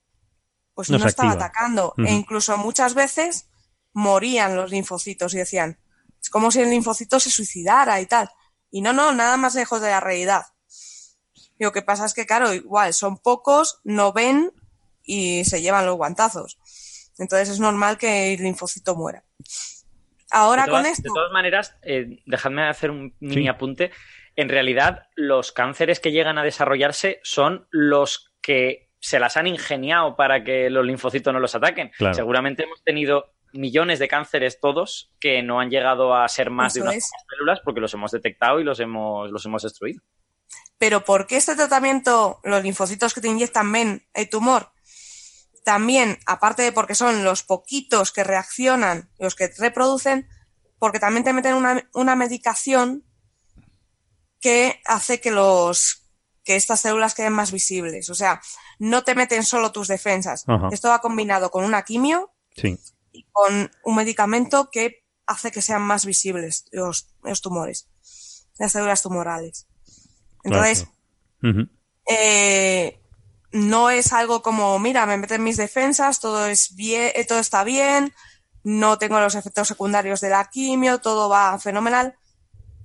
pues 0.75 0.89
No 0.89 1.07
estaba 1.07 1.31
atacando. 1.31 1.95
E 1.97 2.11
incluso 2.11 2.57
muchas 2.57 2.93
veces 2.93 3.47
morían 3.93 4.57
los 4.57 4.71
linfocitos 4.71 5.33
y 5.33 5.37
decían, 5.37 5.79
es 6.21 6.29
como 6.29 6.51
si 6.51 6.59
el 6.59 6.69
linfocito 6.69 7.19
se 7.19 7.31
suicidara 7.31 8.01
y 8.01 8.05
tal. 8.05 8.29
Y 8.69 8.81
no, 8.81 8.91
no, 8.91 9.13
nada 9.13 9.37
más 9.37 9.55
lejos 9.55 9.79
de 9.79 9.89
la 9.89 10.01
realidad. 10.01 10.45
Y 11.57 11.63
lo 11.63 11.71
que 11.71 11.81
pasa 11.81 12.05
es 12.05 12.13
que, 12.13 12.25
claro, 12.25 12.53
igual 12.53 12.93
son 12.93 13.17
pocos, 13.17 13.79
no 13.85 14.11
ven 14.11 14.51
y 15.01 15.45
se 15.45 15.61
llevan 15.61 15.85
los 15.85 15.95
guantazos. 15.95 16.59
Entonces 17.17 17.47
es 17.47 17.59
normal 17.61 17.97
que 17.97 18.33
el 18.33 18.43
linfocito 18.43 18.95
muera. 18.95 19.23
Ahora 20.31 20.63
de 20.63 20.69
todas, 20.69 20.83
con 20.83 20.91
esto, 20.91 21.03
de 21.03 21.09
todas 21.13 21.31
maneras, 21.31 21.77
eh, 21.83 22.19
dejadme 22.25 22.63
hacer 22.67 22.91
un 22.91 23.15
mini 23.19 23.43
Sí. 23.43 23.47
apunte. 23.47 23.91
En 24.35 24.49
realidad, 24.49 25.07
los 25.15 25.51
cánceres 25.51 25.99
que 25.99 26.11
llegan 26.11 26.37
a 26.37 26.43
desarrollarse 26.43 27.19
son 27.23 27.67
los 27.71 28.33
que 28.41 28.89
se 28.99 29.19
las 29.19 29.37
han 29.37 29.47
ingeniado 29.47 30.15
para 30.15 30.43
que 30.43 30.69
los 30.69 30.85
linfocitos 30.85 31.31
no 31.33 31.39
los 31.39 31.53
ataquen. 31.55 31.91
Claro. 31.97 32.15
Seguramente 32.15 32.63
hemos 32.63 32.83
tenido 32.83 33.33
millones 33.53 33.99
de 33.99 34.07
cánceres 34.07 34.59
todos 34.59 35.11
que 35.19 35.41
no 35.41 35.59
han 35.61 35.69
llegado 35.69 36.15
a 36.15 36.27
ser 36.27 36.49
más 36.49 36.73
de 36.73 36.81
unas 36.81 36.95
es. 36.95 37.11
células 37.29 37.61
porque 37.63 37.79
los 37.79 37.93
hemos 37.93 38.11
detectado 38.11 38.59
y 38.59 38.63
los 38.63 38.79
hemos, 38.79 39.31
los 39.31 39.45
hemos 39.45 39.63
destruido. 39.63 40.01
Pero 40.77 41.05
¿por 41.05 41.25
qué 41.27 41.37
este 41.37 41.55
tratamiento, 41.55 42.41
los 42.43 42.61
linfocitos 42.63 43.13
que 43.13 43.21
te 43.21 43.29
inyectan 43.29 43.71
ven 43.71 44.05
el 44.13 44.29
tumor? 44.29 44.71
También, 45.65 46.19
aparte 46.27 46.61
de 46.61 46.71
porque 46.71 46.93
son 46.95 47.23
los 47.23 47.41
poquitos 47.43 48.11
que 48.11 48.23
reaccionan, 48.23 49.09
los 49.17 49.33
que 49.35 49.51
reproducen, 49.57 50.29
porque 50.77 50.99
también 50.99 51.23
te 51.23 51.33
meten 51.33 51.55
una, 51.55 51.89
una 51.93 52.15
medicación 52.15 53.03
que 54.39 54.79
hace 54.85 55.19
que 55.19 55.31
los 55.31 56.03
que 56.43 56.55
estas 56.55 56.81
células 56.81 57.15
queden 57.15 57.33
más 57.33 57.51
visibles. 57.51 58.11
O 58.11 58.15
sea, 58.15 58.39
no 58.77 59.03
te 59.03 59.15
meten 59.15 59.43
solo 59.43 59.71
tus 59.71 59.87
defensas. 59.87 60.43
Ajá. 60.47 60.69
Esto 60.71 60.89
va 60.89 61.01
combinado 61.01 61.49
con 61.49 61.65
una 61.65 61.81
quimio 61.83 62.31
Sí. 62.55 62.77
y 63.11 63.25
con 63.31 63.71
un 63.83 63.95
medicamento 63.95 64.69
que 64.71 65.03
hace 65.25 65.51
que 65.51 65.63
sean 65.63 65.81
más 65.81 66.05
visibles 66.05 66.65
los, 66.71 67.07
los 67.23 67.41
tumores, 67.41 67.89
las 68.59 68.71
células 68.71 69.01
tumorales. 69.01 69.65
Entonces, 70.43 70.87
claro. 71.41 71.67
Eh, 72.07 73.01
no 73.55 73.89
es 73.89 74.11
algo 74.13 74.41
como, 74.41 74.77
mira, 74.79 75.05
me 75.05 75.17
meten 75.17 75.43
mis 75.43 75.57
defensas, 75.57 76.19
todo 76.19 76.45
es 76.45 76.75
bien, 76.75 77.11
eh, 77.15 77.25
todo 77.25 77.39
está 77.39 77.63
bien, 77.63 78.13
no 78.63 78.97
tengo 78.97 79.19
los 79.19 79.35
efectos 79.35 79.67
secundarios 79.67 80.21
de 80.21 80.29
la 80.29 80.49
quimio, 80.49 80.99
todo 80.99 81.29
va 81.29 81.57
fenomenal. 81.59 82.15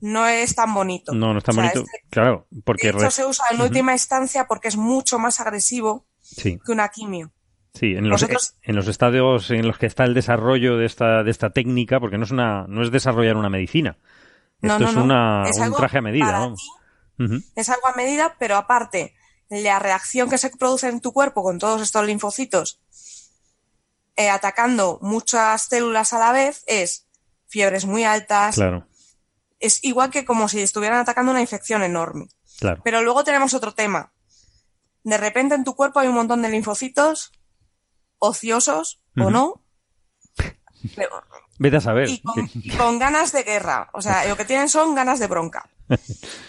No 0.01 0.27
es 0.27 0.55
tan 0.55 0.73
bonito. 0.73 1.13
No, 1.13 1.33
no 1.35 1.39
O 1.39 1.43
sea, 1.43 1.53
bonito. 1.55 1.81
este- 1.81 2.07
Claro, 2.09 2.47
porque. 2.65 2.91
re- 2.93 3.11
se 3.11 3.25
usa 3.27 3.45
en 3.51 3.61
última 3.61 3.93
instancia 3.93 4.47
porque 4.47 4.69
es 4.69 4.77
mucho 4.77 5.19
más 5.19 5.41
agresivo 5.41 6.07
Sí. 6.23 6.59
que 6.65 6.73
una 6.73 6.89
quimio. 6.89 7.33
Sí, 7.75 7.95
en 7.95 8.09
los, 8.09 8.23
Vosotros- 8.23 8.55
en 8.63 8.77
los 8.77 8.89
estadios 8.89 9.51
en 9.51 9.67
los 9.67 9.77
que 9.79 9.87
está 9.87 10.05
el 10.05 10.15
desarrollo 10.15 10.77
de 10.77 10.87
esta, 10.87 11.23
de 11.23 11.31
esta 11.31 11.51
técnica, 11.51 12.01
porque 12.01 12.17
no 12.19 12.25
es 12.25 12.31
una, 12.31 12.65
no 12.67 12.83
es 12.83 12.91
desarrollar 12.91 13.37
una 13.37 13.51
medicina. 13.51 13.97
No, 14.63 14.73
Esto 14.75 14.85
no, 14.85 14.89
es 14.91 14.97
no. 14.97 15.05
una, 15.05 15.45
Es 15.49 15.59
un 15.59 15.75
traje 15.75 15.99
a 15.99 16.03
medida, 16.03 16.33
vamos. 16.33 16.61
ti, 17.17 17.27
es 17.57 17.69
algo 17.69 17.87
a 17.87 17.93
medida, 17.95 18.37
pero 18.39 18.57
aparte, 18.57 19.15
la 19.51 19.79
reacción 19.79 20.31
que 20.31 20.39
se 20.39 20.51
produce 20.51 20.89
en 20.89 21.01
tu 21.01 21.13
cuerpo 21.13 21.43
con 21.43 21.59
todos 21.59 21.83
estos 21.83 22.07
linfocitos 22.07 22.81
eh, 24.17 24.31
atacando 24.31 24.99
muchas 25.03 25.63
células 25.63 26.13
a 26.13 26.19
la 26.19 26.33
vez 26.33 26.63
es 26.67 27.07
fiebres 27.49 27.85
muy 27.85 28.05
altas, 28.05 28.55
Claro, 28.57 28.87
es 29.59 29.83
igual 29.85 30.11
que 30.11 30.25
como 30.25 30.49
si 30.49 30.61
estuvieran 30.61 30.99
atacando 31.01 31.33
una 31.33 31.41
infección 31.41 31.83
enorme. 31.83 32.29
claro. 32.59 32.81
Pero 32.85 33.03
luego 33.03 33.25
tenemos 33.25 33.53
otro 33.55 33.75
tema. 33.75 34.13
De 35.05 35.17
repente 35.19 35.55
en 35.55 35.65
tu 35.65 35.75
cuerpo 35.75 36.01
hay 36.01 36.09
un 36.09 36.15
montón 36.15 36.43
de 36.43 36.49
linfocitos 36.51 37.33
ociosos 38.19 39.01
o 39.19 39.31
no, 39.31 39.63
pero- 40.95 41.23
Vete 41.59 41.77
a 41.77 41.81
saber. 41.83 42.09
y 42.09 42.21
con, 42.23 42.51
y 42.55 42.75
con 42.77 42.99
ganas 42.99 43.33
de 43.33 43.43
guerra. 43.43 43.91
O 43.93 44.01
sea, 44.01 44.25
lo 44.27 44.37
que 44.37 44.47
tienen 44.47 44.69
son 44.71 44.95
ganas 44.95 45.19
de 45.19 45.27
bronca. 45.27 45.69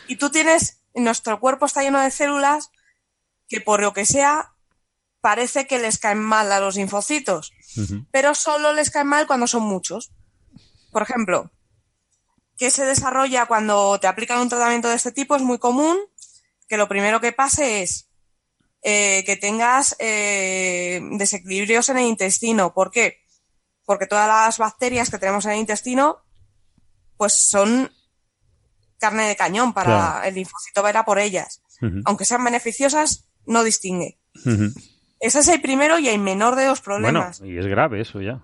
Y 0.07 0.18
tú 0.18 0.30
tienes, 0.30 0.82
nuestro 0.94 1.40
cuerpo 1.40 1.65
está 1.65 1.82
lleno 1.84 1.99
de 1.99 2.11
células 2.11 2.69
que 3.52 3.60
por 3.60 3.82
lo 3.82 3.91
que 3.91 4.06
sea 4.06 4.53
parece 5.19 5.68
que 5.68 5.78
les 5.78 5.99
caen 5.99 6.19
mal 6.23 6.49
a 6.53 6.61
los 6.61 6.78
linfocitos, 6.78 7.52
pero 8.10 8.34
solo 8.34 8.72
les 8.72 8.90
caen 8.90 9.07
mal 9.07 9.28
cuando 9.28 9.45
son 9.45 9.64
muchos. 9.64 10.11
Por 10.90 11.02
ejemplo, 11.02 11.52
¿qué 12.57 12.72
se 12.72 12.86
desarrolla 12.86 13.45
cuando 13.48 13.99
te 13.99 14.07
aplican 14.07 14.40
un 14.40 14.48
tratamiento 14.48 14.88
de 14.88 14.95
este 14.95 15.11
tipo? 15.11 15.36
Es 15.36 15.41
muy 15.41 15.60
común 15.60 15.98
que 16.69 16.78
lo 16.78 16.88
primero 16.88 17.19
que 17.19 17.34
pase 17.34 17.84
es 17.84 18.07
eh, 18.84 19.23
que 19.26 19.36
tengas 19.36 19.98
eh, 19.99 21.02
desequilibrios 21.19 21.90
en 21.90 21.98
el 21.98 22.06
intestino. 22.06 22.73
¿Por 22.73 22.90
qué? 22.90 23.18
Porque 23.84 24.07
todas 24.07 24.30
las 24.30 24.57
bacterias 24.60 25.10
que 25.10 25.19
tenemos 25.19 25.44
en 25.44 25.52
el 25.52 25.57
intestino, 25.57 26.23
pues 27.18 27.34
son 27.34 27.91
carne 28.98 29.28
de 29.28 29.36
cañón 29.36 29.73
para 29.73 29.86
Claro. 29.88 30.23
el 30.23 30.36
linfocito 30.36 30.82
ver 30.84 30.95
a 30.95 31.03
por 31.03 31.19
ellas. 31.19 31.61
Aunque 32.06 32.26
sean 32.26 32.44
beneficiosas, 32.44 33.28
no 33.46 33.64
distingue. 33.64 34.18
Ese 35.20 35.40
es 35.40 35.48
el 35.50 35.62
primero 35.62 36.00
y 36.00 36.10
el 36.10 36.20
menor 36.20 36.56
de 36.56 36.66
los 36.66 36.84
Bueno, 36.84 37.02
problemas. 37.02 37.42
y 37.42 37.58
es 37.58 37.66
grave 37.68 38.02
eso 38.02 38.22
ya. 38.22 38.44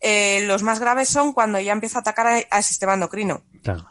Eh, 0.00 0.44
los 0.46 0.62
más 0.62 0.80
graves 0.80 1.08
son 1.08 1.32
cuando 1.32 1.58
ya 1.60 1.72
empieza 1.72 1.98
a 1.98 2.00
atacar 2.00 2.46
al 2.50 2.62
sistema 2.62 2.94
endocrino. 2.94 3.42
Claro. 3.62 3.90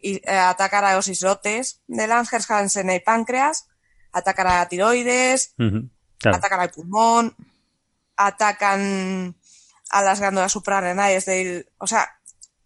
Y 0.00 0.16
eh, 0.16 0.30
atacar 0.30 0.84
a 0.84 0.94
los 0.94 1.08
islotes 1.08 1.82
de 1.88 2.06
Langerhans 2.06 2.76
en 2.76 2.90
el 2.90 3.02
páncreas, 3.02 3.68
atacar 4.12 4.46
a 4.46 4.58
la 4.58 4.68
tiroides. 4.68 5.54
Claro. 6.18 6.36
atacan 6.36 6.60
al 6.60 6.70
pulmón, 6.70 7.34
atacan 8.16 9.36
a 9.90 10.02
las 10.02 10.20
glándulas 10.20 10.52
suprarrenales 10.52 11.24
del... 11.26 11.68
O 11.78 11.86
sea, 11.86 12.08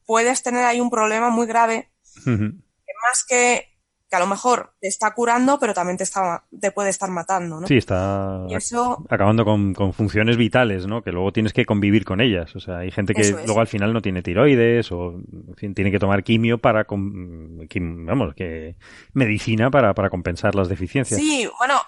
puedes 0.06 0.42
tener 0.42 0.64
ahí 0.64 0.80
un 0.80 0.90
problema 0.90 1.28
muy 1.30 1.46
grave, 1.46 1.92
que 2.24 2.30
más 2.36 3.24
que 3.28 3.71
que 4.12 4.16
a 4.16 4.20
lo 4.20 4.26
mejor 4.26 4.74
te 4.78 4.88
está 4.88 5.14
curando, 5.14 5.58
pero 5.58 5.72
también 5.72 5.96
te, 5.96 6.04
está, 6.04 6.44
te 6.60 6.70
puede 6.70 6.90
estar 6.90 7.08
matando, 7.08 7.58
¿no? 7.62 7.66
Sí, 7.66 7.78
está 7.78 8.44
Y 8.46 8.54
eso, 8.54 9.02
acabando 9.08 9.42
con, 9.46 9.72
con 9.72 9.94
funciones 9.94 10.36
vitales, 10.36 10.86
¿no? 10.86 11.00
Que 11.02 11.12
luego 11.12 11.32
tienes 11.32 11.54
que 11.54 11.64
convivir 11.64 12.04
con 12.04 12.20
ellas. 12.20 12.54
O 12.54 12.60
sea, 12.60 12.76
hay 12.80 12.90
gente 12.90 13.14
que 13.14 13.22
es. 13.22 13.30
luego 13.32 13.60
al 13.60 13.68
final 13.68 13.94
no 13.94 14.02
tiene 14.02 14.20
tiroides 14.20 14.92
o 14.92 15.12
en 15.14 15.54
fin, 15.56 15.74
tiene 15.74 15.90
que 15.90 15.98
tomar 15.98 16.22
quimio 16.24 16.58
para, 16.58 16.84
com- 16.84 17.60
quim- 17.70 18.04
vamos, 18.04 18.34
que 18.34 18.76
medicina 19.14 19.70
para, 19.70 19.94
para 19.94 20.10
compensar 20.10 20.54
las 20.54 20.68
deficiencias. 20.68 21.18
sí, 21.18 21.48
bueno, 21.58 21.80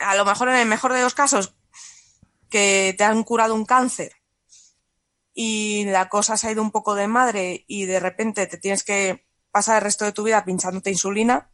a 0.00 0.16
lo 0.16 0.24
mejor 0.24 0.48
en 0.48 0.56
el 0.56 0.66
mejor 0.66 0.92
de 0.92 1.02
los 1.02 1.14
casos, 1.14 1.54
que 2.50 2.92
te 2.98 3.04
han 3.04 3.22
curado 3.22 3.54
un 3.54 3.64
cáncer 3.64 4.10
y 5.32 5.84
la 5.84 6.08
cosa 6.08 6.36
se 6.36 6.48
ha 6.48 6.52
ido 6.52 6.62
un 6.62 6.72
poco 6.72 6.96
de 6.96 7.06
madre 7.06 7.64
y 7.68 7.84
de 7.84 8.00
repente 8.00 8.48
te 8.48 8.58
tienes 8.58 8.82
que 8.82 9.24
pasar 9.52 9.76
el 9.76 9.82
resto 9.84 10.04
de 10.04 10.12
tu 10.12 10.24
vida 10.24 10.44
pinchándote 10.44 10.90
insulina, 10.90 11.50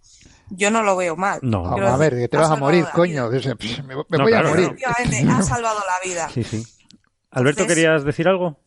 yo 0.57 0.71
no 0.71 0.83
lo 0.83 0.97
veo 0.97 1.17
mal. 1.17 1.39
No. 1.43 1.67
A 1.67 1.97
ver, 1.97 2.15
que 2.15 2.29
te 2.29 2.37
vas 2.37 2.51
a 2.51 2.57
morir, 2.57 2.85
coño. 2.93 3.29
vida. 3.29 3.39
Dice, 3.39 3.57
"Pff, 3.57 3.79
Me, 3.85 3.95
me 3.97 4.19
No, 4.19 4.23
voy 4.25 4.33
claro, 4.33 4.49
a 4.49 4.51
morir. 4.51 4.65
Efectivamente, 4.77 5.33
ha 5.33 5.43
salvado 5.43 5.79
la 5.81 6.09
vida. 6.11 6.29
Sí, 6.31 6.43
sí. 6.45 6.63
Alberto, 7.31 7.63
Entonces- 7.63 7.77
¿querías 7.85 8.05
decir 8.05 8.29
algo? 8.29 8.59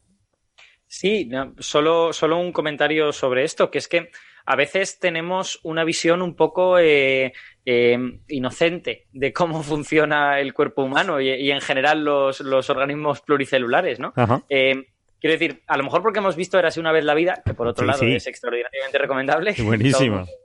Sí, 0.88 1.26
no, 1.26 1.54
solo, 1.60 2.14
solo 2.14 2.38
un 2.38 2.52
comentario 2.54 3.12
sobre 3.12 3.44
esto, 3.44 3.70
que 3.70 3.78
es 3.78 3.88
que 3.88 4.10
a 4.46 4.56
veces 4.56 5.00
tenemos 5.00 5.60
una 5.64 5.84
visión 5.84 6.22
un 6.22 6.34
poco 6.36 6.80
eh, 6.80 7.34
eh, 7.66 7.98
inocente 8.30 9.06
de 9.12 9.34
cómo 9.34 9.62
funciona 9.64 10.40
el 10.40 10.54
cuerpo 10.54 10.84
humano 10.84 11.20
y, 11.20 11.30
y 11.30 11.52
en 11.52 11.60
general 11.62 12.04
los, 12.06 12.40
los 12.40 12.70
organismos 12.70 13.20
pluricelulares, 13.22 14.00
¿no? 14.00 14.14
Ajá. 14.16 14.44
Eh, 14.48 14.88
quiero 15.20 15.34
decir, 15.34 15.64
a 15.68 15.76
lo 15.78 15.84
mejor 15.84 16.02
porque 16.02 16.20
hemos 16.20 16.38
visto 16.38 16.58
Érase 16.58 16.80
una 16.80 16.94
vez 16.94 17.04
la 17.04 17.14
vida, 17.16 17.42
que 17.46 17.54
por 17.54 17.68
otro 17.68 17.84
Sí, 17.84 17.88
lado 17.88 18.00
sí. 18.00 18.16
es 18.16 18.26
extraordinariamente 18.28 18.98
recomendable. 18.98 19.56
Buenísima. 19.62 20.26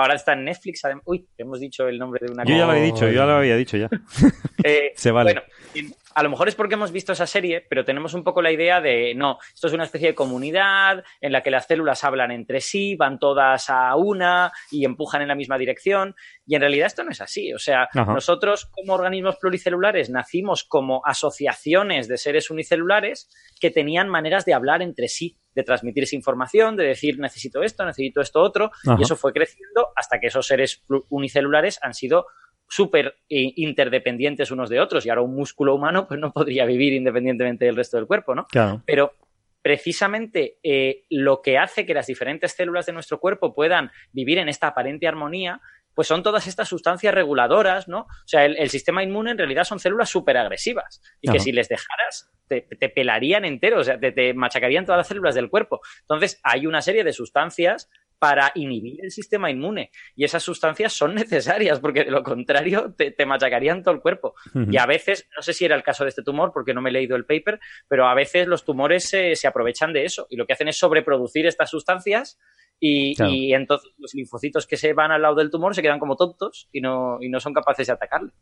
Ahora 0.00 0.14
está 0.14 0.32
en 0.32 0.44
Netflix. 0.44 0.80
Uy, 1.04 1.26
hemos 1.36 1.60
dicho 1.60 1.86
el 1.86 1.98
nombre 1.98 2.24
de 2.24 2.32
una 2.32 2.44
Yo 2.44 2.56
ya 2.56 2.64
lo 2.64 2.72
había 2.72 2.84
dicho, 2.84 3.06
yo 3.06 3.12
ya 3.12 3.26
lo 3.26 3.32
había 3.32 3.56
dicho 3.56 3.76
ya. 3.76 3.90
Eh, 4.64 4.92
Se 4.96 5.10
vale. 5.10 5.32
Bueno, 5.34 5.92
a 6.14 6.22
lo 6.22 6.30
mejor 6.30 6.48
es 6.48 6.54
porque 6.54 6.74
hemos 6.74 6.92
visto 6.92 7.12
esa 7.12 7.26
serie, 7.26 7.64
pero 7.68 7.84
tenemos 7.84 8.14
un 8.14 8.24
poco 8.24 8.42
la 8.42 8.50
idea 8.50 8.80
de, 8.80 9.14
no, 9.14 9.38
esto 9.54 9.68
es 9.68 9.72
una 9.72 9.84
especie 9.84 10.08
de 10.08 10.14
comunidad 10.14 11.04
en 11.20 11.32
la 11.32 11.42
que 11.42 11.50
las 11.50 11.66
células 11.66 12.04
hablan 12.04 12.30
entre 12.30 12.60
sí, 12.60 12.96
van 12.96 13.18
todas 13.18 13.70
a 13.70 13.94
una 13.96 14.52
y 14.70 14.84
empujan 14.84 15.22
en 15.22 15.28
la 15.28 15.34
misma 15.34 15.58
dirección. 15.58 16.14
Y 16.46 16.54
en 16.54 16.62
realidad 16.62 16.86
esto 16.86 17.04
no 17.04 17.10
es 17.10 17.20
así. 17.20 17.52
O 17.52 17.58
sea, 17.58 17.88
Ajá. 17.92 18.12
nosotros 18.12 18.66
como 18.72 18.94
organismos 18.94 19.36
pluricelulares 19.36 20.10
nacimos 20.10 20.64
como 20.64 21.02
asociaciones 21.04 22.08
de 22.08 22.18
seres 22.18 22.50
unicelulares 22.50 23.30
que 23.60 23.70
tenían 23.70 24.08
maneras 24.08 24.44
de 24.44 24.54
hablar 24.54 24.82
entre 24.82 25.08
sí, 25.08 25.38
de 25.54 25.62
transmitirse 25.62 26.16
información, 26.16 26.76
de 26.76 26.84
decir 26.84 27.18
necesito 27.18 27.62
esto, 27.62 27.84
necesito 27.84 28.20
esto 28.20 28.40
otro. 28.40 28.70
Ajá. 28.86 28.96
Y 28.98 29.02
eso 29.02 29.16
fue 29.16 29.32
creciendo 29.32 29.88
hasta 29.94 30.18
que 30.18 30.28
esos 30.28 30.46
seres 30.46 30.82
unicelulares 31.08 31.78
han 31.82 31.94
sido 31.94 32.26
súper 32.70 33.16
eh, 33.28 33.52
interdependientes 33.56 34.52
unos 34.52 34.70
de 34.70 34.78
otros 34.78 35.04
y 35.04 35.10
ahora 35.10 35.22
un 35.22 35.34
músculo 35.34 35.74
humano 35.74 36.06
pues 36.06 36.20
no 36.20 36.32
podría 36.32 36.64
vivir 36.64 36.92
independientemente 36.92 37.64
del 37.64 37.74
resto 37.74 37.96
del 37.96 38.06
cuerpo, 38.06 38.34
¿no? 38.34 38.46
Claro. 38.46 38.82
Pero 38.86 39.12
precisamente 39.60 40.58
eh, 40.62 41.04
lo 41.10 41.42
que 41.42 41.58
hace 41.58 41.84
que 41.84 41.94
las 41.94 42.06
diferentes 42.06 42.52
células 42.52 42.86
de 42.86 42.92
nuestro 42.92 43.18
cuerpo 43.18 43.54
puedan 43.54 43.90
vivir 44.12 44.38
en 44.38 44.48
esta 44.48 44.68
aparente 44.68 45.08
armonía, 45.08 45.60
pues 45.94 46.06
son 46.06 46.22
todas 46.22 46.46
estas 46.46 46.68
sustancias 46.68 47.12
reguladoras, 47.12 47.88
¿no? 47.88 48.02
O 48.02 48.26
sea, 48.28 48.44
el, 48.44 48.56
el 48.56 48.70
sistema 48.70 49.02
inmune 49.02 49.32
en 49.32 49.38
realidad 49.38 49.64
son 49.64 49.80
células 49.80 50.08
súper 50.08 50.36
agresivas 50.36 51.02
y 51.20 51.30
que 51.30 51.40
si 51.40 51.50
les 51.50 51.68
dejaras 51.68 52.30
te, 52.46 52.62
te 52.62 52.88
pelarían 52.88 53.44
entero, 53.44 53.80
o 53.80 53.84
sea, 53.84 53.98
te, 53.98 54.12
te 54.12 54.32
machacarían 54.32 54.84
todas 54.84 55.00
las 55.00 55.08
células 55.08 55.34
del 55.34 55.50
cuerpo. 55.50 55.80
Entonces, 56.02 56.40
hay 56.44 56.66
una 56.66 56.82
serie 56.82 57.02
de 57.02 57.12
sustancias 57.12 57.90
para 58.20 58.52
inhibir 58.54 59.02
el 59.02 59.10
sistema 59.10 59.50
inmune 59.50 59.90
y 60.14 60.24
esas 60.24 60.42
sustancias 60.42 60.92
son 60.92 61.14
necesarias 61.14 61.80
porque 61.80 62.04
de 62.04 62.10
lo 62.10 62.22
contrario 62.22 62.94
te, 62.96 63.10
te 63.10 63.24
machacarían 63.26 63.82
todo 63.82 63.94
el 63.94 64.00
cuerpo. 64.02 64.34
Y 64.70 64.76
a 64.76 64.84
veces, 64.84 65.26
no 65.34 65.42
sé 65.42 65.54
si 65.54 65.64
era 65.64 65.74
el 65.74 65.82
caso 65.82 66.04
de 66.04 66.10
este 66.10 66.22
tumor 66.22 66.52
porque 66.52 66.74
no 66.74 66.82
me 66.82 66.90
he 66.90 66.92
leído 66.92 67.16
el 67.16 67.24
paper, 67.24 67.58
pero 67.88 68.06
a 68.06 68.14
veces 68.14 68.46
los 68.46 68.64
tumores 68.64 69.08
se, 69.08 69.34
se 69.34 69.48
aprovechan 69.48 69.94
de 69.94 70.04
eso 70.04 70.26
y 70.28 70.36
lo 70.36 70.46
que 70.46 70.52
hacen 70.52 70.68
es 70.68 70.76
sobreproducir 70.76 71.46
estas 71.46 71.70
sustancias 71.70 72.38
y, 72.78 73.14
Claro. 73.16 73.32
y 73.32 73.54
entonces 73.54 73.90
los 73.98 74.14
linfocitos 74.14 74.66
que 74.66 74.76
se 74.76 74.92
van 74.92 75.10
al 75.12 75.22
lado 75.22 75.36
del 75.36 75.50
tumor 75.50 75.74
se 75.74 75.80
quedan 75.82 75.98
como 75.98 76.16
tontos 76.16 76.68
y 76.72 76.82
no, 76.82 77.18
y 77.22 77.30
no 77.30 77.40
son 77.40 77.54
capaces 77.54 77.86
de 77.86 77.92
atacarle. 77.94 78.32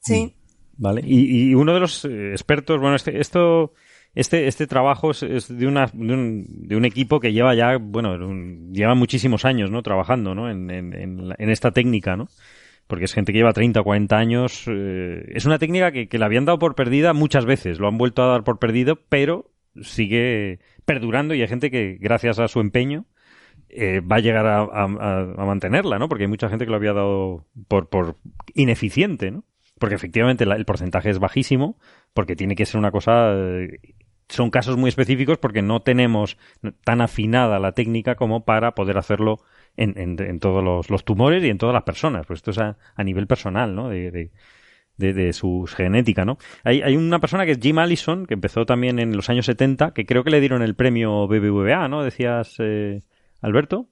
Sí. 0.00 0.34
Vale. 0.76 1.00
Y, 1.04 1.50
y 1.50 1.54
uno 1.54 1.74
de 1.74 1.80
los 1.80 2.04
eh, 2.04 2.30
expertos, 2.32 2.80
bueno, 2.80 2.96
este, 2.96 3.20
esto, 3.20 3.72
este, 4.14 4.46
este 4.46 4.66
trabajo 4.66 5.10
es, 5.12 5.20
de, 5.48 5.66
una, 5.66 5.86
de, 5.92 6.76
un, 6.76 6.84
equipo 6.84 7.18
que 7.20 7.32
lleva 7.32 7.54
ya, 7.54 7.78
bueno, 7.78 8.16
lleva 8.72 8.94
muchísimos 8.94 9.44
años, 9.44 9.70
¿no? 9.70 9.82
Trabajando, 9.82 10.34
¿no? 10.34 10.50
En, 10.50 10.70
en, 10.70 10.92
en, 10.94 11.50
esta 11.50 11.70
técnica, 11.70 12.16
¿no? 12.16 12.28
Porque 12.86 13.04
es 13.04 13.14
gente 13.14 13.32
que 13.32 13.38
lleva 13.38 13.52
30 13.52 13.80
o 13.80 13.84
40 13.84 14.16
años. 14.16 14.64
eh, 14.66 15.24
es 15.28 15.46
una 15.46 15.58
técnica 15.58 15.92
que, 15.92 16.08
que 16.08 16.18
la 16.18 16.26
habían 16.26 16.44
dado 16.44 16.58
por 16.58 16.74
perdida 16.74 17.12
muchas 17.14 17.46
veces. 17.46 17.78
Lo 17.78 17.88
han 17.88 17.96
vuelto 17.96 18.22
a 18.22 18.26
dar 18.26 18.44
por 18.44 18.58
perdido, 18.58 18.98
pero 19.08 19.50
sigue 19.80 20.58
perdurando 20.84 21.34
y 21.34 21.40
hay 21.40 21.48
gente 21.48 21.70
que, 21.70 21.96
gracias 21.98 22.38
a 22.38 22.48
su 22.48 22.60
empeño, 22.60 23.06
eh, 23.70 24.00
va 24.00 24.16
a 24.16 24.20
llegar 24.20 24.46
a, 24.46 24.60
a- 24.60 25.46
mantenerla, 25.46 25.98
¿no? 25.98 26.08
Porque 26.08 26.24
hay 26.24 26.28
mucha 26.28 26.50
gente 26.50 26.66
que 26.66 26.70
lo 26.70 26.76
había 26.76 26.92
dado 26.92 27.46
por, 27.68 27.88
por 27.88 28.16
ineficiente, 28.54 29.30
¿no? 29.30 29.44
Porque 29.78 29.94
efectivamente 29.94 30.44
el 30.44 30.64
porcentaje 30.66 31.10
es 31.10 31.18
bajísimo, 31.18 31.78
porque 32.12 32.36
tiene 32.36 32.54
que 32.54 32.66
ser 32.66 32.78
una 32.78 32.90
cosa... 32.90 33.34
son 34.32 34.50
casos 34.50 34.76
muy 34.76 34.88
específicos 34.88 35.38
porque 35.38 35.62
no 35.62 35.80
tenemos 35.82 36.36
tan 36.84 37.00
afinada 37.00 37.58
la 37.58 37.72
técnica 37.72 38.14
como 38.16 38.44
para 38.44 38.74
poder 38.74 38.98
hacerlo 38.98 39.40
en, 39.76 39.98
en- 39.98 40.40
todos 40.40 40.88
los, 40.90 41.04
tumores 41.04 41.42
y 41.44 41.48
en 41.50 41.58
todas 41.58 41.72
las 41.74 41.82
personas. 41.84 42.26
Pues 42.26 42.38
esto 42.38 42.50
es 42.52 42.58
a, 42.58 42.76
a 42.94 43.04
nivel 43.04 43.26
personal, 43.26 43.74
¿no? 43.74 43.88
De, 43.88 44.10
de- 44.10 44.30
de, 44.96 45.14
de 45.14 45.32
su 45.32 45.66
genética, 45.74 46.24
¿no? 46.24 46.38
Hay, 46.64 46.82
hay 46.82 46.96
una 46.96 47.18
persona 47.18 47.46
que 47.46 47.52
es 47.52 47.58
Jim 47.60 47.78
Allison, 47.78 48.26
que 48.26 48.34
empezó 48.34 48.66
también 48.66 48.98
en 48.98 49.16
los 49.16 49.30
años 49.30 49.46
70, 49.46 49.92
que 49.94 50.04
creo 50.06 50.22
que 50.22 50.30
le 50.30 50.40
dieron 50.40 50.62
el 50.62 50.74
premio 50.76 51.26
BBVA, 51.26 51.88
¿no? 51.88 52.02
Decías, 52.04 52.56
eh, 52.58 53.00
Alberto. 53.40 53.88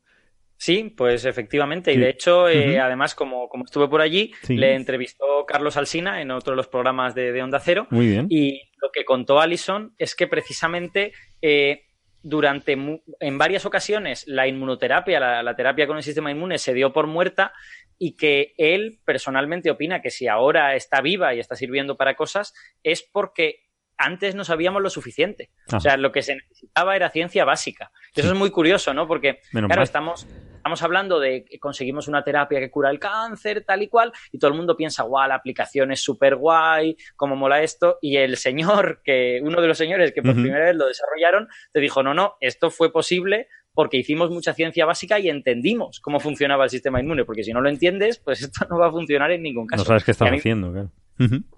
Sí, 0.62 0.93
pues 0.95 1.24
efectivamente. 1.24 1.91
Sí. 1.91 1.97
Y 1.99 2.03
de 2.03 2.11
hecho, 2.11 2.47
eh, 2.47 2.78
además, 2.78 3.15
como, 3.15 3.49
como 3.49 3.65
estuve 3.65 3.89
por 3.89 4.03
allí, 4.03 4.31
Sí. 4.43 4.59
le 4.59 4.74
entrevistó 4.74 5.47
Carlos 5.47 5.78
Alsina 5.78 6.20
en 6.20 6.31
otro 6.31 6.53
de 6.53 6.57
los 6.59 6.69
programas 6.69 7.15
de, 7.15 7.32
de 7.32 7.43
Onda 7.43 7.61
Cero. 7.61 7.87
Muy 7.89 8.09
bien. 8.09 8.27
Y 8.28 8.70
lo 8.82 8.91
que 8.93 9.07
contó 9.07 9.41
Allison 9.41 9.95
es 9.97 10.15
que 10.15 10.27
precisamente 10.27 11.12
eh, 11.41 11.87
durante 12.23 12.73
en 12.73 13.39
varias 13.39 13.65
ocasiones 13.65 14.24
la 14.27 14.47
inmunoterapia, 14.47 15.19
la, 15.19 15.43
la 15.43 15.57
terapia 15.57 15.87
con 15.87 15.97
el 15.97 16.03
sistema 16.03 16.31
inmune, 16.31 16.59
se 16.59 16.74
dio 16.74 16.93
por 16.93 17.07
muerta 17.07 17.55
y 17.99 18.16
que 18.19 18.53
él 18.59 19.01
personalmente 19.07 19.70
opina 19.70 20.03
que 20.03 20.11
si 20.11 20.28
ahora 20.28 20.74
está 20.74 21.01
viva 21.01 21.35
y 21.35 21.41
está 21.41 21.57
sirviendo 21.57 21.97
para 21.97 22.16
cosas 22.16 22.53
es 22.82 23.03
porque 23.03 23.62
antes 24.01 24.35
no 24.35 24.44
sabíamos 24.44 24.82
lo 24.82 24.90
suficiente. 24.90 25.51
Ah. 25.70 25.77
O 25.77 25.81
sea, 25.81 25.97
lo 25.97 26.10
que 26.10 26.22
se 26.22 26.36
necesitaba 26.36 26.97
era 26.97 27.10
ciencia 27.10 27.44
básica. 27.44 27.93
Y 28.14 28.20
eso 28.20 28.32
es 28.32 28.39
muy 28.39 28.51
curioso, 28.51 28.94
¿no? 28.94 29.06
Porque, 29.06 29.40
Menos 29.52 29.68
claro, 29.68 29.81
mal. 29.81 29.85
estamos, 29.85 30.27
estamos 30.56 30.82
hablando 30.82 31.20
de 31.20 31.44
que 31.44 31.59
conseguimos 31.59 32.09
una 32.09 32.24
terapia 32.24 32.60
que 32.60 32.70
cura 32.70 32.90
el 32.90 32.98
cáncer, 32.98 33.62
tal 33.64 33.82
y 33.82 33.89
cual, 33.89 34.12
y 34.32 34.39
todo 34.39 34.51
el 34.51 34.56
mundo 34.56 34.77
piensa, 34.77 35.02
guau, 35.02 35.28
la 35.28 35.35
aplicación 35.35 35.93
es 35.93 36.01
súper 36.01 36.36
guay, 36.36 36.97
cómo 37.14 37.36
mola 37.36 37.62
esto, 37.62 37.98
y 38.01 38.16
el 38.16 38.36
señor, 38.36 39.02
que 39.05 39.40
uno 39.43 39.60
de 39.60 39.68
los 39.68 39.78
señores 39.78 40.12
que 40.12 40.22
por 40.22 40.35
primera 40.35 40.64
vez 40.66 40.77
lo 40.77 40.86
desarrollaron, 40.86 41.48
te 41.72 41.81
dijo, 41.81 42.02
no, 42.02 42.14
no, 42.14 42.36
esto 42.40 42.70
fue 42.70 42.90
posible 42.90 43.48
porque 43.72 43.98
hicimos 43.98 44.31
mucha 44.31 44.52
ciencia 44.52 44.85
básica 44.85 45.20
y 45.20 45.28
entendimos 45.28 46.01
cómo 46.01 46.18
funcionaba 46.18 46.64
el 46.64 46.70
sistema 46.70 47.01
inmune, 47.01 47.24
porque 47.24 47.44
si 47.44 47.52
no 47.52 47.60
lo 47.60 47.68
entiendes, 47.68 48.18
pues 48.18 48.43
esto 48.43 48.66
no 48.70 48.78
va 48.78 48.89
a 48.89 48.90
funcionar 48.90 49.31
en 49.31 49.43
ningún 49.43 49.66
caso. 49.66 49.82
No 49.82 49.86
sabes 49.86 50.05
qué 50.05 50.10
estás 50.10 50.31
haciendo, 50.32 50.72
claro. 50.72 50.90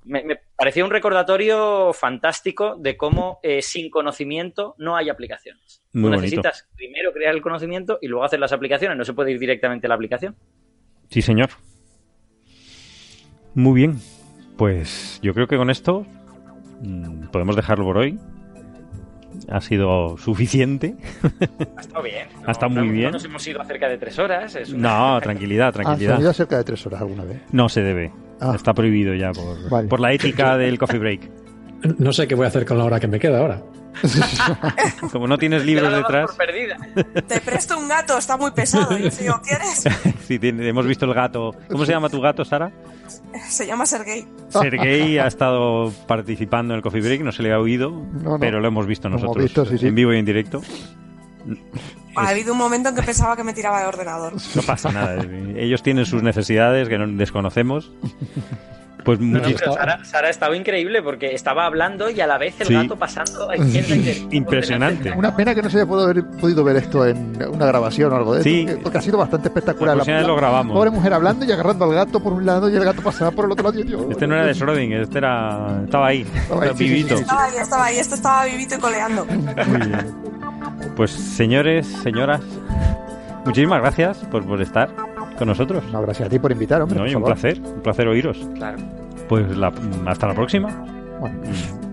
Me, 0.04 0.24
me 0.24 0.36
pareció 0.56 0.84
un 0.84 0.90
recordatorio 0.90 1.92
fantástico 1.92 2.76
de 2.76 2.96
cómo 2.96 3.38
eh, 3.42 3.62
sin 3.62 3.90
conocimiento 3.90 4.74
no 4.78 4.96
hay 4.96 5.08
aplicaciones. 5.08 5.82
Muy 5.92 6.02
Tú 6.02 6.08
bonito. 6.08 6.22
necesitas 6.22 6.68
primero 6.74 7.12
crear 7.12 7.34
el 7.34 7.42
conocimiento 7.42 7.98
y 8.02 8.08
luego 8.08 8.24
hacer 8.24 8.40
las 8.40 8.52
aplicaciones. 8.52 8.98
No 8.98 9.04
se 9.04 9.12
puede 9.14 9.30
ir 9.32 9.38
directamente 9.38 9.86
a 9.86 9.88
la 9.88 9.94
aplicación. 9.94 10.34
Sí, 11.08 11.22
señor. 11.22 11.50
Muy 13.54 13.74
bien. 13.74 13.98
Pues 14.56 15.18
yo 15.22 15.34
creo 15.34 15.46
que 15.46 15.56
con 15.56 15.70
esto 15.70 16.06
mm, 16.80 17.26
podemos 17.28 17.56
dejarlo 17.56 17.84
por 17.84 17.98
hoy. 17.98 18.18
Ha 19.48 19.60
sido 19.60 20.16
suficiente. 20.18 20.94
Ha 21.76 21.80
estado 21.80 22.02
bien. 22.02 22.28
Ha 22.46 22.52
estado 22.52 22.70
muy 22.70 22.86
no- 22.86 22.92
bien. 22.92 23.04
No 23.06 23.10
nos 23.12 23.24
hemos 23.24 23.46
ido 23.46 23.60
a 23.60 23.64
cerca 23.64 23.88
de 23.88 23.98
tres 23.98 24.18
horas. 24.18 24.54
Es 24.54 24.72
una- 24.72 25.14
No, 25.14 25.20
tranquilidad, 25.20 25.68
¿Has 25.68 25.74
tranquilidad. 25.74 26.14
salido 26.14 26.32
cerca 26.32 26.58
de 26.58 26.64
tres 26.64 26.86
horas 26.86 27.00
alguna 27.00 27.24
vez? 27.24 27.40
No 27.50 27.68
se 27.68 27.82
debe. 27.82 28.12
Ah. 28.42 28.54
Está 28.56 28.74
prohibido 28.74 29.14
ya 29.14 29.30
por, 29.32 29.68
Vale. 29.70 29.88
por 29.88 30.00
la 30.00 30.12
ética 30.12 30.56
del 30.56 30.78
coffee 30.78 30.98
break. 30.98 31.30
No 31.98 32.12
sé 32.12 32.26
qué 32.26 32.34
voy 32.34 32.44
a 32.44 32.48
hacer 32.48 32.64
con 32.66 32.76
la 32.78 32.84
hora 32.84 32.98
que 33.00 33.06
me 33.08 33.18
queda 33.20 33.38
ahora. 33.38 33.62
Como 35.12 35.26
no 35.28 35.36
tienes 35.38 35.64
libros 35.66 35.92
detrás. 35.92 36.30
Te 37.28 37.40
presto 37.40 37.78
un 37.78 37.88
gato, 37.88 38.16
está 38.18 38.36
muy 38.36 38.50
pesado. 38.52 38.88
Si 39.10 39.26
lo 39.26 39.40
quieres, 39.42 39.84
sí, 40.26 40.38
tiene- 40.38 40.66
hemos 40.68 40.86
visto 40.86 41.04
el 41.04 41.14
gato. 41.14 41.54
¿Cómo 41.70 41.84
se 41.84 41.92
llama 41.92 42.08
tu 42.08 42.20
gato, 42.20 42.44
Sara? 42.44 42.72
se 43.48 43.66
llama 43.66 43.84
Sergei. 43.84 44.26
Sergei 44.48 45.18
ha 45.18 45.26
estado 45.26 45.92
participando 46.06 46.72
en 46.74 46.78
el 46.78 46.82
coffee 46.82 47.00
break, 47.02 47.20
no 47.22 47.32
se 47.32 47.42
le 47.42 47.52
ha 47.52 47.58
oído, 47.58 47.90
no. 47.90 48.38
pero 48.38 48.60
lo 48.60 48.68
hemos 48.68 48.86
visto 48.86 49.08
Lo 49.08 49.16
hemos 49.16 49.22
nosotros 49.24 49.44
visto, 49.44 49.66
sí, 49.66 49.78
sí. 49.78 49.86
en 49.88 49.94
vivo 49.94 50.12
y 50.14 50.18
en 50.18 50.24
directo. 50.24 50.62
Ha 52.16 52.28
habido 52.28 52.52
un 52.52 52.58
momento 52.58 52.88
en 52.90 52.94
que 52.94 53.02
pensaba 53.02 53.36
que 53.36 53.44
me 53.44 53.52
tiraba 53.52 53.80
de 53.80 53.86
ordenador. 53.86 54.34
No 54.54 54.62
pasa 54.62 54.90
nada. 54.92 55.22
Ellos 55.56 55.82
tienen 55.82 56.06
sus 56.06 56.22
necesidades 56.22 56.88
que 56.88 56.98
no 56.98 57.06
desconocemos. 57.06 57.90
Pues 59.04 59.18
No, 59.18 59.40
no, 59.40 59.48
pero 59.58 59.72
Sara, 59.72 60.04
Sara 60.04 60.28
ha 60.28 60.30
estado 60.30 60.54
increíble 60.54 61.02
porque 61.02 61.34
estaba 61.34 61.66
hablando 61.66 62.08
y 62.08 62.20
a 62.20 62.26
la 62.28 62.38
vez 62.38 62.54
el 62.60 62.68
Sí. 62.68 62.74
gato 62.74 62.96
pasando. 62.96 63.48
Impresionante. 64.30 65.10
Una 65.10 65.34
pena 65.34 65.56
que 65.56 65.62
no 65.62 65.68
se 65.70 65.78
haya 65.78 65.86
podido 65.86 66.06
ver, 66.14 66.24
podido 66.40 66.62
ver 66.62 66.76
esto 66.76 67.04
en 67.04 67.36
una 67.52 67.66
grabación 67.66 68.12
o 68.12 68.16
algo 68.16 68.34
de 68.34 68.44
Sí. 68.44 68.64
porque- 68.64 68.80
porque 68.82 68.98
ha 68.98 69.02
sido 69.02 69.18
bastante 69.18 69.48
espectacular. 69.48 69.96
La 69.96 70.04
vez 70.04 70.24
lo 70.26 70.36
grabamos. 70.36 70.76
Pobre 70.76 70.90
mujer 70.90 71.14
hablando 71.14 71.44
y 71.44 71.50
agarrando 71.50 71.84
al 71.86 71.94
gato 71.94 72.22
por 72.22 72.32
un 72.32 72.46
lado 72.46 72.70
y 72.70 72.76
el 72.76 72.84
gato 72.84 73.02
pasaba 73.02 73.32
por 73.32 73.46
el 73.46 73.50
otro 73.52 73.64
lado. 73.70 73.80
y 73.80 73.88
yo- 73.88 74.08
Este 74.08 74.26
no 74.28 74.34
era 74.36 74.46
de 74.46 74.52
Schrödinger, 74.54 75.02
este 75.02 75.18
era, 75.18 75.80
estaba 75.84 76.06
ahí, 76.06 76.24
ahí, 76.60 76.68
sí, 76.70 76.76
sí, 76.76 76.84
vivito. 76.84 77.08
sí, 77.08 77.14
sí. 77.16 77.20
Estaba 77.22 77.44
ahí, 77.44 77.56
estaba 77.60 77.84
ahí, 77.86 77.96
esto 77.98 78.14
estaba 78.14 78.44
vivito 78.44 78.74
y 78.76 78.78
coleando. 78.78 79.24
Muy 79.26 79.86
bien. 79.88 80.31
Pues 80.96 81.10
señores, 81.10 81.86
señoras, 81.86 82.40
Muchísimas 83.44 83.80
gracias 83.80 84.18
por, 84.30 84.44
por 84.46 84.60
estar 84.62 84.88
con 85.36 85.48
nosotros. 85.48 85.82
No, 85.92 86.00
gracias 86.02 86.28
a 86.28 86.30
ti 86.30 86.38
por 86.38 86.52
invitar, 86.52 86.80
hombre. 86.80 86.96
No, 86.96 87.02
por 87.04 87.08
un 87.08 87.12
favor. 87.14 87.28
placer, 87.32 87.60
un 87.60 87.80
placer 87.82 88.06
oíros. 88.06 88.38
Claro. 88.54 88.78
Pues 89.28 89.56
la- 89.56 89.72
hasta 90.06 90.28
la 90.28 90.34
próxima. 90.34 90.68
Bueno, 91.18 91.40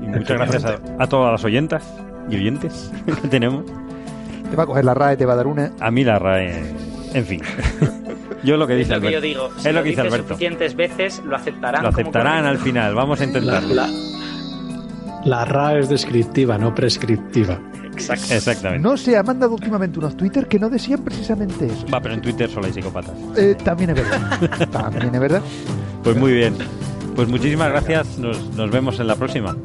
Y 0.03 0.05
muchas 0.07 0.37
gracias 0.37 0.65
a, 0.65 0.77
a 0.99 1.07
todas 1.07 1.31
las 1.31 1.43
oyentas 1.43 1.91
y 2.29 2.35
oyentes 2.35 2.91
que 3.21 3.27
tenemos. 3.29 3.65
te 4.49 4.55
va 4.55 4.61
a 4.63 4.65
coger 4.67 4.85
la 4.85 4.93
RAE, 4.93 5.17
te 5.17 5.25
va 5.25 5.33
a 5.33 5.37
dar 5.37 5.47
una. 5.47 5.71
A 5.79 5.89
mí 5.89 6.03
la 6.03 6.19
RAE, 6.19 6.71
en 7.15 7.25
fin. 7.25 7.41
Yo 8.43 8.55
lo 8.55 8.67
que 8.67 8.73
Es 8.73 8.79
dice 8.87 8.93
lo 8.95 9.01
que 9.01 9.11
yo 9.11 9.17
Alberto. 9.17 9.25
digo. 9.27 9.49
Es 9.57 9.63
Si 9.63 9.71
lo 9.71 9.81
que 9.83 9.89
dice 9.89 10.01
Alberto. 10.01 10.27
suficientes 10.29 10.75
veces, 10.75 11.21
lo 11.25 11.35
aceptarán. 11.35 11.81
Lo 11.83 11.89
aceptarán 11.89 12.45
al 12.45 12.57
final. 12.59 12.93
Vamos 12.95 13.19
a 13.19 13.23
La, 13.23 13.27
intentarlo. 13.27 13.73
la, 13.73 13.89
la 15.25 15.45
RA 15.45 15.77
es 15.79 15.89
descriptiva, 15.89 16.57
no 16.59 16.73
prescriptiva. 16.75 17.59
Exacto. 17.99 18.33
Exactamente. 18.33 18.87
No 18.87 18.97
se 18.97 19.17
ha 19.17 19.23
mandado 19.23 19.53
últimamente 19.53 19.99
unos 19.99 20.15
Twitter 20.17 20.47
que 20.47 20.59
no 20.59 20.69
decían 20.69 21.03
precisamente 21.03 21.65
eso. 21.67 21.85
Va, 21.93 22.01
pero 22.01 22.13
en 22.15 22.21
Twitter 22.21 22.49
solo 22.49 22.67
hay 22.67 22.73
psicópatas. 22.73 23.13
Eh, 23.37 23.55
también 23.63 23.91
es 23.91 23.95
verdad. 23.97 24.69
también 24.71 25.13
es 25.15 25.21
verdad. 25.21 25.41
Pues 26.03 26.15
muy 26.17 26.33
bien. 26.33 26.55
Pues 27.15 27.27
muchísimas 27.27 27.69
gracias. 27.69 28.17
Nos, 28.17 28.41
nos 28.55 28.71
vemos 28.71 28.99
en 28.99 29.07
la 29.07 29.15
próxima. 29.15 29.55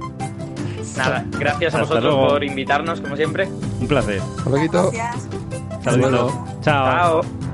Nada, 0.96 1.24
gracias 1.38 1.74
a 1.74 1.80
Hasta 1.80 1.94
vosotros 1.94 2.14
luego. 2.14 2.28
por 2.28 2.44
invitarnos, 2.44 3.00
como 3.00 3.16
siempre. 3.16 3.48
Un 3.80 3.88
placer. 3.88 4.20
Hasta 4.38 4.50
luego. 4.50 4.90
Gracias. 4.92 5.28
Saludos. 5.82 6.32
Chao. 6.62 7.22
Chao. 7.22 7.53